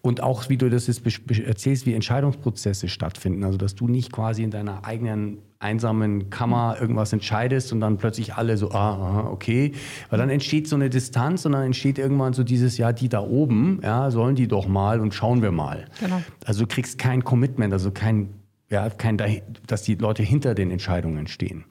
Und 0.00 0.22
auch, 0.22 0.48
wie 0.48 0.56
du 0.56 0.70
das 0.70 0.86
jetzt 0.86 1.02
erzählst, 1.38 1.86
wie 1.86 1.94
Entscheidungsprozesse 1.94 2.88
stattfinden. 2.88 3.44
Also, 3.44 3.58
dass 3.58 3.74
du 3.74 3.88
nicht 3.88 4.12
quasi 4.12 4.42
in 4.42 4.50
deiner 4.50 4.84
eigenen 4.84 5.38
einsamen 5.60 6.30
Kammer 6.30 6.76
irgendwas 6.80 7.12
entscheidest 7.12 7.72
und 7.72 7.80
dann 7.80 7.96
plötzlich 7.98 8.34
alle 8.34 8.56
so, 8.56 8.70
ah, 8.70 9.28
okay. 9.30 9.72
Weil 10.08 10.18
dann 10.18 10.30
entsteht 10.30 10.68
so 10.68 10.76
eine 10.76 10.88
Distanz 10.88 11.44
und 11.46 11.52
dann 11.52 11.64
entsteht 11.64 11.98
irgendwann 11.98 12.32
so 12.32 12.44
dieses, 12.44 12.78
ja, 12.78 12.92
die 12.92 13.08
da 13.08 13.20
oben, 13.20 13.80
ja, 13.82 14.10
sollen 14.10 14.36
die 14.36 14.46
doch 14.46 14.68
mal 14.68 15.00
und 15.00 15.14
schauen 15.14 15.42
wir 15.42 15.50
mal. 15.50 15.86
Genau. 16.00 16.22
Also, 16.44 16.62
du 16.62 16.68
kriegst 16.68 16.98
kein 16.98 17.24
Commitment, 17.24 17.72
also 17.72 17.90
kein, 17.90 18.34
ja, 18.70 18.88
kein, 18.90 19.18
dass 19.66 19.82
die 19.82 19.96
Leute 19.96 20.22
hinter 20.22 20.54
den 20.54 20.70
Entscheidungen 20.70 21.26
stehen. 21.26 21.64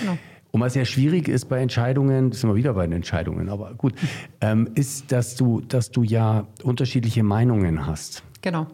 genau. 0.00 0.18
Und 0.50 0.60
was 0.60 0.74
ja 0.74 0.84
schwierig 0.84 1.28
ist 1.28 1.46
bei 1.46 1.60
Entscheidungen, 1.60 2.28
das 2.28 2.40
sind 2.40 2.50
wir 2.50 2.56
wieder 2.56 2.74
bei 2.74 2.86
den 2.86 2.92
Entscheidungen, 2.92 3.48
aber 3.48 3.72
gut, 3.72 3.94
ähm, 4.42 4.68
ist, 4.74 5.10
dass 5.10 5.34
du, 5.34 5.62
dass 5.62 5.90
du 5.90 6.02
ja 6.02 6.46
unterschiedliche 6.62 7.22
Meinungen 7.22 7.86
hast. 7.86 8.22
Genau. 8.42 8.66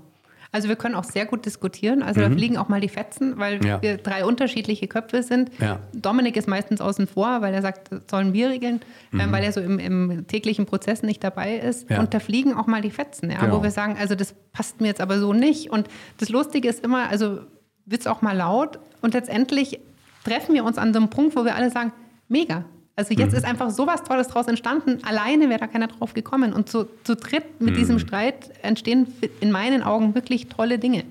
Also 0.51 0.69
wir 0.69 0.77
können 0.77 0.95
auch 0.95 1.05
sehr 1.05 1.27
gut 1.27 1.45
diskutieren. 1.45 2.03
Also 2.03 2.21
da 2.21 2.31
fliegen 2.31 2.57
auch 2.57 2.69
mal 2.69 2.81
die 2.81 2.89
Fetzen, 2.89 3.37
weil 3.39 3.59
Mhm. 3.59 3.67
Ja. 3.67 3.83
wir 3.83 3.97
drei 3.99 4.25
unterschiedliche 4.25 4.89
Köpfe 4.89 5.23
sind. 5.23 5.51
Ja. 5.61 5.81
Dominik 5.93 6.37
ist 6.37 6.49
meistens 6.49 6.81
außen 6.81 7.07
vor, 7.07 7.43
weil 7.43 7.53
er 7.53 7.61
sagt, 7.61 7.93
das 7.93 8.01
sollen 8.11 8.33
wir 8.33 8.49
regeln, 8.49 8.81
ähm, 9.13 9.31
weil 9.31 9.45
er 9.45 9.53
so 9.53 9.61
im, 9.61 9.79
im 9.79 10.27
täglichen 10.27 10.65
Prozess 10.65 11.03
nicht 11.03 11.23
dabei 11.23 11.57
ist. 11.57 11.91
Mhm. 11.91 11.95
Ja. 11.97 12.01
Und 12.01 12.15
da 12.15 12.19
fliegen 12.21 12.55
auch 12.55 12.67
mal 12.67 12.81
die 12.81 12.91
Fetzen, 12.91 13.31
ja, 13.31 13.41
Genau. 13.41 13.59
wo 13.59 13.63
wir 13.63 13.71
sagen, 13.71 13.97
also 14.01 14.15
das 14.15 14.35
passt 14.53 14.81
mir 14.81 14.87
jetzt 14.89 15.01
aber 15.03 15.19
so 15.19 15.33
nicht. 15.35 15.71
Und 15.71 15.89
das 16.19 16.31
Lustige 16.31 16.69
ist 16.69 16.83
immer, 16.83 17.09
also 17.11 17.41
wird 17.85 18.01
es 18.01 18.07
auch 18.07 18.23
mal 18.23 18.37
laut 18.37 18.79
und 19.03 19.13
letztendlich 19.15 19.81
treffen 20.25 20.55
wir 20.55 20.65
uns 20.65 20.79
an 20.79 20.93
so 20.95 20.99
einem 21.01 21.11
Punkt, 21.11 21.37
wo 21.37 21.45
wir 21.45 21.55
alle 21.57 21.71
sagen, 21.71 21.93
mega. 22.29 22.65
Also 22.99 23.15
jetzt 23.15 23.31
Mhm. 23.31 23.39
ist 23.39 23.45
einfach 23.45 23.71
sowas 23.71 24.03
Tolles 24.03 24.27
draus 24.27 24.49
entstanden. 24.49 24.99
Alleine 25.05 25.49
wäre 25.49 25.61
da 25.61 25.67
keiner 25.69 25.87
drauf 25.87 26.15
gekommen. 26.15 26.53
Und 26.53 26.69
zu, 26.69 26.87
zu 27.05 27.15
dritt 27.15 27.61
mit 27.61 27.75
Mhm. 27.75 27.79
diesem 27.79 27.99
Streit 28.01 28.51
entstehen 28.63 29.07
in 29.41 29.53
meinen 29.53 29.85
Augen 29.85 30.17
wirklich 30.17 30.49
tolle 30.49 30.81
Dinge. 30.81 31.05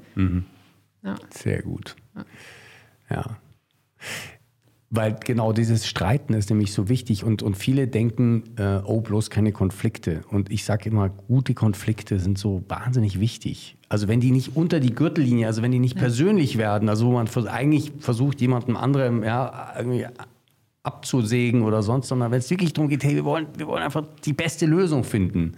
Ja. 1.01 1.15
Sehr 1.29 1.61
gut. 1.61 1.95
Ja. 3.09 3.37
Weil 4.89 5.17
genau 5.25 5.53
dieses 5.53 5.85
Streiten 5.87 6.33
ist 6.33 6.49
nämlich 6.49 6.71
so 6.73 6.87
wichtig 6.89 7.23
und, 7.23 7.41
und 7.41 7.55
viele 7.55 7.87
denken, 7.87 8.43
äh, 8.57 8.79
oh, 8.85 8.99
bloß 9.01 9.29
keine 9.29 9.53
Konflikte. 9.53 10.23
Und 10.29 10.51
ich 10.51 10.63
sage 10.65 10.89
immer, 10.89 11.07
gute 11.09 11.53
Konflikte 11.53 12.19
sind 12.19 12.37
so 12.37 12.63
wahnsinnig 12.67 13.19
wichtig. 13.19 13.77
Also 13.87 14.09
wenn 14.09 14.19
die 14.19 14.31
nicht 14.31 14.55
unter 14.57 14.79
die 14.81 14.93
Gürtellinie, 14.93 15.47
also 15.47 15.61
wenn 15.61 15.71
die 15.71 15.79
nicht 15.79 15.97
persönlich 15.97 16.57
werden, 16.57 16.87
also 16.89 17.07
wo 17.07 17.11
man 17.13 17.27
eigentlich 17.47 17.91
versucht, 17.99 18.41
jemandem 18.41 18.75
anderem 18.77 19.23
ja, 19.23 19.73
irgendwie 19.77 20.05
abzusägen 20.87 21.61
oder 21.63 21.83
sonst, 21.83 22.07
sondern 22.07 22.31
wenn 22.31 22.39
es 22.39 22.49
wirklich 22.49 22.73
darum 22.73 22.89
geht, 22.89 23.03
hey, 23.03 23.15
wir 23.15 23.25
wollen, 23.25 23.47
wir 23.55 23.67
wollen 23.67 23.83
einfach 23.83 24.03
die 24.25 24.33
beste 24.33 24.65
Lösung 24.65 25.03
finden, 25.03 25.55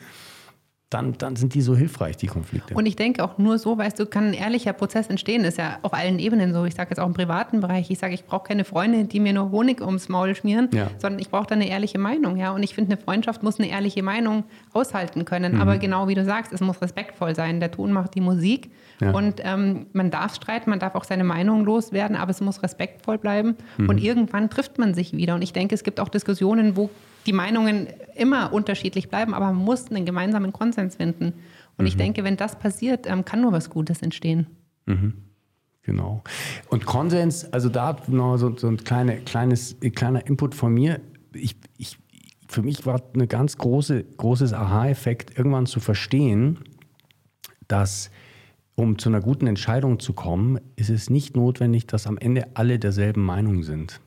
dann, 0.90 1.14
dann 1.20 1.36
sind 1.36 1.54
die 1.54 1.62
so 1.62 1.76
hilfreich, 1.76 2.18
die 2.18 2.26
Konflikte. 2.26 2.74
Und 2.74 2.88
ich 2.88 2.96
denke 2.96 3.24
auch 3.24 3.38
nur 3.38 3.60
so, 3.60 3.78
weißt 3.78 4.00
du, 4.00 4.08
kann 4.08 4.30
ein 4.30 4.34
ehrlicher 4.34 4.74
Prozess 4.74 5.08
entstehen. 5.08 5.44
Das 5.44 5.54
ist 5.54 5.58
ja 5.58 5.78
auf 5.84 5.94
allen 5.94 6.18
Ebenen 6.18 6.52
so. 6.52 6.66
Ich 6.66 6.74
sage 6.74 6.90
jetzt 6.90 7.00
auch 7.00 7.06
im 7.06 7.14
privaten 7.14 7.60
Bereich. 7.62 7.92
Ich 7.92 8.00
sage, 8.00 8.16
ich 8.16 8.26
brauche 8.26 8.48
keine 8.48 8.66
Freunde, 8.66 9.06
die 9.06 9.20
mir 9.20 9.34
nur 9.34 9.52
Honig 9.52 9.82
ums 9.82 10.10
Maul 10.10 10.34
schmieren, 10.34 10.68
Ja. 10.74 10.88
sondern 10.98 11.20
ich 11.20 11.30
brauche 11.30 11.46
da 11.46 11.54
eine 11.54 11.70
ehrliche 11.70 12.00
Meinung. 12.00 12.38
Ja? 12.38 12.52
Und 12.52 12.64
ich 12.64 12.74
finde, 12.74 12.94
eine 12.94 13.02
Freundschaft 13.02 13.44
muss 13.44 13.60
eine 13.60 13.70
ehrliche 13.70 14.02
Meinung 14.02 14.46
aushalten 14.74 15.26
können. 15.26 15.56
Mhm. 15.56 15.62
Aber 15.62 15.78
genau 15.78 16.08
wie 16.08 16.16
du 16.16 16.26
sagst, 16.26 16.52
es 16.54 16.62
muss 16.62 16.82
respektvoll 16.82 17.36
sein. 17.36 17.60
Der 17.60 17.70
Ton 17.70 17.92
macht 17.92 18.16
die 18.16 18.22
Musik. 18.22 18.72
Ja. 19.00 19.12
Und 19.12 19.42
ähm, 19.44 19.86
man 19.94 20.10
darf 20.10 20.34
streiten, 20.34 20.72
man 20.72 20.80
darf 20.80 20.96
auch 20.96 21.04
seine 21.04 21.24
Meinung 21.24 21.66
loswerden, 21.66 22.16
aber 22.18 22.32
es 22.32 22.42
muss 22.42 22.64
respektvoll 22.64 23.20
bleiben. 23.20 23.56
Mhm. 23.78 23.90
Und 23.90 23.98
irgendwann 24.00 24.50
trifft 24.50 24.80
man 24.80 24.96
sich 24.96 25.14
wieder. 25.14 25.36
Und 25.36 25.44
ich 25.44 25.54
denke, 25.54 25.76
es 25.76 25.84
gibt 25.84 26.00
auch 26.00 26.10
Diskussionen, 26.10 26.76
wo 26.76 26.90
die 27.30 27.34
Meinungen 27.34 27.86
immer 28.16 28.52
unterschiedlich 28.52 29.08
bleiben, 29.08 29.36
aber 29.36 29.46
man 29.54 29.64
muss 29.64 29.92
einen 29.92 30.04
gemeinsamen 30.04 30.52
Konsens 30.52 30.96
finden. 30.96 31.26
Und 31.78 31.84
Mhm. 31.84 31.86
ich 31.86 31.96
denke, 31.96 32.24
wenn 32.24 32.38
das 32.38 32.58
passiert, 32.58 33.06
ähm, 33.06 33.24
kann 33.24 33.42
nur 33.42 33.52
was 33.52 33.70
Gutes 33.70 34.02
entstehen. 34.02 34.48
Genau. 35.84 36.24
Und 36.70 36.88
Konsens, 36.88 37.46
also 37.54 37.70
da 37.70 37.98
noch 38.08 38.38
so, 38.38 38.58
so 38.58 38.68
ein 38.68 38.78
kleine, 38.78 39.18
kleines, 39.18 39.78
kleiner 39.94 40.26
Input 40.26 40.56
von 40.56 40.74
mir. 40.74 41.02
Ich, 41.34 41.56
ich, 41.78 42.00
für 42.48 42.64
mich 42.64 42.88
war 42.88 43.00
eine 43.14 43.28
ganz 43.28 43.60
große, 43.60 44.04
großes 44.18 44.54
Aha-Effekt, 44.54 45.38
irgendwann 45.38 45.68
zu 45.68 45.80
verstehen, 45.80 46.58
dass 47.68 48.10
um 48.80 48.98
zu 48.98 49.10
einer 49.10 49.20
guten 49.20 49.46
Entscheidung 49.46 50.00
zu 50.00 50.14
kommen, 50.14 50.58
ist 50.78 50.90
es 50.90 51.10
nicht 51.10 51.36
notwendig, 51.36 51.86
dass 51.86 52.08
am 52.08 52.18
Ende 52.18 52.48
alle 52.54 52.80
derselben 52.80 53.22
Meinung 53.22 53.64
sind, 53.64 54.00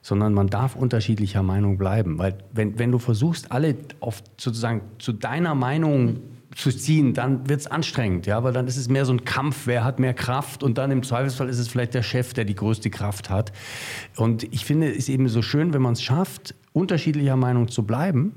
sondern 0.00 0.32
man 0.32 0.46
darf 0.46 0.76
unterschiedlicher 0.76 1.42
Meinung 1.42 1.76
bleiben. 1.76 2.16
Weil 2.16 2.38
wenn, 2.52 2.78
wenn 2.78 2.92
du 2.92 3.00
versuchst, 3.00 3.50
alle 3.50 3.74
auf 3.98 4.22
sozusagen 4.36 4.82
zu 4.98 5.12
deiner 5.12 5.56
Meinung 5.56 6.20
zu 6.54 6.70
ziehen, 6.70 7.14
dann 7.14 7.48
wird 7.48 7.60
es 7.60 7.66
anstrengend, 7.66 8.26
ja, 8.26 8.44
weil 8.44 8.52
dann 8.52 8.68
ist 8.68 8.76
es 8.76 8.88
mehr 8.88 9.04
so 9.04 9.12
ein 9.12 9.24
Kampf, 9.24 9.66
wer 9.66 9.82
hat 9.82 9.98
mehr 9.98 10.14
Kraft 10.14 10.62
und 10.62 10.78
dann 10.78 10.92
im 10.92 11.02
Zweifelsfall 11.02 11.48
ist 11.48 11.58
es 11.58 11.66
vielleicht 11.66 11.94
der 11.94 12.04
Chef, 12.04 12.32
der 12.32 12.44
die 12.44 12.54
größte 12.54 12.90
Kraft 12.90 13.28
hat. 13.28 13.50
Und 14.16 14.44
ich 14.54 14.64
finde 14.64 14.88
es 14.94 15.08
eben 15.08 15.28
so 15.28 15.42
schön, 15.42 15.74
wenn 15.74 15.82
man 15.82 15.94
es 15.94 16.02
schafft, 16.02 16.54
unterschiedlicher 16.72 17.36
Meinung 17.36 17.68
zu 17.68 17.82
bleiben 17.82 18.36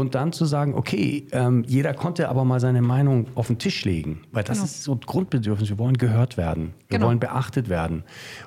und 0.00 0.14
dann 0.14 0.32
zu 0.32 0.44
sagen, 0.44 0.74
okay, 0.74 1.26
ähm, 1.32 1.64
jeder 1.66 1.94
konnte 1.94 2.28
aber 2.28 2.44
mal 2.44 2.58
seine 2.60 2.82
Meinung 2.82 3.26
auf 3.34 3.46
den 3.48 3.58
Tisch 3.58 3.84
legen, 3.84 4.22
weil 4.32 4.42
das 4.44 4.58
Genau. 4.58 4.64
ist 4.64 4.82
so 4.82 4.92
ein 4.94 5.00
Grundbedürfnis. 5.00 5.68
Wir 5.68 5.78
wollen 5.78 5.96
gehört 5.98 6.36
werden, 6.36 6.72
wir 6.88 6.98
Genau. 6.98 7.08
wollen 7.08 7.20
beachtet 7.20 7.68
werden. 7.68 8.02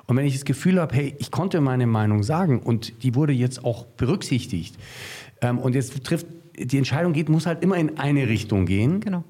Und 0.06 0.16
wenn 0.16 0.26
ich 0.26 0.34
das 0.34 0.44
Gefühl 0.44 0.80
habe, 0.80 0.94
hey, 0.94 1.14
ich 1.18 1.30
konnte 1.30 1.60
meine 1.60 1.86
Meinung 1.86 2.22
sagen 2.22 2.60
und 2.60 3.02
die 3.02 3.14
wurde 3.14 3.32
jetzt 3.32 3.64
auch 3.64 3.84
berücksichtigt 3.86 4.76
ähm, 5.40 5.58
und 5.58 5.74
jetzt 5.74 6.04
trifft 6.04 6.26
die 6.58 6.78
Entscheidung 6.78 7.12
geht, 7.12 7.28
muss 7.28 7.46
halt 7.46 7.62
immer 7.62 7.76
in 7.76 7.98
eine 7.98 8.28
Richtung 8.28 8.66
gehen 8.66 9.00
Genau. 9.00 9.24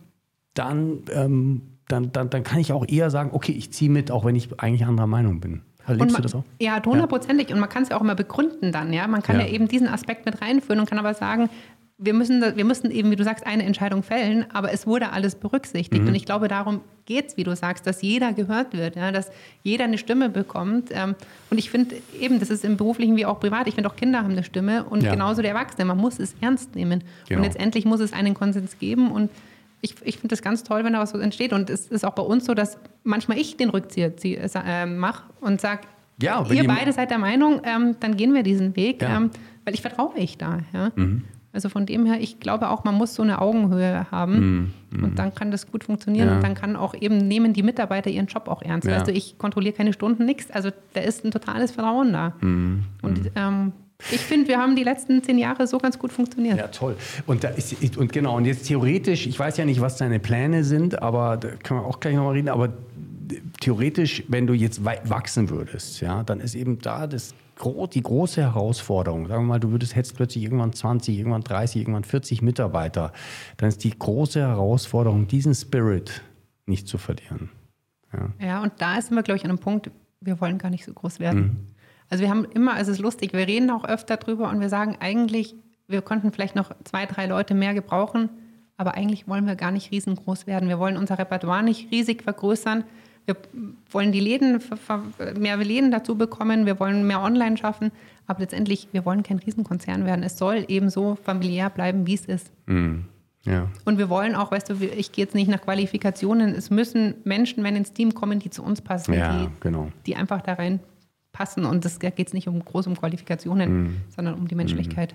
dann, 0.54 0.98
ähm, 1.12 1.62
dann, 1.88 2.12
dann, 2.12 2.30
dann 2.30 2.42
kann 2.44 2.58
ich 2.60 2.72
auch 2.72 2.86
eher 2.88 3.10
sagen, 3.10 3.30
okay, 3.32 3.52
ich 3.52 3.72
ziehe 3.72 3.90
mit, 3.90 4.10
auch 4.10 4.24
wenn 4.24 4.36
ich 4.36 4.48
eigentlich 4.60 4.84
anderer 4.86 5.06
Meinung 5.06 5.40
bin. 5.40 5.62
Erlebst 5.86 6.02
Und 6.02 6.08
du 6.08 6.12
man, 6.14 6.22
das 6.22 6.34
auch? 6.34 6.44
Ja, 6.60 6.82
hundertprozentig. 6.84 7.52
Und 7.52 7.60
man 7.60 7.68
kann 7.68 7.82
es 7.82 7.90
ja 7.90 7.96
auch 7.96 8.00
immer 8.00 8.14
begründen 8.14 8.72
dann. 8.72 8.92
Ja? 8.92 9.06
Man 9.06 9.22
kann 9.22 9.36
ja. 9.38 9.46
Ja. 9.46 9.52
eben 9.52 9.68
diesen 9.68 9.86
Aspekt 9.88 10.24
mit 10.24 10.40
reinführen 10.40 10.80
und 10.80 10.88
kann 10.88 10.98
aber 10.98 11.12
sagen, 11.12 11.50
wir 11.96 12.12
müssen, 12.12 12.42
wir 12.56 12.64
müssen 12.64 12.90
eben, 12.90 13.10
wie 13.12 13.16
du 13.16 13.22
sagst, 13.22 13.46
eine 13.46 13.62
Entscheidung 13.62 14.02
fällen, 14.02 14.46
aber 14.52 14.72
es 14.72 14.84
wurde 14.86 15.12
alles 15.12 15.36
berücksichtigt. 15.36 16.02
Mhm. 16.02 16.08
Und 16.08 16.14
ich 16.16 16.24
glaube, 16.26 16.48
darum 16.48 16.80
geht 17.06 17.28
es, 17.28 17.36
wie 17.36 17.44
du 17.44 17.54
sagst, 17.54 17.86
dass 17.86 18.02
jeder 18.02 18.32
gehört 18.32 18.72
wird, 18.76 18.96
ja? 18.96 19.12
dass 19.12 19.30
jeder 19.62 19.84
eine 19.84 19.96
Stimme 19.98 20.28
bekommt. 20.28 20.88
Ähm, 20.92 21.14
und 21.50 21.58
ich 21.58 21.70
finde 21.70 21.94
eben, 22.20 22.40
das 22.40 22.50
ist 22.50 22.64
im 22.64 22.76
beruflichen 22.76 23.16
wie 23.16 23.26
auch 23.26 23.38
privat, 23.38 23.68
ich 23.68 23.74
finde 23.76 23.88
auch 23.88 23.94
Kinder 23.96 24.18
haben 24.22 24.30
eine 24.32 24.42
Stimme 24.42 24.84
und 24.84 25.02
Ja. 25.04 25.12
genauso 25.12 25.40
der 25.40 25.52
Erwachsene. 25.52 25.84
Man 25.84 25.98
muss 25.98 26.18
es 26.18 26.34
ernst 26.40 26.74
nehmen. 26.74 27.04
Genau. 27.28 27.40
Und 27.40 27.46
letztendlich 27.46 27.84
muss 27.84 28.00
es 28.00 28.12
einen 28.12 28.34
Konsens 28.34 28.78
geben 28.80 29.12
und 29.12 29.30
ich, 29.80 29.94
ich 30.02 30.16
finde 30.16 30.28
das 30.32 30.42
ganz 30.42 30.64
toll, 30.64 30.82
wenn 30.82 30.94
da 30.94 30.98
was 30.98 31.10
so 31.10 31.18
entsteht. 31.18 31.52
Und 31.52 31.68
es 31.70 31.86
ist 31.88 32.04
auch 32.04 32.14
bei 32.14 32.22
uns 32.22 32.46
so, 32.46 32.54
dass 32.54 32.78
manchmal 33.04 33.38
ich 33.38 33.56
den 33.56 33.68
Rückzieher 33.68 34.16
zieh- 34.16 34.36
äh, 34.36 34.48
äh, 34.66 34.86
mache 34.86 35.24
und 35.42 35.60
sage, 35.60 35.82
Ja, 36.20 36.44
ihr 36.50 36.66
beide 36.66 36.90
seid 36.92 37.10
der 37.10 37.18
Meinung, 37.18 37.60
ähm, 37.64 37.94
dann 38.00 38.16
gehen 38.16 38.32
wir 38.34 38.42
diesen 38.42 38.74
Weg, 38.76 39.02
Ja. 39.02 39.16
ähm, 39.18 39.30
weil 39.64 39.74
ich 39.74 39.82
vertraue 39.82 40.12
ich 40.16 40.38
da. 40.38 40.60
Ja? 40.72 40.90
Also 41.54 41.68
von 41.68 41.86
dem 41.86 42.04
her, 42.04 42.16
ich 42.20 42.40
glaube 42.40 42.68
auch, 42.68 42.84
man 42.84 42.94
muss 42.96 43.14
so 43.14 43.22
eine 43.22 43.40
Augenhöhe 43.40 44.10
haben 44.10 44.74
und 44.92 45.18
dann 45.18 45.34
kann 45.34 45.50
das 45.50 45.70
gut 45.70 45.84
funktionieren 45.84 46.28
Ja. 46.28 46.34
und 46.36 46.42
dann 46.42 46.54
kann 46.54 46.76
auch 46.76 46.94
eben, 47.00 47.18
nehmen 47.28 47.52
die 47.52 47.62
Mitarbeiter 47.62 48.10
ihren 48.10 48.26
Job 48.26 48.48
auch 48.48 48.60
ernst. 48.62 48.86
Ja. 48.88 49.02
Du, 49.02 49.12
ich 49.12 49.38
kontrolliere 49.38 49.74
keine 49.74 49.92
Stunden, 49.92 50.24
nichts. 50.24 50.50
Also 50.50 50.70
da 50.92 51.00
ist 51.00 51.24
ein 51.24 51.30
totales 51.30 51.70
Vertrauen 51.70 52.12
da. 52.12 52.34
Und 52.42 53.30
ähm, 53.36 53.72
ich 54.10 54.20
finde, 54.20 54.48
wir 54.48 54.58
haben 54.58 54.74
die 54.76 54.82
letzten 54.82 55.22
zehn 55.22 55.38
Jahre 55.38 55.66
so 55.66 55.78
ganz 55.78 55.98
gut 55.98 56.12
funktioniert. 56.12 56.58
Ja, 56.58 56.66
toll. 56.66 56.96
Und, 57.26 57.44
da 57.44 57.48
ist, 57.48 57.96
und 57.96 58.12
genau, 58.12 58.36
und 58.36 58.44
jetzt 58.44 58.66
theoretisch, 58.66 59.26
ich 59.26 59.38
weiß 59.38 59.56
ja 59.56 59.64
nicht, 59.64 59.80
was 59.80 59.96
deine 59.96 60.18
Pläne 60.18 60.64
sind, 60.64 61.00
aber 61.00 61.36
da 61.36 61.48
können 61.62 61.80
wir 61.80 61.86
auch 61.86 62.00
gleich 62.00 62.14
nochmal 62.16 62.32
reden, 62.34 62.48
aber 62.48 62.70
theoretisch, 63.60 64.24
wenn 64.28 64.46
du 64.46 64.52
jetzt 64.54 64.84
wachsen 64.84 65.48
würdest, 65.50 66.00
ja, 66.00 66.22
dann 66.24 66.40
ist 66.40 66.54
eben 66.54 66.78
da 66.80 67.06
das, 67.06 67.34
gro- 67.56 67.86
die 67.86 68.02
große 68.02 68.42
Herausforderung. 68.42 69.26
Sagen 69.28 69.42
wir 69.44 69.48
mal, 69.48 69.60
du 69.60 69.70
würdest 69.70 69.94
hättest 69.94 70.16
plötzlich 70.16 70.44
irgendwann 70.44 70.72
20, 70.72 71.18
irgendwann 71.18 71.42
30, 71.42 71.82
irgendwann 71.82 72.04
40 72.04 72.42
Mitarbeiter. 72.42 73.12
Dann 73.56 73.68
ist 73.68 73.84
die 73.84 73.96
große 73.98 74.40
Herausforderung, 74.40 75.26
diesen 75.26 75.54
Spirit 75.54 76.22
nicht 76.66 76.88
zu 76.88 76.98
verlieren. 76.98 77.50
Ja. 78.12 78.46
Ja, 78.46 78.62
und 78.62 78.72
da 78.78 79.00
sind 79.00 79.14
wir, 79.16 79.22
glaube 79.22 79.36
ich, 79.38 79.44
an 79.44 79.50
einem 79.50 79.58
Punkt, 79.58 79.90
wir 80.20 80.40
wollen 80.40 80.58
gar 80.58 80.70
nicht 80.70 80.84
so 80.84 80.92
groß 80.92 81.20
werden. 81.20 81.74
Also 82.08 82.22
wir 82.22 82.30
haben 82.30 82.44
immer, 82.44 82.78
es 82.78 82.88
ist 82.88 82.98
lustig, 83.00 83.32
wir 83.32 83.46
reden 83.46 83.70
auch 83.70 83.84
öfter 83.84 84.16
drüber 84.16 84.50
und 84.50 84.60
wir 84.60 84.68
sagen 84.68 84.96
eigentlich, 85.00 85.54
wir 85.88 86.00
konnten 86.02 86.32
vielleicht 86.32 86.54
noch 86.54 86.70
zwei, 86.84 87.06
drei 87.06 87.26
Leute 87.26 87.54
mehr 87.54 87.74
gebrauchen, 87.74 88.30
aber 88.76 88.94
eigentlich 88.94 89.28
wollen 89.28 89.46
wir 89.46 89.56
gar 89.56 89.70
nicht 89.70 89.90
riesengroß 89.90 90.46
werden. 90.46 90.68
Wir 90.68 90.78
wollen 90.78 90.96
unser 90.96 91.18
Repertoire 91.18 91.62
nicht 91.62 91.90
riesig 91.90 92.22
vergrößern. 92.22 92.84
Wir 93.26 93.36
wollen 93.90 94.12
die 94.12 94.20
Läden, 94.20 94.60
mehr 95.38 95.56
Läden 95.56 95.90
dazu 95.90 96.16
bekommen, 96.16 96.66
wir 96.66 96.78
wollen 96.78 97.06
mehr 97.06 97.22
online 97.22 97.56
schaffen, 97.56 97.90
aber 98.26 98.40
letztendlich, 98.40 98.88
wir 98.92 99.04
wollen 99.04 99.22
kein 99.22 99.38
Riesenkonzern 99.38 100.04
werden. 100.04 100.22
Es 100.22 100.36
soll 100.36 100.64
eben 100.68 100.90
so 100.90 101.16
familiär 101.16 101.70
bleiben, 101.70 102.06
wie 102.06 102.14
es 102.14 102.26
ist. 102.26 102.52
Ja. 103.46 103.68
Und 103.84 103.98
wir 103.98 104.08
wollen 104.08 104.34
auch, 104.34 104.50
weißt 104.50 104.70
du, 104.70 104.74
ich 104.74 105.12
gehe 105.12 105.24
jetzt 105.24 105.34
nicht 105.34 105.48
nach 105.48 105.60
Qualifikationen. 105.60 106.54
Es 106.54 106.70
müssen 106.70 107.14
Menschen, 107.24 107.62
wenn 107.64 107.76
ins 107.76 107.92
Team 107.92 108.14
kommen, 108.14 108.38
die 108.38 108.50
zu 108.50 108.62
uns 108.62 108.80
passen, 108.80 109.12
Ja, 109.14 109.38
die, 109.38 109.48
genau. 109.60 109.90
die 110.06 110.16
einfach 110.16 110.40
da 110.40 110.54
rein 110.54 110.80
passen. 111.32 111.64
Und 111.66 111.84
es 111.84 111.98
geht 111.98 112.32
nicht 112.32 112.48
um 112.48 112.64
groß 112.64 112.86
um 112.86 112.96
Qualifikationen, 112.96 113.82
Mhm. 113.82 113.96
sondern 114.14 114.34
um 114.34 114.48
die 114.48 114.54
Menschlichkeit. 114.54 115.14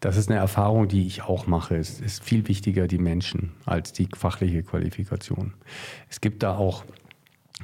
Das 0.00 0.16
ist 0.16 0.30
eine 0.30 0.38
Erfahrung, 0.38 0.88
die 0.88 1.06
ich 1.06 1.22
auch 1.22 1.46
mache. 1.46 1.76
Es 1.76 2.00
ist 2.00 2.22
viel 2.22 2.48
wichtiger 2.48 2.86
die 2.86 2.98
Menschen 2.98 3.52
als 3.64 3.92
die 3.92 4.08
fachliche 4.14 4.62
Qualifikation. 4.62 5.54
Es 6.08 6.20
gibt 6.20 6.42
da 6.42 6.56
auch, 6.56 6.84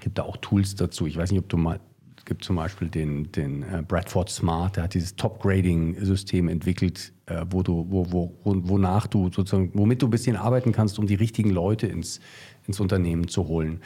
gibt 0.00 0.18
da 0.18 0.22
auch 0.22 0.36
Tools 0.38 0.74
dazu. 0.74 1.06
Ich 1.06 1.16
weiß 1.16 1.30
nicht, 1.30 1.40
ob 1.40 1.48
du 1.48 1.56
mal, 1.56 1.80
es 2.16 2.24
gibt 2.24 2.44
zum 2.44 2.56
Beispiel 2.56 2.88
den, 2.88 3.30
den 3.32 3.62
äh, 3.62 3.82
Bradford 3.86 4.30
Smart, 4.30 4.76
der 4.76 4.84
hat 4.84 4.94
dieses 4.94 5.16
Top-Grading-System 5.16 6.48
entwickelt, 6.48 7.12
äh, 7.26 7.44
wo 7.50 7.62
du, 7.62 7.86
wo, 7.90 8.10
wo, 8.10 8.32
wo, 8.44 8.56
wonach 8.68 9.06
du 9.08 9.30
sozusagen, 9.30 9.72
womit 9.74 10.02
du 10.02 10.06
ein 10.06 10.10
bisschen 10.10 10.36
arbeiten 10.36 10.72
kannst, 10.72 10.98
um 10.98 11.06
die 11.06 11.16
richtigen 11.16 11.50
Leute 11.50 11.88
ins, 11.88 12.20
ins 12.66 12.80
Unternehmen 12.80 13.28
zu 13.28 13.48
holen. 13.48 13.80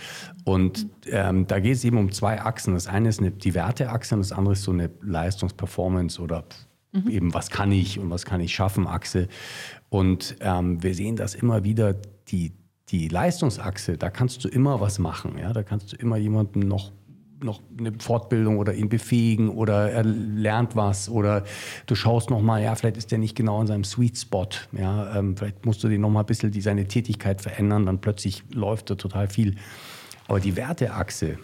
Und 0.45 0.87
ähm, 1.07 1.47
da 1.47 1.61
geht 1.61 1.77
es 1.77 1.85
eben 1.85 1.99
um 1.99 2.13
zwei 2.13 2.41
Achsen. 2.41 2.75
Das 2.75 2.87
eine 2.87 3.09
ist 3.09 3.21
eine, 3.21 3.31
die 3.31 3.55
Werteachse 3.55 4.15
und 4.15 4.21
das 4.21 4.33
andere 4.33 4.53
ist 4.53 4.63
so 4.63 4.73
eine 4.73 4.91
Leistungs-Performance 5.01 6.21
oder 6.21 6.45
eben 7.09 7.35
was 7.35 7.51
kann 7.51 7.73
ich 7.73 7.99
und 7.99 8.11
was 8.11 8.25
kann 8.25 8.41
ich 8.41 8.55
schaffen 8.55 8.87
Achse. 8.87 9.29
Und 9.89 10.37
ähm, 10.41 10.83
wir 10.83 10.95
sehen 10.95 11.17
das 11.17 11.35
immer 11.35 11.65
wieder, 11.65 11.95
die, 12.29 12.53
die 12.89 13.09
Leistungsachse, 13.09 13.97
da 13.97 14.11
kannst 14.11 14.45
du 14.45 14.49
immer 14.49 14.81
was 14.81 14.99
machen. 14.99 15.39
Ja? 15.39 15.53
Da 15.53 15.63
kannst 15.63 15.93
du 15.93 15.97
immer 15.97 16.17
jemanden 16.17 16.61
noch 16.61 16.93
noch 17.43 17.61
eine 17.79 17.93
Fortbildung 17.99 18.59
oder 18.59 18.75
ihn 18.75 18.89
befähigen 18.89 19.51
oder 19.51 19.91
er 19.91 20.05
lernt 20.05 20.77
was 20.77 21.09
oder 21.09 21.45
du 21.87 21.95
schaust 21.95 22.31
nochmal, 22.31 22.63
ja, 22.63 22.75
vielleicht 22.75 22.97
ist 22.97 23.11
der 23.11 23.19
nicht 23.19 23.37
genau 23.37 23.61
in 23.61 23.67
seinem 23.67 23.85
Sweet 23.85 24.17
Spot, 24.17 24.49
ja, 24.73 25.19
ähm, 25.19 25.37
vielleicht 25.37 25.67
musst 25.67 25.85
du 25.85 25.89
den 25.89 26.01
nochmal 26.01 26.23
ein 26.23 26.27
bisschen 26.27 26.51
die, 26.51 26.61
seine 26.61 26.89
Tätigkeit 26.89 27.41
verändern, 27.41 27.87
dann 27.87 28.01
plötzlich 28.01 28.43
läuft 28.53 28.91
er 28.91 28.97
total 28.97 29.29
viel. 29.29 29.57
Aber 30.29 30.41
die 30.41 30.57
Werteachse, 30.57 31.39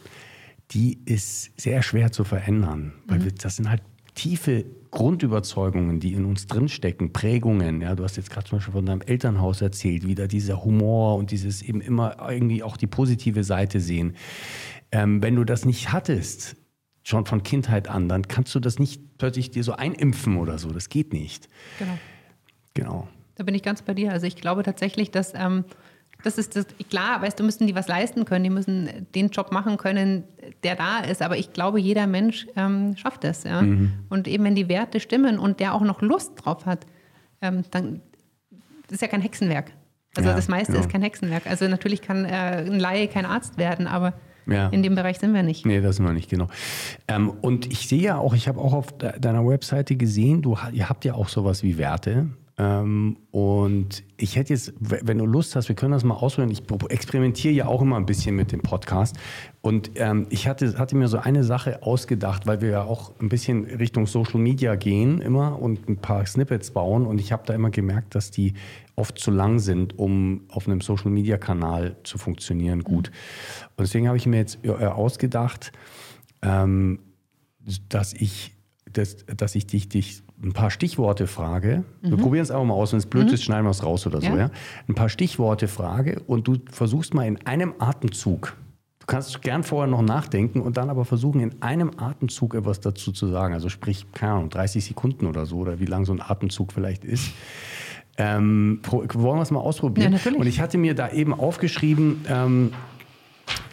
die 0.70 0.98
ist 1.05 1.50
sehr 1.61 1.82
schwer 1.82 2.11
zu 2.11 2.24
verändern, 2.24 2.94
weil 3.07 3.24
wir, 3.24 3.32
das 3.32 3.57
sind 3.57 3.68
halt 3.68 3.82
tiefe 4.14 4.64
Grundüberzeugungen, 4.90 6.00
die 6.00 6.12
in 6.12 6.24
uns 6.24 6.46
drinstecken, 6.46 7.12
Prägungen. 7.12 7.80
Ja, 7.80 7.94
du 7.94 8.04
hast 8.04 8.16
jetzt 8.16 8.30
gerade 8.30 8.46
zum 8.46 8.58
Beispiel 8.58 8.72
von 8.72 8.86
deinem 8.86 9.00
Elternhaus 9.00 9.62
erzählt, 9.62 10.06
wieder 10.06 10.28
dieser 10.28 10.64
Humor 10.64 11.16
und 11.16 11.30
dieses 11.30 11.62
eben 11.62 11.80
immer 11.80 12.16
irgendwie 12.30 12.62
auch 12.62 12.76
die 12.76 12.86
positive 12.86 13.42
Seite 13.42 13.80
sehen. 13.80 14.16
Ähm, 14.90 15.22
wenn 15.22 15.34
du 15.34 15.44
das 15.44 15.64
nicht 15.64 15.92
hattest, 15.92 16.56
schon 17.02 17.26
von 17.26 17.42
Kindheit 17.42 17.88
an, 17.88 18.08
dann 18.08 18.28
kannst 18.28 18.54
du 18.54 18.60
das 18.60 18.78
nicht 18.78 19.18
plötzlich 19.18 19.50
dir 19.50 19.64
so 19.64 19.72
einimpfen 19.72 20.36
oder 20.36 20.58
so. 20.58 20.70
Das 20.70 20.88
geht 20.88 21.12
nicht. 21.12 21.48
Genau. 21.78 21.98
Genau. 22.74 23.08
Da 23.34 23.44
bin 23.44 23.54
ich 23.54 23.62
ganz 23.62 23.82
bei 23.82 23.94
dir. 23.94 24.12
Also 24.12 24.26
ich 24.26 24.36
glaube 24.36 24.62
tatsächlich, 24.62 25.10
dass 25.10 25.32
ähm, 25.34 25.64
das 26.25 26.39
ist 26.39 26.57
das, 26.57 26.66
klar, 26.89 27.20
weißt 27.23 27.39
du, 27.39 27.45
müssen 27.45 27.66
die 27.66 27.75
was 27.75 27.89
leisten 27.89 28.25
können, 28.25 28.45
die 28.45 28.51
müssen 28.51 28.89
den 29.14 29.29
Job 29.29 29.51
machen 29.53 29.77
können, 29.77 30.25
der 30.62 30.77
da 30.77 31.01
ist. 31.01 31.23
Aber 31.23 31.37
ich 31.37 31.53
glaube, 31.53 31.81
jeder 31.81 32.07
Mensch 32.07 32.47
ähm, 32.57 32.97
schafft 32.97 33.25
es. 33.25 33.45
Ja? 33.45 33.64
Und 34.09 34.29
eben 34.29 34.45
wenn 34.45 34.55
die 34.55 34.68
Werte 34.68 35.01
stimmen 35.01 35.39
und 35.39 35.59
der 35.61 35.75
auch 35.75 35.81
noch 35.83 36.01
Lust 36.03 36.33
drauf 36.37 36.66
hat, 36.66 36.87
ähm, 37.41 37.62
dann 37.70 38.01
das 38.87 38.97
ist 38.97 39.01
ja 39.03 39.09
kein 39.09 39.23
Hexenwerk. 39.23 39.73
Also 40.16 40.29
Ja, 40.29 40.37
das 40.37 40.49
meiste 40.49 40.73
genau. 40.73 40.85
ist 40.85 40.91
kein 40.91 41.03
Hexenwerk. 41.03 41.47
Also 41.47 41.66
natürlich 41.66 42.03
kann 42.03 42.25
äh, 42.27 42.29
ein 42.66 42.79
Laie 42.79 43.09
kein 43.09 43.25
Arzt 43.25 43.57
werden, 43.59 43.87
aber 43.87 44.12
Ja. 44.47 44.68
in 44.68 44.83
dem 44.83 44.95
Bereich 44.95 45.18
sind 45.18 45.33
wir 45.33 45.43
nicht. 45.43 45.64
Nee, 45.64 45.81
das 45.81 45.97
sind 45.97 46.05
wir 46.05 46.12
nicht, 46.12 46.29
genau. 46.29 46.49
Ähm, 47.09 47.31
und 47.41 47.73
ich 47.73 47.89
sehe 47.89 48.03
ja 48.03 48.18
auch, 48.18 48.35
ich 48.35 48.49
habe 48.49 48.61
auch 48.61 48.75
auf 48.75 48.97
de 48.99 49.18
deiner 49.18 49.47
Webseite 49.47 49.97
gesehen, 49.97 50.43
du, 50.43 50.59
ihr 50.73 50.89
habt 50.91 51.05
ja 51.07 51.14
auch 51.14 51.29
sowas 51.29 51.62
wie 51.62 51.79
Werte. 51.79 52.27
Ähm, 52.59 53.16
und 53.30 54.05
ich 54.18 54.36
hätte 54.36 54.53
jetzt, 54.53 54.74
wenn 54.78 55.18
du 55.18 55.26
Lust 55.26 55.57
hast, 55.57 55.68
wir 55.68 55.76
können 55.76 55.92
das 55.92 56.05
mal 56.05 56.14
ausprobieren. 56.14 56.50
Ich 56.50 56.62
experimentiere 56.90 57.55
ja 57.55 57.66
auch 57.66 57.80
immer 57.80 57.96
ein 57.96 58.07
bisschen 58.07 58.36
mit 58.36 58.53
dem 58.53 58.61
Podcast. 58.61 59.16
Und 59.62 59.92
ähm, 59.94 60.26
ich 60.28 60.46
hatte, 60.48 60.78
hatte 60.78 60.96
mir 60.96 61.09
so 61.09 61.18
eine 61.18 61.44
Sache 61.44 61.82
ausgedacht, 61.82 62.46
weil 62.46 62.61
wir 62.61 62.70
ja 62.70 62.82
auch 62.84 63.12
ein 63.20 63.28
bisschen 63.28 63.64
Richtung 63.64 64.07
Social 64.07 64.38
Media 64.38 64.74
gehen 64.74 65.20
immer 65.20 65.61
und 65.61 65.88
ein 65.88 65.96
paar 65.96 66.26
Snippets 66.26 66.70
bauen. 66.70 67.07
Und 67.07 67.20
ich 67.20 67.32
habe 67.32 67.44
da 67.46 67.55
immer 67.55 67.70
gemerkt, 67.70 68.14
dass 68.14 68.30
die 68.30 68.55
oft 68.96 69.18
zu 69.18 69.30
lang 69.30 69.59
sind, 69.59 69.98
um 69.98 70.42
auf 70.48 70.66
einem 70.66 70.82
Social 70.82 71.11
Media 71.11 71.38
Kanal 71.38 71.96
zu 72.05 72.18
funktionieren 72.18 72.84
gut. 72.84 73.11
Und 73.76 73.86
deswegen 73.86 74.09
habe 74.09 74.18
ich 74.18 74.26
mir 74.26 74.36
jetzt 74.36 74.59
äh, 74.64 74.70
ausgedacht, 74.70 75.72
ähm, 76.42 76.98
dass 77.88 78.12
ich, 78.12 78.55
dass, 78.93 79.24
dass 79.26 79.55
ich 79.55 79.66
dich, 79.66 79.88
dich 79.88 80.22
ein 80.43 80.53
paar 80.53 80.70
Stichworte 80.70 81.26
frage. 81.26 81.84
Wir 82.01 82.16
probieren 82.16 82.43
es 82.43 82.51
einfach 82.51 82.64
mal 82.64 82.74
aus. 82.74 82.93
Wenn 82.93 82.99
es 82.99 83.07
blöd 83.07 83.30
ist, 83.30 83.45
schneiden 83.45 83.64
wir 83.64 83.70
es 83.70 83.84
raus 83.84 84.07
oder 84.07 84.20
so. 84.20 84.26
Ja. 84.28 84.36
Ja? 84.36 84.51
Ein 84.88 84.95
paar 84.95 85.09
Stichworte 85.09 85.68
frage 85.68 86.20
und 86.26 86.49
du 86.49 86.57
versuchst 86.70 87.14
mal 87.14 87.26
in 87.26 87.45
einem 87.47 87.74
Atemzug. 87.78 88.57
Du 88.99 89.07
kannst 89.07 89.43
gern 89.43 89.62
vorher 89.64 89.90
noch 89.90 90.03
nachdenken 90.03 90.61
und 90.61 90.76
dann 90.76 90.88
aber 90.88 91.05
versuchen, 91.05 91.40
in 91.40 91.61
einem 91.61 91.90
Atemzug 91.97 92.55
etwas 92.55 92.80
dazu 92.80 93.12
zu 93.12 93.26
sagen. 93.26 93.53
Also 93.53 93.68
sprich, 93.68 94.07
keine 94.12 94.32
Ahnung, 94.32 94.51
30 94.51 94.84
Sekunden 94.84 95.26
oder 95.26 95.47
so 95.47 95.59
oder 95.59 95.80
wie 95.80 95.86
lang 95.86 96.05
so 96.05 96.12
ein 96.12 96.20
Atemzug 96.20 96.72
vielleicht 96.72 97.05
ist. 97.05 97.32
Ähm, 98.16 98.80
wollen 98.88 99.38
wir 99.38 99.43
es 99.43 99.51
mal 99.51 99.61
ausprobieren? 99.61 100.12
Ja. 100.12 100.32
Und 100.32 100.47
ich 100.47 100.61
hatte 100.61 100.78
mir 100.78 100.95
da 100.95 101.11
eben 101.11 101.34
aufgeschrieben, 101.34 102.24
ähm, 102.28 102.72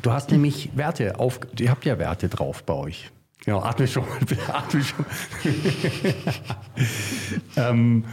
Du 0.01 0.11
hast 0.11 0.31
nämlich 0.31 0.69
Werte 0.75 1.19
auf, 1.19 1.39
ihr 1.59 1.69
habt 1.69 1.85
ja 1.85 1.99
Werte 1.99 2.29
drauf 2.29 2.63
bei 2.63 2.73
euch. 2.73 3.11
Genau, 3.49 3.63
atme 3.63 3.87
schon 3.87 4.03
mal, 4.03 4.19
atme 4.53 4.83
schon. 4.83 5.05
ähm, 7.55 8.05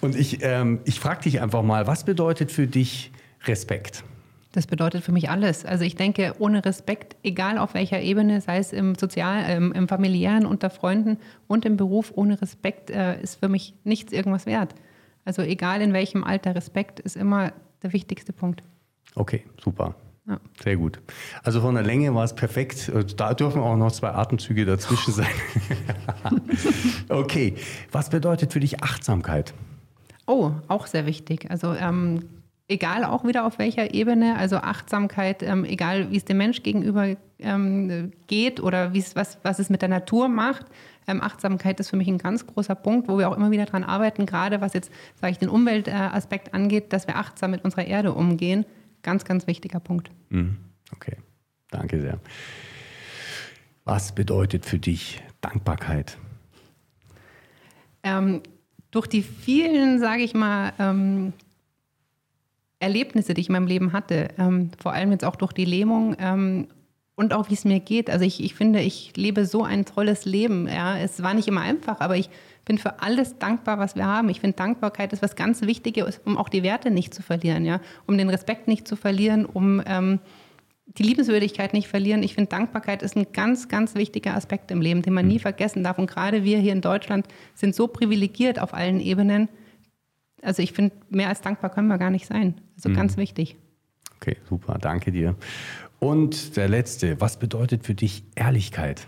Und 0.00 0.14
ich, 0.14 0.38
ähm, 0.42 0.78
ich 0.84 1.00
frage 1.00 1.22
dich 1.22 1.40
einfach 1.40 1.64
mal, 1.64 1.88
was 1.88 2.04
bedeutet 2.04 2.52
für 2.52 2.68
dich 2.68 3.10
Respekt? 3.44 4.04
Das 4.52 4.68
bedeutet 4.68 5.02
für 5.02 5.10
mich 5.10 5.30
alles. 5.30 5.64
Also 5.64 5.82
ich 5.82 5.96
denke, 5.96 6.36
ohne 6.38 6.64
Respekt, 6.64 7.16
egal 7.24 7.58
auf 7.58 7.74
welcher 7.74 8.02
Ebene, 8.02 8.40
sei 8.40 8.58
es 8.58 8.72
im 8.72 8.94
Sozial-, 8.94 9.46
ähm, 9.48 9.72
im 9.72 9.88
familiären, 9.88 10.46
unter 10.46 10.70
Freunden 10.70 11.18
und 11.48 11.64
im 11.64 11.76
Beruf, 11.76 12.12
ohne 12.14 12.40
Respekt 12.40 12.90
äh, 12.90 13.20
ist 13.20 13.40
für 13.40 13.48
mich 13.48 13.74
nichts 13.82 14.12
irgendwas 14.12 14.46
wert. 14.46 14.76
Also 15.24 15.42
egal 15.42 15.80
in 15.80 15.92
welchem 15.92 16.22
Alter, 16.22 16.54
Respekt 16.54 17.00
ist 17.00 17.16
immer 17.16 17.52
der 17.82 17.92
wichtigste 17.92 18.32
Punkt. 18.32 18.62
Okay, 19.16 19.42
super. 19.60 19.96
Ja. 20.26 20.40
Sehr 20.62 20.76
gut. 20.76 21.00
Also 21.42 21.60
von 21.60 21.74
der 21.74 21.84
Länge 21.84 22.14
war 22.14 22.24
es 22.24 22.34
perfekt. 22.34 22.90
Da 23.16 23.34
dürfen 23.34 23.60
auch 23.60 23.76
noch 23.76 23.92
zwei 23.92 24.10
Atemzüge 24.10 24.64
dazwischen 24.64 25.12
sein. 25.12 25.26
okay, 27.10 27.54
was 27.92 28.08
bedeutet 28.08 28.52
für 28.52 28.60
dich 28.60 28.82
Achtsamkeit? 28.82 29.52
Oh, 30.26 30.52
auch 30.68 30.86
sehr 30.86 31.04
wichtig. 31.04 31.50
Also 31.50 31.74
ähm, 31.74 32.24
egal 32.68 33.04
auch 33.04 33.24
wieder 33.24 33.44
auf 33.44 33.58
welcher 33.58 33.92
Ebene, 33.92 34.36
also 34.36 34.56
Achtsamkeit, 34.56 35.42
ähm, 35.42 35.64
egal 35.64 36.10
wie 36.10 36.16
es 36.16 36.24
dem 36.24 36.38
Mensch 36.38 36.62
gegenüber 36.62 37.16
ähm, 37.38 38.12
geht 38.26 38.60
oder 38.60 38.94
was, 38.94 39.38
was 39.42 39.58
es 39.58 39.68
mit 39.68 39.82
der 39.82 39.90
Natur 39.90 40.28
macht. 40.28 40.64
Ähm, 41.06 41.20
Achtsamkeit 41.20 41.78
ist 41.80 41.90
für 41.90 41.96
mich 41.96 42.08
ein 42.08 42.16
ganz 42.16 42.46
großer 42.46 42.74
Punkt, 42.74 43.08
wo 43.08 43.18
wir 43.18 43.28
auch 43.28 43.36
immer 43.36 43.50
wieder 43.50 43.66
daran 43.66 43.84
arbeiten, 43.84 44.24
gerade 44.24 44.62
was 44.62 44.72
jetzt, 44.72 44.90
sage 45.20 45.32
ich, 45.32 45.38
den 45.38 45.50
Umweltaspekt 45.50 46.54
angeht, 46.54 46.94
dass 46.94 47.06
wir 47.06 47.16
achtsam 47.16 47.50
mit 47.50 47.62
unserer 47.62 47.84
Erde 47.86 48.14
umgehen. 48.14 48.64
Ganz, 49.04 49.24
ganz 49.24 49.46
wichtiger 49.46 49.78
Punkt. 49.78 50.10
Mhm. 50.30 50.56
Okay, 50.92 51.18
danke 51.70 52.00
sehr. 52.00 52.18
Was 53.84 54.14
bedeutet 54.14 54.64
für 54.64 54.78
dich 54.78 55.22
Dankbarkeit? 55.42 56.16
Ähm, 58.02 58.42
durch 58.90 59.06
die 59.06 59.22
vielen, 59.22 60.00
sage 60.00 60.22
ich 60.22 60.34
mal, 60.34 60.72
ähm, 60.78 61.34
Erlebnisse, 62.78 63.34
die 63.34 63.42
ich 63.42 63.48
in 63.48 63.52
meinem 63.52 63.66
Leben 63.66 63.92
hatte, 63.92 64.28
ähm, 64.38 64.70
vor 64.80 64.92
allem 64.92 65.12
jetzt 65.12 65.24
auch 65.24 65.36
durch 65.36 65.52
die 65.52 65.64
Lähmung 65.66 66.16
ähm, 66.18 66.68
und 67.14 67.34
auch 67.34 67.50
wie 67.50 67.54
es 67.54 67.64
mir 67.64 67.80
geht. 67.80 68.08
Also 68.08 68.24
ich, 68.24 68.42
ich 68.42 68.54
finde, 68.54 68.80
ich 68.80 69.14
lebe 69.16 69.44
so 69.44 69.64
ein 69.64 69.84
tolles 69.84 70.24
Leben. 70.24 70.66
Ja. 70.66 70.98
Es 70.98 71.22
war 71.22 71.34
nicht 71.34 71.48
immer 71.48 71.60
einfach, 71.60 72.00
aber 72.00 72.16
ich 72.16 72.30
bin 72.64 72.78
für 72.78 73.00
alles 73.00 73.38
dankbar, 73.38 73.78
was 73.78 73.96
wir 73.96 74.06
haben. 74.06 74.28
Ich 74.28 74.40
finde, 74.40 74.56
Dankbarkeit 74.56 75.12
ist 75.12 75.22
was 75.22 75.36
ganz 75.36 75.62
Wichtiges, 75.62 76.20
um 76.24 76.36
auch 76.36 76.48
die 76.48 76.62
Werte 76.62 76.90
nicht 76.90 77.14
zu 77.14 77.22
verlieren, 77.22 77.64
ja, 77.64 77.80
um 78.06 78.16
den 78.18 78.30
Respekt 78.30 78.68
nicht 78.68 78.88
zu 78.88 78.96
verlieren, 78.96 79.44
um 79.44 79.82
ähm, 79.86 80.20
die 80.86 81.02
Liebenswürdigkeit 81.02 81.72
nicht 81.72 81.88
verlieren. 81.88 82.22
Ich 82.22 82.34
finde, 82.34 82.50
Dankbarkeit 82.50 83.02
ist 83.02 83.16
ein 83.16 83.26
ganz, 83.32 83.68
ganz 83.68 83.94
wichtiger 83.94 84.34
Aspekt 84.34 84.70
im 84.70 84.80
Leben, 84.80 85.02
den 85.02 85.14
man 85.14 85.26
nie 85.26 85.38
vergessen 85.38 85.82
darf. 85.82 85.98
Und 85.98 86.10
gerade 86.10 86.44
wir 86.44 86.58
hier 86.58 86.72
in 86.72 86.80
Deutschland 86.80 87.26
sind 87.54 87.74
so 87.74 87.88
privilegiert 87.88 88.58
auf 88.58 88.74
allen 88.74 89.00
Ebenen, 89.00 89.48
also 90.44 90.62
ich 90.62 90.72
finde, 90.72 90.94
mehr 91.08 91.28
als 91.28 91.40
dankbar 91.40 91.70
können 91.70 91.88
wir 91.88 91.98
gar 91.98 92.10
nicht 92.10 92.26
sein. 92.26 92.60
Also 92.76 92.90
mhm. 92.90 92.94
ganz 92.94 93.16
wichtig. 93.16 93.56
Okay, 94.16 94.36
super, 94.48 94.78
danke 94.80 95.10
dir. 95.10 95.36
Und 95.98 96.56
der 96.56 96.68
letzte, 96.68 97.20
was 97.20 97.38
bedeutet 97.38 97.84
für 97.84 97.94
dich 97.94 98.24
Ehrlichkeit? 98.34 99.06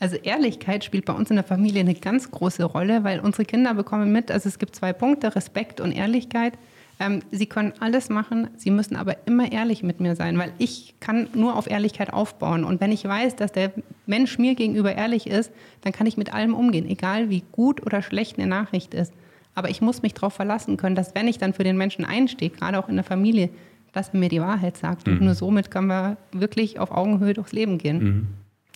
Also 0.00 0.16
Ehrlichkeit 0.16 0.84
spielt 0.84 1.04
bei 1.04 1.12
uns 1.12 1.30
in 1.30 1.36
der 1.36 1.44
Familie 1.44 1.80
eine 1.80 1.94
ganz 1.94 2.30
große 2.30 2.64
Rolle, 2.64 3.04
weil 3.04 3.20
unsere 3.20 3.44
Kinder 3.44 3.74
bekommen 3.74 4.12
mit, 4.12 4.30
also 4.30 4.48
es 4.48 4.58
gibt 4.58 4.74
zwei 4.74 4.92
Punkte, 4.92 5.34
Respekt 5.34 5.80
und 5.80 5.92
Ehrlichkeit. 5.92 6.54
Ähm, 7.00 7.22
sie 7.30 7.46
können 7.46 7.72
alles 7.80 8.08
machen, 8.08 8.48
sie 8.56 8.70
müssen 8.70 8.96
aber 8.96 9.16
immer 9.26 9.50
ehrlich 9.50 9.82
mit 9.82 10.00
mir 10.00 10.14
sein, 10.14 10.38
weil 10.38 10.52
ich 10.58 10.94
kann 11.00 11.28
nur 11.34 11.56
auf 11.56 11.68
Ehrlichkeit 11.68 12.12
aufbauen. 12.12 12.64
Und 12.64 12.80
wenn 12.80 12.92
ich 12.92 13.04
weiß, 13.04 13.36
dass 13.36 13.52
der 13.52 13.72
Mensch 14.06 14.38
mir 14.38 14.54
gegenüber 14.54 14.94
ehrlich 14.94 15.26
ist, 15.26 15.50
dann 15.80 15.92
kann 15.92 16.06
ich 16.06 16.16
mit 16.16 16.32
allem 16.32 16.54
umgehen, 16.54 16.88
egal 16.88 17.30
wie 17.30 17.42
gut 17.50 17.84
oder 17.84 18.02
schlecht 18.02 18.38
eine 18.38 18.46
Nachricht 18.46 18.94
ist. 18.94 19.12
Aber 19.56 19.70
ich 19.70 19.80
muss 19.80 20.02
mich 20.02 20.14
darauf 20.14 20.34
verlassen 20.34 20.76
können, 20.76 20.96
dass 20.96 21.14
wenn 21.14 21.28
ich 21.28 21.38
dann 21.38 21.52
für 21.52 21.64
den 21.64 21.76
Menschen 21.76 22.04
einstehe, 22.04 22.50
gerade 22.50 22.78
auch 22.78 22.88
in 22.88 22.96
der 22.96 23.04
Familie, 23.04 23.50
dass 23.92 24.10
er 24.10 24.18
mir 24.18 24.28
die 24.28 24.40
Wahrheit 24.40 24.76
sagt. 24.76 25.06
Mhm. 25.06 25.14
Und 25.14 25.20
nur 25.22 25.34
somit 25.34 25.70
können 25.70 25.86
wir 25.86 26.16
wirklich 26.32 26.78
auf 26.78 26.90
Augenhöhe 26.90 27.34
durchs 27.34 27.52
Leben 27.52 27.78
gehen. 27.78 28.02
Mhm. 28.02 28.26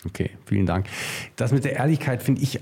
Okay, 0.06 0.30
vielen 0.46 0.66
Dank. 0.66 0.86
Das 1.36 1.52
mit 1.52 1.64
der 1.64 1.72
Ehrlichkeit 1.72 2.22
finde 2.22 2.40
ich, 2.42 2.60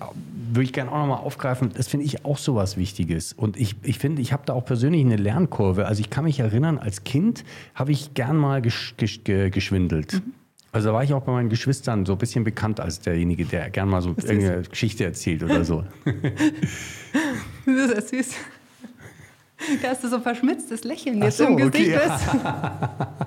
würde 0.53 0.63
ich 0.63 0.73
gerne 0.73 0.91
auch 0.91 0.99
nochmal 0.99 1.19
aufgreifen, 1.19 1.71
das 1.75 1.89
finde 1.89 2.07
ich 2.07 2.25
auch 2.25 2.39
so 2.39 2.55
was 2.55 2.77
Wichtiges. 2.77 3.35
Und 3.35 3.59
ich, 3.59 3.77
ich 3.83 3.99
finde, 3.99 4.23
ich 4.23 4.33
habe 4.33 4.45
da 4.47 4.55
auch 4.55 4.65
persönlich 4.65 5.05
eine 5.05 5.17
Lernkurve. 5.17 5.87
Also 5.87 6.01
ich 6.01 6.09
kann 6.09 6.25
mich 6.25 6.41
erinnern, 6.41 6.79
als 6.79 7.05
Kind 7.05 7.45
habe 7.75 7.93
ich 7.93 8.15
gern 8.15 8.37
mal 8.37 8.63
gesch 8.63 8.95
gesch 8.97 9.21
geschwindelt. 9.25 10.15
Mhm. 10.15 10.33
Also 10.73 10.89
da 10.89 10.95
war 10.95 11.05
ich 11.05 11.15
auch 11.15 11.23
bei 11.23 11.33
meinen 11.33 11.49
Geschwistern 11.49 12.05
so 12.05 12.13
ein 12.13 12.19
bisschen 12.19 12.45
bekannt 12.45 12.81
als 12.81 13.01
derjenige, 13.01 13.47
der 13.47 13.71
gern 13.71 13.89
mal 13.89 14.03
so 14.03 14.11
irgendeine 14.11 14.63
Geschichte 14.63 15.05
erzählt 15.05 15.43
oder 15.43 15.65
so. 15.65 15.85
das 17.67 17.91
ist 17.93 18.09
süß. 18.11 18.35
Da 19.83 19.89
hast 19.89 20.05
du 20.05 20.09
so 20.09 20.17
ein 20.17 20.23
verschmitztes 20.23 20.85
Lächeln 20.85 21.23
jetzt 21.23 21.39
so, 21.39 21.47
im 21.47 21.57
Gesicht. 21.57 21.97
Okay. 21.97 22.11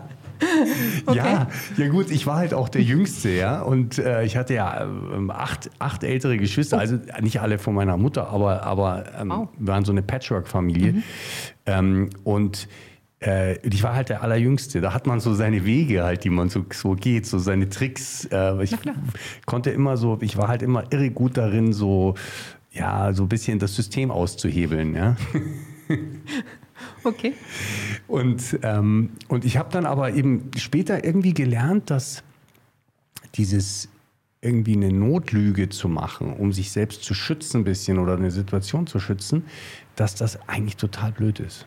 okay. 1.06 1.18
Ja, 1.18 1.48
ja 1.78 1.88
gut, 1.90 2.12
ich 2.12 2.26
war 2.26 2.38
halt 2.38 2.54
auch 2.54 2.70
der 2.70 2.82
Jüngste, 2.82 3.30
ja. 3.30 3.62
Und 3.62 3.98
äh, 3.98 4.24
ich 4.24 4.38
hatte 4.38 4.54
ja 4.54 4.84
ähm, 4.84 5.32
acht, 5.32 5.70
acht 5.80 6.04
ältere 6.04 6.38
Geschwister, 6.38 6.78
oh. 6.78 6.80
also 6.80 7.00
nicht 7.22 7.42
alle 7.42 7.58
von 7.58 7.74
meiner 7.74 7.98
Mutter, 7.98 8.30
aber, 8.30 8.64
aber 8.64 9.06
ähm, 9.20 9.32
oh. 9.32 9.50
wir 9.58 9.68
waren 9.68 9.86
so 9.86 9.92
eine 9.92 10.02
Patchwork-Familie. 10.02 10.94
Mhm. 10.94 11.04
Ähm, 11.66 12.10
und 12.24 12.68
äh, 13.22 13.58
ich 13.68 13.84
war 13.84 13.96
halt 13.96 14.10
der 14.10 14.24
Allerjüngste. 14.24 14.82
Da 14.82 14.94
hat 14.94 15.08
man 15.08 15.20
so 15.20 15.34
seine 15.34 15.66
Wege 15.66 16.04
halt, 16.04 16.24
die 16.24 16.30
man 16.30 16.50
so, 16.50 16.66
so 16.74 16.94
geht, 16.94 17.26
so 17.26 17.38
seine 17.40 17.70
Tricks. 17.70 18.26
Äh, 18.32 18.64
ich 18.64 18.76
konnte 19.46 19.72
immer 19.72 19.98
so, 19.98 20.18
ich 20.22 20.38
war 20.38 20.48
halt 20.48 20.62
immer 20.62 20.92
irre 20.92 21.10
gut 21.10 21.38
darin, 21.38 21.74
so, 21.74 22.16
ja, 22.72 23.14
so 23.14 23.24
ein 23.24 23.30
bisschen 23.30 23.60
das 23.60 23.76
System 23.76 24.12
auszuhebeln, 24.12 24.96
ja. 24.96 25.16
Okay. 27.04 27.34
Und, 28.08 28.60
ähm, 28.64 29.12
und 29.28 29.45
ich 29.45 29.58
habe 29.58 29.72
dann 29.72 29.86
aber 29.86 30.14
eben 30.14 30.52
später 30.58 31.04
irgendwie 31.04 31.34
gelernt, 31.34 31.89
dass 31.89 32.24
dieses 33.36 33.89
irgendwie 34.41 34.74
eine 34.74 34.91
Notlüge 34.91 35.70
zu 35.70 35.89
machen, 35.89 36.34
um 36.34 36.54
sich 36.54 36.72
selbst 36.72 37.04
zu 37.04 37.14
schützen 37.14 37.62
ein 37.62 37.64
bisschen 37.66 38.00
oder 38.00 38.16
eine 38.16 38.32
Situation 38.32 38.88
zu 38.88 39.00
schützen, 39.00 39.43
dass 39.95 40.16
das 40.16 40.39
eigentlich 40.47 40.78
total 40.78 41.12
blöd 41.12 41.39
ist. 41.39 41.66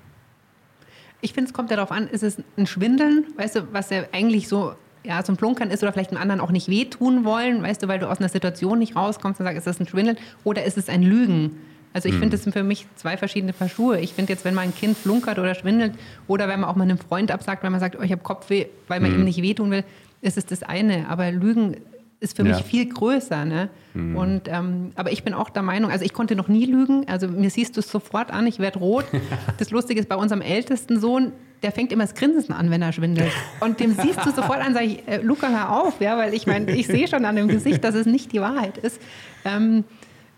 Ich 1.20 1.34
finde, 1.34 1.48
es 1.48 1.54
kommt 1.54 1.70
ja 1.70 1.76
darauf 1.76 1.92
an, 1.92 2.08
ist 2.08 2.22
es 2.22 2.38
ein 2.56 2.66
Schwindeln, 2.66 3.26
weißt 3.36 3.56
du, 3.56 3.72
was 3.72 3.90
ja 3.90 4.04
eigentlich 4.12 4.48
so 4.48 4.74
ja, 5.04 5.22
so 5.24 5.32
ein 5.32 5.36
Plunkern 5.36 5.70
ist 5.70 5.82
oder 5.82 5.92
vielleicht 5.92 6.10
einem 6.10 6.22
anderen 6.22 6.40
auch 6.40 6.50
nicht 6.50 6.68
wehtun 6.68 7.24
wollen, 7.24 7.62
weißt 7.62 7.82
du, 7.82 7.88
weil 7.88 7.98
du 7.98 8.08
aus 8.08 8.18
einer 8.18 8.28
Situation 8.28 8.78
nicht 8.78 8.94
rauskommst 8.94 9.40
und 9.40 9.46
sagst, 9.46 9.58
ist 9.58 9.66
das 9.66 9.80
ein 9.80 9.88
Schwindeln 9.88 10.16
oder 10.44 10.64
ist 10.64 10.78
es 10.78 10.88
ein 10.88 11.02
Lügen? 11.02 11.58
Also 11.92 12.08
ich 12.08 12.14
mhm. 12.14 12.20
finde, 12.20 12.36
das 12.36 12.44
sind 12.44 12.52
für 12.52 12.62
mich 12.62 12.86
zwei 12.96 13.16
verschiedene 13.16 13.52
Paar 13.52 13.68
Schuhe. 13.68 14.00
Ich 14.00 14.14
finde 14.14 14.32
jetzt, 14.32 14.44
wenn 14.44 14.54
man 14.54 14.68
ein 14.68 14.74
Kind 14.74 14.96
flunkert 14.96 15.38
oder 15.38 15.54
schwindelt 15.54 15.94
oder 16.26 16.48
wenn 16.48 16.60
man 16.60 16.70
auch 16.70 16.76
mal 16.76 16.84
einem 16.84 16.98
Freund 16.98 17.30
absagt, 17.30 17.62
weil 17.62 17.70
man 17.70 17.80
sagt, 17.80 17.96
oh, 17.98 18.02
ich 18.02 18.12
habe 18.12 18.22
Kopfweh, 18.22 18.66
weil 18.88 19.00
man 19.00 19.12
mhm. 19.12 19.20
ihm 19.20 19.24
nicht 19.24 19.42
wehtun 19.42 19.70
will, 19.70 19.84
ist 20.20 20.38
es 20.38 20.46
das 20.46 20.62
eine. 20.62 21.08
Aber 21.08 21.30
Lügen 21.30 21.76
ist 22.22 22.36
für 22.36 22.46
ja. 22.46 22.54
mich 22.54 22.64
viel 22.64 22.86
größer. 22.88 23.44
Ne? 23.44 23.68
Mhm. 23.94 24.16
Und, 24.16 24.42
ähm, 24.46 24.92
aber 24.94 25.12
ich 25.12 25.24
bin 25.24 25.34
auch 25.34 25.50
der 25.50 25.62
Meinung, 25.62 25.90
also 25.90 26.04
ich 26.04 26.12
konnte 26.12 26.36
noch 26.36 26.48
nie 26.48 26.64
lügen. 26.64 27.06
Also 27.08 27.28
mir 27.28 27.50
siehst 27.50 27.76
du 27.76 27.80
es 27.80 27.90
sofort 27.90 28.30
an, 28.30 28.46
ich 28.46 28.58
werde 28.58 28.78
rot. 28.78 29.04
das 29.58 29.70
Lustige 29.70 30.00
ist, 30.00 30.08
bei 30.08 30.16
unserem 30.16 30.40
ältesten 30.40 31.00
Sohn, 31.00 31.32
der 31.62 31.72
fängt 31.72 31.92
immer 31.92 32.04
das 32.04 32.14
Grinsen 32.14 32.54
an, 32.54 32.70
wenn 32.70 32.80
er 32.80 32.92
schwindelt. 32.92 33.32
Und 33.60 33.80
dem 33.80 33.94
siehst 33.94 34.24
du 34.24 34.30
sofort 34.30 34.60
an, 34.60 34.74
sag 34.74 34.84
ich, 34.84 35.06
äh, 35.06 35.18
Luca, 35.18 35.48
hör 35.48 35.82
auf, 35.82 36.00
ja, 36.00 36.16
weil 36.16 36.32
ich 36.34 36.46
meine, 36.46 36.70
ich 36.72 36.86
sehe 36.86 37.06
schon 37.08 37.24
an 37.24 37.36
dem 37.36 37.48
Gesicht, 37.48 37.84
dass 37.84 37.94
es 37.94 38.06
nicht 38.06 38.32
die 38.32 38.40
Wahrheit 38.40 38.78
ist. 38.78 39.00
Ähm, 39.44 39.84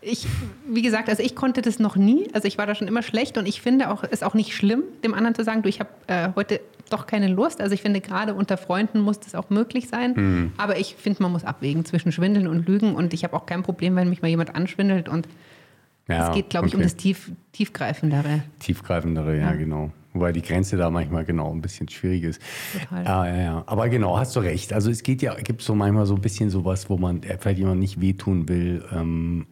ich, 0.04 0.26
wie 0.68 0.82
gesagt, 0.82 1.08
also 1.08 1.22
ich 1.22 1.34
konnte 1.34 1.62
das 1.62 1.78
noch 1.78 1.96
nie. 1.96 2.28
Also 2.32 2.46
ich 2.48 2.58
war 2.58 2.66
da 2.66 2.74
schon 2.74 2.88
immer 2.88 3.02
schlecht 3.02 3.38
und 3.38 3.46
ich 3.46 3.60
finde 3.60 3.90
auch, 3.90 4.04
ist 4.04 4.24
auch 4.24 4.34
nicht 4.34 4.54
schlimm, 4.54 4.82
dem 5.02 5.14
anderen 5.14 5.34
zu 5.34 5.44
sagen, 5.44 5.62
du, 5.62 5.68
ich 5.68 5.80
habe 5.80 5.90
äh, 6.06 6.28
heute 6.36 6.60
doch 6.90 7.06
keine 7.06 7.28
Lust. 7.28 7.60
Also 7.60 7.74
ich 7.74 7.82
finde, 7.82 8.00
gerade 8.00 8.34
unter 8.34 8.56
Freunden 8.56 9.00
muss 9.00 9.20
das 9.20 9.34
auch 9.34 9.50
möglich 9.50 9.88
sein. 9.88 10.12
Mhm. 10.14 10.52
Aber 10.56 10.78
ich 10.78 10.94
finde, 10.96 11.22
man 11.22 11.32
muss 11.32 11.44
abwägen 11.44 11.84
zwischen 11.84 12.12
Schwindeln 12.12 12.46
und 12.46 12.66
Lügen 12.66 12.94
und 12.94 13.14
ich 13.14 13.24
habe 13.24 13.34
auch 13.34 13.46
kein 13.46 13.62
Problem, 13.62 13.96
wenn 13.96 14.08
mich 14.08 14.22
mal 14.22 14.28
jemand 14.28 14.54
anschwindelt 14.54 15.08
und 15.08 15.28
ja, 16.08 16.28
es 16.28 16.34
geht, 16.34 16.50
glaube 16.50 16.66
ich, 16.66 16.74
um 16.74 16.82
das 16.82 16.96
Tief, 16.96 17.32
Tiefgreifendere. 17.52 18.42
Tiefgreifendere, 18.58 19.38
ja, 19.38 19.50
ja, 19.50 19.52
genau. 19.52 19.90
Wobei 20.12 20.32
die 20.32 20.42
Grenze 20.42 20.76
da 20.76 20.90
manchmal 20.90 21.24
genau 21.24 21.50
ein 21.50 21.60
bisschen 21.60 21.88
schwierig 21.88 22.22
ist. 22.22 22.42
Total. 22.72 23.04
Ja, 23.04 23.26
ja, 23.26 23.42
ja. 23.42 23.64
Aber 23.66 23.88
genau, 23.88 24.18
hast 24.18 24.36
du 24.36 24.40
recht. 24.40 24.72
Also 24.72 24.90
es 24.90 25.02
geht 25.02 25.22
ja, 25.22 25.34
gibt 25.34 25.62
so 25.62 25.74
manchmal 25.74 26.06
so 26.06 26.14
ein 26.14 26.20
bisschen 26.20 26.50
sowas, 26.50 26.88
wo 26.88 26.98
man 26.98 27.22
vielleicht 27.22 27.58
jemand 27.58 27.80
nicht 27.80 28.00
wehtun 28.00 28.48
will. 28.48 28.84
Ähm, 28.92 29.46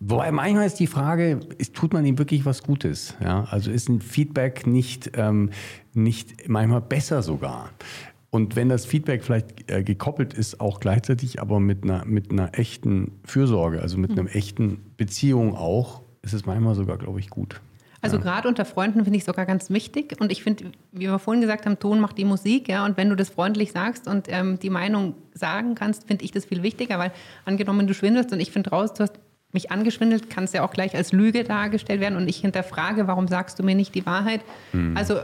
wobei 0.00 0.30
manchmal 0.32 0.66
ist 0.66 0.80
die 0.80 0.86
Frage, 0.86 1.40
ist, 1.58 1.74
tut 1.74 1.92
man 1.92 2.04
ihm 2.04 2.18
wirklich 2.18 2.44
was 2.44 2.62
Gutes? 2.62 3.16
Ja? 3.22 3.44
Also 3.50 3.70
ist 3.70 3.88
ein 3.88 4.00
Feedback 4.00 4.66
nicht, 4.66 5.12
ähm, 5.14 5.50
nicht 5.94 6.48
manchmal 6.48 6.80
besser 6.80 7.22
sogar? 7.22 7.70
Und 8.30 8.56
wenn 8.56 8.70
das 8.70 8.86
Feedback 8.86 9.22
vielleicht 9.22 9.70
äh, 9.70 9.82
gekoppelt 9.82 10.32
ist, 10.32 10.58
auch 10.60 10.80
gleichzeitig 10.80 11.40
aber 11.40 11.60
mit 11.60 11.84
einer, 11.84 12.06
mit 12.06 12.30
einer 12.30 12.58
echten 12.58 13.12
Fürsorge, 13.24 13.82
also 13.82 13.98
mit 13.98 14.12
mhm. 14.12 14.20
einer 14.20 14.34
echten 14.34 14.80
Beziehung 14.96 15.54
auch, 15.54 16.02
ist 16.22 16.32
es 16.32 16.46
manchmal 16.46 16.74
sogar, 16.74 16.96
glaube 16.96 17.20
ich, 17.20 17.28
gut. 17.28 17.60
Also 18.02 18.16
ja. 18.16 18.22
gerade 18.22 18.48
unter 18.48 18.64
Freunden 18.64 19.04
finde 19.04 19.16
ich 19.16 19.24
sogar 19.24 19.46
ganz 19.46 19.70
wichtig. 19.70 20.16
Und 20.20 20.32
ich 20.32 20.42
finde, 20.42 20.72
wie 20.90 21.06
wir 21.06 21.18
vorhin 21.20 21.40
gesagt 21.40 21.66
haben, 21.66 21.78
Ton 21.78 22.00
macht 22.00 22.18
die 22.18 22.24
Musik. 22.24 22.68
Ja? 22.68 22.84
Und 22.84 22.96
wenn 22.96 23.08
du 23.08 23.14
das 23.14 23.30
freundlich 23.30 23.70
sagst 23.70 24.08
und 24.08 24.26
ähm, 24.28 24.58
die 24.58 24.70
Meinung 24.70 25.14
sagen 25.34 25.76
kannst, 25.76 26.08
finde 26.08 26.24
ich 26.24 26.32
das 26.32 26.44
viel 26.44 26.64
wichtiger, 26.64 26.98
weil 26.98 27.12
angenommen, 27.44 27.86
du 27.86 27.94
schwindelst 27.94 28.32
und 28.32 28.40
ich 28.40 28.50
finde 28.50 28.70
raus, 28.70 28.92
du 28.92 29.04
hast 29.04 29.14
mich 29.52 29.70
angeschwindelt, 29.70 30.30
kann 30.30 30.44
es 30.44 30.52
ja 30.52 30.64
auch 30.64 30.72
gleich 30.72 30.94
als 30.94 31.12
Lüge 31.12 31.44
dargestellt 31.44 32.00
werden 32.00 32.16
und 32.16 32.28
ich 32.28 32.38
hinterfrage, 32.38 33.06
warum 33.06 33.28
sagst 33.28 33.58
du 33.58 33.62
mir 33.62 33.74
nicht 33.74 33.94
die 33.94 34.06
Wahrheit? 34.06 34.40
Mhm. 34.72 34.96
Also 34.96 35.20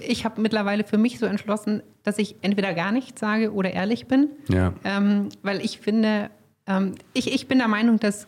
ich 0.00 0.24
habe 0.24 0.40
mittlerweile 0.40 0.84
für 0.84 0.98
mich 0.98 1.18
so 1.18 1.26
entschlossen, 1.26 1.82
dass 2.02 2.18
ich 2.18 2.36
entweder 2.42 2.74
gar 2.74 2.92
nichts 2.92 3.20
sage 3.20 3.52
oder 3.52 3.72
ehrlich 3.72 4.06
bin. 4.06 4.30
Ja. 4.48 4.72
Ähm, 4.84 5.28
weil 5.42 5.60
ich 5.64 5.80
finde, 5.80 6.30
ähm, 6.66 6.94
ich, 7.12 7.32
ich 7.32 7.48
bin 7.48 7.58
der 7.58 7.68
Meinung, 7.68 7.98
dass 7.98 8.26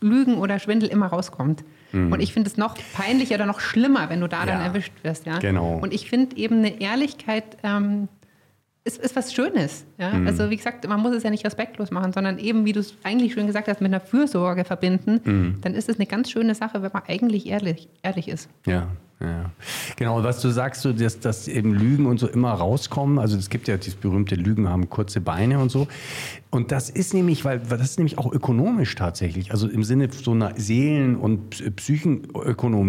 Lügen 0.00 0.38
oder 0.38 0.58
Schwindel 0.58 0.88
immer 0.88 1.06
rauskommt. 1.06 1.64
Mhm. 1.92 2.12
Und 2.12 2.20
ich 2.20 2.32
finde 2.32 2.50
es 2.50 2.56
noch 2.56 2.76
peinlicher 2.94 3.36
oder 3.36 3.46
noch 3.46 3.60
schlimmer, 3.60 4.10
wenn 4.10 4.20
du 4.20 4.28
da 4.28 4.40
ja. 4.40 4.46
dann 4.46 4.60
erwischt 4.60 4.92
wirst. 5.02 5.26
Ja? 5.26 5.38
Genau. 5.38 5.78
Und 5.78 5.92
ich 5.92 6.08
finde 6.08 6.36
eben 6.36 6.58
eine 6.58 6.80
Ehrlichkeit 6.80 7.56
ähm, 7.62 8.08
ist, 8.88 8.98
ist 8.98 9.14
was 9.14 9.32
Schönes. 9.32 9.84
Ja? 9.98 10.10
Mhm. 10.10 10.26
Also 10.26 10.50
wie 10.50 10.56
gesagt, 10.56 10.88
man 10.88 11.00
muss 11.00 11.14
es 11.14 11.22
ja 11.22 11.30
nicht 11.30 11.44
respektlos 11.44 11.90
machen, 11.90 12.12
sondern 12.12 12.38
eben, 12.38 12.64
wie 12.64 12.72
du 12.72 12.80
es 12.80 12.94
eigentlich 13.04 13.34
schon 13.34 13.46
gesagt 13.46 13.68
hast, 13.68 13.80
mit 13.80 13.92
einer 13.92 14.00
Fürsorge 14.00 14.64
verbinden. 14.64 15.20
Mhm. 15.24 15.60
Dann 15.60 15.74
ist 15.74 15.88
es 15.88 15.96
eine 15.96 16.06
ganz 16.06 16.30
schöne 16.30 16.54
Sache, 16.54 16.82
wenn 16.82 16.90
man 16.92 17.02
eigentlich 17.06 17.46
ehrlich, 17.46 17.88
ehrlich 18.02 18.28
ist. 18.28 18.48
Ja. 18.66 18.88
Ja. 19.20 19.50
Genau, 19.96 20.22
was 20.22 20.40
du 20.40 20.50
sagst, 20.50 20.82
so, 20.82 20.92
dass, 20.92 21.18
dass 21.18 21.48
eben 21.48 21.74
Lügen 21.74 22.06
und 22.06 22.20
so 22.20 22.28
immer 22.28 22.52
rauskommen. 22.52 23.18
Also 23.18 23.36
es 23.36 23.50
gibt 23.50 23.66
ja 23.66 23.76
dieses 23.76 23.96
berühmte 23.96 24.36
Lügen 24.36 24.68
haben 24.68 24.88
kurze 24.88 25.20
Beine 25.20 25.58
und 25.58 25.70
so. 25.70 25.88
Und 26.50 26.70
das 26.70 26.88
ist 26.88 27.14
nämlich, 27.14 27.44
weil 27.44 27.58
das 27.58 27.82
ist 27.82 27.98
nämlich 27.98 28.16
auch 28.16 28.32
ökonomisch 28.32 28.94
tatsächlich. 28.94 29.50
Also 29.50 29.68
im 29.68 29.82
Sinne 29.82 30.08
so 30.12 30.30
einer 30.30 30.52
Seelen- 30.56 31.16
und 31.16 31.76
Psychenökonomie 31.76 32.76